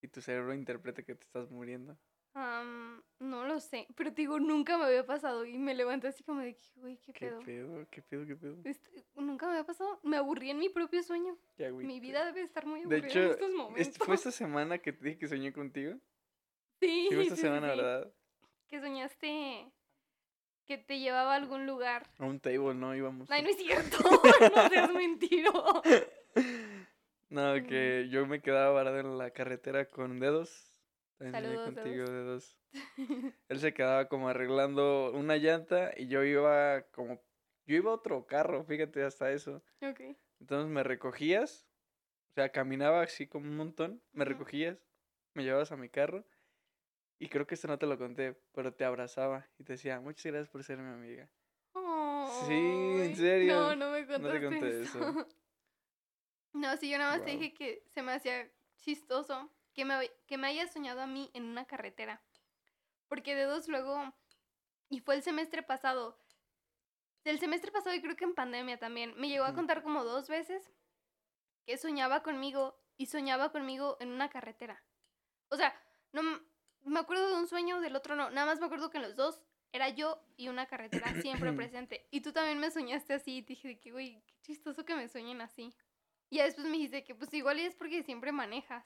y 0.01 0.07
tu 0.07 0.21
cerebro 0.21 0.53
interpreta 0.53 1.03
que 1.03 1.15
te 1.15 1.23
estás 1.23 1.49
muriendo. 1.51 1.97
no 2.33 3.45
lo 3.45 3.59
sé, 3.59 3.87
pero 3.95 4.13
te 4.13 4.21
digo, 4.21 4.39
nunca 4.39 4.77
me 4.77 4.85
había 4.85 5.05
pasado 5.05 5.45
y 5.45 5.57
me 5.57 5.75
levanté 5.75 6.07
así 6.07 6.23
como 6.23 6.41
de, 6.41 6.57
güey, 6.75 6.97
¿qué, 6.97 7.13
pedo? 7.13 7.39
¿Qué 7.39 7.45
pedo? 7.45 7.87
¿Qué 7.89 8.01
pedo? 8.01 8.25
¿Qué 8.25 8.35
pedo? 8.35 8.57
Este, 8.63 9.05
nunca 9.15 9.47
me 9.47 9.53
había 9.53 9.65
pasado, 9.65 9.99
me 10.03 10.17
aburrí 10.17 10.49
en 10.49 10.59
mi 10.59 10.69
propio 10.69 11.03
sueño. 11.03 11.37
Mi 11.57 11.99
vida 11.99 12.25
debe 12.25 12.41
estar 12.41 12.65
muy 12.65 12.81
aburrida 12.81 13.01
de 13.01 13.07
hecho, 13.07 13.19
en 13.19 13.31
estos 13.31 13.51
momentos. 13.51 13.97
¿Fue 13.97 14.15
esta 14.15 14.31
semana 14.31 14.77
que 14.79 14.93
te 14.93 15.05
dije 15.05 15.19
que 15.19 15.27
soñé 15.27 15.51
contigo? 15.51 15.99
Sí. 16.79 17.09
fue 17.11 17.23
esta 17.23 17.35
semana, 17.35 17.67
¿verdad? 17.67 18.13
Que 18.67 18.79
soñaste 18.79 19.71
que 20.67 20.77
te 20.77 20.99
llevaba 20.99 21.33
a 21.33 21.37
algún 21.37 21.65
lugar. 21.65 22.05
A 22.19 22.25
un 22.25 22.39
table, 22.39 22.75
¿no? 22.75 22.95
Íbamos. 22.95 23.31
Ay, 23.31 23.41
no 23.41 23.49
es 23.49 23.57
cierto, 23.57 23.97
no 24.55 24.69
seas 24.69 24.93
mentiro. 24.93 25.51
No, 27.29 27.53
que 27.65 28.07
yo 28.09 28.27
me 28.27 28.41
quedaba 28.41 28.71
varado 28.71 28.99
en 28.99 29.17
la 29.17 29.31
carretera 29.31 29.89
con 29.89 30.19
dedos 30.19 30.77
Saludos, 31.19 31.73
contigo 31.73 32.05
de 32.05 32.23
dos. 32.23 32.59
Él 33.49 33.59
se 33.59 33.73
quedaba 33.73 34.07
como 34.07 34.29
arreglando 34.29 35.11
una 35.13 35.37
llanta 35.37 35.91
y 35.97 36.07
yo 36.07 36.23
iba 36.23 36.83
como... 36.91 37.19
Yo 37.65 37.75
iba 37.75 37.91
a 37.91 37.95
otro 37.95 38.25
carro, 38.25 38.63
fíjate, 38.63 39.03
hasta 39.03 39.31
eso. 39.31 39.61
Ok. 39.81 39.99
Entonces 40.39 40.71
me 40.71 40.83
recogías, 40.83 41.67
o 42.29 42.33
sea, 42.35 42.49
caminaba 42.49 43.01
así 43.01 43.27
como 43.27 43.49
un 43.49 43.57
montón, 43.57 44.01
me 44.13 44.23
recogías, 44.23 44.77
me 45.33 45.43
llevabas 45.43 45.71
a 45.71 45.77
mi 45.77 45.89
carro 45.89 46.23
y 47.19 47.29
creo 47.29 47.47
que 47.47 47.55
esto 47.55 47.67
no 47.67 47.79
te 47.79 47.85
lo 47.85 47.97
conté, 47.97 48.35
pero 48.53 48.73
te 48.73 48.85
abrazaba 48.85 49.47
y 49.57 49.63
te 49.63 49.73
decía, 49.73 49.99
muchas 49.99 50.25
gracias 50.25 50.49
por 50.49 50.63
ser 50.63 50.77
mi 50.77 50.93
amiga. 50.93 51.29
sí, 52.47 52.53
en 52.53 53.15
serio. 53.15 53.55
No, 53.55 53.75
no 53.75 53.91
me 53.91 54.05
contaste 54.05 54.27
No 54.27 54.31
te 54.31 54.45
conté 54.45 54.81
eso. 54.81 54.99
no, 56.53 56.77
sí, 56.77 56.89
yo 56.89 56.97
nada 56.97 57.17
más 57.17 57.25
te 57.25 57.31
dije 57.31 57.53
que 57.53 57.83
se 57.93 58.01
me 58.01 58.13
hacía 58.13 58.49
chistoso 58.77 59.51
que 59.73 59.85
me, 59.85 60.11
que 60.27 60.37
me 60.37 60.47
haya 60.47 60.67
soñado 60.67 61.01
a 61.01 61.07
mí 61.07 61.29
en 61.33 61.43
una 61.43 61.65
carretera. 61.65 62.21
Porque 63.07 63.35
de 63.35 63.43
dos 63.43 63.67
luego, 63.67 64.13
y 64.89 64.99
fue 64.99 65.15
el 65.15 65.23
semestre 65.23 65.63
pasado, 65.63 66.19
el 67.23 67.39
semestre 67.39 67.71
pasado 67.71 67.95
y 67.95 68.01
creo 68.01 68.15
que 68.15 68.25
en 68.25 68.35
pandemia 68.35 68.77
también, 68.77 69.13
me 69.17 69.29
llegó 69.29 69.45
a 69.45 69.53
contar 69.53 69.83
como 69.83 70.03
dos 70.03 70.29
veces 70.29 70.71
que 71.65 71.77
soñaba 71.77 72.23
conmigo 72.23 72.79
y 72.95 73.07
soñaba 73.07 73.51
conmigo 73.51 73.97
en 73.99 74.09
una 74.09 74.29
carretera. 74.29 74.83
O 75.49 75.57
sea, 75.57 75.79
no 76.11 76.21
me 76.87 76.99
acuerdo 76.99 77.27
de 77.29 77.35
un 77.35 77.47
sueño, 77.47 77.81
del 77.81 77.95
otro 77.95 78.15
no, 78.15 78.29
nada 78.29 78.47
más 78.47 78.59
me 78.59 78.65
acuerdo 78.65 78.89
que 78.89 78.97
en 78.97 79.03
los 79.03 79.15
dos 79.15 79.41
era 79.71 79.89
yo 79.89 80.21
y 80.37 80.47
una 80.47 80.65
carretera 80.65 81.21
siempre 81.21 81.51
presente. 81.53 82.07
Y 82.11 82.21
tú 82.21 82.31
también 82.31 82.59
me 82.59 82.71
soñaste 82.71 83.13
así 83.13 83.37
y 83.37 83.41
dije 83.41 83.79
que, 83.79 83.91
güey, 83.91 84.21
qué 84.25 84.35
chistoso 84.41 84.85
que 84.85 84.95
me 84.95 85.07
sueñen 85.07 85.41
así. 85.41 85.73
Y 86.29 86.39
después 86.39 86.67
me 86.67 86.73
dijiste 86.73 87.03
que 87.03 87.15
pues 87.15 87.33
igual 87.33 87.59
es 87.59 87.75
porque 87.75 88.03
siempre 88.03 88.31
manejas. 88.31 88.85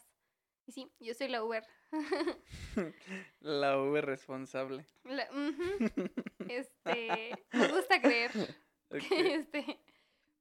Y 0.68 0.72
sí, 0.74 0.91
yo 0.99 1.14
soy 1.14 1.28
la 1.28 1.43
Uber. 1.43 1.66
la 3.39 3.80
Uber 3.80 4.06
responsable. 4.06 4.86
Este, 6.47 7.32
me 7.54 7.68
gusta 7.68 8.02
creer. 8.02 8.32
Este, 8.91 9.80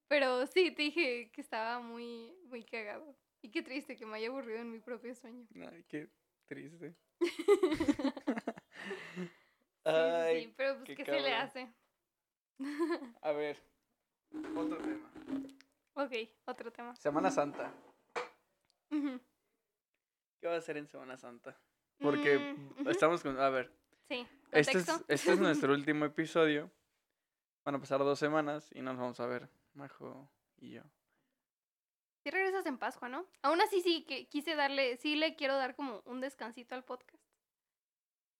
pero 0.09 0.45
sí, 0.49 0.73
te 0.73 0.83
dije 0.83 1.31
que 1.31 1.41
estaba 1.41 1.79
muy, 1.79 2.35
muy 2.47 2.65
cagado. 2.65 3.17
Y 3.43 3.51
qué 3.51 3.63
triste 3.63 3.97
que 3.97 4.05
me 4.05 4.17
haya 4.17 4.29
aburrido 4.29 4.59
en 4.59 4.73
mi 4.73 4.81
propio 4.81 5.15
sueño. 5.15 5.47
Ay, 5.71 5.85
qué 5.89 6.09
triste. 6.51 6.97
Ay, 9.85 10.47
sí, 10.47 10.55
pero 10.57 10.79
pues, 10.79 10.97
¿qué, 10.97 11.05
se 11.05 11.21
le 11.21 11.33
hace? 11.33 11.73
A 13.23 13.31
ver, 13.31 13.57
otro 14.57 14.79
tema. 14.79 15.13
Ok, 15.95 16.13
otro 16.47 16.73
tema. 16.73 16.97
Semana 16.97 17.31
Santa. 17.31 17.73
¿Qué 18.91 20.47
va 20.49 20.55
a 20.55 20.59
hacer 20.59 20.77
en 20.77 20.89
Semana 20.89 21.17
Santa? 21.17 21.57
Porque 22.01 22.39
mm, 22.39 22.89
estamos 22.89 23.23
con... 23.23 23.39
A 23.39 23.49
ver. 23.51 23.73
Sí. 24.09 24.27
Este 24.51 24.79
es, 24.79 24.89
este 25.07 25.33
es 25.33 25.39
nuestro 25.41 25.73
último 25.73 26.05
episodio. 26.05 26.69
Van 27.65 27.77
a 27.77 27.79
pasar 27.79 28.01
dos 28.01 28.19
semanas 28.19 28.71
y 28.75 28.83
nos 28.83 28.97
vamos 28.97 29.21
a 29.21 29.27
ver, 29.27 29.49
Majo 29.75 30.29
y 30.57 30.73
yo. 30.73 30.83
Regresas 32.31 32.67
en 32.67 32.79
Pascua, 32.79 33.09
¿no? 33.09 33.27
Aún 33.43 33.61
así 33.61 33.81
sí 33.81 34.05
que 34.05 34.29
quise 34.29 34.55
darle, 34.55 34.97
sí 34.97 35.17
le 35.17 35.37
quiero 35.37 35.57
dar 35.57 35.75
como 35.75 36.03
un 36.07 36.21
descansito 36.21 36.75
al 36.75 36.85
podcast. 36.85 37.23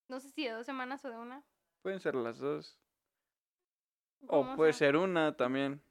No 0.09 0.21
sé 0.21 0.31
si 0.31 0.45
de 0.45 0.51
dos 0.51 0.67
semanas 0.67 1.05
o 1.05 1.11
de 1.11 1.19
una. 1.19 1.45
Pueden 1.83 2.01
ser 2.01 2.15
las 2.15 2.39
dos. 2.39 2.79
O 4.27 4.57
puede 4.57 4.73
ser 4.73 4.97
una 4.97 5.37
también. 5.37 5.83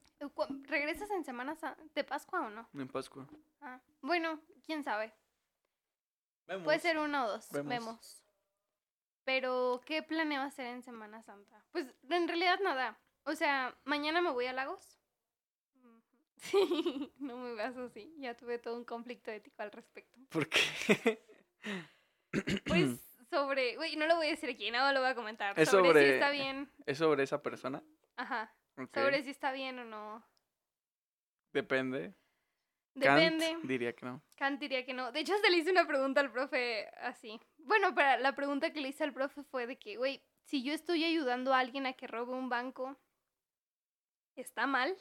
¿Regresas 0.64 1.10
en 1.12 1.24
Semana 1.24 1.58
de 1.96 2.04
Pascua 2.04 2.42
o 2.42 2.50
no? 2.50 2.70
En 2.74 2.88
Pascua. 2.88 3.28
Ah, 3.62 3.80
bueno, 4.02 4.42
quién 4.66 4.84
sabe. 4.84 5.14
Puede 6.64 6.80
ser 6.80 6.98
uno 6.98 7.26
o 7.26 7.30
dos. 7.30 7.50
Vemos. 7.52 8.24
Pero, 9.24 9.82
¿qué 9.86 10.02
planeo 10.04 10.42
hacer 10.42 10.66
en 10.66 10.82
Semana 10.82 11.22
Santa? 11.22 11.64
Pues, 11.72 11.86
en 12.10 12.28
realidad 12.28 12.60
nada. 12.62 13.00
O 13.24 13.36
sea, 13.36 13.78
mañana 13.86 14.22
me 14.22 14.32
voy 14.32 14.48
a 14.48 14.54
Lagos. 14.54 14.99
Sí, 16.40 17.12
no 17.20 17.38
me 17.38 17.54
veas 17.54 17.76
así. 17.78 18.16
Ya 18.18 18.36
tuve 18.36 18.60
todo 18.60 18.78
un 18.78 18.86
conflicto 18.86 19.32
ético 19.32 19.62
al 19.62 19.72
respecto. 19.72 20.20
¿Por 20.30 20.48
qué? 20.48 21.24
Pues 22.66 23.00
sobre, 23.30 23.76
güey, 23.76 23.96
no 23.96 24.08
lo 24.08 24.16
voy 24.16 24.28
a 24.28 24.32
decir 24.32 24.50
aquí, 24.50 24.72
no 24.72 24.92
lo 24.94 25.02
voy 25.02 25.10
a 25.10 25.16
comentar. 25.16 25.60
¿Es 25.60 25.70
sobre, 25.70 26.02
si 26.02 26.14
está 26.14 26.32
bien. 26.32 26.72
¿Es 26.86 26.98
sobre 26.98 27.24
esa 27.24 27.42
persona? 27.42 27.84
Ajá. 28.16 28.54
Sobre 28.94 29.24
si 29.24 29.32
está 29.32 29.52
bien 29.52 29.80
o 29.80 29.86
no. 29.86 30.24
Depende. 31.52 32.14
Depende. 32.94 33.58
diría 33.64 33.94
que 33.94 34.06
no. 34.06 34.22
Kant 34.38 34.60
diría 34.60 34.86
que 34.86 34.94
no. 34.94 35.12
De 35.12 35.22
hecho, 35.22 35.38
se 35.38 35.50
le 35.50 35.58
hice 35.58 35.72
una 35.72 35.88
pregunta 35.88 36.22
al 36.22 36.32
profe 36.32 36.88
así. 37.02 37.40
Bueno, 37.58 37.94
para 37.94 38.18
la 38.18 38.36
pregunta 38.36 38.72
que 38.72 38.82
le 38.82 38.90
hice 38.90 39.04
al 39.04 39.14
profe 39.14 39.44
fue 39.44 39.68
de 39.68 39.78
que, 39.78 39.98
güey, 39.98 40.24
si 40.44 40.64
yo 40.64 40.74
estoy 40.74 41.04
ayudando 41.04 41.54
a 41.54 41.60
alguien 41.60 41.86
a 41.86 41.94
que 41.94 42.08
robe 42.08 42.34
un 42.34 42.50
banco, 42.50 42.98
¿está 44.36 44.66
mal? 44.68 44.98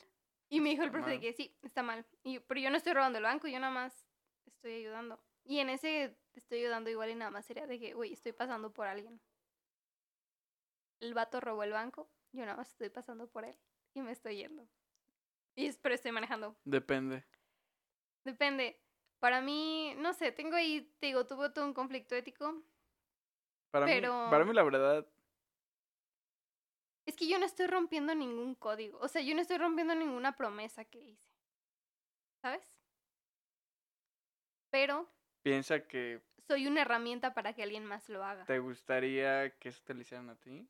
Y 0.49 0.61
me 0.61 0.71
dijo 0.71 0.83
el 0.83 0.91
profe 0.91 1.11
de 1.11 1.21
que 1.21 1.33
sí, 1.33 1.55
está 1.63 1.83
mal. 1.83 2.07
Y, 2.23 2.39
pero 2.41 2.61
yo 2.61 2.71
no 2.71 2.77
estoy 2.77 2.95
robando 2.95 3.19
el 3.19 3.25
banco, 3.25 3.49
yo 3.49 3.61
nada 3.61 3.73
más 3.73 4.07
estoy 4.47 4.75
ayudando. 4.75 5.21
Y 5.45 5.61
en 5.61 5.71
ese 5.71 6.17
estoy 6.35 6.61
ayudando 6.61 6.91
igual 6.91 7.11
y 7.11 7.15
nada 7.15 7.31
más 7.31 7.45
sería 7.45 7.67
de 7.67 7.79
que, 7.79 7.95
güey, 7.95 8.13
estoy 8.13 8.33
pasando 8.33 8.73
por 8.73 8.87
alguien. 8.87 9.21
El 11.01 11.15
vato 11.15 11.41
robó 11.41 11.63
el 11.63 11.73
banco, 11.73 12.09
yo 12.33 12.45
nada 12.45 12.57
más 12.57 12.71
estoy 12.71 12.89
pasando 12.89 13.29
por 13.29 13.45
él 13.45 13.57
y 13.95 14.03
me 14.03 14.13
estoy 14.13 14.37
yendo. 14.37 14.67
Y 15.55 15.73
pero 15.73 15.95
estoy 15.95 16.13
manejando. 16.13 16.57
Depende. 16.65 17.25
Depende. 18.25 18.81
Para 19.19 19.41
mí, 19.41 19.95
no 19.97 20.13
sé, 20.13 20.33
tengo 20.33 20.57
ahí, 20.57 20.93
te 21.01 21.09
digo, 21.09 21.27
tuve 21.27 21.51
todo 21.51 21.65
un 21.65 21.75
conflicto 21.75 22.15
ético. 22.15 22.63
Para, 23.71 23.87
pero... 23.87 24.25
mí, 24.25 24.31
para 24.31 24.45
mí, 24.45 24.55
la 24.55 24.63
verdad. 24.63 25.07
Es 27.09 27.17
que 27.17 27.27
yo 27.27 27.39
no 27.39 27.47
estoy 27.47 27.67
rompiendo 27.67 28.15
ningún 28.15 28.55
código. 28.55 28.99
O 28.99 29.09
sea, 29.09 29.23
yo 29.23 29.35
no 29.35 29.41
estoy 29.41 29.57
rompiendo 29.57 29.95
ninguna 29.95 30.37
promesa 30.37 30.85
que 30.85 30.99
hice. 30.99 31.33
¿Sabes? 32.43 32.77
Pero. 34.69 35.11
Piensa 35.41 35.89
que. 35.89 36.21
Soy 36.47 36.67
una 36.67 36.83
herramienta 36.83 37.33
para 37.33 37.55
que 37.55 37.63
alguien 37.63 37.87
más 37.87 38.11
lo 38.11 38.23
haga. 38.23 38.45
¿Te 38.45 38.59
gustaría 38.59 39.57
que 39.57 39.71
eso 39.71 39.81
te 39.85 39.95
lo 39.95 40.03
hicieran 40.03 40.29
a 40.29 40.37
ti? 40.37 40.69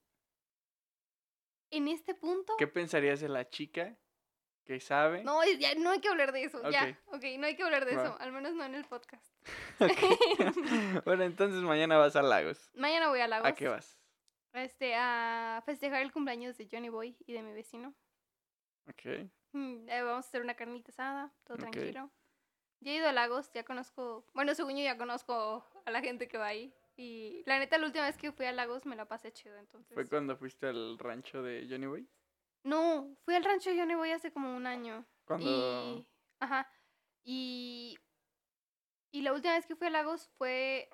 En 1.72 1.88
este 1.88 2.14
punto. 2.14 2.54
¿Qué 2.56 2.68
pensarías 2.68 3.18
de 3.18 3.28
la 3.28 3.48
chica 3.48 3.98
que 4.64 4.78
sabe. 4.78 5.24
No, 5.24 5.42
ya, 5.58 5.74
no 5.74 5.90
hay 5.90 6.00
que 6.00 6.08
hablar 6.08 6.30
de 6.30 6.44
eso, 6.44 6.70
ya. 6.70 6.96
Ok, 7.06 7.24
no 7.38 7.46
hay 7.46 7.56
que 7.56 7.64
hablar 7.64 7.84
de 7.84 7.92
eso, 7.92 8.16
al 8.20 8.30
menos 8.32 8.52
no 8.52 8.64
en 8.64 8.74
el 8.74 8.84
podcast. 8.84 9.26
bueno, 11.04 11.24
entonces 11.24 11.62
mañana 11.62 11.96
vas 11.96 12.14
a 12.16 12.22
Lagos. 12.22 12.70
Mañana 12.74 13.08
voy 13.08 13.20
a 13.20 13.26
Lagos. 13.28 13.48
¿A 13.48 13.54
qué 13.54 13.66
vas? 13.66 13.98
Este, 14.52 14.94
a 14.96 15.62
festejar 15.64 16.02
el 16.02 16.12
cumpleaños 16.12 16.56
de 16.56 16.68
Johnny 16.70 16.88
Boy 16.88 17.16
y 17.26 17.32
de 17.32 17.42
mi 17.42 17.52
vecino. 17.52 17.94
Ok. 18.88 19.30
Mm, 19.52 19.88
eh, 19.88 20.02
vamos 20.02 20.26
a 20.26 20.28
hacer 20.28 20.42
una 20.42 20.54
carnita 20.54 20.90
asada, 20.90 21.32
todo 21.44 21.58
tranquilo. 21.58 22.10
Ya 22.80 22.92
he 22.92 22.96
ido 22.96 23.08
a 23.08 23.12
Lagos, 23.12 23.50
ya 23.52 23.64
conozco, 23.64 24.26
bueno, 24.34 24.54
según 24.54 24.76
yo 24.76 24.84
ya 24.84 24.96
conozco 24.96 25.66
a 25.84 25.90
la 25.90 26.00
gente 26.00 26.28
que 26.28 26.38
va 26.38 26.46
ahí. 26.46 26.72
Y 26.96 27.42
la 27.46 27.58
neta, 27.58 27.78
la 27.78 27.86
última 27.86 28.06
vez 28.06 28.16
que 28.16 28.32
fui 28.32 28.46
a 28.46 28.52
Lagos 28.52 28.86
me 28.86 28.96
la 28.96 29.06
pasé 29.06 29.32
chido, 29.32 29.56
entonces. 29.56 29.94
¿Fue 29.94 30.06
cuando 30.08 30.36
fuiste 30.36 30.66
al 30.66 30.98
rancho 30.98 31.42
de 31.42 31.66
Johnny 31.68 31.86
Boy? 31.86 32.08
No, 32.64 33.16
fui 33.24 33.34
al 33.34 33.44
rancho 33.44 33.70
de 33.70 33.78
Johnny 33.78 33.94
Boy 33.94 34.10
hace 34.10 34.32
como 34.32 34.54
un 34.54 34.66
año. 34.66 35.06
¿Cuándo? 35.24 36.04
ajá. 36.40 36.68
Y, 37.22 37.98
y 39.12 39.22
la 39.22 39.32
última 39.32 39.54
vez 39.54 39.66
que 39.66 39.76
fui 39.76 39.86
a 39.86 39.90
Lagos 39.90 40.28
fue... 40.38 40.88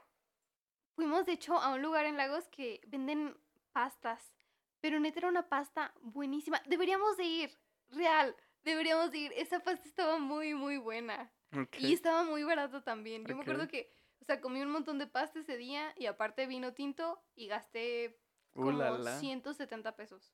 Fuimos, 0.95 1.27
de 1.27 1.33
hecho, 1.33 1.59
a 1.59 1.75
un 1.75 1.83
lugar 1.83 2.07
en 2.07 2.17
Lagos 2.17 2.49
que 2.49 2.81
venden 2.87 3.37
pastas. 3.75 4.33
Pero 4.81 4.99
neta 5.01 5.19
era 5.19 5.29
una 5.29 5.49
pasta 5.49 5.93
buenísima. 6.01 6.63
Deberíamos 6.67 7.19
de 7.19 7.25
ir, 7.25 7.59
real. 7.91 8.35
Deberíamos 8.63 9.11
de 9.11 9.19
ir. 9.19 9.33
Esa 9.37 9.61
pasta 9.61 9.87
estaba 9.87 10.19
muy, 10.19 10.55
muy 10.55 10.79
buena. 10.79 11.31
Y 11.79 11.93
estaba 11.93 12.25
muy 12.25 12.43
barato 12.43 12.83
también. 12.83 13.27
Yo 13.27 13.37
me 13.37 13.43
acuerdo 13.43 13.69
que, 13.69 13.91
o 14.21 14.25
sea, 14.25 14.41
comí 14.41 14.63
un 14.63 14.71
montón 14.71 14.99
de 14.99 15.07
pasta 15.07 15.39
ese 15.39 15.57
día 15.57 15.93
y 15.97 16.07
aparte 16.07 16.47
vino 16.47 16.73
tinto 16.73 17.23
y 17.35 17.47
gasté 17.47 18.19
como 18.55 19.05
170 19.05 19.97
pesos. 19.97 20.33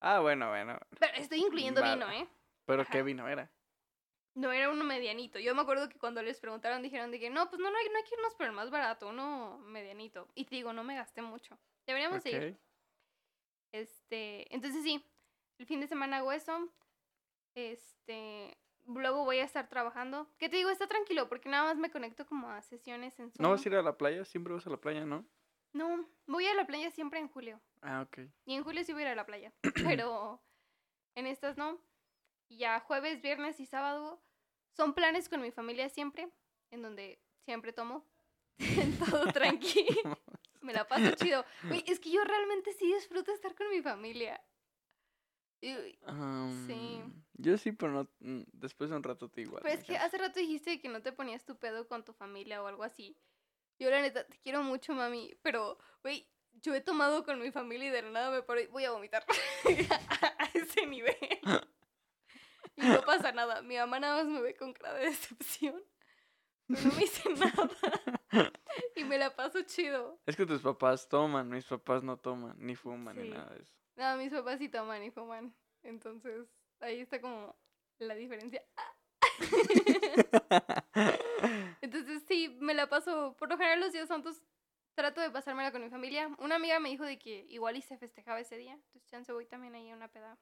Ah, 0.00 0.20
bueno, 0.20 0.48
bueno. 0.50 0.78
Pero 0.98 1.14
estoy 1.16 1.38
incluyendo 1.40 1.82
vino, 1.82 2.10
¿eh? 2.10 2.28
¿Pero 2.66 2.84
qué 2.84 3.02
vino 3.02 3.26
era? 3.28 3.50
No, 4.34 4.52
era 4.52 4.70
uno 4.70 4.84
medianito. 4.84 5.38
Yo 5.38 5.54
me 5.54 5.62
acuerdo 5.62 5.88
que 5.88 5.98
cuando 5.98 6.22
les 6.22 6.38
preguntaron 6.40 6.82
dijeron 6.82 7.10
de 7.10 7.18
que 7.18 7.30
no, 7.30 7.48
pues 7.48 7.58
no, 7.58 7.70
no 7.70 7.78
hay, 7.78 7.88
no 7.88 7.96
hay 7.96 8.04
que 8.04 8.14
irnos 8.16 8.34
por 8.34 8.46
el 8.46 8.52
más 8.52 8.70
barato, 8.70 9.08
uno 9.08 9.58
medianito. 9.58 10.28
Y 10.34 10.44
te 10.44 10.56
digo, 10.56 10.74
no 10.74 10.84
me 10.84 10.94
gasté 10.94 11.22
mucho. 11.22 11.58
Deberíamos 11.86 12.24
ir. 12.26 12.58
Este, 13.72 14.52
entonces 14.54 14.82
sí, 14.82 15.04
el 15.58 15.66
fin 15.66 15.80
de 15.80 15.86
semana 15.86 16.18
hago 16.18 16.32
eso. 16.32 16.68
Este, 17.54 18.56
luego 18.86 19.24
voy 19.24 19.38
a 19.38 19.44
estar 19.44 19.68
trabajando. 19.68 20.28
¿Qué 20.38 20.48
te 20.48 20.56
digo? 20.56 20.70
Está 20.70 20.86
tranquilo 20.86 21.28
porque 21.28 21.48
nada 21.48 21.64
más 21.64 21.76
me 21.76 21.90
conecto 21.90 22.26
como 22.26 22.50
a 22.50 22.62
sesiones 22.62 23.18
en 23.18 23.30
Zoom. 23.30 23.42
¿No 23.42 23.50
vas 23.50 23.64
a 23.64 23.68
ir 23.68 23.74
a 23.74 23.82
la 23.82 23.96
playa? 23.96 24.24
¿Siempre 24.24 24.54
vas 24.54 24.66
a 24.66 24.70
la 24.70 24.80
playa, 24.80 25.04
no? 25.04 25.26
No, 25.72 26.08
voy 26.26 26.46
a 26.46 26.54
la 26.54 26.66
playa 26.66 26.90
siempre 26.90 27.18
en 27.18 27.28
julio. 27.28 27.60
Ah, 27.82 28.02
ok. 28.02 28.20
Y 28.46 28.54
en 28.54 28.64
julio 28.64 28.82
sí 28.84 28.92
voy 28.92 29.02
a 29.02 29.06
ir 29.06 29.12
a 29.12 29.14
la 29.14 29.26
playa, 29.26 29.52
pero 29.84 30.42
en 31.14 31.26
estas 31.26 31.56
no. 31.56 31.78
Ya 32.48 32.80
jueves, 32.80 33.20
viernes 33.20 33.60
y 33.60 33.66
sábado 33.66 34.22
son 34.72 34.94
planes 34.94 35.28
con 35.28 35.42
mi 35.42 35.50
familia 35.50 35.88
siempre, 35.88 36.30
en 36.70 36.82
donde 36.82 37.20
siempre 37.44 37.72
tomo. 37.72 38.06
Todo 39.10 39.26
tranquilo. 39.32 40.15
Me 40.66 40.72
la 40.72 40.86
paso 40.86 41.12
chido. 41.12 41.44
es 41.86 42.00
que 42.00 42.10
yo 42.10 42.24
realmente 42.24 42.72
sí 42.72 42.92
disfruto 42.92 43.32
estar 43.32 43.54
con 43.54 43.70
mi 43.70 43.80
familia. 43.82 44.42
sí. 46.66 47.02
Yo 47.34 47.56
sí, 47.56 47.72
pero 47.72 47.92
no, 47.92 48.08
mm, 48.20 48.42
después 48.52 48.90
de 48.90 48.96
un 48.96 49.02
rato 49.02 49.30
te 49.30 49.42
igual. 49.42 49.62
Pero 49.62 49.78
es 49.78 49.84
que 49.84 49.96
hace 49.96 50.18
rato 50.18 50.40
dijiste 50.40 50.80
que 50.80 50.88
no 50.88 51.02
te 51.02 51.12
ponías 51.12 51.44
tu 51.44 51.56
pedo 51.56 51.86
con 51.86 52.04
tu 52.04 52.12
familia 52.12 52.62
o 52.62 52.66
algo 52.66 52.82
así. 52.82 53.16
Yo 53.78 53.90
la 53.90 54.00
neta 54.00 54.26
te 54.26 54.38
quiero 54.38 54.62
mucho, 54.62 54.94
mami, 54.94 55.38
pero, 55.42 55.78
güey, 56.02 56.28
yo 56.62 56.74
he 56.74 56.80
tomado 56.80 57.24
con 57.24 57.40
mi 57.40 57.52
familia 57.52 57.88
y 57.88 57.90
de 57.90 58.02
la 58.02 58.10
nada 58.10 58.30
me 58.30 58.42
paro 58.42 58.60
y 58.60 58.66
voy 58.66 58.84
a 58.84 58.90
vomitar 58.90 59.24
a 60.38 60.50
ese 60.54 60.86
nivel. 60.86 61.16
Y 62.78 62.82
no 62.82 63.00
pasa 63.02 63.32
nada. 63.32 63.62
Mi 63.62 63.76
mamá 63.76 63.98
nada 64.00 64.22
más 64.22 64.26
me 64.26 64.42
ve 64.42 64.54
con 64.54 64.74
cara 64.74 64.92
de 64.94 65.06
decepción. 65.06 65.82
No 66.68 66.78
me 66.82 67.00
dice 67.00 67.28
nada. 67.34 67.70
Y 68.94 69.04
me 69.04 69.18
la 69.18 69.34
paso 69.34 69.62
chido. 69.62 70.18
Es 70.26 70.36
que 70.36 70.46
tus 70.46 70.60
papás 70.60 71.08
toman, 71.08 71.48
mis 71.48 71.64
papás 71.64 72.02
no 72.02 72.18
toman, 72.18 72.56
ni 72.58 72.74
fuman, 72.74 73.16
ni 73.16 73.30
nada 73.30 73.54
de 73.54 73.62
eso. 73.62 73.72
No, 73.94 74.16
mis 74.16 74.32
papás 74.32 74.58
sí 74.58 74.68
toman 74.68 75.02
y 75.02 75.10
fuman. 75.10 75.54
Entonces, 75.82 76.46
ahí 76.80 77.00
está 77.00 77.20
como 77.20 77.56
la 77.98 78.14
diferencia. 78.14 78.62
Entonces, 81.80 82.24
sí, 82.26 82.56
me 82.60 82.74
la 82.74 82.88
paso. 82.88 83.36
Por 83.38 83.48
lo 83.48 83.56
general, 83.56 83.80
los 83.80 83.92
días 83.92 84.08
santos 84.08 84.42
trato 84.94 85.20
de 85.20 85.30
pasármela 85.30 85.72
con 85.72 85.82
mi 85.82 85.90
familia. 85.90 86.30
Una 86.38 86.56
amiga 86.56 86.80
me 86.80 86.88
dijo 86.88 87.04
de 87.04 87.18
que 87.18 87.46
igual 87.48 87.76
y 87.76 87.82
se 87.82 87.96
festejaba 87.96 88.40
ese 88.40 88.56
día. 88.56 88.74
Entonces, 88.74 89.06
chance 89.06 89.32
voy 89.32 89.46
también 89.46 89.74
ahí 89.74 89.90
a 89.90 89.96
una 89.96 90.08
peda 90.08 90.38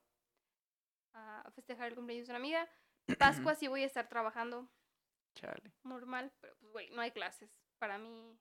a 1.12 1.51
festejar 1.55 1.89
el 1.89 1.95
cumpleaños 1.95 2.27
de 2.27 2.33
una 2.33 2.39
amiga. 2.39 2.68
Pascua 3.18 3.55
sí 3.55 3.68
voy 3.68 3.83
a 3.83 3.87
estar 3.87 4.09
trabajando. 4.09 4.68
Chale. 5.35 5.72
Normal, 5.82 6.32
pero 6.41 6.55
pues, 6.57 6.72
güey, 6.72 6.91
no 6.91 7.01
hay 7.01 7.11
clases. 7.11 7.51
Para 7.78 7.99
mí, 7.99 8.39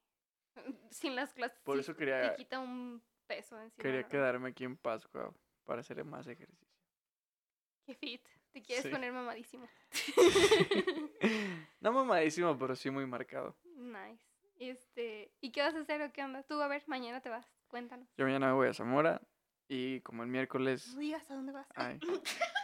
sin 0.92 1.16
las 1.16 1.34
clases. 1.34 1.60
Por 1.64 1.80
eso 1.80 1.96
quería. 1.96 2.32
Te 2.32 2.36
quita 2.36 2.60
un 2.60 3.04
peso 3.28 3.60
encima. 3.60 3.82
Quería 3.82 4.08
quedarme 4.08 4.50
aquí 4.50 4.64
en 4.64 4.78
Pascua 4.78 5.34
para 5.66 5.82
hacer 5.82 6.04
más 6.04 6.28
ejercicio. 6.28 6.68
Qué 7.86 7.96
fit. 7.96 8.26
Te 8.52 8.62
quieres 8.62 8.88
poner 8.88 9.12
mamadísimo. 9.12 9.68
no 11.80 11.92
mamadísimo, 11.92 12.58
pero 12.58 12.76
sí 12.76 12.92
muy 12.92 13.06
marcado. 13.08 13.58
Nice. 13.76 14.24
Este, 14.58 15.34
¿y 15.42 15.52
qué 15.52 15.62
vas 15.62 15.74
a 15.74 15.80
hacer 15.80 16.02
o 16.04 16.14
qué 16.14 16.24
onda? 16.24 16.44
Tú, 16.44 16.62
a 16.62 16.68
ver, 16.68 16.84
mañana 16.86 17.20
te 17.20 17.30
vas. 17.30 17.48
Cuéntanos. 17.68 18.08
Yo 18.16 18.26
mañana 18.26 18.54
voy 18.54 18.68
a 18.68 18.74
Zamora 18.74 19.20
y 19.68 20.02
como 20.02 20.22
el 20.22 20.30
miércoles. 20.30 20.94
No 20.94 21.00
digas 21.00 21.30
a 21.32 21.34
dónde 21.34 21.52
vas. 21.52 21.68
Ay. 21.74 22.00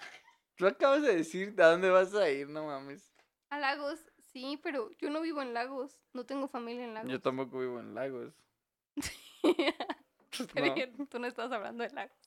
Tú 0.56 0.68
acabas 0.68 1.02
de 1.02 1.16
decir 1.16 1.56
a 1.60 1.72
dónde 1.72 1.90
vas 1.90 2.14
a 2.14 2.30
ir, 2.30 2.48
no 2.48 2.68
mames. 2.68 3.12
A 3.50 3.58
Lagos, 3.58 4.00
sí, 4.32 4.60
pero 4.62 4.92
yo 5.00 5.10
no 5.10 5.22
vivo 5.22 5.42
en 5.42 5.54
Lagos. 5.54 5.98
No 6.14 6.26
tengo 6.26 6.48
familia 6.48 6.86
en 6.86 6.94
Lagos. 6.94 7.12
Yo 7.12 7.22
tampoco 7.22 7.60
vivo 7.60 7.80
en 7.80 7.94
Lagos. 7.96 8.34
pero 10.54 10.74
tú 11.10 11.20
no 11.20 11.28
estás 11.28 11.52
hablando 11.52 11.84
de 11.84 11.90
Lagos. 11.92 12.18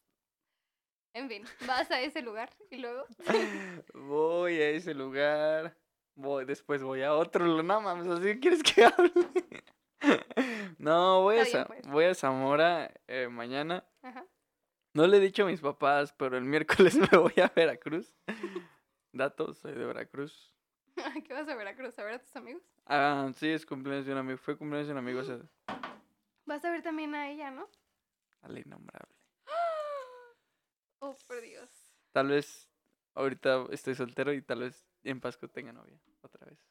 En 1.15 1.29
fin, 1.29 1.45
vas 1.67 1.91
a 1.91 2.01
ese 2.01 2.23
lugar 2.23 2.51
y 2.71 2.79
luego. 2.79 3.05
voy 3.95 4.55
a 4.55 4.71
ese 4.71 4.95
lugar. 4.95 5.77
Voy, 6.15 6.45
después 6.45 6.83
voy 6.83 7.03
a 7.03 7.15
otro. 7.15 7.63
No 7.63 7.81
mames, 7.81 8.07
así 8.07 8.41
quieres 8.41 8.63
que 8.63 8.85
hable. 8.85 9.13
no, 10.79 11.23
voy 11.23 11.39
a, 11.39 11.67
pues. 11.67 11.87
voy 11.87 12.05
a 12.05 12.15
Zamora 12.15 12.93
eh, 13.09 13.29
mañana. 13.29 13.85
Ajá. 14.03 14.27
No 14.95 15.07
le 15.07 15.19
he 15.19 15.21
dicho 15.21 15.45
a 15.45 15.47
mis 15.47 15.61
papás, 15.61 16.13
pero 16.13 16.37
el 16.37 16.45
miércoles 16.45 16.97
me 16.97 17.19
voy 17.19 17.35
a 17.43 17.51
Veracruz. 17.55 18.15
Datos, 19.13 19.59
soy 19.59 19.73
de 19.73 19.85
Veracruz. 19.85 20.52
¿Qué 21.27 21.33
vas 21.33 21.49
a 21.49 21.55
Veracruz? 21.55 21.99
¿A 21.99 22.05
ver 22.05 22.15
a 22.15 22.19
tus 22.21 22.35
amigos? 22.37 22.63
Ah, 22.87 23.31
sí, 23.37 23.49
es 23.49 23.67
cumpleaños 23.67 24.07
de 24.07 24.13
un 24.13 24.19
amigo. 24.19 24.39
Fue 24.39 24.57
cumpleaños 24.57 24.89
de 24.89 24.93
un 24.93 24.99
amigo. 24.99 25.23
Vas 26.47 26.65
a 26.65 26.71
ver 26.71 26.83
también 26.83 27.15
a 27.15 27.31
ella, 27.31 27.51
¿no? 27.51 27.69
A 28.43 28.49
la 28.49 28.61
innombrable. 28.61 29.15
Oh, 31.05 31.17
por 31.27 31.41
Dios. 31.41 31.69
Tal 32.13 32.29
vez 32.29 32.71
ahorita 33.15 33.67
estoy 33.73 33.97
soltero 33.97 34.33
y 34.33 34.41
tal 34.41 34.61
vez 34.61 34.87
en 35.03 35.21
Pascua 35.21 35.49
tenga 35.49 35.73
novia. 35.73 35.99
Otra 36.21 36.47
vez. 36.47 36.65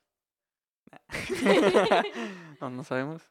no, 2.61 2.69
no 2.69 2.83
sabemos. 2.85 3.29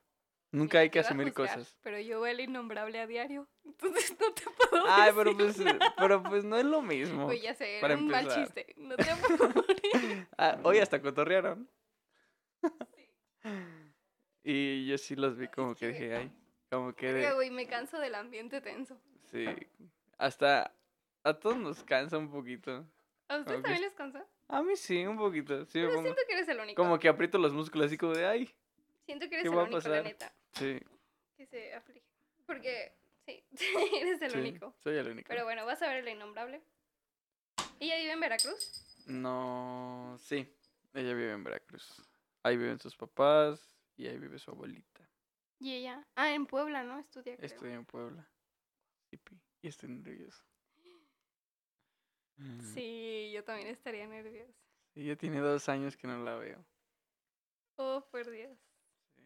Nunca 0.52 0.80
hay 0.80 0.90
que 0.90 0.98
asumir 0.98 1.32
cosas. 1.32 1.76
Pero 1.82 2.00
yo 2.00 2.20
veo 2.20 2.32
el 2.32 2.40
innombrable 2.40 2.98
a 2.98 3.06
diario, 3.06 3.48
entonces 3.64 4.16
no 4.18 4.32
te 4.32 4.42
puedo 4.42 4.84
Ay, 4.88 5.12
pero 5.14 5.36
pues, 5.36 5.56
pero 5.96 6.22
pues 6.22 6.44
no 6.44 6.56
es 6.56 6.64
lo 6.64 6.82
mismo. 6.82 7.26
Oye, 7.26 7.40
ya 7.40 7.54
sé, 7.54 7.78
para 7.80 7.96
un 7.96 8.08
mal 8.08 8.28
chiste. 8.28 8.74
No 8.76 8.96
te 8.96 9.10
apures. 9.10 10.26
ah, 10.38 10.58
hoy 10.64 10.78
hasta 10.78 11.00
cotorrearon. 11.00 11.68
Y 14.42 14.86
yo 14.86 14.98
sí 14.98 15.14
los 15.14 15.36
vi 15.36 15.48
como 15.48 15.74
que 15.74 15.88
dije, 15.88 16.16
ay, 16.16 16.32
como 16.70 16.94
que... 16.94 17.12
De... 17.12 17.32
güey, 17.34 17.50
me 17.50 17.66
canso 17.66 17.98
del 17.98 18.14
ambiente 18.14 18.60
tenso. 18.60 19.00
Sí, 19.30 19.46
hasta 20.18 20.74
a 21.22 21.34
todos 21.34 21.56
nos 21.56 21.84
cansa 21.84 22.18
un 22.18 22.30
poquito. 22.30 22.84
¿A 23.28 23.38
ustedes 23.38 23.62
también 23.62 23.82
les 23.82 23.94
cansa? 23.94 24.26
A 24.48 24.62
mí 24.62 24.74
sí, 24.74 25.06
un 25.06 25.16
poquito. 25.16 25.64
Sí, 25.66 25.80
pero 25.80 26.00
siento 26.02 26.20
que 26.26 26.34
eres 26.34 26.48
el 26.48 26.58
único. 26.58 26.82
Como 26.82 26.98
que 26.98 27.08
aprieto 27.08 27.38
los 27.38 27.52
músculos 27.52 27.86
así 27.86 27.96
como 27.96 28.14
de, 28.14 28.26
ay. 28.26 28.50
Siento 29.10 29.28
que 29.28 29.40
eres 29.40 29.46
el 29.46 29.58
único, 29.58 29.88
la 29.88 30.02
neta. 30.02 30.32
Sí. 30.52 30.80
Que 31.36 31.44
se 31.46 31.74
aflige. 31.74 32.06
Porque, 32.46 32.96
sí, 33.26 33.42
eres 34.00 34.22
el 34.22 34.38
único. 34.38 34.72
Soy 34.78 34.98
el 34.98 35.08
único. 35.08 35.26
Pero 35.28 35.42
bueno, 35.42 35.66
vas 35.66 35.82
a 35.82 35.88
ver 35.88 36.04
la 36.04 36.12
innombrable. 36.12 36.62
¿Ella 37.80 37.96
vive 37.96 38.12
en 38.12 38.20
Veracruz? 38.20 39.04
No, 39.06 40.16
sí. 40.20 40.48
Ella 40.94 41.12
vive 41.14 41.32
en 41.32 41.42
Veracruz. 41.42 42.08
Ahí 42.44 42.56
viven 42.56 42.78
sus 42.78 42.96
papás 42.96 43.76
y 43.96 44.06
ahí 44.06 44.16
vive 44.16 44.38
su 44.38 44.52
abuelita. 44.52 45.10
¿Y 45.58 45.74
ella? 45.74 46.06
Ah, 46.14 46.32
en 46.32 46.46
Puebla, 46.46 46.84
¿no? 46.84 47.00
Estudia. 47.00 47.36
Creo. 47.36 47.46
Estudia 47.46 47.74
en 47.74 47.86
Puebla. 47.86 48.30
Y 49.10 49.66
estoy 49.66 49.88
nervioso. 49.88 50.44
Sí, 52.72 53.32
yo 53.34 53.42
también 53.42 53.70
estaría 53.70 54.06
nerviosa. 54.06 54.54
Y 54.94 55.08
ya 55.08 55.16
tiene 55.16 55.40
dos 55.40 55.68
años 55.68 55.96
que 55.96 56.06
no 56.06 56.22
la 56.22 56.36
veo. 56.36 56.64
Oh, 57.74 58.06
por 58.12 58.30
Dios. 58.30 58.69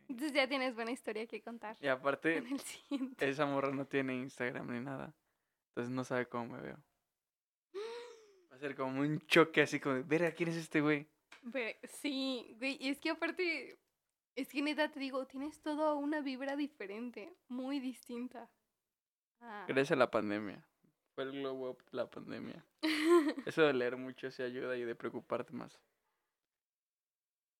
Entonces 0.09 0.33
ya 0.33 0.49
tienes 0.49 0.75
buena 0.75 0.91
historia 0.91 1.27
que 1.27 1.43
contar. 1.43 1.77
Y 1.81 1.89
aparte, 1.89 2.43
esa 3.21 3.47
morra 3.47 3.71
no 3.73 3.87
tiene 3.87 4.15
Instagram 4.17 4.71
ni 4.71 4.81
nada. 4.81 5.15
Entonces 5.69 5.93
no 5.93 6.05
sabe 6.05 6.27
cómo 6.27 6.57
me 6.57 6.61
veo. 6.61 6.79
Va 8.53 8.57
a 8.57 8.59
ser 8.59 8.77
como 8.77 9.01
un 9.01 9.21
choque 9.27 9.63
así 9.63 9.81
como, 9.81 10.03
ver 10.05 10.25
a 10.25 10.33
quién 10.33 10.51
es 10.51 10.57
este 10.57 10.81
güey. 10.81 11.09
sí, 11.85 12.55
güey, 12.59 12.77
y 12.81 12.89
es 12.89 13.01
que 13.01 13.11
aparte, 13.11 13.79
es 14.37 14.49
que 14.49 14.63
neta 14.63 14.91
te 14.91 15.01
digo, 15.01 15.27
tienes 15.27 15.61
toda 15.61 15.95
una 15.95 16.21
vibra 16.21 16.57
diferente, 16.57 17.35
muy 17.49 17.81
distinta. 17.81 18.51
Ah. 19.41 19.65
Gracias 19.69 19.93
a 19.93 19.97
la 19.97 20.11
pandemia. 20.11 20.65
Fue 21.15 21.25
el 21.25 21.33
glow 21.33 21.69
up 21.69 21.83
la 21.93 22.11
pandemia. 22.11 22.65
Eso 23.47 23.63
de 23.63 23.73
leer 23.73 23.97
mucho 23.97 24.31
se 24.31 24.43
ayuda 24.43 24.77
y 24.77 24.85
de 24.85 24.95
preocuparte 24.95 25.53
más. 25.53 25.81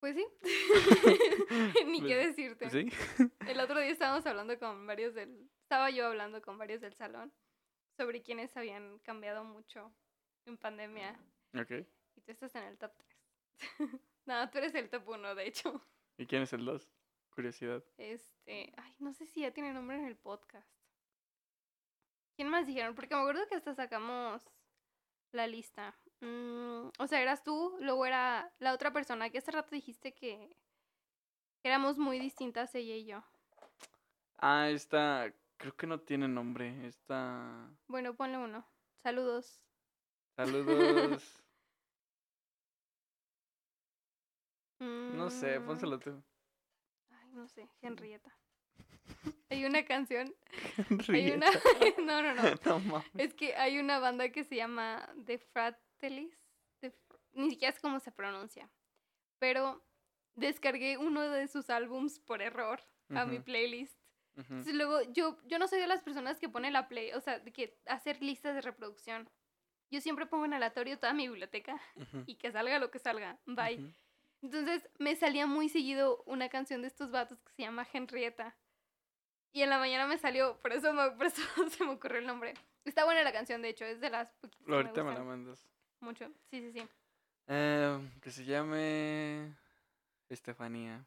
Pues 0.05 0.17
sí. 0.17 0.27
Ni 1.87 2.03
qué 2.03 2.15
pues, 2.15 2.37
decirte. 2.37 2.69
Sí. 2.69 2.93
El 3.49 3.59
otro 3.59 3.81
día 3.81 3.91
estábamos 3.91 4.27
hablando 4.27 4.59
con 4.59 4.87
varios 4.87 5.15
del. 5.15 5.49
Estaba 5.63 5.89
yo 5.89 6.09
hablando 6.09 6.43
con 6.43 6.59
varios 6.59 6.83
del 6.83 6.93
salón 6.93 7.33
sobre 7.97 8.21
quienes 8.21 8.55
habían 8.55 8.99
cambiado 8.99 9.45
mucho 9.45 9.95
en 10.45 10.59
pandemia. 10.59 11.19
Ok. 11.59 11.87
Y 12.17 12.21
tú 12.21 12.33
estás 12.33 12.55
en 12.55 12.65
el 12.65 12.77
top 12.77 12.93
3. 12.99 13.19
no, 14.27 14.51
tú 14.51 14.59
eres 14.59 14.75
el 14.75 14.91
top 14.91 15.09
1, 15.09 15.35
de 15.37 15.47
hecho. 15.47 15.83
¿Y 16.19 16.27
quién 16.27 16.43
es 16.43 16.53
el 16.53 16.67
2? 16.67 16.87
Curiosidad. 17.31 17.83
Este. 17.97 18.75
Ay, 18.77 18.95
no 18.99 19.15
sé 19.15 19.25
si 19.25 19.41
ya 19.41 19.53
tiene 19.53 19.73
nombre 19.73 19.97
en 19.97 20.05
el 20.05 20.17
podcast. 20.17 20.69
¿Quién 22.37 22.51
más 22.51 22.67
dijeron? 22.67 22.95
Porque 22.95 23.15
me 23.15 23.23
acuerdo 23.23 23.49
que 23.49 23.55
hasta 23.55 23.75
sacamos 23.75 24.43
la 25.33 25.47
lista. 25.47 25.97
Mm, 26.21 26.89
o 26.99 27.07
sea, 27.07 27.21
eras 27.21 27.43
tú, 27.43 27.77
luego 27.81 28.07
era 28.07 28.53
la 28.59 28.73
otra 28.73 28.93
persona 28.93 29.31
que 29.31 29.39
hace 29.39 29.51
rato 29.51 29.75
dijiste 29.75 30.15
que 30.15 30.57
éramos 31.63 31.99
muy 31.99 32.19
distintas 32.19 32.75
ella 32.75 32.95
y 32.95 33.07
yo. 33.07 33.25
Ah, 34.39 34.69
esta, 34.71 35.33
creo 35.57 35.77
que 35.77 35.87
no 35.87 36.01
tiene 36.01 36.29
nombre, 36.29 36.87
esta... 36.87 37.71
Bueno, 37.89 38.15
ponle 38.15 38.39
uno. 38.39 38.67
Saludos. 39.03 39.61
Saludos. 40.37 41.23
No 44.81 45.31
sé, 45.31 45.61
Mm, 45.61 45.67
pónselo 45.67 45.99
tú. 45.99 46.23
Ay, 47.11 47.31
no 47.33 47.49
sé, 47.49 47.69
Henrietta. 47.81 48.37
Hay 49.51 49.65
una 49.65 49.85
canción. 49.85 50.35
Hay 51.09 51.31
una. 51.31 51.47
no, 52.05 52.23
no, 52.23 52.35
no. 52.35 53.05
Es 53.17 53.35
que 53.35 53.55
hay 53.55 53.79
una 53.79 53.99
banda 53.99 54.31
que 54.31 54.45
se 54.45 54.57
llama 54.57 55.09
The 55.25 55.39
Fratellis. 55.39 55.84
The 56.81 56.91
Fr- 56.93 57.19
Ni 57.33 57.51
siquiera 57.51 57.73
es 57.75 57.81
cómo 57.81 58.01
se 58.01 58.13
pronuncia. 58.13 58.69
Pero 59.39 59.83
descargué 60.35 60.99
uno 60.99 61.21
de 61.23 61.49
sus 61.49 61.71
álbums 61.71 62.19
por 62.19 62.43
error 62.43 62.81
a 63.11 63.25
mi 63.27 63.39
playlist. 63.41 63.99
ujú. 64.37 64.43
Entonces 64.55 64.75
luego 64.75 65.03
yo, 65.13 65.39
yo 65.47 65.59
no 65.59 65.69
soy 65.69 65.79
de 65.81 65.87
las 65.87 66.03
personas 66.03 66.39
que 66.39 66.49
pone 66.49 66.71
la 66.71 66.89
play, 66.89 67.13
o 67.13 67.21
sea, 67.21 67.39
de 67.39 67.53
que 67.53 67.79
hacer 67.87 68.21
listas 68.23 68.55
de 68.55 68.61
reproducción. 68.63 69.29
Yo 69.91 70.01
siempre 70.01 70.27
pongo 70.27 70.45
en 70.47 70.55
aleatorio 70.55 70.99
toda 70.99 71.13
mi 71.13 71.29
biblioteca 71.29 71.81
Ujú, 71.97 72.25
y 72.27 72.37
que 72.37 72.51
salga 72.51 72.79
lo 72.79 72.91
que 72.91 72.99
salga. 72.99 73.39
Bye. 73.47 73.95
Entonces 74.43 74.89
me 74.99 75.15
salía 75.17 75.47
muy 75.47 75.69
seguido 75.69 76.23
una 76.27 76.49
canción 76.49 76.83
de 76.83 76.89
estos 76.89 77.11
vatos 77.11 77.41
que 77.43 77.53
se 77.53 77.63
llama 77.63 77.87
Henrietta. 77.93 78.57
Y 79.53 79.63
en 79.63 79.71
la 79.71 79.79
mañana 79.79 80.07
me 80.09 80.19
salió, 80.19 80.59
por 80.61 80.73
eso, 80.73 80.93
me- 80.93 81.11
por 81.17 81.27
eso 81.27 81.43
se 81.71 81.85
me 81.85 81.93
ocurrió 81.93 82.19
el 82.19 82.27
nombre. 82.27 82.55
Está 82.85 83.05
buena 83.05 83.23
la 83.23 83.33
canción, 83.33 83.63
de 83.63 83.69
hecho, 83.69 83.85
es 83.85 84.01
de 84.01 84.11
las 84.11 84.33
poquitas 84.35 84.65
que 84.65 84.71
me 84.71 84.77
Ahorita 84.77 85.05
me 85.05 85.15
la 85.15 85.23
mandas. 85.23 85.65
Mucho. 86.05 86.31
Sí, 86.51 86.61
sí, 86.61 86.73
sí. 86.73 86.89
Eh, 87.49 88.11
que 88.23 88.31
se 88.31 88.45
llame 88.45 89.55
Estefanía. 90.29 91.05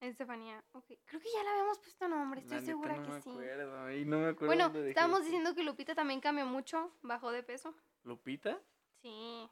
Estefanía, 0.00 0.64
ok. 0.72 0.86
Creo 1.04 1.20
que 1.20 1.28
ya 1.34 1.42
le 1.42 1.48
habíamos 1.50 1.78
puesto 1.80 2.06
nombre, 2.08 2.40
estoy 2.40 2.58
La 2.60 2.64
segura 2.64 2.96
no 2.96 3.02
que 3.02 3.08
me 3.10 3.20
sí. 3.20 3.30
acuerdo, 3.30 3.92
y 3.92 4.04
no 4.04 4.18
me 4.18 4.28
acuerdo 4.28 4.46
Bueno, 4.46 4.86
estábamos 4.86 5.24
diciendo 5.24 5.54
que 5.54 5.64
Lupita 5.64 5.94
también 5.94 6.20
cambió 6.20 6.46
mucho, 6.46 6.92
bajó 7.02 7.32
de 7.32 7.42
peso. 7.42 7.74
¿Lupita? 8.04 8.60
Sí. 9.02 9.48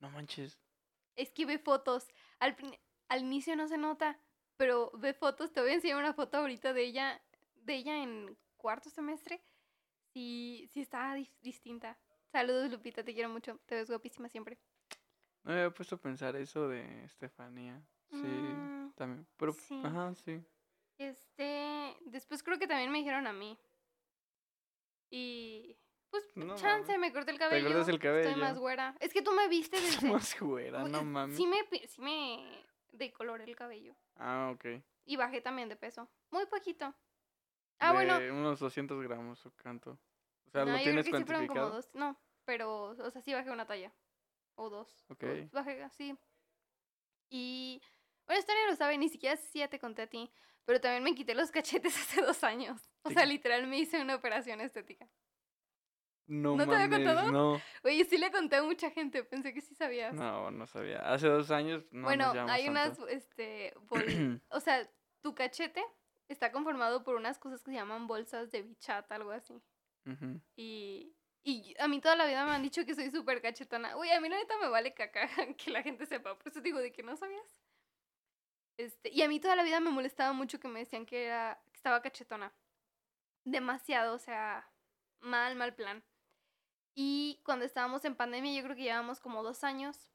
No 0.00 0.10
manches. 0.10 0.58
Es 1.16 1.30
que 1.30 1.46
ve 1.46 1.58
fotos. 1.58 2.06
Al, 2.38 2.54
al 3.08 3.20
inicio 3.20 3.56
no 3.56 3.66
se 3.66 3.78
nota, 3.78 4.18
pero 4.56 4.90
ve 4.94 5.14
fotos. 5.14 5.52
Te 5.52 5.60
voy 5.60 5.70
a 5.70 5.74
enseñar 5.74 5.96
una 5.96 6.12
foto 6.12 6.36
ahorita 6.36 6.72
de 6.74 6.82
ella, 6.84 7.22
de 7.54 7.74
ella 7.74 8.02
en 8.02 8.36
cuarto 8.58 8.90
semestre. 8.90 9.40
Sí, 10.12 10.68
sí 10.72 10.80
está 10.80 11.14
distinta. 11.40 11.98
Saludos, 12.32 12.70
Lupita, 12.70 13.02
te 13.02 13.14
quiero 13.14 13.28
mucho. 13.30 13.58
Te 13.66 13.74
ves 13.74 13.88
guapísima 13.88 14.28
siempre. 14.28 14.58
No 15.44 15.52
me 15.52 15.60
había 15.60 15.70
puesto 15.74 15.94
a 15.94 15.98
pensar 15.98 16.36
eso 16.36 16.68
de 16.68 17.04
Estefanía. 17.04 17.80
Sí, 18.10 18.16
Mm, 18.16 18.92
también. 18.94 19.26
Pero, 19.36 19.52
sí. 19.52 19.80
ajá, 19.84 20.14
sí. 20.14 20.42
este, 20.98 21.96
después 22.06 22.42
creo 22.42 22.58
que 22.58 22.66
también 22.66 22.90
me 22.90 22.98
dijeron 22.98 23.26
a 23.26 23.32
mí. 23.32 23.56
Y 25.10 25.76
pues 26.10 26.24
No 26.34 26.56
chance, 26.56 26.96
me 26.98 27.12
corté 27.12 27.30
el 27.30 27.38
cabello. 27.38 27.66
cortas 27.66 27.88
el 27.88 27.94
Estoy 27.96 28.08
cabello. 28.10 28.36
más 28.36 28.58
güera. 28.58 28.96
Es 29.00 29.12
que 29.12 29.22
tú 29.22 29.30
me 29.32 29.48
viste 29.48 29.76
desde 30.02 30.10
Más 30.10 30.38
güera, 30.40 30.82
no 30.88 30.98
es- 30.98 31.04
mames. 31.04 31.36
Sí 31.36 31.46
me 31.46 31.56
sí 31.86 32.00
me 32.00 32.64
decoloré 32.92 33.44
el 33.44 33.54
cabello 33.56 33.94
Ah, 34.16 34.50
ok. 34.54 34.82
y 35.06 35.16
bajé 35.16 35.40
también 35.40 35.68
de 35.68 35.76
peso. 35.76 36.08
Muy 36.30 36.46
poquito. 36.46 36.94
Ah, 37.78 37.92
bueno, 37.92 38.16
unos 38.34 38.58
200 38.58 39.00
gramos 39.02 39.44
o 39.46 39.52
canto. 39.52 39.98
O 40.48 40.50
sea, 40.50 40.64
No, 40.64 40.72
¿lo 40.72 40.78
yo 40.78 40.82
creo 40.82 40.84
tienes 40.84 41.04
que 41.06 41.16
sí 41.18 41.24
fueron 41.24 41.46
como 41.46 41.60
dos. 41.68 41.90
No, 41.94 42.18
pero, 42.44 42.82
o 42.90 43.10
sea, 43.10 43.20
sí 43.22 43.32
bajé 43.34 43.50
una 43.50 43.66
talla. 43.66 43.92
O 44.56 44.68
dos. 44.70 45.04
Ok. 45.08 45.22
o- 45.24 45.48
Bajé 45.52 45.82
así. 45.82 46.16
Y. 47.30 47.80
Bueno, 48.26 48.40
esto 48.40 48.52
nadie 48.52 48.66
lo 48.68 48.76
sabe, 48.76 48.98
ni 48.98 49.08
siquiera 49.08 49.36
si 49.36 49.60
ya 49.60 49.68
te 49.68 49.78
conté 49.78 50.02
a 50.02 50.06
ti. 50.06 50.30
Pero 50.64 50.80
también 50.80 51.02
me 51.02 51.14
quité 51.14 51.34
los 51.34 51.50
cachetes 51.50 51.94
hace 52.20 52.22
dos 52.22 52.44
años. 52.44 52.90
O 53.02 53.10
sea, 53.10 53.24
literal 53.24 53.66
me 53.66 53.78
hice 53.78 54.00
una 54.02 54.14
operación 54.16 54.60
estética. 54.60 55.08
No, 56.26 56.56
¿No 56.56 56.68
te 56.68 56.74
había 56.74 56.90
contado? 56.90 57.32
no. 57.32 57.60
Oye, 57.84 58.04
sí 58.04 58.18
le 58.18 58.30
conté 58.30 58.56
a 58.56 58.62
mucha 58.62 58.90
gente, 58.90 59.24
pensé 59.24 59.54
que 59.54 59.62
sí 59.62 59.74
sabías. 59.74 60.14
No, 60.14 60.50
no 60.50 60.66
sabía. 60.66 60.98
Hace 61.10 61.26
dos 61.26 61.50
años 61.50 61.86
no 61.90 62.02
bueno, 62.04 62.34
nos 62.34 62.50
hay 62.50 62.68
unas, 62.68 62.88
tanto. 62.98 63.08
este, 63.08 63.72
bol- 63.88 64.04
o 64.50 64.60
sea, 64.60 64.86
tu 65.22 65.34
cachete 65.34 65.82
está 66.28 66.52
conformado 66.52 67.02
por 67.02 67.14
unas 67.14 67.38
cosas 67.38 67.62
que 67.62 67.70
se 67.70 67.76
llaman 67.78 68.06
bolsas 68.06 68.50
de 68.50 68.60
bichat, 68.62 69.10
algo 69.10 69.30
así. 69.30 69.58
Ujú. 70.12 70.40
Y, 70.56 71.14
y 71.44 71.74
a 71.78 71.86
mí 71.88 72.00
toda 72.00 72.16
la 72.16 72.26
vida 72.26 72.44
me 72.44 72.52
han 72.52 72.62
dicho 72.62 72.84
que 72.84 72.94
soy 72.94 73.10
súper 73.10 73.40
cachetona. 73.42 73.96
Uy, 73.96 74.10
a 74.10 74.20
mí 74.20 74.28
la 74.28 74.36
neta 74.38 74.56
me 74.58 74.68
vale 74.68 74.94
caca 74.94 75.28
que 75.56 75.70
la 75.70 75.82
gente 75.82 76.06
sepa. 76.06 76.36
Por 76.38 76.48
eso 76.48 76.60
digo 76.60 76.78
de 76.78 76.92
que 76.92 77.02
no 77.02 77.16
sabías. 77.16 77.60
Este, 78.76 79.10
y 79.12 79.22
a 79.22 79.28
mí 79.28 79.40
toda 79.40 79.56
la 79.56 79.64
vida 79.64 79.80
me 79.80 79.90
molestaba 79.90 80.32
mucho 80.32 80.60
que 80.60 80.68
me 80.68 80.80
decían 80.80 81.04
que, 81.04 81.26
era, 81.26 81.60
que 81.70 81.76
estaba 81.76 82.00
cachetona. 82.00 82.52
Demasiado, 83.44 84.14
o 84.14 84.18
sea, 84.18 84.70
mal, 85.20 85.56
mal 85.56 85.74
plan. 85.74 86.02
Y 86.94 87.40
cuando 87.44 87.64
estábamos 87.64 88.04
en 88.04 88.14
pandemia, 88.16 88.54
yo 88.56 88.64
creo 88.64 88.76
que 88.76 88.82
llevábamos 88.82 89.20
como 89.20 89.42
dos 89.42 89.64
años. 89.64 90.10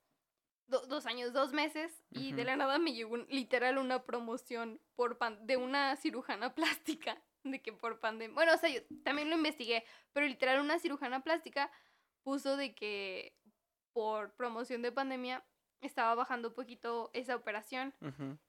do- 0.68 0.86
dos 0.88 1.06
años, 1.06 1.34
dos 1.34 1.52
meses. 1.52 1.92
Y 2.10 2.32
de 2.34 2.46
la 2.46 2.56
nada 2.56 2.80
me 2.80 2.94
llegó 2.94 3.16
un- 3.16 3.28
literal 3.30 3.78
una 3.78 4.04
promoción 4.06 4.80
por 4.96 5.18
pan- 5.18 5.46
de 5.46 5.58
una 5.58 5.96
cirujana 5.98 6.56
plástica. 6.56 7.22
De 7.44 7.62
que 7.62 7.74
por 7.74 8.00
pandemia. 8.00 8.34
Bueno, 8.34 8.54
o 8.54 8.58
sea, 8.58 8.70
yo 8.70 8.82
también 9.04 9.30
lo 9.30 9.36
investigué. 9.36 9.84
Pero 10.14 10.28
literal 10.28 10.60
una 10.62 10.80
cirujana 10.80 11.24
plástica 11.24 11.72
puso 12.24 12.56
de 12.58 12.74
que 12.74 13.38
por 13.92 14.34
promoción 14.36 14.82
de 14.82 14.92
pandemia 14.92 15.46
estaba 15.82 16.16
bajando 16.16 16.50
un 16.50 16.54
poquito 16.54 17.12
esa 17.14 17.36
operación. 17.36 17.94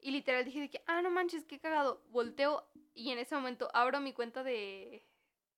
Y 0.00 0.12
literal 0.12 0.44
dije 0.44 0.60
de 0.60 0.70
que, 0.70 0.82
ah, 0.86 1.02
no 1.02 1.10
manches, 1.10 1.44
qué 1.44 1.58
cagado. 1.58 2.02
Volteo 2.08 2.68
y 2.94 3.10
en 3.10 3.18
ese 3.18 3.34
momento 3.34 3.68
abro 3.74 4.00
mi 4.00 4.12
cuenta 4.12 4.42
de, 4.42 5.04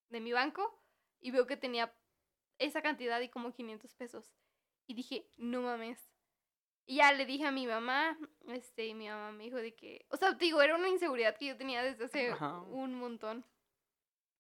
de 0.09 0.21
mi 0.21 0.33
banco 0.33 0.83
y 1.21 1.31
veo 1.31 1.47
que 1.47 1.57
tenía 1.57 1.95
esa 2.59 2.83
cantidad 2.83 3.21
y 3.21 3.29
como 3.29 3.53
500 3.53 3.95
pesos. 3.95 4.33
Y 4.87 4.95
dije, 4.95 5.29
no 5.37 5.63
mames. 5.63 6.16
Y 6.87 6.97
ya 6.97 7.13
le 7.13 7.27
dije 7.27 7.45
a 7.45 7.51
mi 7.51 7.67
mamá, 7.67 8.17
este, 8.49 8.87
y 8.87 8.95
mi 8.95 9.09
mamá 9.09 9.33
me 9.33 9.45
dijo 9.45 9.57
de 9.57 9.75
que, 9.75 10.07
o 10.09 10.17
sea, 10.17 10.37
te 10.39 10.45
digo, 10.45 10.63
era 10.63 10.77
una 10.77 10.89
inseguridad 10.89 11.37
que 11.37 11.47
yo 11.47 11.57
tenía 11.57 11.83
desde 11.83 12.05
hace 12.05 12.31
Ajá. 12.31 12.61
un 12.61 12.95
montón. 12.95 13.45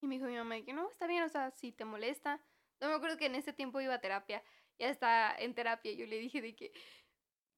Y 0.01 0.07
me 0.07 0.15
dijo 0.15 0.29
mi 0.29 0.37
mamá 0.37 0.55
de 0.55 0.65
que 0.65 0.73
no, 0.73 0.89
está 0.89 1.09
bien, 1.09 1.25
o 1.25 1.29
sea, 1.29 1.51
si 1.51 1.73
te 1.73 1.85
molesta. 1.85 2.41
No 2.81 2.89
me 2.89 2.95
acuerdo 2.95 3.17
que 3.17 3.27
en 3.27 3.35
ese 3.35 3.53
tiempo 3.53 3.81
iba 3.81 3.95
a 3.95 4.01
terapia, 4.01 4.45
ya 4.79 4.91
está 4.91 5.35
en 5.37 5.55
terapia. 5.55 5.93
Yo 5.93 6.07
le 6.07 6.19
dije 6.19 6.41
de 6.41 6.55
que 6.55 6.73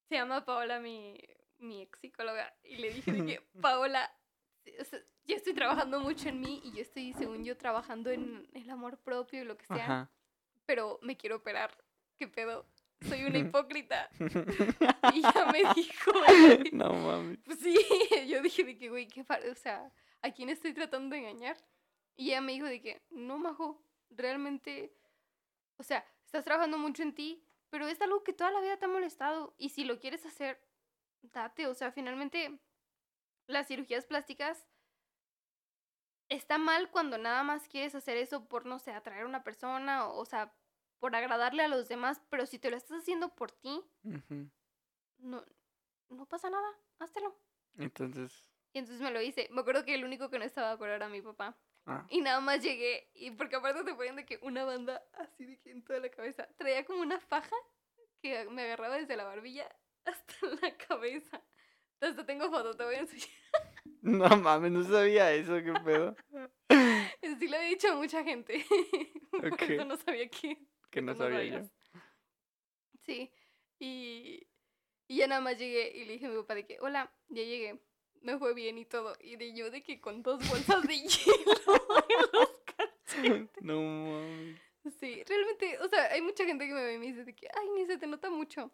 se 0.07 0.15
llama 0.15 0.43
Paola, 0.43 0.79
mi, 0.79 1.21
mi 1.59 1.81
ex 1.83 1.99
psicóloga, 1.99 2.51
y 2.63 2.77
le 2.77 2.91
dije 2.91 3.11
de 3.11 3.25
que, 3.25 3.41
Paola, 3.61 4.11
o 4.79 4.83
sea, 4.85 4.99
yo 5.25 5.35
estoy 5.35 5.53
trabajando 5.53 5.99
mucho 5.99 6.29
en 6.29 6.39
mí 6.39 6.61
y 6.63 6.71
yo 6.71 6.81
estoy, 6.81 7.13
según 7.13 7.43
yo, 7.45 7.55
trabajando 7.57 8.09
en 8.09 8.49
el 8.53 8.67
amor 8.71 8.97
propio 8.97 9.41
y 9.41 9.45
lo 9.45 9.55
que 9.55 9.67
sea, 9.67 9.83
Ajá. 9.83 10.11
pero 10.65 10.97
me 11.03 11.15
quiero 11.15 11.35
operar. 11.35 11.77
¿Qué 12.17 12.27
pedo? 12.27 12.65
Soy 13.07 13.23
una 13.25 13.37
hipócrita. 13.39 14.09
Y 15.13 15.21
ya 15.21 15.45
me 15.51 15.63
dijo, 15.75 16.11
no 16.73 16.93
mames. 16.93 17.39
pues 17.45 17.59
sí, 17.59 17.75
yo 18.27 18.41
dije 18.41 18.63
de 18.63 18.77
que, 18.77 18.89
güey, 18.89 19.07
qué 19.07 19.23
par- 19.23 19.45
o 19.47 19.55
sea, 19.55 19.91
¿a 20.21 20.31
quién 20.31 20.49
estoy 20.49 20.73
tratando 20.73 21.15
de 21.15 21.21
engañar? 21.21 21.57
Y 22.15 22.29
ella 22.31 22.41
me 22.41 22.51
dijo 22.51 22.65
de 22.67 22.81
que, 22.81 23.01
no, 23.09 23.37
Majo, 23.37 23.81
realmente, 24.09 24.93
o 25.77 25.83
sea, 25.83 26.05
estás 26.25 26.43
trabajando 26.43 26.77
mucho 26.77 27.01
en 27.03 27.15
ti, 27.15 27.43
pero 27.69 27.87
es 27.87 28.01
algo 28.01 28.23
que 28.23 28.33
toda 28.33 28.51
la 28.51 28.59
vida 28.61 28.77
te 28.77 28.85
ha 28.85 28.89
molestado. 28.89 29.55
Y 29.57 29.69
si 29.69 29.85
lo 29.85 29.99
quieres 29.99 30.25
hacer, 30.25 30.61
date, 31.21 31.67
o 31.67 31.73
sea, 31.73 31.91
finalmente, 31.91 32.59
las 33.47 33.67
cirugías 33.67 34.05
plásticas 34.05 34.65
está 36.29 36.57
mal 36.57 36.91
cuando 36.91 37.17
nada 37.17 37.43
más 37.43 37.67
quieres 37.67 37.95
hacer 37.95 38.17
eso 38.17 38.45
por, 38.47 38.65
no 38.65 38.79
sé, 38.79 38.91
atraer 38.91 39.23
a 39.23 39.27
una 39.27 39.43
persona, 39.43 40.05
o, 40.07 40.19
o 40.19 40.25
sea, 40.25 40.53
por 40.99 41.15
agradarle 41.15 41.63
a 41.63 41.67
los 41.67 41.87
demás, 41.87 42.21
pero 42.29 42.45
si 42.45 42.59
te 42.59 42.69
lo 42.69 42.77
estás 42.77 42.99
haciendo 43.01 43.35
por 43.35 43.51
ti, 43.51 43.81
Ujú. 44.03 44.49
no, 45.19 45.43
no 46.09 46.25
pasa 46.27 46.49
nada, 46.49 46.67
háztelo. 46.99 47.35
Entonces, 47.77 48.49
Y 48.73 48.79
entonces 48.79 49.01
me 49.01 49.11
lo 49.11 49.21
hice. 49.21 49.47
Me 49.51 49.61
acuerdo 49.61 49.85
que 49.85 49.95
el 49.95 50.03
único 50.03 50.29
que 50.29 50.39
no 50.39 50.45
estaba 50.45 50.69
de 50.69 50.73
acuerdo 50.75 50.95
era 50.95 51.09
mi 51.09 51.21
papá. 51.21 51.57
ah, 51.85 52.05
Y 52.09 52.21
nada 52.21 52.39
más 52.41 52.61
llegué. 52.61 53.09
Y 53.13 53.31
porque 53.31 53.55
aparte 53.55 53.83
te 53.83 53.93
ponían 53.95 54.15
de 54.17 54.25
que 54.25 54.39
una 54.41 54.63
banda 54.65 55.03
así 55.13 55.45
de 55.45 55.59
que 55.59 55.71
en 55.71 55.83
toda 55.83 55.99
la 55.99 56.09
cabeza. 56.09 56.47
Traía 56.57 56.85
como 56.85 57.01
una 57.01 57.19
faja 57.19 57.55
que 58.21 58.45
me 58.49 58.63
agarraba 58.63 58.97
desde 58.97 59.15
la 59.15 59.23
barbilla 59.23 59.67
hasta 60.05 60.47
la 60.61 60.77
cabeza. 60.77 61.41
Hasta 62.01 62.25
tengo 62.25 62.49
foto, 62.49 62.75
te 62.75 62.83
voy 62.83 62.95
a 62.95 62.99
enseñar. 62.99 63.27
no 64.01 64.27
mames, 64.37 64.71
no 64.71 64.83
sabía 64.83 65.31
eso, 65.33 65.55
qué 65.63 65.73
pedo. 65.85 66.15
Sí 67.39 67.47
le 67.47 67.57
había 67.57 67.69
dicho 67.69 67.91
a 67.91 67.95
mucha 67.95 68.23
gente. 68.23 68.65
Por 69.31 69.45
Ok. 69.53 69.61
eso 69.61 69.85
no 69.85 69.97
sabía 69.97 70.29
que, 70.29 70.57
Que 70.89 71.01
no 71.01 71.15
sabía 71.15 71.43
yo. 71.43 71.69
Sí. 73.05 73.31
Y, 73.79 74.47
y 75.07 75.17
ya 75.17 75.27
nada 75.27 75.41
más 75.41 75.57
llegué 75.57 75.95
y 75.95 76.05
le 76.05 76.13
dije 76.13 76.25
a 76.25 76.29
mi 76.29 76.35
papá 76.37 76.55
de 76.55 76.65
que, 76.65 76.79
hola, 76.79 77.11
ya 77.29 77.43
llegué. 77.43 77.79
Me 78.21 78.37
fue 78.37 78.53
bien 78.53 78.77
y 78.77 78.85
todo. 78.85 79.15
Y 79.21 79.37
de 79.37 79.53
yo 79.53 79.71
de 79.71 79.81
que 79.81 80.01
con 80.01 80.21
dos 80.23 80.47
bolsas 80.49 80.83
de 80.83 80.95
hielo 80.99 81.95
en 82.09 82.31
los 82.33 82.49
cachetes. 82.65 83.63
No 83.63 83.81
mames. 83.81 84.59
Sí, 84.99 85.23
realmente, 85.25 85.77
o 85.79 85.87
sea, 85.87 86.11
hay 86.11 86.21
mucha 86.21 86.45
gente 86.45 86.67
que 86.67 86.73
me 86.73 86.83
ve 86.83 86.95
y 86.95 86.97
me 86.99 87.05
dice 87.07 87.23
de 87.23 87.35
que, 87.35 87.47
ay, 87.53 87.69
ni 87.75 87.85
se 87.85 87.97
te 87.97 88.07
nota 88.07 88.29
mucho. 88.29 88.71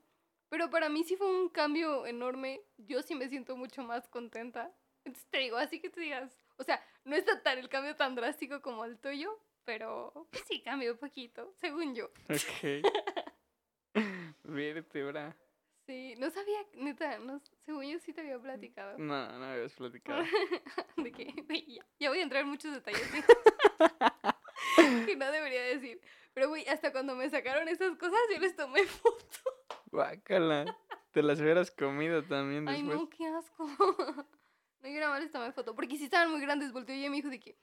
Pero 0.49 0.70
para 0.70 0.89
mí 0.89 1.03
sí 1.03 1.16
fue 1.16 1.28
un 1.28 1.49
cambio 1.49 2.05
enorme. 2.05 2.61
Yo 2.78 3.01
sí 3.01 3.16
me 3.16 3.28
siento 3.28 3.57
mucho 3.57 3.84
más 3.84 4.07
contenta. 4.07 4.74
Entonces 5.03 5.30
te 5.30 5.39
digo, 5.39 5.57
así 5.57 5.80
que 5.80 5.89
tú 5.89 5.99
digas, 5.99 6.38
o 6.57 6.63
sea, 6.63 6.84
no 7.03 7.16
está 7.16 7.41
tan 7.43 7.59
el 7.59 7.70
cambio 7.70 7.95
tan 7.95 8.16
drástico 8.16 8.61
como 8.61 8.86
el 8.86 8.97
tuyo, 8.97 9.39
pero 9.66 10.28
pues 10.32 10.43
sí 10.47 10.61
cambió 10.61 10.93
un 10.93 10.97
poquito, 10.97 11.53
según 11.59 11.95
yo. 11.95 12.05
Ok. 12.30 12.86
Vértebra. 14.43 15.36
Sí, 15.86 16.16
no 16.18 16.32
sabía, 16.32 16.59
neta, 16.74 17.20
no, 17.20 17.41
según 17.66 17.86
yo 17.86 17.99
sí 17.99 18.11
te 18.11 18.22
había 18.22 18.39
platicado. 18.39 18.97
No, 18.97 19.28
no 19.28 19.39
me 19.39 19.45
habías 19.45 19.74
platicado. 19.74 20.24
de 20.97 21.11
que 21.11 21.32
ya, 21.68 21.86
ya, 21.99 22.09
voy 22.09 22.20
a 22.20 22.24
entrar 22.24 22.41
en 22.41 22.49
muchos 22.49 22.74
detalles 22.74 23.01
que 25.05 25.16
no 25.16 25.32
debería 25.32 25.61
decir. 25.63 26.01
Pero, 26.34 26.49
güey, 26.49 26.68
hasta 26.68 26.91
cuando 26.91 27.16
me 27.16 27.30
sacaron 27.30 27.68
esas 27.68 27.95
cosas, 27.97 28.20
yo 28.34 28.39
les 28.39 28.55
tomé 28.55 28.84
foto. 28.86 29.38
Guácala. 29.91 30.76
Te 31.11 31.22
las 31.22 31.39
hubieras 31.39 31.72
comido 31.72 32.24
también 32.24 32.66
después. 32.66 32.91
Ay, 32.91 32.97
no, 32.97 33.09
qué 33.09 33.28
asco. 33.28 33.68
No, 34.82 34.89
yo 34.89 34.99
nada 34.99 35.11
más 35.11 35.22
les 35.22 35.32
tomé 35.32 35.51
foto. 35.51 35.76
Porque 35.76 35.97
si 35.97 36.05
estaban 36.05 36.32
muy 36.32 36.41
grandes, 36.41 36.74
volteó 36.74 36.95
y 36.95 37.09
me 37.09 37.16
dijo 37.16 37.30
de 37.30 37.39
que, 37.39 37.57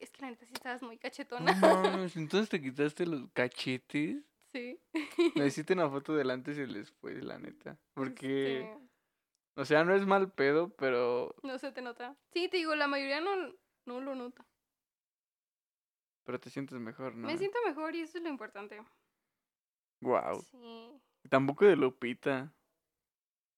es 0.00 0.10
que 0.10 0.22
la 0.22 0.30
neta 0.30 0.46
sí 0.46 0.54
estabas 0.54 0.82
muy 0.82 0.98
cachetona. 0.98 1.52
No, 1.54 2.04
entonces 2.16 2.48
te 2.48 2.60
quitaste 2.60 3.06
los 3.06 3.28
cachetes. 3.32 4.24
Sí. 4.52 4.80
Necesito 5.34 5.72
una 5.74 5.88
foto 5.90 6.14
del 6.14 6.30
antes 6.30 6.56
y 6.58 6.62
el 6.62 6.72
después, 6.72 7.22
la 7.22 7.38
neta. 7.38 7.78
Porque. 7.94 8.76
O 9.54 9.64
sea, 9.64 9.84
no 9.84 9.94
es 9.94 10.06
mal 10.06 10.32
pedo, 10.32 10.70
pero. 10.76 11.34
No 11.42 11.58
se 11.58 11.72
te 11.72 11.82
nota. 11.82 12.16
Sí, 12.32 12.48
te 12.48 12.58
digo, 12.58 12.74
la 12.74 12.86
mayoría 12.86 13.20
no, 13.20 13.54
no 13.86 14.00
lo 14.00 14.14
nota. 14.14 14.46
Pero 16.24 16.40
te 16.40 16.50
sientes 16.50 16.78
mejor, 16.78 17.14
¿no? 17.14 17.26
Me 17.26 17.38
siento 17.38 17.58
mejor 17.64 17.94
y 17.94 18.02
eso 18.02 18.18
es 18.18 18.24
lo 18.24 18.30
importante. 18.30 18.82
Wow. 20.00 20.42
Sí. 20.50 21.00
Tampoco 21.30 21.64
de 21.64 21.76
Lupita. 21.76 22.52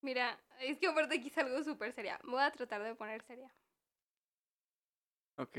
Mira, 0.03 0.39
es 0.61 0.79
que 0.79 0.87
aparte 0.87 1.17
aquí 1.17 1.29
es 1.29 1.39
algo 1.39 1.63
súper 1.65 1.93
seria. 1.93 2.21
Voy 2.25 2.41
a 2.41 2.51
tratar 2.53 2.83
de 2.83 2.95
poner 2.95 3.23
seria. 3.23 3.53
Ok. 5.37 5.57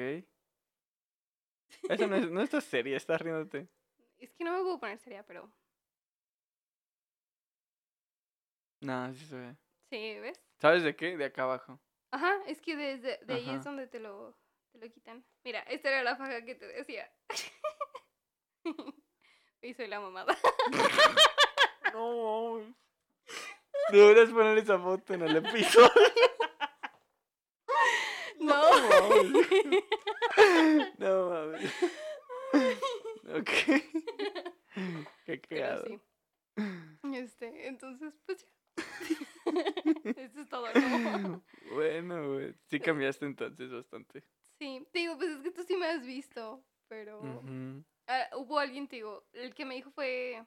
Eso 1.90 2.08
no, 2.08 2.16
es, 2.16 2.30
no 2.30 2.42
estás 2.42 2.64
seria, 2.64 2.98
estás 2.98 3.22
riéndote. 3.22 3.68
Es 4.18 4.34
que 4.34 4.44
no 4.44 4.52
me 4.52 4.62
puedo 4.62 4.80
poner 4.80 4.98
seria, 5.00 5.24
pero. 5.24 5.52
No, 8.82 9.14
sí 9.14 9.26
se 9.26 9.36
ve. 9.36 9.56
Sí, 9.90 10.20
¿ves? 10.20 10.42
¿Sabes 10.60 10.84
de 10.84 10.96
qué? 10.96 11.18
De 11.18 11.26
acá 11.26 11.44
abajo. 11.44 11.80
Ajá, 12.12 12.38
es 12.48 12.62
que 12.62 12.76
desde 12.76 13.20
de 13.26 13.34
ahí 13.34 13.50
es 13.50 13.64
donde 13.64 13.88
te 13.88 14.00
lo, 14.00 14.38
te 14.72 14.80
lo 14.80 14.92
quitan. 14.92 15.24
Mira, 15.44 15.62
esta 15.62 15.90
era 15.90 16.04
la 16.04 16.16
faja 16.16 16.44
que 16.44 16.56
te 16.56 16.68
decía. 16.68 17.12
y 19.62 19.74
soy 19.74 19.88
la 19.88 20.00
mamada. 20.00 20.38
no. 21.94 22.76
Deberías 23.92 24.30
poner 24.30 24.58
esa 24.58 24.80
foto 24.80 25.14
en 25.14 25.24
el 25.24 25.38
episodio. 25.38 25.90
No. 28.80 29.10
No 30.98 31.30
mames. 31.30 31.74
Ok. 33.36 33.50
Qué 35.26 35.42
creado. 35.42 35.86
Sí. 35.86 36.00
Este, 37.14 37.68
entonces, 37.68 38.14
pues 38.26 38.42
ya. 38.42 38.48
Eso 40.16 40.42
es 40.42 40.50
todo, 40.50 40.68
¿no? 40.74 41.44
Bueno, 41.74 42.34
güey. 42.34 42.54
Sí 42.70 42.80
cambiaste 42.80 43.26
entonces 43.26 43.72
bastante. 43.72 44.24
Sí, 44.60 44.86
te 44.92 45.00
digo, 45.00 45.18
pues 45.18 45.32
es 45.32 45.42
que 45.42 45.52
tú 45.52 45.64
sí 45.64 45.76
me 45.78 45.88
has 45.88 46.06
visto, 46.06 46.64
pero... 46.88 47.22
Ah, 48.08 48.28
hubo 48.36 48.58
alguien, 48.58 48.88
te 48.88 48.98
digo, 48.98 49.28
el 49.34 49.54
que 49.54 49.66
me 49.66 49.76
dijo 49.76 49.92
fue... 49.92 50.44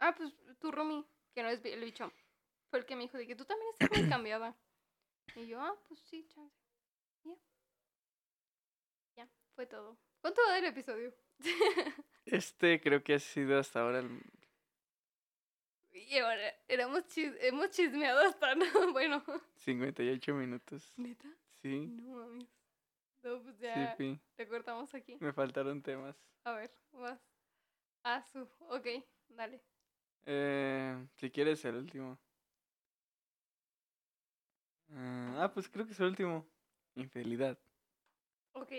Ah, 0.00 0.14
pues 0.16 0.32
tu 0.58 0.72
Romy, 0.72 1.06
que 1.34 1.42
no 1.42 1.48
es 1.48 1.64
el 1.64 1.84
bicho. 1.84 2.10
Fue 2.70 2.80
el 2.80 2.86
que 2.86 2.96
me 2.96 3.02
dijo 3.02 3.18
de 3.18 3.26
que 3.26 3.36
tú 3.36 3.44
también 3.44 3.70
estás 3.72 3.90
muy 3.90 4.08
cambiada. 4.08 4.56
Y 5.36 5.46
yo, 5.46 5.60
ah, 5.60 5.76
pues 5.86 6.00
sí, 6.00 6.26
chance. 6.28 6.63
Fue 9.54 9.66
todo. 9.66 9.96
¿Cuánto 10.20 10.40
va 10.48 10.54
del 10.54 10.66
episodio? 10.66 11.14
Este 12.26 12.80
creo 12.80 13.04
que 13.04 13.14
ha 13.14 13.18
sido 13.18 13.58
hasta 13.58 13.80
ahora 13.80 13.98
el... 13.98 14.22
Y 15.92 16.18
ahora, 16.18 16.54
éramos 16.68 17.04
hemos 17.16 17.70
chismeado 17.70 18.20
hasta, 18.20 18.54
no, 18.56 18.92
bueno. 18.92 19.22
58 19.56 20.34
minutos. 20.34 20.92
¿Neta? 20.96 21.28
Sí. 21.60 21.86
No 21.86 22.16
mames. 22.16 22.48
No, 23.22 23.42
pues 23.42 23.58
ya 23.58 23.94
sí, 23.96 24.18
te 24.36 24.46
cortamos 24.48 24.92
aquí. 24.94 25.16
Me 25.20 25.32
faltaron 25.32 25.82
temas. 25.82 26.16
A 26.44 26.52
ver, 26.52 26.70
vas. 26.92 27.20
Ah, 28.02 28.22
su. 28.22 28.48
Ok, 28.68 28.86
dale. 29.28 29.62
Eh, 30.26 31.06
si 31.16 31.30
quieres 31.30 31.64
el 31.64 31.76
último. 31.76 32.18
ah, 34.90 35.50
pues 35.54 35.68
creo 35.68 35.86
que 35.86 35.92
es 35.92 36.00
el 36.00 36.06
último. 36.06 36.46
Infidelidad. 36.96 37.58
Ok. 38.52 38.72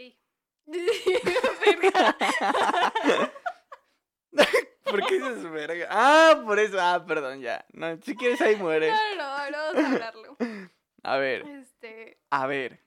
¿Por 4.84 5.06
qué 5.08 5.20
dices 5.20 5.50
verga? 5.52 5.88
Ah, 5.90 6.42
por 6.44 6.60
eso. 6.60 6.78
Ah, 6.80 7.04
perdón, 7.06 7.42
ya. 7.42 7.66
No, 7.74 7.98
si 8.02 8.16
quieres 8.16 8.42
ahí 8.42 8.56
mueres. 8.56 8.94
No, 8.94 9.16
no, 9.16 9.52
no, 9.52 9.58
vamos 9.58 9.84
a 9.84 9.92
hablarlo. 9.94 10.38
A 11.04 11.18
ver. 11.18 11.46
Este. 11.48 12.18
A 12.32 12.48
ver. 12.48 12.80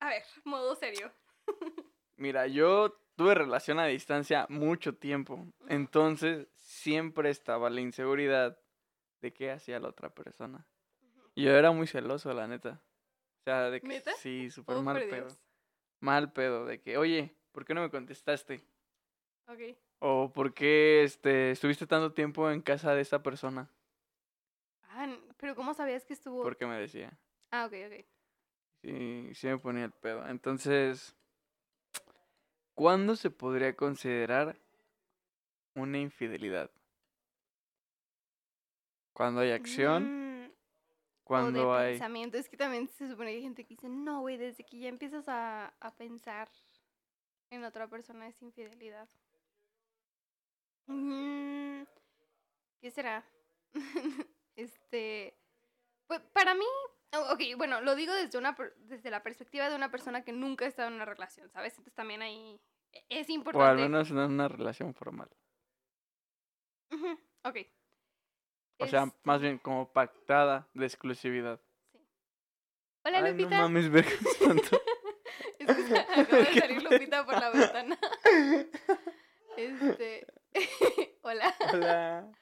A 0.00 0.08
ver, 0.08 0.22
modo 0.44 0.74
serio. 0.74 1.12
Mira, 2.16 2.46
yo 2.46 2.98
tuve 3.14 3.34
relación 3.34 3.78
a 3.78 3.84
distancia 3.86 4.46
mucho 4.48 4.94
tiempo. 4.94 5.52
Entonces, 5.68 6.48
siempre 6.54 7.28
estaba 7.28 7.68
la 7.68 7.82
inseguridad 7.82 8.58
de 9.20 9.34
qué 9.34 9.50
hacía 9.50 9.78
la 9.80 9.88
otra 9.88 10.14
persona. 10.14 10.66
Yo 11.36 11.50
era 11.50 11.72
muy 11.72 11.86
celoso, 11.86 12.32
la 12.32 12.46
neta. 12.46 12.80
O 13.40 13.42
sea, 13.44 13.68
de 13.70 13.82
que 13.82 14.02
sí, 14.18 14.50
súper 14.50 14.76
oh, 14.76 14.82
mal 14.82 15.02
pedo 15.08 15.28
mal 16.02 16.32
pedo 16.32 16.66
de 16.66 16.80
que, 16.80 16.98
oye, 16.98 17.34
¿por 17.52 17.64
qué 17.64 17.74
no 17.74 17.80
me 17.80 17.90
contestaste? 17.90 18.62
Ok. 19.46 19.60
O 20.00 20.32
¿por 20.32 20.52
qué 20.52 21.04
este, 21.04 21.52
estuviste 21.52 21.86
tanto 21.86 22.12
tiempo 22.12 22.50
en 22.50 22.60
casa 22.60 22.94
de 22.94 23.02
esa 23.02 23.22
persona? 23.22 23.70
Ah, 24.88 25.16
pero 25.38 25.54
¿cómo 25.54 25.74
sabías 25.74 26.04
que 26.04 26.12
estuvo? 26.12 26.42
Porque 26.42 26.66
me 26.66 26.78
decía. 26.78 27.16
Ah, 27.50 27.66
ok, 27.66 27.74
ok. 27.86 28.04
Sí, 28.82 29.30
sí 29.34 29.46
me 29.46 29.58
ponía 29.58 29.84
el 29.84 29.92
pedo. 29.92 30.26
Entonces, 30.26 31.14
¿cuándo 32.74 33.14
se 33.14 33.30
podría 33.30 33.76
considerar 33.76 34.56
una 35.74 35.98
infidelidad? 35.98 36.70
Cuando 39.12 39.40
hay 39.40 39.52
acción 39.52 40.21
cuando 41.32 41.74
hay... 41.74 41.92
pensamiento. 41.92 42.38
Es 42.38 42.48
que 42.48 42.56
también 42.56 42.88
se 42.88 43.08
supone 43.08 43.30
que 43.30 43.36
hay 43.36 43.42
gente 43.42 43.64
que 43.64 43.74
dice, 43.74 43.88
no, 43.88 44.20
güey, 44.20 44.36
desde 44.36 44.64
que 44.64 44.78
ya 44.78 44.88
empiezas 44.88 45.28
a, 45.28 45.72
a 45.80 45.94
pensar 45.94 46.48
en 47.50 47.64
otra 47.64 47.88
persona 47.88 48.26
es 48.28 48.40
infidelidad. 48.42 49.08
Mm, 50.86 51.82
¿Qué 52.80 52.90
será? 52.90 53.24
este, 54.56 55.36
pues 56.06 56.20
para 56.32 56.54
mí, 56.54 56.66
ok, 57.30 57.40
bueno, 57.56 57.80
lo 57.80 57.94
digo 57.94 58.12
desde 58.14 58.38
una 58.38 58.56
desde 58.78 59.10
la 59.10 59.22
perspectiva 59.22 59.68
de 59.68 59.76
una 59.76 59.90
persona 59.90 60.24
que 60.24 60.32
nunca 60.32 60.64
ha 60.64 60.68
estado 60.68 60.88
en 60.88 60.94
una 60.94 61.04
relación, 61.04 61.50
¿sabes? 61.50 61.72
Entonces 61.74 61.94
también 61.94 62.22
ahí 62.22 62.60
es 63.08 63.28
importante. 63.30 63.64
O 63.64 63.68
al 63.68 63.76
menos 63.76 64.10
en 64.10 64.18
una 64.18 64.48
relación 64.48 64.94
formal. 64.94 65.30
ok. 67.44 67.58
O 68.78 68.86
sea, 68.86 69.12
más 69.22 69.40
bien 69.40 69.58
como 69.58 69.92
pactada 69.92 70.68
de 70.74 70.86
exclusividad. 70.86 71.60
Sí. 71.92 71.98
Hola, 73.04 73.18
Ay, 73.18 73.32
Lupita. 73.32 73.56
No 73.56 73.62
mames, 73.62 73.90
verga, 73.90 74.10
es 74.10 75.66
que 75.86 75.98
acaba 75.98 76.38
de 76.38 76.60
salir 76.60 76.82
Lupita 76.82 77.24
por 77.24 77.34
la 77.34 77.50
ventana. 77.50 77.98
Este. 79.54 80.26
Hola. 81.20 81.54
Hola. 81.74 82.32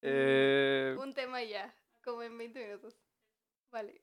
Eh... 0.00 0.96
Un 0.98 1.14
tema 1.14 1.42
ya, 1.42 1.74
como 2.04 2.22
en 2.22 2.38
20 2.38 2.64
minutos. 2.64 2.96
Vale. 3.72 4.00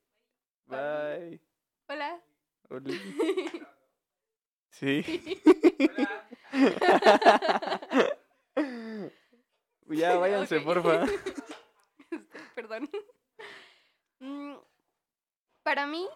Bye. 0.65 1.41
Hola. 1.87 2.21
Hola. 2.69 2.93
Sí. 4.69 5.41
Hola. 6.51 8.15
Ya, 9.89 10.15
váyanse, 10.19 10.59
porfa. 10.61 11.05
Este, 12.11 12.39
perdón. 12.55 12.89
Mm, 14.19 14.55
para 15.61 15.85
mí, 15.85 16.07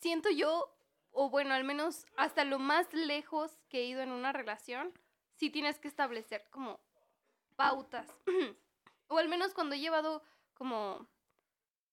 siento 0.00 0.30
yo, 0.30 0.76
o 1.12 1.30
bueno, 1.30 1.54
al 1.54 1.62
menos 1.62 2.06
hasta 2.16 2.44
lo 2.44 2.58
más 2.58 2.92
lejos 2.92 3.56
que 3.68 3.80
he 3.80 3.84
ido 3.84 4.02
en 4.02 4.10
una 4.10 4.32
relación, 4.32 4.92
sí 5.36 5.50
tienes 5.50 5.78
que 5.78 5.86
establecer 5.86 6.44
como 6.50 6.80
pautas. 7.54 8.06
o 9.08 9.18
al 9.18 9.28
menos 9.28 9.54
cuando 9.54 9.76
he 9.76 9.80
llevado 9.80 10.22
como... 10.54 11.08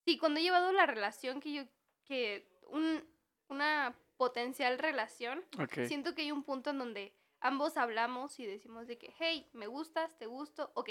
Sí, 0.05 0.17
cuando 0.17 0.39
he 0.39 0.43
llevado 0.43 0.71
la 0.71 0.87
relación 0.87 1.39
que 1.39 1.53
yo... 1.53 1.63
que 2.03 2.49
un, 2.67 3.07
una 3.47 3.95
potencial 4.17 4.79
relación, 4.79 5.43
siento 5.87 6.15
que 6.15 6.23
hay 6.23 6.31
un 6.31 6.43
punto 6.43 6.69
en 6.69 6.79
donde 6.79 7.13
ambos 7.43 7.75
hablamos 7.75 8.39
y 8.39 8.45
decimos 8.45 8.87
de 8.87 8.97
que, 8.97 9.13
hey, 9.19 9.47
me 9.53 9.67
gustas, 9.67 10.17
te 10.17 10.25
gusto, 10.25 10.71
ok, 10.75 10.89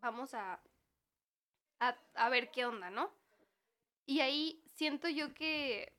vamos 0.00 0.34
a, 0.34 0.60
a, 1.80 2.28
ver 2.28 2.50
qué 2.50 2.66
onda, 2.66 2.90
¿no? 2.90 3.10
Y 4.04 4.20
ahí 4.20 4.62
siento 4.74 5.08
yo 5.08 5.32
que, 5.32 5.96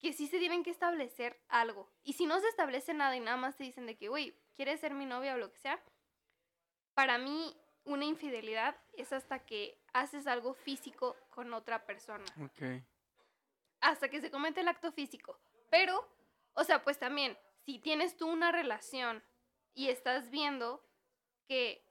que 0.00 0.14
sí 0.14 0.26
se 0.26 0.38
tienen 0.38 0.64
que 0.64 0.70
establecer 0.70 1.38
algo. 1.48 1.92
Y 2.02 2.14
si 2.14 2.24
no 2.24 2.40
se 2.40 2.48
establece 2.48 2.94
nada 2.94 3.14
y 3.14 3.20
nada 3.20 3.36
más 3.36 3.54
te 3.56 3.64
dicen 3.64 3.84
de 3.86 3.96
que, 3.96 4.08
güey, 4.08 4.34
¿quieres 4.56 4.80
ser 4.80 4.94
mi 4.94 5.04
novia 5.04 5.34
o 5.34 5.38
lo 5.38 5.52
que 5.52 5.58
sea? 5.58 5.78
Para 6.94 7.18
mí, 7.18 7.54
una 7.84 8.06
infidelidad 8.06 8.76
es 8.94 9.12
hasta 9.12 9.40
que 9.40 9.78
haces 9.92 10.26
algo 10.26 10.54
físico 10.54 11.16
con 11.28 11.52
otra 11.52 11.84
persona. 11.84 12.24
Ok. 12.42 12.82
Hasta 13.80 14.08
que 14.08 14.22
se 14.22 14.30
comete 14.30 14.62
el 14.62 14.68
acto 14.68 14.90
físico. 14.90 15.38
Pero, 15.68 16.08
o 16.54 16.64
sea, 16.64 16.82
pues 16.82 16.98
también, 16.98 17.36
si 17.64 17.78
tienes 17.78 18.16
tú 18.16 18.28
una 18.28 18.52
relación 18.52 19.22
y 19.74 19.88
estás 19.88 20.30
viendo 20.30 20.84
que 21.46 21.84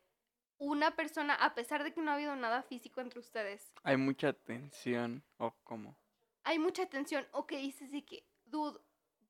una 0.58 0.96
persona, 0.96 1.36
a 1.36 1.56
pesar 1.56 1.84
de 1.84 1.94
que 1.94 2.02
no 2.02 2.12
ha 2.12 2.16
habido 2.16 2.36
nada 2.36 2.64
físico 2.64 3.02
entre 3.02 3.20
ustedes. 3.20 3.74
Hay 3.84 3.98
mucha 3.98 4.34
tensión, 4.34 5.24
o 5.38 5.54
cómo. 5.64 5.98
Hay 6.44 6.60
mucha 6.60 6.86
tensión, 6.86 7.28
o 7.32 7.46
que 7.46 7.58
dices 7.58 7.92
de 7.92 8.06
que, 8.06 8.26
dude, 8.46 8.80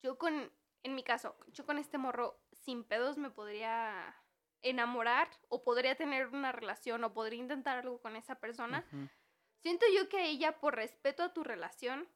yo 0.01 0.17
con, 0.17 0.51
en 0.83 0.95
mi 0.95 1.03
caso, 1.03 1.35
yo 1.47 1.65
con 1.65 1.77
este 1.77 1.97
morro 1.97 2.39
sin 2.51 2.83
pedos 2.83 3.17
me 3.17 3.29
podría 3.29 4.15
enamorar 4.61 5.29
o 5.49 5.63
podría 5.63 5.95
tener 5.95 6.27
una 6.27 6.51
relación 6.51 7.03
o 7.03 7.13
podría 7.13 7.39
intentar 7.39 7.79
algo 7.79 8.01
con 8.01 8.15
esa 8.15 8.35
persona. 8.35 8.85
Siento 9.59 9.85
yo 9.95 10.09
que 10.09 10.25
ella, 10.25 10.59
por 10.59 10.75
respeto 10.75 11.23
a 11.23 11.33
tu 11.33 11.43
relación, 11.43 12.07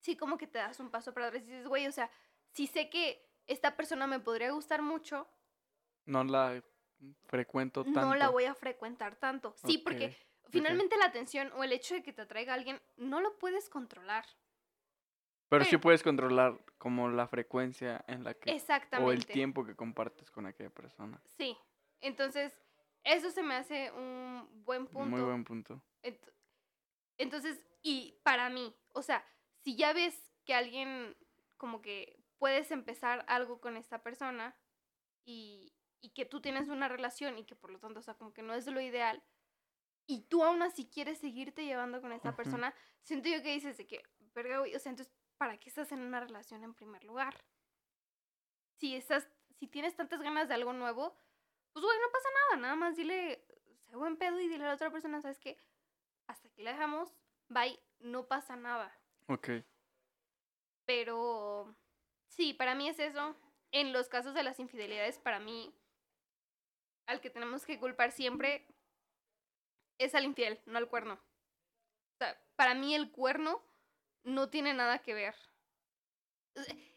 sí 0.00 0.16
como 0.16 0.38
que 0.38 0.46
te 0.46 0.58
das 0.58 0.80
un 0.80 0.90
paso 0.90 1.12
para 1.14 1.28
atrás 1.28 1.42
y 1.42 1.46
dices, 1.46 1.66
güey, 1.66 1.86
o 1.86 1.92
sea, 1.92 2.10
si 2.54 2.66
sé 2.66 2.88
que 2.88 3.20
esta 3.46 3.76
persona 3.76 4.06
me 4.06 4.20
podría 4.20 4.52
gustar 4.52 4.80
mucho. 4.80 5.28
No 6.06 6.24
la 6.24 6.62
frecuento 7.26 7.84
tanto. 7.84 8.00
No 8.00 8.14
la 8.14 8.30
voy 8.30 8.44
a 8.44 8.54
frecuentar 8.54 9.16
tanto. 9.16 9.54
Sí, 9.64 9.78
porque 9.78 10.16
finalmente 10.48 10.96
la 10.96 11.06
atención 11.06 11.52
o 11.56 11.64
el 11.64 11.72
hecho 11.72 11.94
de 11.94 12.02
que 12.02 12.12
te 12.12 12.22
atraiga 12.22 12.54
alguien 12.54 12.80
no 12.96 13.20
lo 13.20 13.36
puedes 13.38 13.68
controlar. 13.68 14.24
Pero, 15.48 15.64
sí 15.64 15.76
puedes 15.76 16.02
controlar 16.02 16.58
como 16.78 17.08
la 17.08 17.28
frecuencia 17.28 18.04
en 18.08 18.24
la 18.24 18.34
que... 18.34 18.50
Exactamente. 18.50 19.08
O 19.08 19.12
el 19.12 19.26
tiempo 19.26 19.64
que 19.64 19.76
compartes 19.76 20.30
con 20.30 20.46
aquella 20.46 20.70
persona. 20.70 21.20
Sí. 21.36 21.56
Entonces, 22.00 22.58
eso 23.04 23.30
se 23.30 23.42
me 23.42 23.54
hace 23.54 23.92
un 23.92 24.48
buen 24.64 24.86
punto. 24.86 25.10
Muy 25.10 25.20
buen 25.20 25.44
punto. 25.44 25.80
Entonces, 27.18 27.60
y 27.82 28.18
para 28.24 28.48
mí, 28.48 28.74
o 28.92 29.02
sea, 29.02 29.24
si 29.60 29.76
ya 29.76 29.92
ves 29.92 30.32
que 30.44 30.54
alguien 30.54 31.16
como 31.56 31.80
que 31.82 32.23
puedes 32.38 32.70
empezar 32.70 33.24
algo 33.28 33.60
con 33.60 33.76
esta 33.76 34.02
persona 34.02 34.56
y, 35.24 35.74
y 36.00 36.10
que 36.10 36.24
tú 36.24 36.40
tienes 36.40 36.68
una 36.68 36.88
relación 36.88 37.38
y 37.38 37.44
que 37.44 37.54
por 37.54 37.70
lo 37.70 37.78
tanto, 37.78 38.00
o 38.00 38.02
sea, 38.02 38.14
como 38.14 38.32
que 38.32 38.42
no 38.42 38.54
es 38.54 38.66
lo 38.66 38.80
ideal, 38.80 39.22
y 40.06 40.22
tú 40.22 40.44
aún 40.44 40.62
así 40.62 40.86
quieres 40.86 41.18
seguirte 41.18 41.64
llevando 41.64 42.00
con 42.00 42.12
esta 42.12 42.36
persona, 42.36 42.74
siento 43.02 43.28
yo 43.28 43.42
que 43.42 43.54
dices 43.54 43.76
de 43.76 43.86
que, 43.86 44.02
verga, 44.34 44.58
güey, 44.58 44.74
o 44.74 44.78
sea, 44.78 44.90
entonces, 44.90 45.14
¿para 45.38 45.58
qué 45.58 45.68
estás 45.68 45.92
en 45.92 46.00
una 46.00 46.20
relación 46.20 46.62
en 46.62 46.74
primer 46.74 47.04
lugar? 47.04 47.42
Si 48.76 48.94
estás, 48.94 49.26
si 49.58 49.66
tienes 49.66 49.96
tantas 49.96 50.20
ganas 50.20 50.48
de 50.48 50.54
algo 50.54 50.72
nuevo, 50.72 51.16
pues, 51.72 51.84
güey, 51.84 51.98
no 51.98 52.12
pasa 52.12 52.28
nada, 52.34 52.62
nada 52.62 52.76
más 52.76 52.96
dile, 52.96 53.46
sé 53.78 53.96
buen 53.96 54.16
pedo 54.16 54.38
y 54.40 54.48
dile 54.48 54.64
a 54.64 54.68
la 54.68 54.74
otra 54.74 54.90
persona, 54.90 55.22
¿sabes 55.22 55.38
qué? 55.38 55.56
Hasta 56.26 56.48
aquí 56.48 56.62
la 56.62 56.72
dejamos, 56.72 57.14
bye, 57.48 57.80
no 58.00 58.26
pasa 58.26 58.56
nada. 58.56 58.94
Ok. 59.28 59.48
Pero, 60.84 61.74
sí, 62.34 62.52
para 62.52 62.74
mí 62.74 62.88
es 62.88 62.98
eso. 62.98 63.36
En 63.72 63.92
los 63.92 64.08
casos 64.08 64.34
de 64.34 64.42
las 64.42 64.60
infidelidades, 64.60 65.18
para 65.18 65.40
mí, 65.40 65.74
al 67.06 67.20
que 67.20 67.30
tenemos 67.30 67.66
que 67.66 67.78
culpar 67.78 68.12
siempre 68.12 68.66
es 69.98 70.14
al 70.14 70.24
infiel, 70.24 70.60
no 70.66 70.78
al 70.78 70.88
cuerno. 70.88 71.14
O 71.14 72.16
sea, 72.18 72.38
para 72.56 72.74
mí 72.74 72.94
el 72.94 73.10
cuerno 73.10 73.62
no 74.22 74.48
tiene 74.48 74.74
nada 74.74 75.00
que 75.00 75.14
ver. 75.14 75.34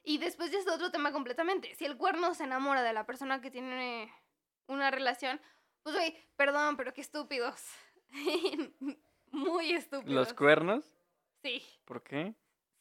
Y 0.03 0.19
después 0.19 0.51
de 0.51 0.59
este 0.59 0.71
otro 0.71 0.91
tema 0.91 1.11
completamente. 1.11 1.73
Si 1.75 1.85
el 1.85 1.97
cuerno 1.97 2.33
se 2.33 2.43
enamora 2.43 2.83
de 2.83 2.93
la 2.93 3.05
persona 3.05 3.41
que 3.41 3.51
tiene 3.51 4.13
una 4.67 4.91
relación, 4.91 5.41
pues 5.83 5.95
güey, 5.95 6.15
perdón, 6.35 6.77
pero 6.77 6.93
qué 6.93 7.01
estúpidos. 7.01 7.61
Muy 9.31 9.73
estúpidos. 9.73 10.13
¿Los 10.13 10.33
cuernos? 10.33 10.85
Sí. 11.41 11.63
¿Por 11.85 12.03
qué? 12.03 12.35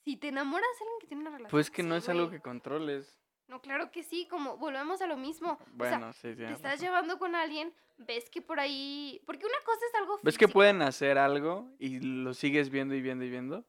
Si 0.07 0.17
te 0.17 0.29
enamoras 0.29 0.69
de 0.79 0.85
alguien 0.85 1.01
que 1.01 1.07
tiene 1.09 1.23
una 1.23 1.31
relación. 1.31 1.51
Pues 1.51 1.69
que 1.69 1.83
no 1.83 1.97
es 1.97 2.09
algo 2.09 2.31
que 2.31 2.39
controles. 2.39 3.19
No, 3.49 3.61
claro 3.61 3.91
que 3.91 4.05
sí, 4.05 4.29
como 4.31 4.57
volvemos 4.57 5.03
a 5.03 5.09
lo 5.09 5.17
mismo. 5.17 5.59
Bueno, 5.73 6.13
sí, 6.13 6.33
sí. 6.37 6.45
Te 6.45 6.53
estás 6.53 6.81
llevando 6.81 7.19
con 7.19 7.35
alguien, 7.35 7.75
ves 7.97 8.31
que 8.31 8.41
por 8.41 8.61
ahí. 8.61 9.21
Porque 9.27 9.47
una 9.47 9.59
cosa 9.65 9.81
es 9.85 9.95
algo. 9.97 10.21
¿Ves 10.23 10.39
que 10.39 10.47
pueden 10.47 10.81
hacer 10.83 11.19
algo 11.19 11.75
y 11.81 11.99
lo 11.99 12.35
sigues 12.35 12.71
viendo 12.71 12.95
y 12.95 13.03
viendo 13.03 13.25
y 13.25 13.31
viendo? 13.31 13.67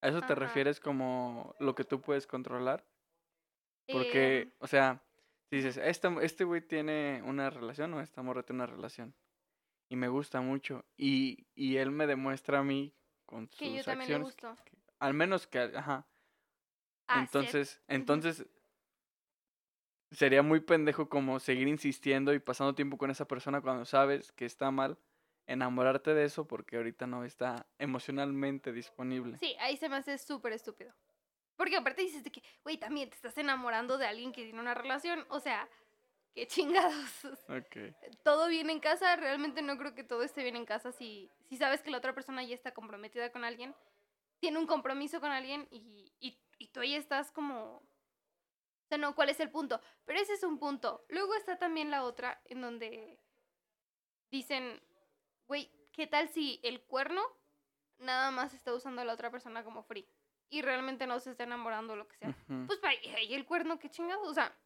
¿A 0.00 0.08
eso 0.08 0.22
te 0.22 0.34
refieres 0.34 0.80
como 0.80 1.54
lo 1.60 1.76
que 1.76 1.84
tú 1.84 2.00
puedes 2.00 2.26
controlar? 2.26 2.84
Porque, 3.86 4.40
em. 4.40 4.52
o 4.58 4.66
sea, 4.66 5.04
dices, 5.52 5.76
este, 5.76 6.08
este 6.22 6.42
güey 6.42 6.62
tiene 6.62 7.22
una 7.24 7.48
relación 7.48 7.94
o 7.94 8.00
esta 8.00 8.22
morra 8.22 8.42
tiene 8.42 8.64
una 8.64 8.74
relación. 8.74 9.14
Y 9.88 9.94
me 9.94 10.08
gusta 10.08 10.40
mucho. 10.40 10.84
Y, 10.96 11.46
y 11.54 11.76
él 11.76 11.92
me 11.92 12.08
demuestra 12.08 12.58
a 12.58 12.64
mí 12.64 12.92
con 13.24 13.48
sus 13.48 13.56
que 13.60 13.72
yo 13.72 13.84
también 13.84 14.10
acciones. 14.10 14.42
Le 14.42 14.48
gusto. 14.48 14.77
Al 14.98 15.14
menos 15.14 15.46
que, 15.46 15.58
ajá. 15.58 16.06
Entonces, 17.08 17.80
entonces, 17.88 18.46
sería 20.10 20.42
muy 20.42 20.60
pendejo 20.60 21.08
como 21.08 21.40
seguir 21.40 21.68
insistiendo 21.68 22.34
y 22.34 22.38
pasando 22.38 22.74
tiempo 22.74 22.98
con 22.98 23.10
esa 23.10 23.26
persona 23.26 23.60
cuando 23.60 23.84
sabes 23.84 24.32
que 24.32 24.44
está 24.44 24.70
mal 24.70 24.98
enamorarte 25.46 26.14
de 26.14 26.24
eso 26.24 26.46
porque 26.46 26.76
ahorita 26.76 27.06
no 27.06 27.24
está 27.24 27.66
emocionalmente 27.78 28.72
disponible. 28.72 29.38
Sí, 29.38 29.56
ahí 29.60 29.76
se 29.76 29.88
me 29.88 29.96
hace 29.96 30.18
súper 30.18 30.52
estúpido. 30.52 30.92
Porque 31.56 31.76
aparte 31.76 32.02
dices 32.02 32.22
de 32.22 32.30
que, 32.30 32.42
güey, 32.62 32.76
también 32.76 33.08
te 33.08 33.16
estás 33.16 33.36
enamorando 33.36 33.98
de 33.98 34.06
alguien 34.06 34.32
que 34.32 34.44
tiene 34.44 34.60
una 34.60 34.74
relación. 34.74 35.26
O 35.28 35.40
sea, 35.40 35.68
qué 36.34 36.46
chingados. 36.46 36.94
Ok. 37.48 37.94
Todo 38.22 38.48
bien 38.48 38.70
en 38.70 38.78
casa, 38.78 39.16
realmente 39.16 39.62
no 39.62 39.76
creo 39.78 39.94
que 39.94 40.04
todo 40.04 40.22
esté 40.22 40.42
bien 40.42 40.54
en 40.54 40.66
casa 40.66 40.92
si, 40.92 41.30
si 41.48 41.56
sabes 41.56 41.82
que 41.82 41.90
la 41.90 41.98
otra 41.98 42.14
persona 42.14 42.44
ya 42.44 42.54
está 42.54 42.72
comprometida 42.72 43.32
con 43.32 43.42
alguien, 43.42 43.74
tiene 44.40 44.58
un 44.58 44.66
compromiso 44.66 45.20
con 45.20 45.30
alguien 45.30 45.66
y, 45.70 46.12
y, 46.20 46.38
y 46.58 46.68
tú 46.68 46.80
ahí 46.80 46.94
estás 46.94 47.30
como 47.30 47.82
o 48.88 48.88
sea, 48.88 48.96
no, 48.96 49.14
¿cuál 49.14 49.28
es 49.28 49.38
el 49.40 49.50
punto? 49.50 49.82
Pero 50.06 50.18
ese 50.18 50.32
es 50.32 50.42
un 50.42 50.58
punto. 50.58 51.04
Luego 51.10 51.34
está 51.34 51.58
también 51.58 51.90
la 51.90 52.04
otra 52.04 52.40
en 52.46 52.62
donde 52.62 53.20
dicen, 54.30 54.82
güey, 55.46 55.70
¿qué 55.92 56.06
tal 56.06 56.30
si 56.30 56.58
el 56.62 56.80
cuerno 56.80 57.20
nada 57.98 58.30
más 58.30 58.54
está 58.54 58.72
usando 58.72 59.02
a 59.02 59.04
la 59.04 59.12
otra 59.12 59.30
persona 59.30 59.62
como 59.62 59.82
free? 59.82 60.08
Y 60.48 60.62
realmente 60.62 61.06
no 61.06 61.20
se 61.20 61.32
está 61.32 61.44
enamorando 61.44 61.92
o 61.92 61.96
lo 61.96 62.08
que 62.08 62.16
sea. 62.16 62.34
Pues 62.66 62.80
¿y 63.28 63.34
el 63.34 63.44
cuerno 63.44 63.78
qué 63.78 63.90
chingado? 63.90 64.22
O 64.22 64.32
sea... 64.32 64.56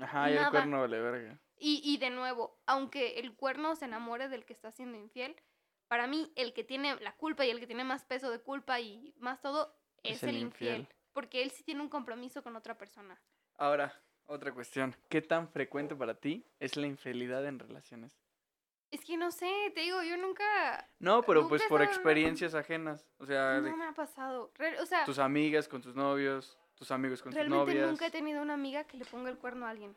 Ajá, 0.00 0.30
y 0.30 0.36
el 0.38 0.48
cuerno 0.48 0.80
vale 0.80 1.00
verga. 1.02 1.38
Y, 1.58 1.82
y 1.84 1.98
de 1.98 2.08
nuevo, 2.08 2.58
aunque 2.64 3.18
el 3.18 3.36
cuerno 3.36 3.76
se 3.76 3.84
enamore 3.84 4.30
del 4.30 4.46
que 4.46 4.54
está 4.54 4.72
siendo 4.72 4.96
infiel, 4.96 5.36
para 5.88 6.06
mí 6.06 6.30
el 6.36 6.52
que 6.52 6.64
tiene 6.64 6.96
la 7.00 7.16
culpa 7.16 7.44
y 7.44 7.50
el 7.50 7.60
que 7.60 7.66
tiene 7.66 7.84
más 7.84 8.04
peso 8.04 8.30
de 8.30 8.38
culpa 8.38 8.78
y 8.80 9.14
más 9.18 9.40
todo 9.40 9.74
es, 10.02 10.22
el, 10.22 10.36
infiel. 10.36 10.86
Porque 11.12 11.42
él 11.42 11.50
sí 11.50 11.64
tiene 11.64 11.80
un 11.80 11.88
compromiso 11.88 12.42
con 12.42 12.54
otra 12.54 12.76
persona. 12.76 13.20
Ahora, 13.56 13.92
otra 14.26 14.52
cuestión. 14.52 14.94
¿Qué 15.08 15.22
tan 15.22 15.48
frecuente 15.48 15.96
para 15.96 16.14
ti 16.14 16.46
es 16.60 16.76
la 16.76 16.86
infidelidad 16.86 17.44
en 17.46 17.58
relaciones? 17.58 18.20
Es 18.90 19.04
que 19.04 19.16
no 19.16 19.30
sé, 19.30 19.50
te 19.74 19.80
digo, 19.80 20.02
yo 20.02 20.16
nunca... 20.16 20.88
No, 20.98 21.22
pero 21.22 21.48
pues 21.48 21.62
por 21.64 21.82
experiencias 21.82 22.54
ajenas. 22.54 23.06
O 23.18 23.26
sea... 23.26 23.60
No 23.60 23.76
me 23.76 23.84
ha 23.84 23.92
pasado. 23.92 24.50
o 24.80 24.86
sea... 24.86 25.04
Tus 25.04 25.18
amigas 25.18 25.68
con 25.68 25.82
tus 25.82 25.94
novios, 25.94 26.58
tus 26.74 26.90
amigos 26.90 27.22
con 27.22 27.32
tus 27.32 27.38
novias. 27.38 27.66
Realmente 27.66 27.86
nunca 27.86 28.06
he 28.06 28.10
tenido 28.10 28.40
una 28.40 28.54
amiga 28.54 28.84
que 28.84 28.96
le 28.96 29.04
ponga 29.04 29.28
el 29.28 29.36
cuerno 29.36 29.66
a 29.66 29.70
alguien. 29.70 29.94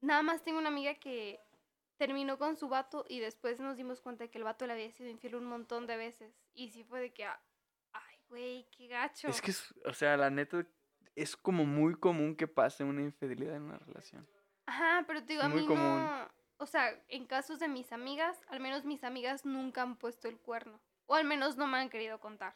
Nada 0.00 0.22
más 0.22 0.42
tengo 0.42 0.58
una 0.58 0.68
amiga 0.68 0.94
que 0.94 1.40
terminó 1.96 2.38
con 2.38 2.56
su 2.56 2.68
vato 2.68 3.04
y 3.08 3.20
después 3.20 3.60
nos 3.60 3.76
dimos 3.76 4.00
cuenta 4.00 4.24
de 4.24 4.30
que 4.30 4.38
el 4.38 4.44
vato 4.44 4.66
le 4.66 4.72
había 4.72 4.90
sido 4.90 5.10
infiel 5.10 5.36
un 5.36 5.46
montón 5.46 5.86
de 5.86 5.96
veces. 5.96 6.34
Y 6.52 6.70
sí 6.70 6.84
fue 6.84 7.00
de 7.00 7.12
que... 7.12 7.24
Ah, 7.24 7.40
ay, 7.92 8.18
güey, 8.28 8.68
qué 8.70 8.88
gacho. 8.88 9.28
Es 9.28 9.40
que, 9.40 9.52
o 9.88 9.92
sea, 9.92 10.16
la 10.16 10.30
neta 10.30 10.66
es 11.14 11.36
como 11.36 11.64
muy 11.64 11.94
común 11.94 12.36
que 12.36 12.48
pase 12.48 12.84
una 12.84 13.02
infidelidad 13.02 13.56
en 13.56 13.62
una 13.62 13.78
relación. 13.78 14.28
Ajá, 14.66 15.04
pero 15.06 15.20
te 15.20 15.34
digo, 15.34 15.42
a 15.42 15.48
mí 15.48 15.66
no... 15.66 16.28
O 16.56 16.66
sea, 16.66 16.88
en 17.08 17.26
casos 17.26 17.58
de 17.58 17.68
mis 17.68 17.92
amigas, 17.92 18.40
al 18.48 18.60
menos 18.60 18.84
mis 18.84 19.02
amigas 19.04 19.44
nunca 19.44 19.82
han 19.82 19.96
puesto 19.96 20.28
el 20.28 20.38
cuerno. 20.38 20.80
O 21.06 21.14
al 21.14 21.24
menos 21.24 21.56
no 21.56 21.66
me 21.66 21.78
han 21.78 21.90
querido 21.90 22.20
contar. 22.20 22.54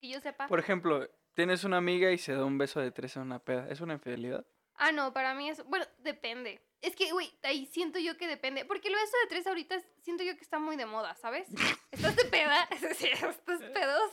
Que 0.00 0.08
yo 0.08 0.20
sepa. 0.20 0.48
Por 0.48 0.58
ejemplo, 0.58 1.08
tienes 1.34 1.64
una 1.64 1.76
amiga 1.76 2.10
y 2.10 2.18
se 2.18 2.32
da 2.32 2.44
un 2.44 2.58
beso 2.58 2.80
de 2.80 2.90
tres 2.90 3.16
en 3.16 3.22
una 3.22 3.38
peda. 3.38 3.68
¿Es 3.68 3.80
una 3.80 3.94
infidelidad? 3.94 4.46
Ah, 4.74 4.90
no, 4.90 5.12
para 5.12 5.34
mí 5.34 5.48
es... 5.48 5.62
Bueno, 5.64 5.84
depende. 5.98 6.60
Es 6.82 6.96
que, 6.96 7.12
güey, 7.12 7.32
ahí 7.44 7.66
siento 7.66 8.00
yo 8.00 8.16
que 8.16 8.26
depende. 8.26 8.64
Porque 8.64 8.88
el 8.88 8.94
beso 8.94 9.16
de 9.22 9.28
tres 9.28 9.46
ahorita 9.46 9.80
siento 10.02 10.24
yo 10.24 10.34
que 10.34 10.42
está 10.42 10.58
muy 10.58 10.76
de 10.76 10.84
moda, 10.84 11.14
¿sabes? 11.14 11.48
¿Estás 11.92 12.16
de 12.16 12.24
peda? 12.24 12.68
Sí, 12.96 13.08
¿Estás 13.08 13.38
pedos? 13.46 14.12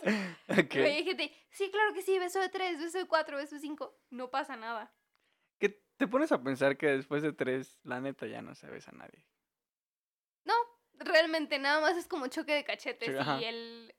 Gente, 0.70 1.34
sí, 1.49 1.70
claro 1.72 1.93
que 1.93 2.03
sí, 2.03 2.17
beso 2.20 2.39
de 2.39 2.49
tres, 2.49 2.80
beso 2.80 2.99
de 2.99 3.05
cuatro, 3.05 3.38
beso 3.38 3.55
de 3.55 3.61
cinco. 3.61 3.97
No 4.11 4.30
pasa 4.30 4.55
nada. 4.55 4.93
¿Qué 5.57 5.82
te 5.97 6.07
pones 6.07 6.32
a 6.32 6.43
pensar 6.43 6.78
que 6.78 6.88
después 6.88 7.24
de 7.24 7.34
tres, 7.34 7.76
la 7.84 7.99
neta 7.99 8.28
ya 8.28 8.43
no 8.43 8.53
se 8.53 8.67
besa 8.67 8.91
a 8.91 8.95
nadie? 8.95 9.26
No, 10.45 10.53
realmente 10.93 11.57
nada 11.57 11.82
más 11.82 11.97
es 11.97 12.07
como 12.07 12.28
choque 12.28 12.53
de 12.53 12.63
cachetes 12.63 13.09
y 13.09 13.43
el... 13.45 13.95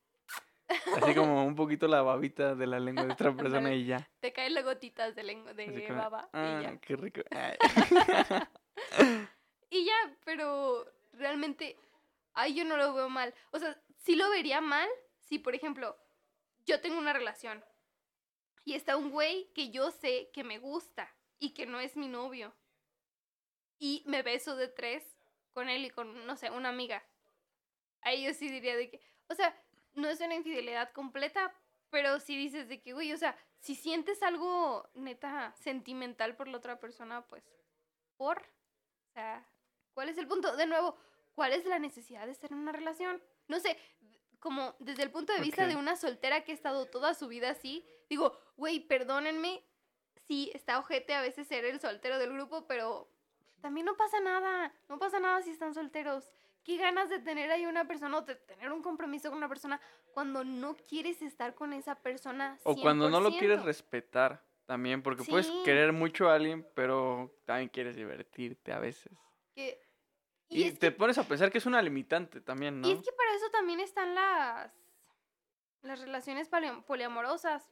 Así 1.02 1.14
como 1.16 1.44
un 1.44 1.56
poquito 1.56 1.88
la 1.88 2.02
babita 2.02 2.54
de 2.54 2.66
la 2.68 2.78
lengua 2.78 3.04
de 3.04 3.12
otra 3.12 3.34
persona 3.36 3.74
y 3.74 3.86
ya. 3.86 4.08
Te 4.20 4.32
caen 4.32 4.54
las 4.54 4.64
gotitas 4.64 5.16
de 5.16 5.24
lengua 5.24 5.52
de 5.52 5.88
baba 5.90 6.28
y 6.32 6.36
ah, 6.36 6.60
ya. 6.62 6.76
qué 6.78 6.94
rico. 6.94 7.22
y 9.70 9.84
ya, 9.84 10.16
pero 10.24 10.86
realmente, 11.12 11.76
ay, 12.34 12.54
yo 12.54 12.64
no 12.64 12.76
lo 12.76 12.94
veo 12.94 13.08
mal. 13.08 13.34
O 13.50 13.58
sea, 13.58 13.80
sí 13.98 14.16
lo 14.16 14.28
vería 14.30 14.60
mal 14.60 14.88
si, 15.20 15.38
por 15.38 15.54
ejemplo, 15.54 15.96
yo 16.66 16.80
tengo 16.80 16.98
una 16.98 17.12
relación 17.12 17.64
y 18.64 18.74
está 18.74 18.96
un 18.96 19.10
güey 19.10 19.50
que 19.52 19.70
yo 19.70 19.90
sé 19.90 20.30
que 20.32 20.44
me 20.44 20.58
gusta 20.58 21.12
y 21.38 21.50
que 21.54 21.66
no 21.66 21.80
es 21.80 21.96
mi 21.96 22.08
novio. 22.08 22.54
Y 23.78 24.02
me 24.06 24.22
beso 24.22 24.56
de 24.56 24.68
tres 24.68 25.16
con 25.52 25.68
él 25.68 25.84
y 25.84 25.90
con, 25.90 26.26
no 26.26 26.36
sé, 26.36 26.50
una 26.50 26.68
amiga. 26.68 27.02
Ahí 28.02 28.24
yo 28.24 28.34
sí 28.34 28.48
diría 28.48 28.76
de 28.76 28.90
que, 28.90 29.00
o 29.28 29.34
sea, 29.34 29.58
no 29.94 30.08
es 30.08 30.20
una 30.20 30.34
infidelidad 30.34 30.92
completa, 30.92 31.54
pero 31.90 32.20
si 32.20 32.36
dices 32.36 32.68
de 32.68 32.80
que, 32.80 32.92
güey, 32.92 33.12
o 33.12 33.16
sea, 33.16 33.36
si 33.58 33.74
sientes 33.74 34.22
algo 34.22 34.88
neta 34.94 35.54
sentimental 35.56 36.36
por 36.36 36.48
la 36.48 36.58
otra 36.58 36.78
persona, 36.78 37.26
pues, 37.26 37.44
por. 38.16 38.42
Sea, 39.20 39.46
¿cuál 39.92 40.08
es 40.08 40.16
el 40.16 40.26
punto? 40.26 40.56
De 40.56 40.66
nuevo, 40.66 40.96
¿cuál 41.34 41.52
es 41.52 41.66
la 41.66 41.78
necesidad 41.78 42.24
de 42.24 42.32
estar 42.32 42.50
en 42.50 42.56
una 42.56 42.72
relación? 42.72 43.22
No 43.48 43.60
sé, 43.60 43.76
como 44.38 44.74
desde 44.78 45.02
el 45.02 45.10
punto 45.10 45.34
de 45.34 45.40
vista 45.40 45.66
de 45.66 45.76
una 45.76 45.94
soltera 45.96 46.42
que 46.42 46.52
ha 46.52 46.54
estado 46.54 46.86
toda 46.86 47.12
su 47.12 47.28
vida 47.28 47.50
así, 47.50 47.84
digo, 48.08 48.34
güey, 48.56 48.80
perdónenme 48.80 49.62
si 50.26 50.50
está 50.54 50.78
ojete 50.78 51.12
a 51.12 51.20
veces 51.20 51.46
ser 51.48 51.66
el 51.66 51.80
soltero 51.80 52.18
del 52.18 52.32
grupo, 52.32 52.66
pero 52.66 53.10
también 53.60 53.84
no 53.84 53.94
pasa 53.94 54.20
nada, 54.20 54.72
no 54.88 54.98
pasa 54.98 55.20
nada 55.20 55.42
si 55.42 55.50
están 55.50 55.74
solteros 55.74 56.32
qué 56.64 56.78
ganas 56.78 57.10
de 57.10 57.18
tener 57.18 57.50
ahí 57.50 57.66
una 57.66 57.86
persona 57.86 58.16
o 58.16 58.22
de 58.22 58.36
tener 58.36 58.72
un 58.72 58.80
compromiso 58.80 59.28
con 59.28 59.36
una 59.36 59.48
persona 59.48 59.80
cuando 60.12 60.44
no 60.44 60.76
quieres 60.76 61.20
estar 61.20 61.54
con 61.54 61.74
esa 61.74 61.94
persona. 61.96 62.58
100%. 62.58 62.60
O 62.64 62.80
cuando 62.80 63.10
no 63.10 63.20
lo 63.20 63.30
quieres 63.32 63.62
respetar 63.64 64.42
también, 64.70 65.02
porque 65.02 65.24
puedes 65.24 65.50
querer 65.64 65.92
mucho 65.92 66.30
a 66.30 66.36
alguien, 66.36 66.64
pero 66.76 67.36
también 67.44 67.68
quieres 67.70 67.96
divertirte 67.96 68.72
a 68.72 68.78
veces. 68.78 69.12
Y, 70.48 70.70
te 70.74 70.92
pones 70.92 71.18
a 71.18 71.24
pensar 71.24 71.50
que 71.50 71.58
es 71.58 71.66
una 71.66 71.82
limitante 71.82 72.40
también, 72.40 72.80
¿no? 72.80 72.86
Y 72.86 72.92
es 72.92 73.02
que 73.02 73.10
para 73.10 73.34
eso 73.34 73.50
también 73.50 73.80
están 73.80 74.14
las, 74.14 74.72
las 75.82 75.98
relaciones 75.98 76.48
poliamorosas 76.86 77.68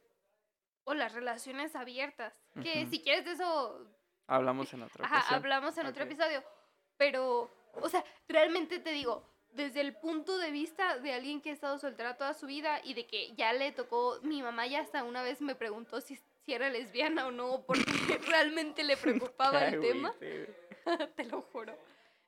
o 0.83 0.93
las 0.93 1.13
relaciones 1.13 1.73
abiertas. 1.77 2.33
Que 2.61 2.85
si 2.87 3.01
quieres 3.01 3.23
de 3.23 3.31
eso... 3.31 3.89
Hablamos 4.27 4.73
en 4.73 4.81
otro 4.81 5.05
Ajá, 5.05 5.33
hablamos 5.33 5.77
en 5.77 5.85
otro 5.85 6.03
episodio. 6.03 6.43
Pero 6.97 7.49
o 7.75 7.87
sea, 7.87 8.03
realmente 8.27 8.79
te 8.79 8.91
digo, 8.91 9.23
desde 9.51 9.79
el 9.79 9.95
punto 9.95 10.37
de 10.37 10.51
vista 10.51 10.99
de 10.99 11.13
alguien 11.13 11.39
que 11.39 11.51
ha 11.51 11.53
estado 11.53 11.77
soltera 11.77 12.17
toda 12.17 12.33
su 12.33 12.45
vida 12.45 12.81
y 12.83 12.93
de 12.93 13.07
que 13.07 13.33
ya 13.35 13.53
le 13.53 13.71
tocó, 13.71 14.19
mi 14.21 14.41
mamá 14.41 14.67
ya 14.67 14.81
hasta 14.81 15.05
una 15.05 15.23
vez 15.23 15.39
me 15.39 15.55
preguntó 15.55 16.01
si, 16.01 16.19
si 16.49 16.55
era 16.55 16.67
lesbiana 16.67 17.27
o 17.27 17.31
no, 17.31 17.61
porque 17.61 17.83
realmente 18.27 18.83
le 18.83 18.97
preocupaba 18.97 19.65
el 19.67 19.79
tema. 19.79 20.11
te 21.15 21.23
lo 21.25 21.41
juro. 21.41 21.77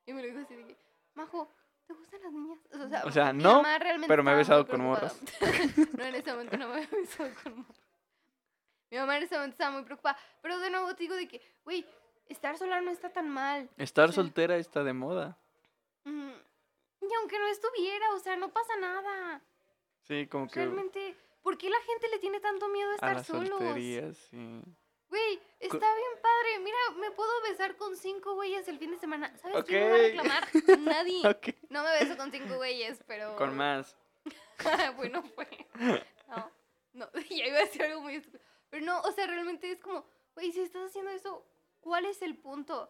Y 0.06 0.14
me 0.14 0.22
lo 0.22 0.28
dijo 0.28 0.40
así 0.42 0.56
de 0.56 0.68
que, 0.68 0.78
Majo, 1.16 1.52
¿te 1.88 1.94
gustan 1.94 2.22
las 2.22 2.32
niñas? 2.32 2.60
O 3.04 3.12
sea, 3.12 3.34
no, 3.34 3.64
pero 4.08 4.24
me 4.24 4.32
he 4.34 4.36
besado 4.36 4.68
con 4.68 4.82
morras. 4.82 5.20
no, 5.98 6.04
en 6.04 6.16
ese 6.16 6.32
momento 6.32 6.56
no 6.58 6.68
me 6.70 6.84
he 6.84 6.86
besado 6.86 7.32
con 7.42 7.58
morras. 7.58 7.82
Mi 8.92 8.98
mamá 8.98 9.18
en 9.18 9.24
ese 9.24 9.36
momento 9.36 9.56
estaba 9.56 9.72
muy 9.72 9.84
preocupada. 9.84 10.20
Pero 10.42 10.60
de 10.60 10.70
nuevo 10.70 10.94
te 10.94 11.04
digo 11.04 11.16
de 11.16 11.28
que, 11.28 11.42
güey, 11.64 11.84
estar 12.30 12.60
sola 12.60 12.80
no 12.82 12.92
está 12.92 13.10
tan 13.10 13.28
mal. 13.28 13.70
Estar 13.78 14.14
soltera 14.14 14.58
está 14.58 14.84
de 14.84 14.94
moda. 14.94 15.40
Y 16.06 17.14
aunque 17.20 17.40
no 17.40 17.48
estuviera, 17.48 18.14
o 18.14 18.20
sea, 18.20 18.36
no 18.36 18.50
pasa 18.50 18.78
nada. 18.78 19.42
Sí, 20.04 20.28
como 20.28 20.48
que. 20.48 20.60
Realmente, 20.60 21.16
¿por 21.42 21.58
qué 21.58 21.70
la 21.70 21.80
gente 21.82 22.08
le 22.10 22.20
tiene 22.20 22.40
tanto 22.40 22.68
miedo 22.70 22.90
a 22.92 22.96
estar 22.96 23.18
a 23.18 23.24
solos? 23.24 23.60
Sí. 24.30 24.62
Güey, 25.12 25.42
está 25.60 25.94
bien 25.94 26.12
padre. 26.22 26.60
Mira, 26.64 26.78
me 27.02 27.12
puedo 27.12 27.30
besar 27.42 27.76
con 27.76 27.98
cinco 27.98 28.36
güeyes 28.36 28.66
el 28.70 28.80
fin 28.80 28.92
de 28.92 28.98
semana. 28.98 29.36
¿Sabes 29.38 29.66
quién 29.66 29.84
me 29.84 29.90
va 29.90 29.96
a 29.96 30.00
reclamar? 30.00 30.48
Nadie. 30.80 31.22
No 31.70 31.84
me 31.84 31.92
beso 32.00 32.16
con 32.16 32.32
cinco 32.32 32.56
güeyes, 32.56 33.04
pero. 33.06 33.36
Con 33.38 33.56
más. 33.58 33.98
bueno, 34.96 35.22
fue. 35.36 35.48
No, 36.30 36.52
no, 36.94 37.12
ya 37.30 37.46
iba 37.46 37.58
a 37.58 37.62
decir 37.62 37.84
algo 37.84 38.02
muy 38.02 38.16
estúpido. 38.16 38.42
Pero 38.70 38.86
no, 38.86 39.02
o 39.02 39.12
sea, 39.12 39.28
realmente 39.28 39.70
es 39.70 39.82
como, 39.82 40.06
güey, 40.34 40.54
si 40.54 40.62
estás 40.62 40.90
haciendo 40.90 41.12
eso, 41.12 41.46
¿cuál 41.82 42.06
es 42.06 42.22
el 42.22 42.38
punto? 42.38 42.90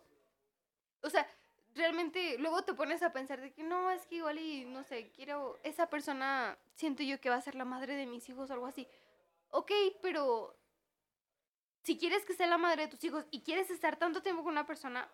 O 1.02 1.10
sea, 1.10 1.28
realmente 1.76 2.38
luego 2.38 2.64
te 2.64 2.74
pones 2.74 3.04
a 3.04 3.14
pensar 3.14 3.42
de 3.42 3.52
que 3.52 3.64
no, 3.64 3.92
es 3.92 4.06
que 4.06 4.16
igual 4.16 4.40
y 4.40 4.66
no 4.66 4.84
sé, 4.84 5.12
quiero, 5.12 5.60
esa 5.64 5.90
persona 5.90 6.58
siento 6.76 7.04
yo 7.04 7.20
que 7.20 7.30
va 7.30 7.36
a 7.36 7.42
ser 7.42 7.56
la 7.56 7.66
madre 7.66 7.96
de 7.96 8.06
mis 8.06 8.28
hijos 8.30 8.50
o 8.50 8.54
algo 8.54 8.66
así. 8.66 8.88
Ok, 9.50 9.72
pero 10.02 10.56
si 11.84 11.98
quieres 11.98 12.26
que 12.26 12.34
sea 12.34 12.48
la 12.48 12.58
madre 12.58 12.84
de 12.84 12.88
tus 12.90 13.04
hijos 13.04 13.26
y 13.32 13.42
quieres 13.42 13.70
estar 13.70 13.98
tanto 13.98 14.22
tiempo 14.22 14.44
con 14.44 14.52
una 14.52 14.66
persona, 14.66 15.10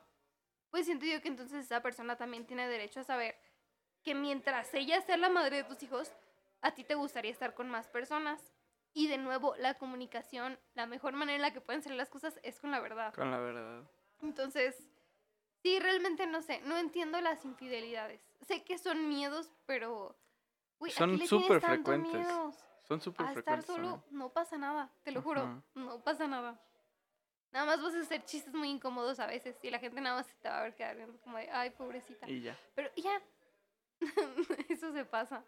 pues 0.70 0.86
siento 0.86 1.06
yo 1.06 1.22
que 1.22 1.28
entonces 1.28 1.66
esa 1.66 1.82
persona 1.82 2.18
también 2.18 2.46
tiene 2.46 2.68
derecho 2.68 3.00
a 3.00 3.04
saber 3.04 3.36
que 4.04 4.16
mientras 4.16 4.74
ella 4.74 5.02
sea 5.02 5.18
la 5.18 5.30
madre 5.30 5.58
de 5.58 5.64
tus 5.64 5.82
hijos, 5.84 6.12
a 6.62 6.74
ti 6.74 6.84
te 6.84 6.96
gustaría 6.96 7.32
estar 7.32 7.54
con 7.54 7.70
más 7.70 7.88
personas. 7.88 8.54
Y 8.94 9.08
de 9.08 9.18
nuevo, 9.18 9.56
la 9.58 9.76
comunicación, 9.76 10.58
la 10.74 10.88
mejor 10.88 11.14
manera 11.14 11.36
en 11.36 11.42
la 11.42 11.54
que 11.54 11.62
pueden 11.62 11.84
ser 11.84 11.94
las 11.94 12.10
cosas 12.10 12.40
es 12.42 12.60
con 12.60 12.72
la 12.72 12.80
verdad. 12.80 13.14
Con 13.14 13.30
la 13.30 13.38
verdad. 13.38 13.84
Entonces, 14.22 14.90
sí, 15.68 15.80
realmente 15.80 16.28
no 16.28 16.42
sé, 16.42 16.62
no 16.62 16.78
entiendo 16.78 17.20
las 17.22 17.44
infidelidades. 17.46 18.22
Sé 18.48 18.64
que 18.64 18.78
son 18.78 19.10
miedos, 19.10 19.52
pero... 19.66 20.16
son 20.90 21.20
súper 21.28 21.62
frecuentes. 21.62 22.28
Son 22.88 23.02
súper 23.02 23.28
frecuentes. 23.34 23.38
estar 23.38 23.64
solo 23.64 24.04
no 24.12 24.30
pasa 24.30 24.58
nada, 24.58 24.90
te 25.04 25.12
lo 25.12 25.22
juro, 25.22 25.62
no 25.76 26.02
pasa 26.04 26.28
nada. 26.28 26.62
Nada 27.52 27.66
más 27.66 27.82
vas 27.82 27.96
a 27.96 28.00
hacer 28.02 28.24
chistes 28.26 28.54
muy 28.54 28.70
incómodos 28.70 29.20
a 29.20 29.28
veces 29.28 29.58
y 29.64 29.70
la 29.70 29.80
gente 29.80 30.02
nada 30.02 30.18
más 30.18 30.28
te 30.42 30.50
va 30.50 30.60
a 30.60 30.64
ver 30.64 30.76
quedar 30.76 30.96
viendo 30.96 31.18
como 31.22 31.38
de, 31.38 31.50
ay, 31.50 31.70
pobrecita. 31.72 32.30
Y 32.30 32.42
ya. 32.42 32.58
Pero 32.76 32.90
ya, 32.96 33.22
eso 34.70 34.92
se 34.92 35.06
pasa. 35.06 35.44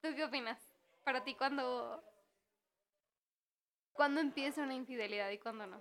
¿Tú 0.00 0.08
qué 0.14 0.24
opinas? 0.24 0.58
Para 1.04 1.22
ti, 1.22 1.34
cuando 1.34 2.02
¿Cuándo 3.94 4.20
empieza 4.20 4.64
una 4.64 4.74
infidelidad 4.74 5.30
y 5.30 5.38
cuándo 5.38 5.66
no? 5.66 5.80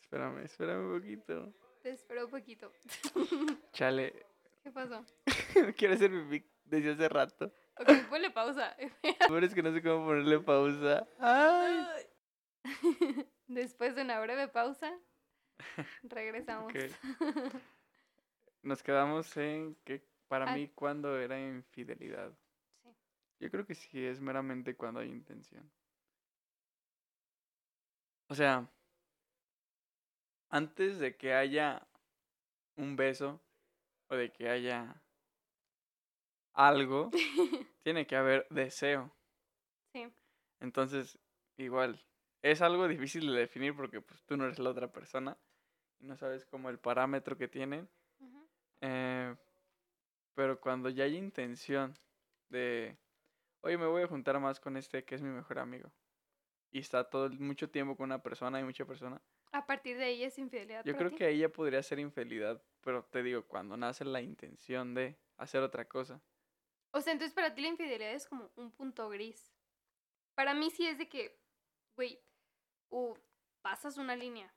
Espérame, 0.00 0.44
espérame 0.44 0.84
un 0.84 1.00
poquito. 1.00 1.54
Te 1.82 1.90
espero 1.90 2.26
un 2.26 2.30
poquito. 2.30 2.72
Chale. 3.72 4.26
¿Qué 4.62 4.70
pasó? 4.70 5.04
Quiero 5.76 5.94
hacer 5.94 6.10
mi 6.10 6.44
desde 6.64 6.92
hace 6.92 7.08
rato. 7.08 7.52
Ok, 7.76 8.08
ponle 8.08 8.30
pausa. 8.30 8.76
Pero 9.28 9.44
es 9.44 9.54
que 9.54 9.62
no 9.62 9.72
sé 9.72 9.82
cómo 9.82 10.06
ponerle 10.06 10.38
pausa. 10.40 11.06
Ay. 11.18 11.86
Después 13.48 13.96
de 13.96 14.02
una 14.02 14.20
breve 14.20 14.46
pausa, 14.48 14.96
regresamos. 16.04 16.72
Nos 18.62 18.82
quedamos 18.82 19.36
en 19.36 19.74
que 19.84 20.06
para 20.28 20.54
mí 20.54 20.68
cuando 20.68 21.18
era 21.18 21.38
infidelidad. 21.40 22.32
Sí. 22.82 22.90
Yo 23.40 23.50
creo 23.50 23.66
que 23.66 23.74
sí 23.74 24.06
es 24.06 24.20
meramente 24.20 24.76
cuando 24.76 25.00
hay 25.00 25.10
intención. 25.10 25.68
O 28.28 28.34
sea, 28.34 28.66
antes 30.52 30.98
de 30.98 31.16
que 31.16 31.32
haya 31.32 31.88
un 32.76 32.94
beso 32.94 33.40
o 34.08 34.14
de 34.14 34.30
que 34.30 34.50
haya 34.50 35.02
algo, 36.52 37.10
tiene 37.82 38.06
que 38.06 38.16
haber 38.16 38.46
deseo. 38.50 39.10
Sí. 39.92 40.12
Entonces, 40.60 41.18
igual, 41.56 42.04
es 42.42 42.60
algo 42.60 42.86
difícil 42.86 43.26
de 43.32 43.40
definir 43.40 43.74
porque 43.74 44.02
pues, 44.02 44.22
tú 44.24 44.36
no 44.36 44.44
eres 44.44 44.58
la 44.58 44.70
otra 44.70 44.92
persona 44.92 45.38
y 45.98 46.06
no 46.06 46.16
sabes 46.16 46.44
como 46.44 46.68
el 46.68 46.78
parámetro 46.78 47.36
que 47.36 47.48
tienen. 47.48 47.88
Eh, 48.82 49.34
pero 50.34 50.60
cuando 50.60 50.90
ya 50.90 51.04
hay 51.04 51.16
intención 51.16 51.96
de, 52.50 52.98
oye, 53.62 53.78
me 53.78 53.86
voy 53.86 54.02
a 54.02 54.08
juntar 54.08 54.38
más 54.38 54.60
con 54.60 54.76
este 54.76 55.04
que 55.04 55.14
es 55.14 55.22
mi 55.22 55.30
mejor 55.30 55.60
amigo 55.60 55.90
y 56.70 56.80
está 56.80 57.08
todo 57.08 57.30
mucho 57.30 57.70
tiempo 57.70 57.96
con 57.96 58.06
una 58.06 58.22
persona 58.22 58.60
y 58.60 58.64
mucha 58.64 58.84
persona. 58.84 59.22
A 59.52 59.66
partir 59.66 59.98
de 59.98 60.04
ahí 60.04 60.24
es 60.24 60.38
infidelidad. 60.38 60.84
Yo 60.84 60.96
creo 60.96 61.14
que 61.14 61.26
ahí 61.26 61.38
ya 61.38 61.48
podría 61.48 61.82
ser 61.82 61.98
infidelidad, 61.98 62.62
pero 62.80 63.04
te 63.04 63.22
digo, 63.22 63.46
cuando 63.46 63.76
nace 63.76 64.04
la 64.04 64.20
intención 64.20 64.94
de 64.94 65.18
hacer 65.36 65.62
otra 65.62 65.86
cosa. 65.86 66.22
O 66.92 67.00
sea, 67.00 67.12
entonces 67.12 67.34
para 67.34 67.54
ti 67.54 67.62
la 67.62 67.68
infidelidad 67.68 68.12
es 68.12 68.26
como 68.26 68.50
un 68.56 68.70
punto 68.72 69.08
gris. 69.08 69.52
Para 70.34 70.54
mí 70.54 70.70
sí 70.70 70.86
es 70.86 70.98
de 70.98 71.08
que, 71.08 71.38
güey, 71.96 72.18
o 72.88 73.16
pasas 73.60 73.98
una 73.98 74.16
línea. 74.16 74.54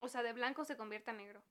O 0.00 0.08
sea, 0.08 0.22
de 0.22 0.32
blanco 0.32 0.64
se 0.64 0.76
convierte 0.76 1.10
a 1.10 1.14
negro. 1.14 1.42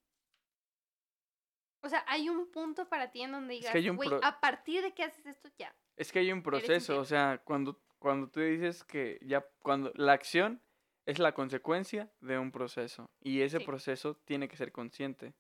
O 1.82 1.90
sea, 1.90 2.04
hay 2.08 2.30
un 2.30 2.50
punto 2.52 2.88
para 2.90 3.12
ti 3.12 3.22
en 3.22 3.32
donde 3.32 3.56
digas, 3.56 3.74
güey, 3.96 4.10
a 4.22 4.40
partir 4.40 4.84
de 4.84 4.94
que 4.94 5.04
haces 5.04 5.26
esto 5.26 5.50
ya. 5.58 5.76
Es 5.96 6.12
que 6.12 6.20
hay 6.20 6.32
un 6.32 6.44
proceso, 6.44 7.00
o 7.00 7.06
sea, 7.06 7.42
cuando 7.44 7.82
cuando 8.00 8.30
tú 8.30 8.40
dices 8.40 8.84
que 8.84 9.20
ya, 9.22 9.46
cuando 9.62 9.92
la 9.96 10.14
acción 10.14 10.62
es 11.08 11.20
la 11.20 11.32
consecuencia 11.32 12.12
de 12.20 12.38
un 12.38 12.52
proceso 12.52 13.10
y 13.22 13.42
ese 13.42 13.62
proceso 13.62 14.16
tiene 14.26 14.50
que 14.50 14.58
ser 14.58 14.74
consciente, 14.74 15.34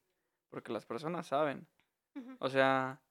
porque 0.49 0.71
las 0.71 0.85
personas 0.85 1.27
saben. 1.27 1.67
O 2.39 2.49
sea, 2.49 3.01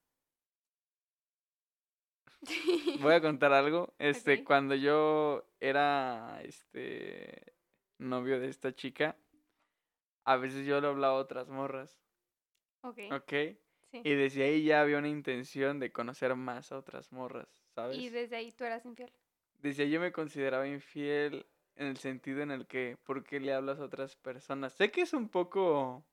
voy 3.00 3.14
a 3.14 3.20
contar 3.20 3.52
algo. 3.52 3.94
Este, 3.98 4.42
cuando 4.42 4.74
yo 4.74 5.46
era 5.60 6.40
este 6.42 7.52
novio 7.98 8.40
de 8.40 8.48
esta 8.48 8.74
chica, 8.74 9.16
a 10.24 10.36
veces 10.36 10.66
yo 10.66 10.80
le 10.80 10.88
hablaba 10.88 11.14
a 11.14 11.20
otras 11.20 11.48
morras. 11.48 12.00
Ok. 12.80 13.00
Ok. 13.12 13.32
Y 13.92 14.14
desde 14.14 14.44
ahí 14.44 14.64
ya 14.64 14.80
había 14.80 14.98
una 14.98 15.08
intención 15.08 15.78
de 15.78 15.92
conocer 15.92 16.34
más 16.34 16.72
a 16.72 16.78
otras 16.78 17.12
morras, 17.12 17.48
¿sabes? 17.74 17.98
Y 17.98 18.08
desde 18.08 18.36
ahí 18.36 18.50
tú 18.50 18.64
eras 18.64 18.84
infiel. 18.86 19.12
Desde 19.60 19.84
ahí 19.84 19.90
yo 19.90 20.00
me 20.00 20.10
consideraba 20.10 20.66
infiel 20.66 21.46
en 21.76 21.86
el 21.86 21.96
sentido 21.98 22.42
en 22.42 22.50
el 22.50 22.66
que, 22.66 22.96
¿por 23.04 23.24
qué 23.24 23.40
le 23.40 23.52
hablas 23.52 23.78
a 23.78 23.84
otras 23.84 24.16
personas? 24.16 24.72
Sé 24.72 24.90
que 24.90 25.02
es 25.02 25.12
un 25.12 25.28
poco... 25.28 26.04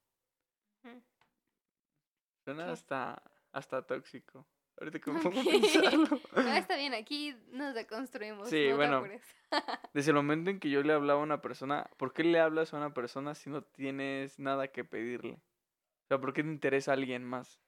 Suena 2.44 2.72
hasta, 2.72 3.22
hasta 3.54 3.86
tóxico. 3.86 4.46
Ahorita 4.80 5.00
como 5.00 5.20
pensarlo. 5.32 6.20
no, 6.36 6.54
está 6.54 6.76
bien, 6.76 6.94
aquí 6.94 7.36
nos 7.52 7.74
deconstruimos. 7.74 8.50
Sí, 8.50 8.72
bueno. 8.74 9.04
desde 9.94 10.12
el 10.12 10.16
momento 10.16 10.50
en 10.50 10.60
que 10.60 10.70
yo 10.70 10.84
le 10.84 10.94
hablaba 10.94 11.22
a 11.22 11.24
una 11.24 11.42
persona, 11.42 11.90
¿por 11.98 12.12
qué 12.12 12.24
le 12.24 12.40
hablas 12.40 12.74
a 12.74 12.78
una 12.78 12.94
persona 12.94 13.36
si 13.36 13.50
no 13.50 13.62
tienes 13.64 14.40
nada 14.40 14.68
que 14.68 14.84
pedirle? 14.84 15.34
O 15.34 16.08
sea, 16.10 16.20
¿por 16.20 16.34
qué 16.34 16.44
te 16.44 16.50
interesa 16.50 16.92
a 16.92 16.96
alguien 16.96 17.24
más? 17.24 17.62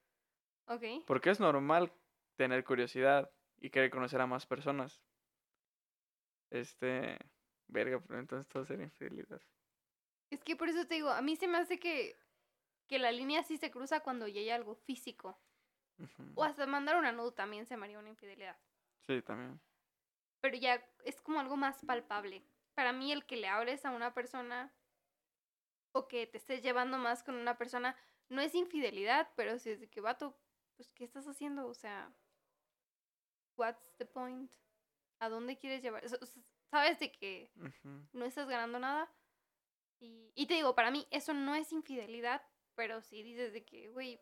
Ok. 0.67 0.83
Porque 1.05 1.29
es 1.29 1.39
normal 1.39 1.93
tener 2.35 2.63
curiosidad 2.65 3.31
y 3.59 3.69
querer 3.69 3.91
conocer 3.91 4.19
a 4.19 4.27
más 4.27 4.45
personas. 4.45 5.01
Este, 6.49 7.17
verga, 7.67 7.99
pero 7.99 8.19
entonces 8.19 8.47
todo 8.47 8.65
sería 8.65 8.85
infidelidad. 8.85 9.41
Es 10.29 10.43
que 10.43 10.55
por 10.55 10.69
eso 10.69 10.85
te 10.87 10.95
digo, 10.95 11.09
a 11.09 11.21
mí 11.21 11.35
se 11.35 11.47
me 11.47 11.57
hace 11.57 11.79
que, 11.79 12.17
que 12.87 12.99
la 12.99 13.11
línea 13.11 13.43
sí 13.43 13.57
se 13.57 13.71
cruza 13.71 14.01
cuando 14.01 14.27
ya 14.27 14.41
hay 14.41 14.49
algo 14.49 14.75
físico. 14.75 15.39
O 16.35 16.43
hasta 16.43 16.65
mandar 16.65 16.97
una 16.97 17.13
nude 17.13 17.31
también 17.31 17.65
se 17.65 17.77
me 17.77 17.85
haría 17.85 17.99
una 17.99 18.09
infidelidad. 18.09 18.57
Sí, 19.07 19.21
también. 19.21 19.61
Pero 20.41 20.57
ya 20.57 20.85
es 21.05 21.21
como 21.21 21.39
algo 21.39 21.55
más 21.55 21.83
palpable. 21.85 22.43
Para 22.73 22.91
mí 22.91 23.11
el 23.11 23.25
que 23.25 23.37
le 23.37 23.47
hables 23.47 23.85
a 23.85 23.91
una 23.91 24.13
persona 24.13 24.73
o 25.93 26.07
que 26.09 26.27
te 26.27 26.37
estés 26.37 26.61
llevando 26.61 26.97
más 26.97 27.23
con 27.23 27.35
una 27.35 27.57
persona 27.57 27.95
no 28.27 28.41
es 28.41 28.53
infidelidad, 28.55 29.31
pero 29.35 29.57
si 29.59 29.69
es 29.69 29.79
de 29.79 29.89
que 29.89 30.01
vato, 30.01 30.37
pues 30.75 30.91
¿qué 30.91 31.05
estás 31.05 31.27
haciendo? 31.27 31.67
O 31.67 31.73
sea, 31.73 32.13
what's 33.55 33.95
the 33.97 34.05
point? 34.05 34.51
¿A 35.19 35.29
dónde 35.29 35.57
quieres 35.57 35.81
llevar? 35.81 36.03
Sabes 36.71 36.99
de 36.99 37.11
que 37.11 37.51
no 38.13 38.25
estás 38.25 38.47
ganando 38.47 38.79
nada. 38.79 39.11
Y, 39.99 40.31
y 40.35 40.47
te 40.47 40.55
digo, 40.55 40.75
para 40.75 40.91
mí 40.91 41.07
eso 41.11 41.33
no 41.33 41.55
es 41.55 41.71
infidelidad, 41.71 42.41
pero 42.75 43.01
si 43.01 43.23
dices 43.23 43.53
de 43.53 43.63
que, 43.63 43.89
güey, 43.89 44.19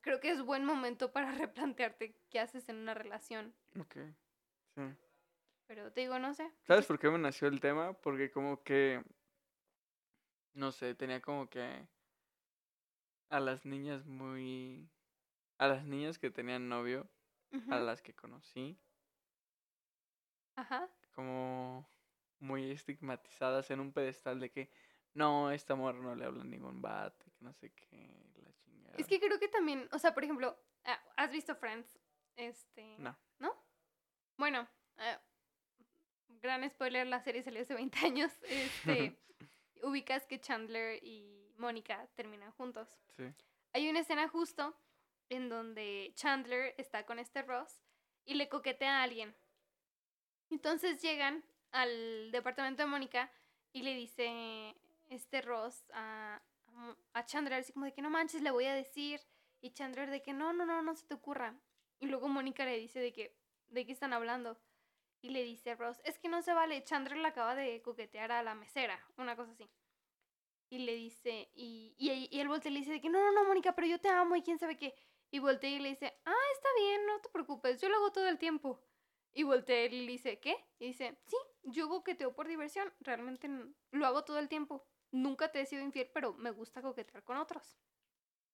creo 0.00 0.20
que 0.20 0.30
es 0.30 0.42
buen 0.42 0.64
momento 0.64 1.12
para 1.12 1.32
replantearte 1.32 2.16
qué 2.30 2.40
haces 2.40 2.68
en 2.68 2.76
una 2.76 2.94
relación. 2.94 3.54
Ok, 3.78 3.96
sí. 4.74 4.82
Pero 5.66 5.92
te 5.92 6.00
digo, 6.00 6.18
no 6.18 6.34
sé. 6.34 6.50
¿Sabes 6.64 6.86
por 6.86 6.98
qué 6.98 7.08
me 7.10 7.18
nació 7.18 7.46
el 7.46 7.60
tema? 7.60 7.92
Porque 7.92 8.30
como 8.30 8.62
que, 8.64 9.04
no 10.52 10.72
sé, 10.72 10.94
tenía 10.96 11.20
como 11.20 11.48
que 11.48 11.86
a 13.28 13.40
las 13.40 13.64
niñas 13.64 14.04
muy... 14.04 14.90
A 15.58 15.68
las 15.68 15.84
niñas 15.84 16.18
que 16.18 16.30
tenían 16.30 16.68
novio, 16.68 17.08
a 17.68 17.78
las 17.78 18.00
que 18.00 18.14
conocí. 18.14 18.80
Ajá. 20.56 20.88
Como 21.12 21.88
muy 22.38 22.70
estigmatizadas 22.70 23.70
en 23.70 23.80
un 23.80 23.92
pedestal 23.92 24.40
de 24.40 24.50
que 24.50 24.70
no, 25.14 25.50
esta 25.50 25.74
amor 25.74 25.96
no 25.96 26.14
le 26.14 26.24
habla 26.24 26.44
ningún 26.44 26.80
bate, 26.80 27.24
que 27.32 27.44
no 27.44 27.52
sé 27.52 27.72
qué, 27.72 28.20
es 28.96 29.06
que 29.06 29.20
creo 29.20 29.38
que 29.38 29.48
también, 29.48 29.88
o 29.92 29.98
sea, 29.98 30.14
por 30.14 30.24
ejemplo, 30.24 30.58
ah, 30.84 31.00
¿has 31.16 31.30
visto 31.30 31.54
Friends? 31.54 31.98
Este. 32.36 32.96
No. 32.98 33.16
¿No? 33.38 33.54
Bueno, 34.36 34.68
ah, 34.98 35.20
gran 36.28 36.68
spoiler, 36.68 37.06
la 37.06 37.20
serie 37.20 37.42
salió 37.42 37.62
hace 37.62 37.74
20 37.74 37.98
años. 37.98 38.32
Este. 38.48 39.18
ubicas 39.82 40.26
que 40.26 40.40
Chandler 40.40 41.02
y 41.02 41.54
Mónica 41.56 42.06
terminan 42.14 42.52
juntos. 42.52 43.00
Sí. 43.16 43.24
Hay 43.72 43.88
una 43.88 44.00
escena 44.00 44.28
justo 44.28 44.76
en 45.28 45.48
donde 45.48 46.12
Chandler 46.14 46.74
está 46.76 47.06
con 47.06 47.18
este 47.18 47.42
Ross 47.42 47.82
y 48.24 48.34
le 48.34 48.48
coquetea 48.48 49.00
a 49.00 49.02
alguien. 49.04 49.34
Entonces 50.50 51.00
llegan 51.00 51.44
al 51.72 52.30
departamento 52.32 52.82
de 52.82 52.88
Mónica 52.88 53.30
y 53.72 53.82
le 53.82 53.94
dice 53.94 54.76
este 55.08 55.42
Ross 55.42 55.84
a, 55.92 56.42
a 57.12 57.24
Chandler, 57.24 57.54
así 57.60 57.72
como 57.72 57.86
de 57.86 57.92
que 57.92 58.02
no 58.02 58.10
manches, 58.10 58.42
le 58.42 58.50
voy 58.50 58.66
a 58.66 58.74
decir. 58.74 59.20
Y 59.62 59.72
Chandler 59.72 60.10
de 60.10 60.22
que 60.22 60.32
no, 60.32 60.52
no, 60.52 60.64
no, 60.64 60.82
no 60.82 60.94
se 60.94 61.06
te 61.06 61.14
ocurra. 61.14 61.54
Y 61.98 62.06
luego 62.06 62.28
Mónica 62.28 62.64
le 62.64 62.78
dice 62.78 62.98
de 62.98 63.12
que, 63.12 63.36
de 63.68 63.84
qué 63.84 63.92
están 63.92 64.12
hablando. 64.12 64.58
Y 65.22 65.30
le 65.30 65.44
dice 65.44 65.72
a 65.72 65.74
Ross, 65.76 66.00
es 66.04 66.18
que 66.18 66.28
no 66.28 66.40
se 66.40 66.54
vale, 66.54 66.82
Chandler 66.82 67.18
le 67.18 67.28
acaba 67.28 67.54
de 67.54 67.82
coquetear 67.82 68.32
a 68.32 68.42
la 68.42 68.54
mesera, 68.54 68.98
una 69.18 69.36
cosa 69.36 69.52
así. 69.52 69.68
Y 70.70 70.78
le 70.78 70.94
dice, 70.94 71.50
y, 71.52 71.94
y, 71.98 72.28
y 72.30 72.40
él 72.40 72.48
voltea 72.48 72.70
y 72.70 72.74
le 72.74 72.80
dice 72.80 72.92
de 72.92 73.00
que 73.02 73.10
no, 73.10 73.20
no, 73.20 73.32
no, 73.32 73.44
Mónica, 73.44 73.74
pero 73.74 73.86
yo 73.86 74.00
te 74.00 74.08
amo 74.08 74.34
y 74.36 74.42
quién 74.42 74.58
sabe 74.58 74.78
qué. 74.78 74.94
Y 75.30 75.38
voltea 75.40 75.68
y 75.68 75.78
le 75.78 75.90
dice, 75.90 76.06
ah, 76.24 76.44
está 76.54 76.68
bien, 76.78 77.06
no 77.06 77.20
te 77.20 77.28
preocupes, 77.28 77.80
yo 77.82 77.88
lo 77.90 77.96
hago 77.96 78.12
todo 78.12 78.28
el 78.28 78.38
tiempo. 78.38 78.80
Y 79.32 79.44
voltea 79.44 79.84
y 79.86 80.06
le 80.06 80.12
dice, 80.12 80.40
¿qué? 80.40 80.56
Y 80.78 80.88
dice, 80.88 81.16
sí, 81.26 81.36
yo 81.62 81.88
coqueteo 81.88 82.34
por 82.34 82.48
diversión, 82.48 82.92
realmente 83.00 83.48
lo 83.92 84.06
hago 84.06 84.24
todo 84.24 84.38
el 84.38 84.48
tiempo 84.48 84.84
nunca 85.12 85.50
te 85.50 85.60
he 85.60 85.66
sido 85.66 85.82
infiel, 85.82 86.10
pero 86.12 86.34
me 86.34 86.50
gusta 86.50 86.82
coquetear 86.82 87.24
con 87.24 87.36
otros. 87.36 87.76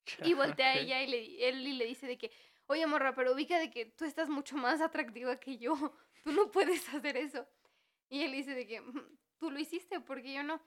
Y 0.30 0.34
voltea 0.34 0.68
a 0.68 0.74
ella 0.78 1.02
y 1.02 1.08
le, 1.08 1.48
él 1.48 1.66
y 1.66 1.72
le 1.72 1.84
dice 1.84 2.06
de 2.06 2.16
que, 2.16 2.30
oye 2.66 2.86
morra, 2.86 3.14
pero 3.14 3.32
ubica 3.32 3.58
de 3.58 3.70
que 3.70 3.86
tú 3.86 4.04
estás 4.04 4.28
mucho 4.28 4.56
más 4.56 4.80
atractiva 4.80 5.40
que 5.40 5.58
yo, 5.58 5.74
tú 6.24 6.32
no 6.32 6.50
puedes 6.50 6.88
hacer 6.94 7.16
eso. 7.16 7.46
Y 8.08 8.22
él 8.22 8.32
dice 8.32 8.54
de 8.54 8.66
que, 8.66 8.80
mm, 8.80 9.18
tú 9.38 9.50
lo 9.50 9.58
hiciste 9.58 10.00
porque 10.00 10.32
yo 10.32 10.42
no. 10.42 10.62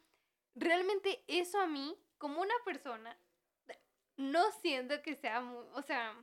Realmente 0.56 1.24
eso 1.28 1.60
a 1.60 1.68
mí, 1.68 1.98
como 2.18 2.42
una 2.42 2.54
persona, 2.66 3.18
no 4.18 4.52
siento 4.52 5.02
que 5.02 5.16
sea 5.16 5.40
muy, 5.40 5.66
o 5.74 5.82
sea, 5.82 6.14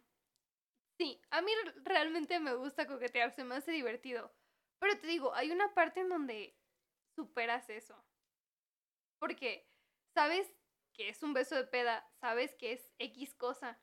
sí, 0.98 1.20
a 1.30 1.42
mí 1.42 1.52
realmente 1.82 2.38
me 2.40 2.54
gusta 2.54 2.86
coquetear, 2.86 3.32
se 3.32 3.44
me 3.44 3.56
hace 3.56 3.72
divertido. 3.72 4.32
Pero 4.78 4.98
te 4.98 5.06
digo, 5.06 5.34
hay 5.34 5.50
una 5.50 5.72
parte 5.74 6.00
en 6.00 6.08
donde 6.08 6.58
superas 7.14 7.68
eso. 7.70 8.04
Porque 9.18 9.68
sabes 10.14 10.50
que 10.92 11.08
es 11.08 11.22
un 11.22 11.32
beso 11.32 11.54
de 11.54 11.64
peda, 11.64 12.08
sabes 12.20 12.54
que 12.54 12.72
es 12.72 12.92
X 12.98 13.34
cosa. 13.34 13.80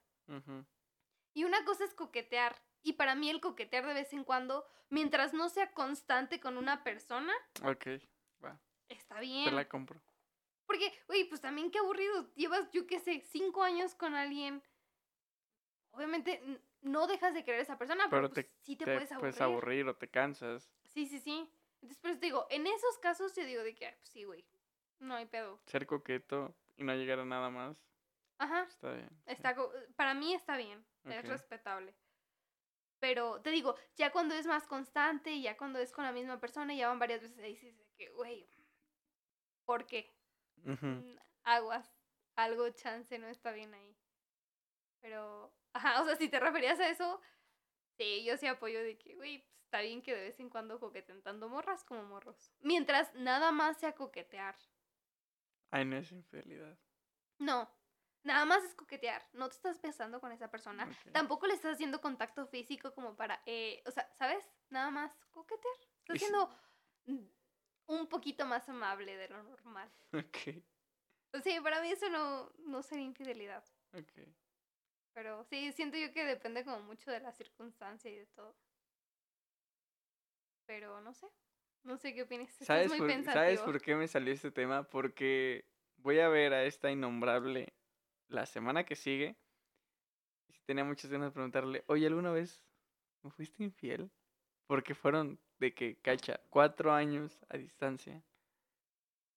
Y 1.34 1.44
una 1.44 1.64
cosa 1.66 1.84
es 1.84 1.94
coquetear. 1.94 2.62
Y 2.82 2.94
para 2.94 3.16
mí 3.16 3.30
el 3.30 3.42
coquetear 3.42 3.86
de 3.86 3.94
vez 3.94 4.14
en 4.14 4.24
cuando, 4.24 4.68
mientras 4.90 5.34
no 5.34 5.50
sea 5.50 5.72
constante 5.74 6.40
con 6.40 6.58
una 6.58 6.84
persona. 6.84 7.34
Ok, 7.64 7.88
va. 8.44 8.60
Está 8.90 9.20
bien. 9.20 9.46
Te 9.46 9.52
la 9.52 9.68
compro. 9.68 10.02
Porque, 10.66 10.92
oye, 11.08 11.26
pues 11.26 11.42
también 11.42 11.72
qué 11.72 11.80
aburrido. 11.80 12.34
Llevas, 12.36 12.70
yo 12.72 12.88
qué 12.88 13.00
sé, 13.00 13.22
cinco 13.22 13.64
años 13.64 13.96
con 13.96 14.16
alguien. 14.16 14.64
Obviamente 15.92 16.42
no 16.84 17.08
dejas 17.08 17.34
de 17.34 17.44
querer 17.44 17.62
a 17.62 17.64
esa 17.64 17.78
persona, 17.78 18.08
pero, 18.10 18.30
pues, 18.30 18.46
te, 18.46 18.54
sí 18.62 18.76
te, 18.76 18.86
puedes 18.86 19.12
aburrir. 19.12 19.20
puedes 19.20 19.42
aburrir 19.42 19.88
o 19.88 19.96
te 19.96 20.10
cansas. 20.10 20.72
Sí, 20.86 21.08
sí, 21.08 21.20
sí. 21.20 21.50
Entonces, 21.76 21.98
pues 22.02 22.20
digo, 22.20 22.48
en 22.50 22.68
esos 22.68 22.98
casos 23.00 23.36
yo 23.36 23.44
digo 23.46 23.64
de 23.64 23.76
que, 23.76 23.88
pues 23.98 24.10
sí, 24.10 24.24
güey, 24.24 24.46
no 25.00 25.16
hay 25.16 25.26
pedo. 25.26 25.60
Ser 25.66 25.86
coqueto 25.86 26.56
y 26.78 26.84
no 26.84 26.94
llegar 26.94 27.20
a 27.20 27.26
nada 27.26 27.50
más. 27.50 27.78
Ajá. 28.38 28.64
Está 28.64 28.92
bien. 28.94 29.10
Está, 29.26 29.56
para 29.96 30.14
mí 30.14 30.34
está 30.34 30.58
bien. 30.58 30.86
Es 31.06 31.28
respetable. 31.28 31.94
Pero 33.00 33.42
te 33.42 33.50
digo, 33.50 33.76
ya 33.96 34.12
cuando 34.12 34.34
es 34.34 34.46
más 34.46 34.66
constante 34.66 35.32
y 35.32 35.42
ya 35.42 35.58
cuando 35.58 35.80
es 35.80 35.92
con 35.92 36.06
la 36.06 36.14
misma 36.14 36.40
persona, 36.40 36.74
ya 36.74 36.88
van 36.88 37.00
varias 37.00 37.22
veces 37.22 37.38
y 37.40 37.42
dices 37.42 37.92
que, 37.98 38.10
güey, 38.12 38.50
¿por 39.66 39.86
qué? 39.86 40.10
Mm, 40.64 41.18
aguas, 41.44 41.94
algo 42.38 42.70
chance 42.70 43.20
no 43.20 43.28
está 43.28 43.52
bien 43.52 43.74
ahí. 43.74 43.98
Pero, 45.02 45.54
ajá, 45.74 46.02
o 46.02 46.06
sea, 46.06 46.16
si 46.16 46.30
te 46.30 46.40
referías 46.40 46.80
a 46.80 46.90
eso, 46.90 47.20
sí, 47.98 48.24
yo 48.24 48.38
sí 48.38 48.48
apoyo 48.48 48.82
de 48.82 48.98
que, 48.98 49.16
güey, 49.16 49.40
pues, 49.40 49.54
está 49.66 49.82
bien 49.82 50.02
que 50.02 50.16
de 50.16 50.22
vez 50.22 50.40
en 50.40 50.50
cuando 50.50 50.80
coqueten 50.80 51.22
tanto 51.22 51.50
morras 51.50 51.84
como 51.84 52.04
morros. 52.04 52.54
Mientras 52.62 53.14
nada 53.16 53.52
más 53.52 53.78
sea 53.80 53.96
coquetear. 53.96 54.56
Ay, 55.72 55.86
no 55.86 55.98
es 55.98 56.12
infidelidad. 56.12 56.78
No, 57.40 57.68
nada 58.24 58.46
más 58.46 58.64
es 58.64 58.76
coquetear. 58.76 59.28
No 59.34 59.50
te 59.50 59.56
estás 59.56 59.82
besando 59.82 60.22
con 60.22 60.32
esa 60.32 60.52
persona. 60.52 60.88
Tampoco 61.12 61.48
le 61.48 61.56
estás 61.56 61.74
haciendo 61.74 62.02
contacto 62.02 62.46
físico 62.46 62.94
como 62.94 63.16
para, 63.16 63.42
eh, 63.48 63.82
o 63.88 63.92
sea, 63.92 64.08
¿sabes? 64.14 64.48
Nada 64.70 64.92
más 64.92 65.12
coquetear. 65.32 65.76
Estás 66.02 66.20
siendo 66.20 66.50
un 67.88 68.08
poquito 68.08 68.46
más 68.46 68.70
amable 68.70 69.18
de 69.18 69.30
lo 69.30 69.42
normal. 69.44 69.92
Ok. 70.14 70.64
Pues 71.32 71.44
sí, 71.44 71.60
para 71.62 71.82
mí 71.82 71.90
eso 71.90 72.08
no, 72.10 72.52
no 72.60 72.84
sería 72.84 73.06
infidelidad. 73.06 73.64
Ok. 73.94 74.20
Pero 75.14 75.44
sí, 75.44 75.72
siento 75.74 75.98
yo 75.98 76.12
que 76.12 76.26
depende 76.26 76.64
como 76.64 76.82
mucho 76.82 77.12
de 77.12 77.20
la 77.20 77.32
circunstancia 77.32 78.10
y 78.10 78.16
de 78.16 78.26
todo. 78.28 78.56
Pero 80.66 81.02
no 81.02 81.14
sé. 81.14 81.28
No 81.84 81.98
sé 81.98 82.14
qué 82.14 82.24
opinas. 82.24 82.50
¿Sabes, 82.62 82.88
muy 82.90 82.98
por, 82.98 83.24
¿Sabes 83.26 83.62
por 83.62 83.82
qué 83.82 83.96
me 83.96 84.08
salió 84.08 84.34
este 84.34 84.52
tema? 84.52 84.84
Porque 84.84 85.66
voy 85.98 86.20
a 86.20 86.30
ver 86.30 86.54
a 86.54 86.64
esta 86.64 86.90
innombrable 86.90 87.74
la 88.30 88.46
semana 88.46 88.86
que 88.86 88.96
sigue. 88.96 89.36
Y 90.48 90.60
tenía 90.66 90.84
muchas 90.84 91.12
ganas 91.12 91.30
de 91.30 91.34
preguntarle, 91.34 91.84
oye, 91.88 92.08
¿alguna 92.08 92.32
vez 92.32 92.64
me 93.22 93.32
fuiste 93.32 93.64
infiel? 93.64 94.10
Porque 94.66 94.96
fueron 94.96 95.40
de 95.60 95.74
que, 95.74 95.98
cacha, 95.98 96.40
cuatro 96.50 96.94
años 96.94 97.46
a 97.50 97.58
distancia. 97.58 98.24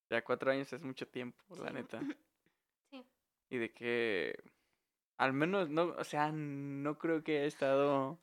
Ya 0.09 0.23
cuatro 0.23 0.53
años 0.53 0.73
es 0.73 0.83
mucho 0.83 1.07
tiempo, 1.09 1.45
la 1.57 1.71
neta. 1.71 2.01
Sí. 2.89 3.05
Y 3.51 3.59
de 3.59 3.73
que 3.73 4.39
al 5.17 5.33
menos 5.33 5.71
no, 5.71 5.95
o 5.99 6.05
sea, 6.05 6.31
no 6.33 6.99
creo 6.99 7.23
que 7.23 7.39
haya 7.39 7.47
estado 7.47 8.19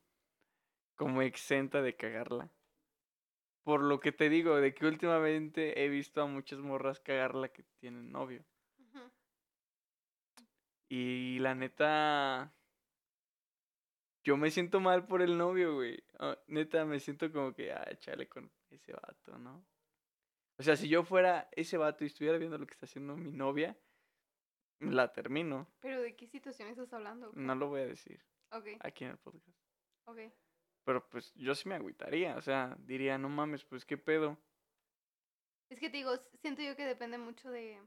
como 0.96 1.22
exenta 1.22 1.82
de 1.82 1.96
cagarla. 1.96 2.50
Por 3.64 3.82
lo 3.82 4.00
que 4.00 4.12
te 4.12 4.30
digo, 4.30 4.58
de 4.58 4.74
que 4.74 4.86
últimamente 4.86 5.84
he 5.84 5.90
visto 5.90 6.22
a 6.22 6.28
muchas 6.28 6.60
morras 6.60 7.00
cagarla 7.00 7.48
que 7.50 7.64
tienen 7.80 8.12
novio. 8.12 8.44
Y 10.90 11.40
la 11.40 11.56
neta, 11.56 12.54
yo 14.24 14.38
me 14.38 14.52
siento 14.52 14.80
mal 14.80 15.08
por 15.08 15.22
el 15.22 15.38
novio, 15.38 15.74
güey. 15.76 16.04
Ah, 16.20 16.38
neta, 16.48 16.86
me 16.86 17.00
siento 17.00 17.32
como 17.32 17.54
que, 17.54 17.72
ah, 17.72 17.90
chale 17.98 18.28
con 18.28 18.52
ese 18.70 18.94
vato, 18.94 19.40
¿no? 19.40 19.66
O 20.58 20.64
sea, 20.64 20.76
si 20.76 20.88
yo 20.88 21.04
fuera 21.04 21.50
ese 21.54 21.78
vato 21.78 22.04
y 22.04 22.08
estuviera 22.08 22.38
viendo 22.38 22.58
lo 22.58 22.68
que 22.68 22.74
está 22.74 22.86
haciendo 22.86 23.16
mi 23.16 23.32
novia, 23.32 23.76
la 24.80 25.12
termino. 25.14 25.68
¿Pero 25.80 26.02
de 26.02 26.16
qué 26.16 26.28
situación 26.28 26.70
estás 26.70 26.92
hablando? 26.94 27.32
No 27.34 27.56
lo 27.56 27.70
voy 27.70 27.82
a 27.82 27.88
decir. 27.88 28.24
Ok. 28.52 28.68
Aquí 28.80 29.06
en 29.06 29.12
el 29.12 29.18
podcast. 29.18 29.58
Ok. 30.06 30.20
Pero 30.84 31.10
pues 31.10 31.34
yo 31.36 31.56
sí 31.56 31.70
me 31.70 31.76
agüitaría, 31.76 32.36
o 32.36 32.42
sea, 32.42 32.76
diría, 32.80 33.18
no 33.18 33.30
mames, 33.30 33.64
pues 33.64 33.86
qué 33.86 33.98
pedo. 33.98 34.38
Es 35.70 35.80
que 35.80 35.90
te 35.90 35.98
digo, 35.98 36.16
siento 36.42 36.62
yo 36.62 36.76
que 36.76 36.86
depende 36.86 37.18
mucho 37.18 37.50
de, 37.50 37.82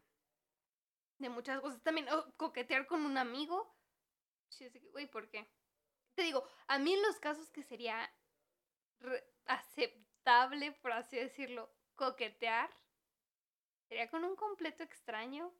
de 1.19 1.29
muchas 1.29 1.61
cosas. 1.61 1.83
También 1.83 2.07
coquetear 2.37 2.87
con 2.87 3.05
un 3.05 3.19
amigo. 3.19 3.77
Güey, 4.93 5.11
¿por 5.11 5.29
qué? 5.29 5.47
Te 6.15 6.23
digo, 6.23 6.49
a 6.69 6.79
mí 6.79 6.95
en 6.95 7.03
los 7.03 7.21
casos 7.21 7.51
que 7.51 7.63
sería 7.63 8.11
aceptable, 9.45 10.73
por 10.73 10.93
así 10.93 11.17
decirlo, 11.17 11.71
coquetear, 11.95 12.71
sería 13.89 14.09
con 14.09 14.25
un 14.25 14.37
completo 14.37 14.83
extraño. 14.83 15.53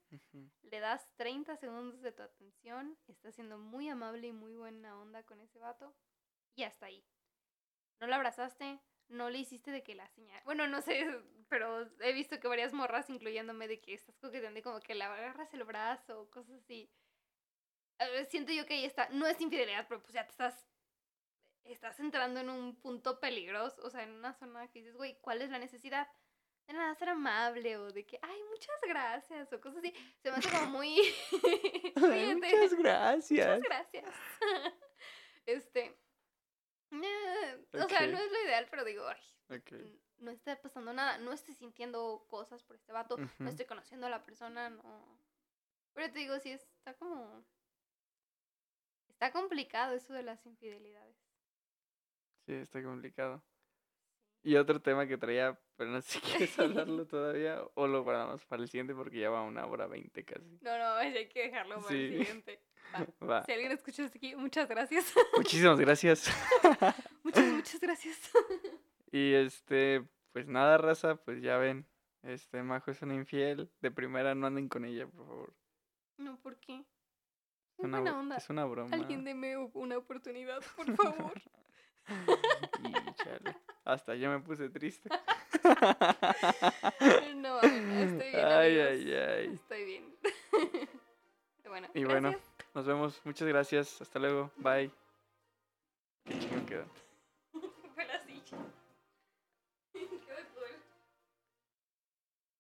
Le 0.63 0.81
das 0.81 1.07
30 1.17 1.57
segundos 1.57 2.03
de 2.03 2.13
tu 2.13 2.23
atención, 2.23 2.99
estás 3.07 3.35
siendo 3.35 3.59
muy 3.59 3.89
amable 3.89 4.29
y 4.29 4.33
muy 4.33 4.55
buena 4.55 4.99
onda 4.99 5.23
con 5.23 5.41
ese 5.41 5.59
vato, 5.59 5.95
y 6.55 6.65
hasta 6.65 6.87
ahí. 6.87 7.05
No 8.01 8.07
la 8.07 8.17
abrazaste, 8.17 8.81
no 9.09 9.31
le 9.31 9.39
hiciste 9.39 9.71
de 9.71 9.83
que 9.83 9.95
la 9.95 10.09
señal. 10.09 10.43
Bueno, 10.45 10.67
no 10.67 10.83
sé, 10.83 11.07
pero 11.49 11.89
he 12.01 12.13
visto 12.13 12.41
que 12.41 12.49
varias 12.49 12.73
morras, 12.73 13.09
incluyéndome, 13.11 13.69
de 13.69 13.81
que 13.81 13.95
estás 13.95 14.19
coqueteando 14.19 14.59
y 14.59 14.63
como 14.63 14.81
que 14.81 14.95
la 14.95 15.13
agarras 15.13 15.53
el 15.55 15.65
brazo 15.65 16.23
o 16.23 16.31
cosas 16.31 16.63
así. 16.63 16.91
siento 18.29 18.53
yo 18.53 18.67
que 18.67 18.75
ahí 18.75 18.85
está. 18.85 19.09
No 19.11 19.27
es 19.27 19.41
infidelidad, 19.41 19.87
pero 19.89 20.03
pues 20.03 20.13
ya 20.13 20.25
te 20.25 20.31
estás. 20.31 20.67
Estás 21.65 21.99
entrando 21.99 22.39
en 22.39 22.49
un 22.49 22.77
punto 22.77 23.19
peligroso, 23.19 23.83
o 23.83 23.91
sea, 23.91 24.05
en 24.05 24.13
una 24.13 24.35
zona 24.35 24.69
que 24.69 24.79
dices, 24.81 24.95
güey, 24.95 25.19
¿cuál 25.21 25.43
es 25.43 25.51
la 25.51 25.59
necesidad? 25.59 26.09
De 26.67 26.73
nada 26.73 26.95
ser 26.95 27.11
amable 27.11 27.77
o 27.77 27.93
de 27.93 28.05
que, 28.05 28.19
ay, 28.23 28.43
muchas 28.51 28.81
gracias 28.87 29.53
o 29.53 29.61
cosas 29.61 29.79
así. 29.79 29.95
Se 30.21 30.31
me 30.31 30.37
hace 30.37 30.51
como 30.51 30.67
muy. 30.79 30.99
muchas 31.97 32.75
gracias. 32.75 33.59
Muchas 33.59 33.61
gracias. 33.63 34.15
este. 35.47 35.97
O 37.73 37.89
sea, 37.89 38.07
no 38.07 38.19
es 38.19 38.33
lo 38.33 38.43
ideal, 38.45 38.67
pero 38.71 38.85
digo, 38.85 39.07
ay, 39.07 39.21
no 40.19 40.31
está 40.31 40.61
pasando 40.61 40.93
nada, 40.93 41.19
no 41.19 41.33
estoy 41.33 41.55
sintiendo 41.55 42.27
cosas 42.29 42.63
por 42.63 42.77
este 42.77 42.93
vato, 42.93 43.17
no 43.39 43.49
estoy 43.49 43.67
conociendo 43.67 44.07
a 44.07 44.11
la 44.11 44.25
persona, 44.25 44.71
no. 44.71 45.21
Pero 45.93 46.13
te 46.13 46.19
digo, 46.19 46.39
sí, 46.41 46.51
está 46.51 46.95
como... 46.95 47.45
Está 49.09 49.33
complicado 49.33 49.95
eso 49.95 50.13
de 50.13 50.23
las 50.23 50.45
infidelidades. 50.45 51.17
Sí, 52.47 52.53
está 52.53 52.83
complicado. 52.83 53.43
Y 54.47 54.55
otro 54.55 54.81
tema 54.81 55.09
que 55.09 55.19
traía, 55.19 55.59
pero 55.75 55.91
no 55.91 56.01
sé 56.01 56.21
si 56.21 56.21
quieres 56.21 56.57
hablarlo 56.61 57.05
todavía 57.05 57.61
o 57.75 57.89
lo 57.89 58.05
guardamos 58.05 58.45
para 58.45 58.63
el 58.63 58.69
siguiente 58.69 58.95
porque 58.95 59.19
ya 59.19 59.29
va 59.29 59.43
una 59.43 59.67
hora 59.67 59.89
veinte 59.89 60.25
casi. 60.25 60.59
No, 60.63 60.79
no, 60.79 60.95
hay 60.95 61.29
que 61.29 61.49
dejarlo 61.49 61.83
para 61.83 61.95
el 61.95 62.11
siguiente. 62.11 62.61
Si 63.47 63.53
alguien 63.53 63.73
escucha 63.73 64.07
aquí, 64.07 64.37
muchas 64.37 64.69
gracias. 64.69 65.13
Muchísimas 65.37 65.79
gracias. 65.79 66.31
muchas, 67.25 67.45
muchas 67.45 67.81
gracias. 67.81 68.31
y 69.11 69.35
este, 69.35 70.07
pues 70.33 70.47
nada, 70.47 70.79
raza, 70.79 71.17
pues 71.17 71.43
ya 71.43 71.59
ven. 71.59 71.85
Este, 72.23 72.63
Majo 72.63 72.93
es 72.93 73.03
una 73.03 73.17
infiel. 73.17 73.69
De 73.81 73.91
primera 73.91 74.37
no 74.37 74.47
anden 74.47 74.69
con 74.69 74.85
ella, 74.85 75.09
por 75.09 75.27
favor. 75.27 75.55
No, 76.17 76.39
¿por 76.41 76.57
qué? 76.59 76.85
Es 77.77 77.85
una, 77.85 78.01
buena 78.01 78.19
onda. 78.19 78.37
Es 78.37 78.49
una 78.49 78.65
broma. 78.65 78.97
Alguien 78.97 79.25
deme 79.25 79.57
una 79.57 79.99
oportunidad, 79.99 80.63
por 80.77 80.97
favor. 80.97 81.43
y 82.85 83.15
chale. 83.15 83.57
Hasta 83.87 84.17
yo 84.17 84.31
me 84.31 84.41
puse 84.41 84.69
triste. 84.69 85.09
no, 87.37 87.61
no, 87.61 87.61
estoy 87.63 88.31
bien. 88.31 88.45
Ay, 88.45 88.79
ay, 88.81 89.15
ay. 89.15 89.55
Estoy 89.55 89.85
bien. 89.85 90.13
bueno, 91.69 91.89
y 91.95 92.03
bueno. 92.03 92.35
Nos 92.75 92.85
vemos. 92.85 93.21
Muchas 93.25 93.47
gracias. 93.47 94.03
Hasta 94.03 94.19
luego. 94.19 94.51
Bye. 94.57 94.91
Qué 96.25 96.37
chingón 96.41 96.67
quedó. 96.67 97.06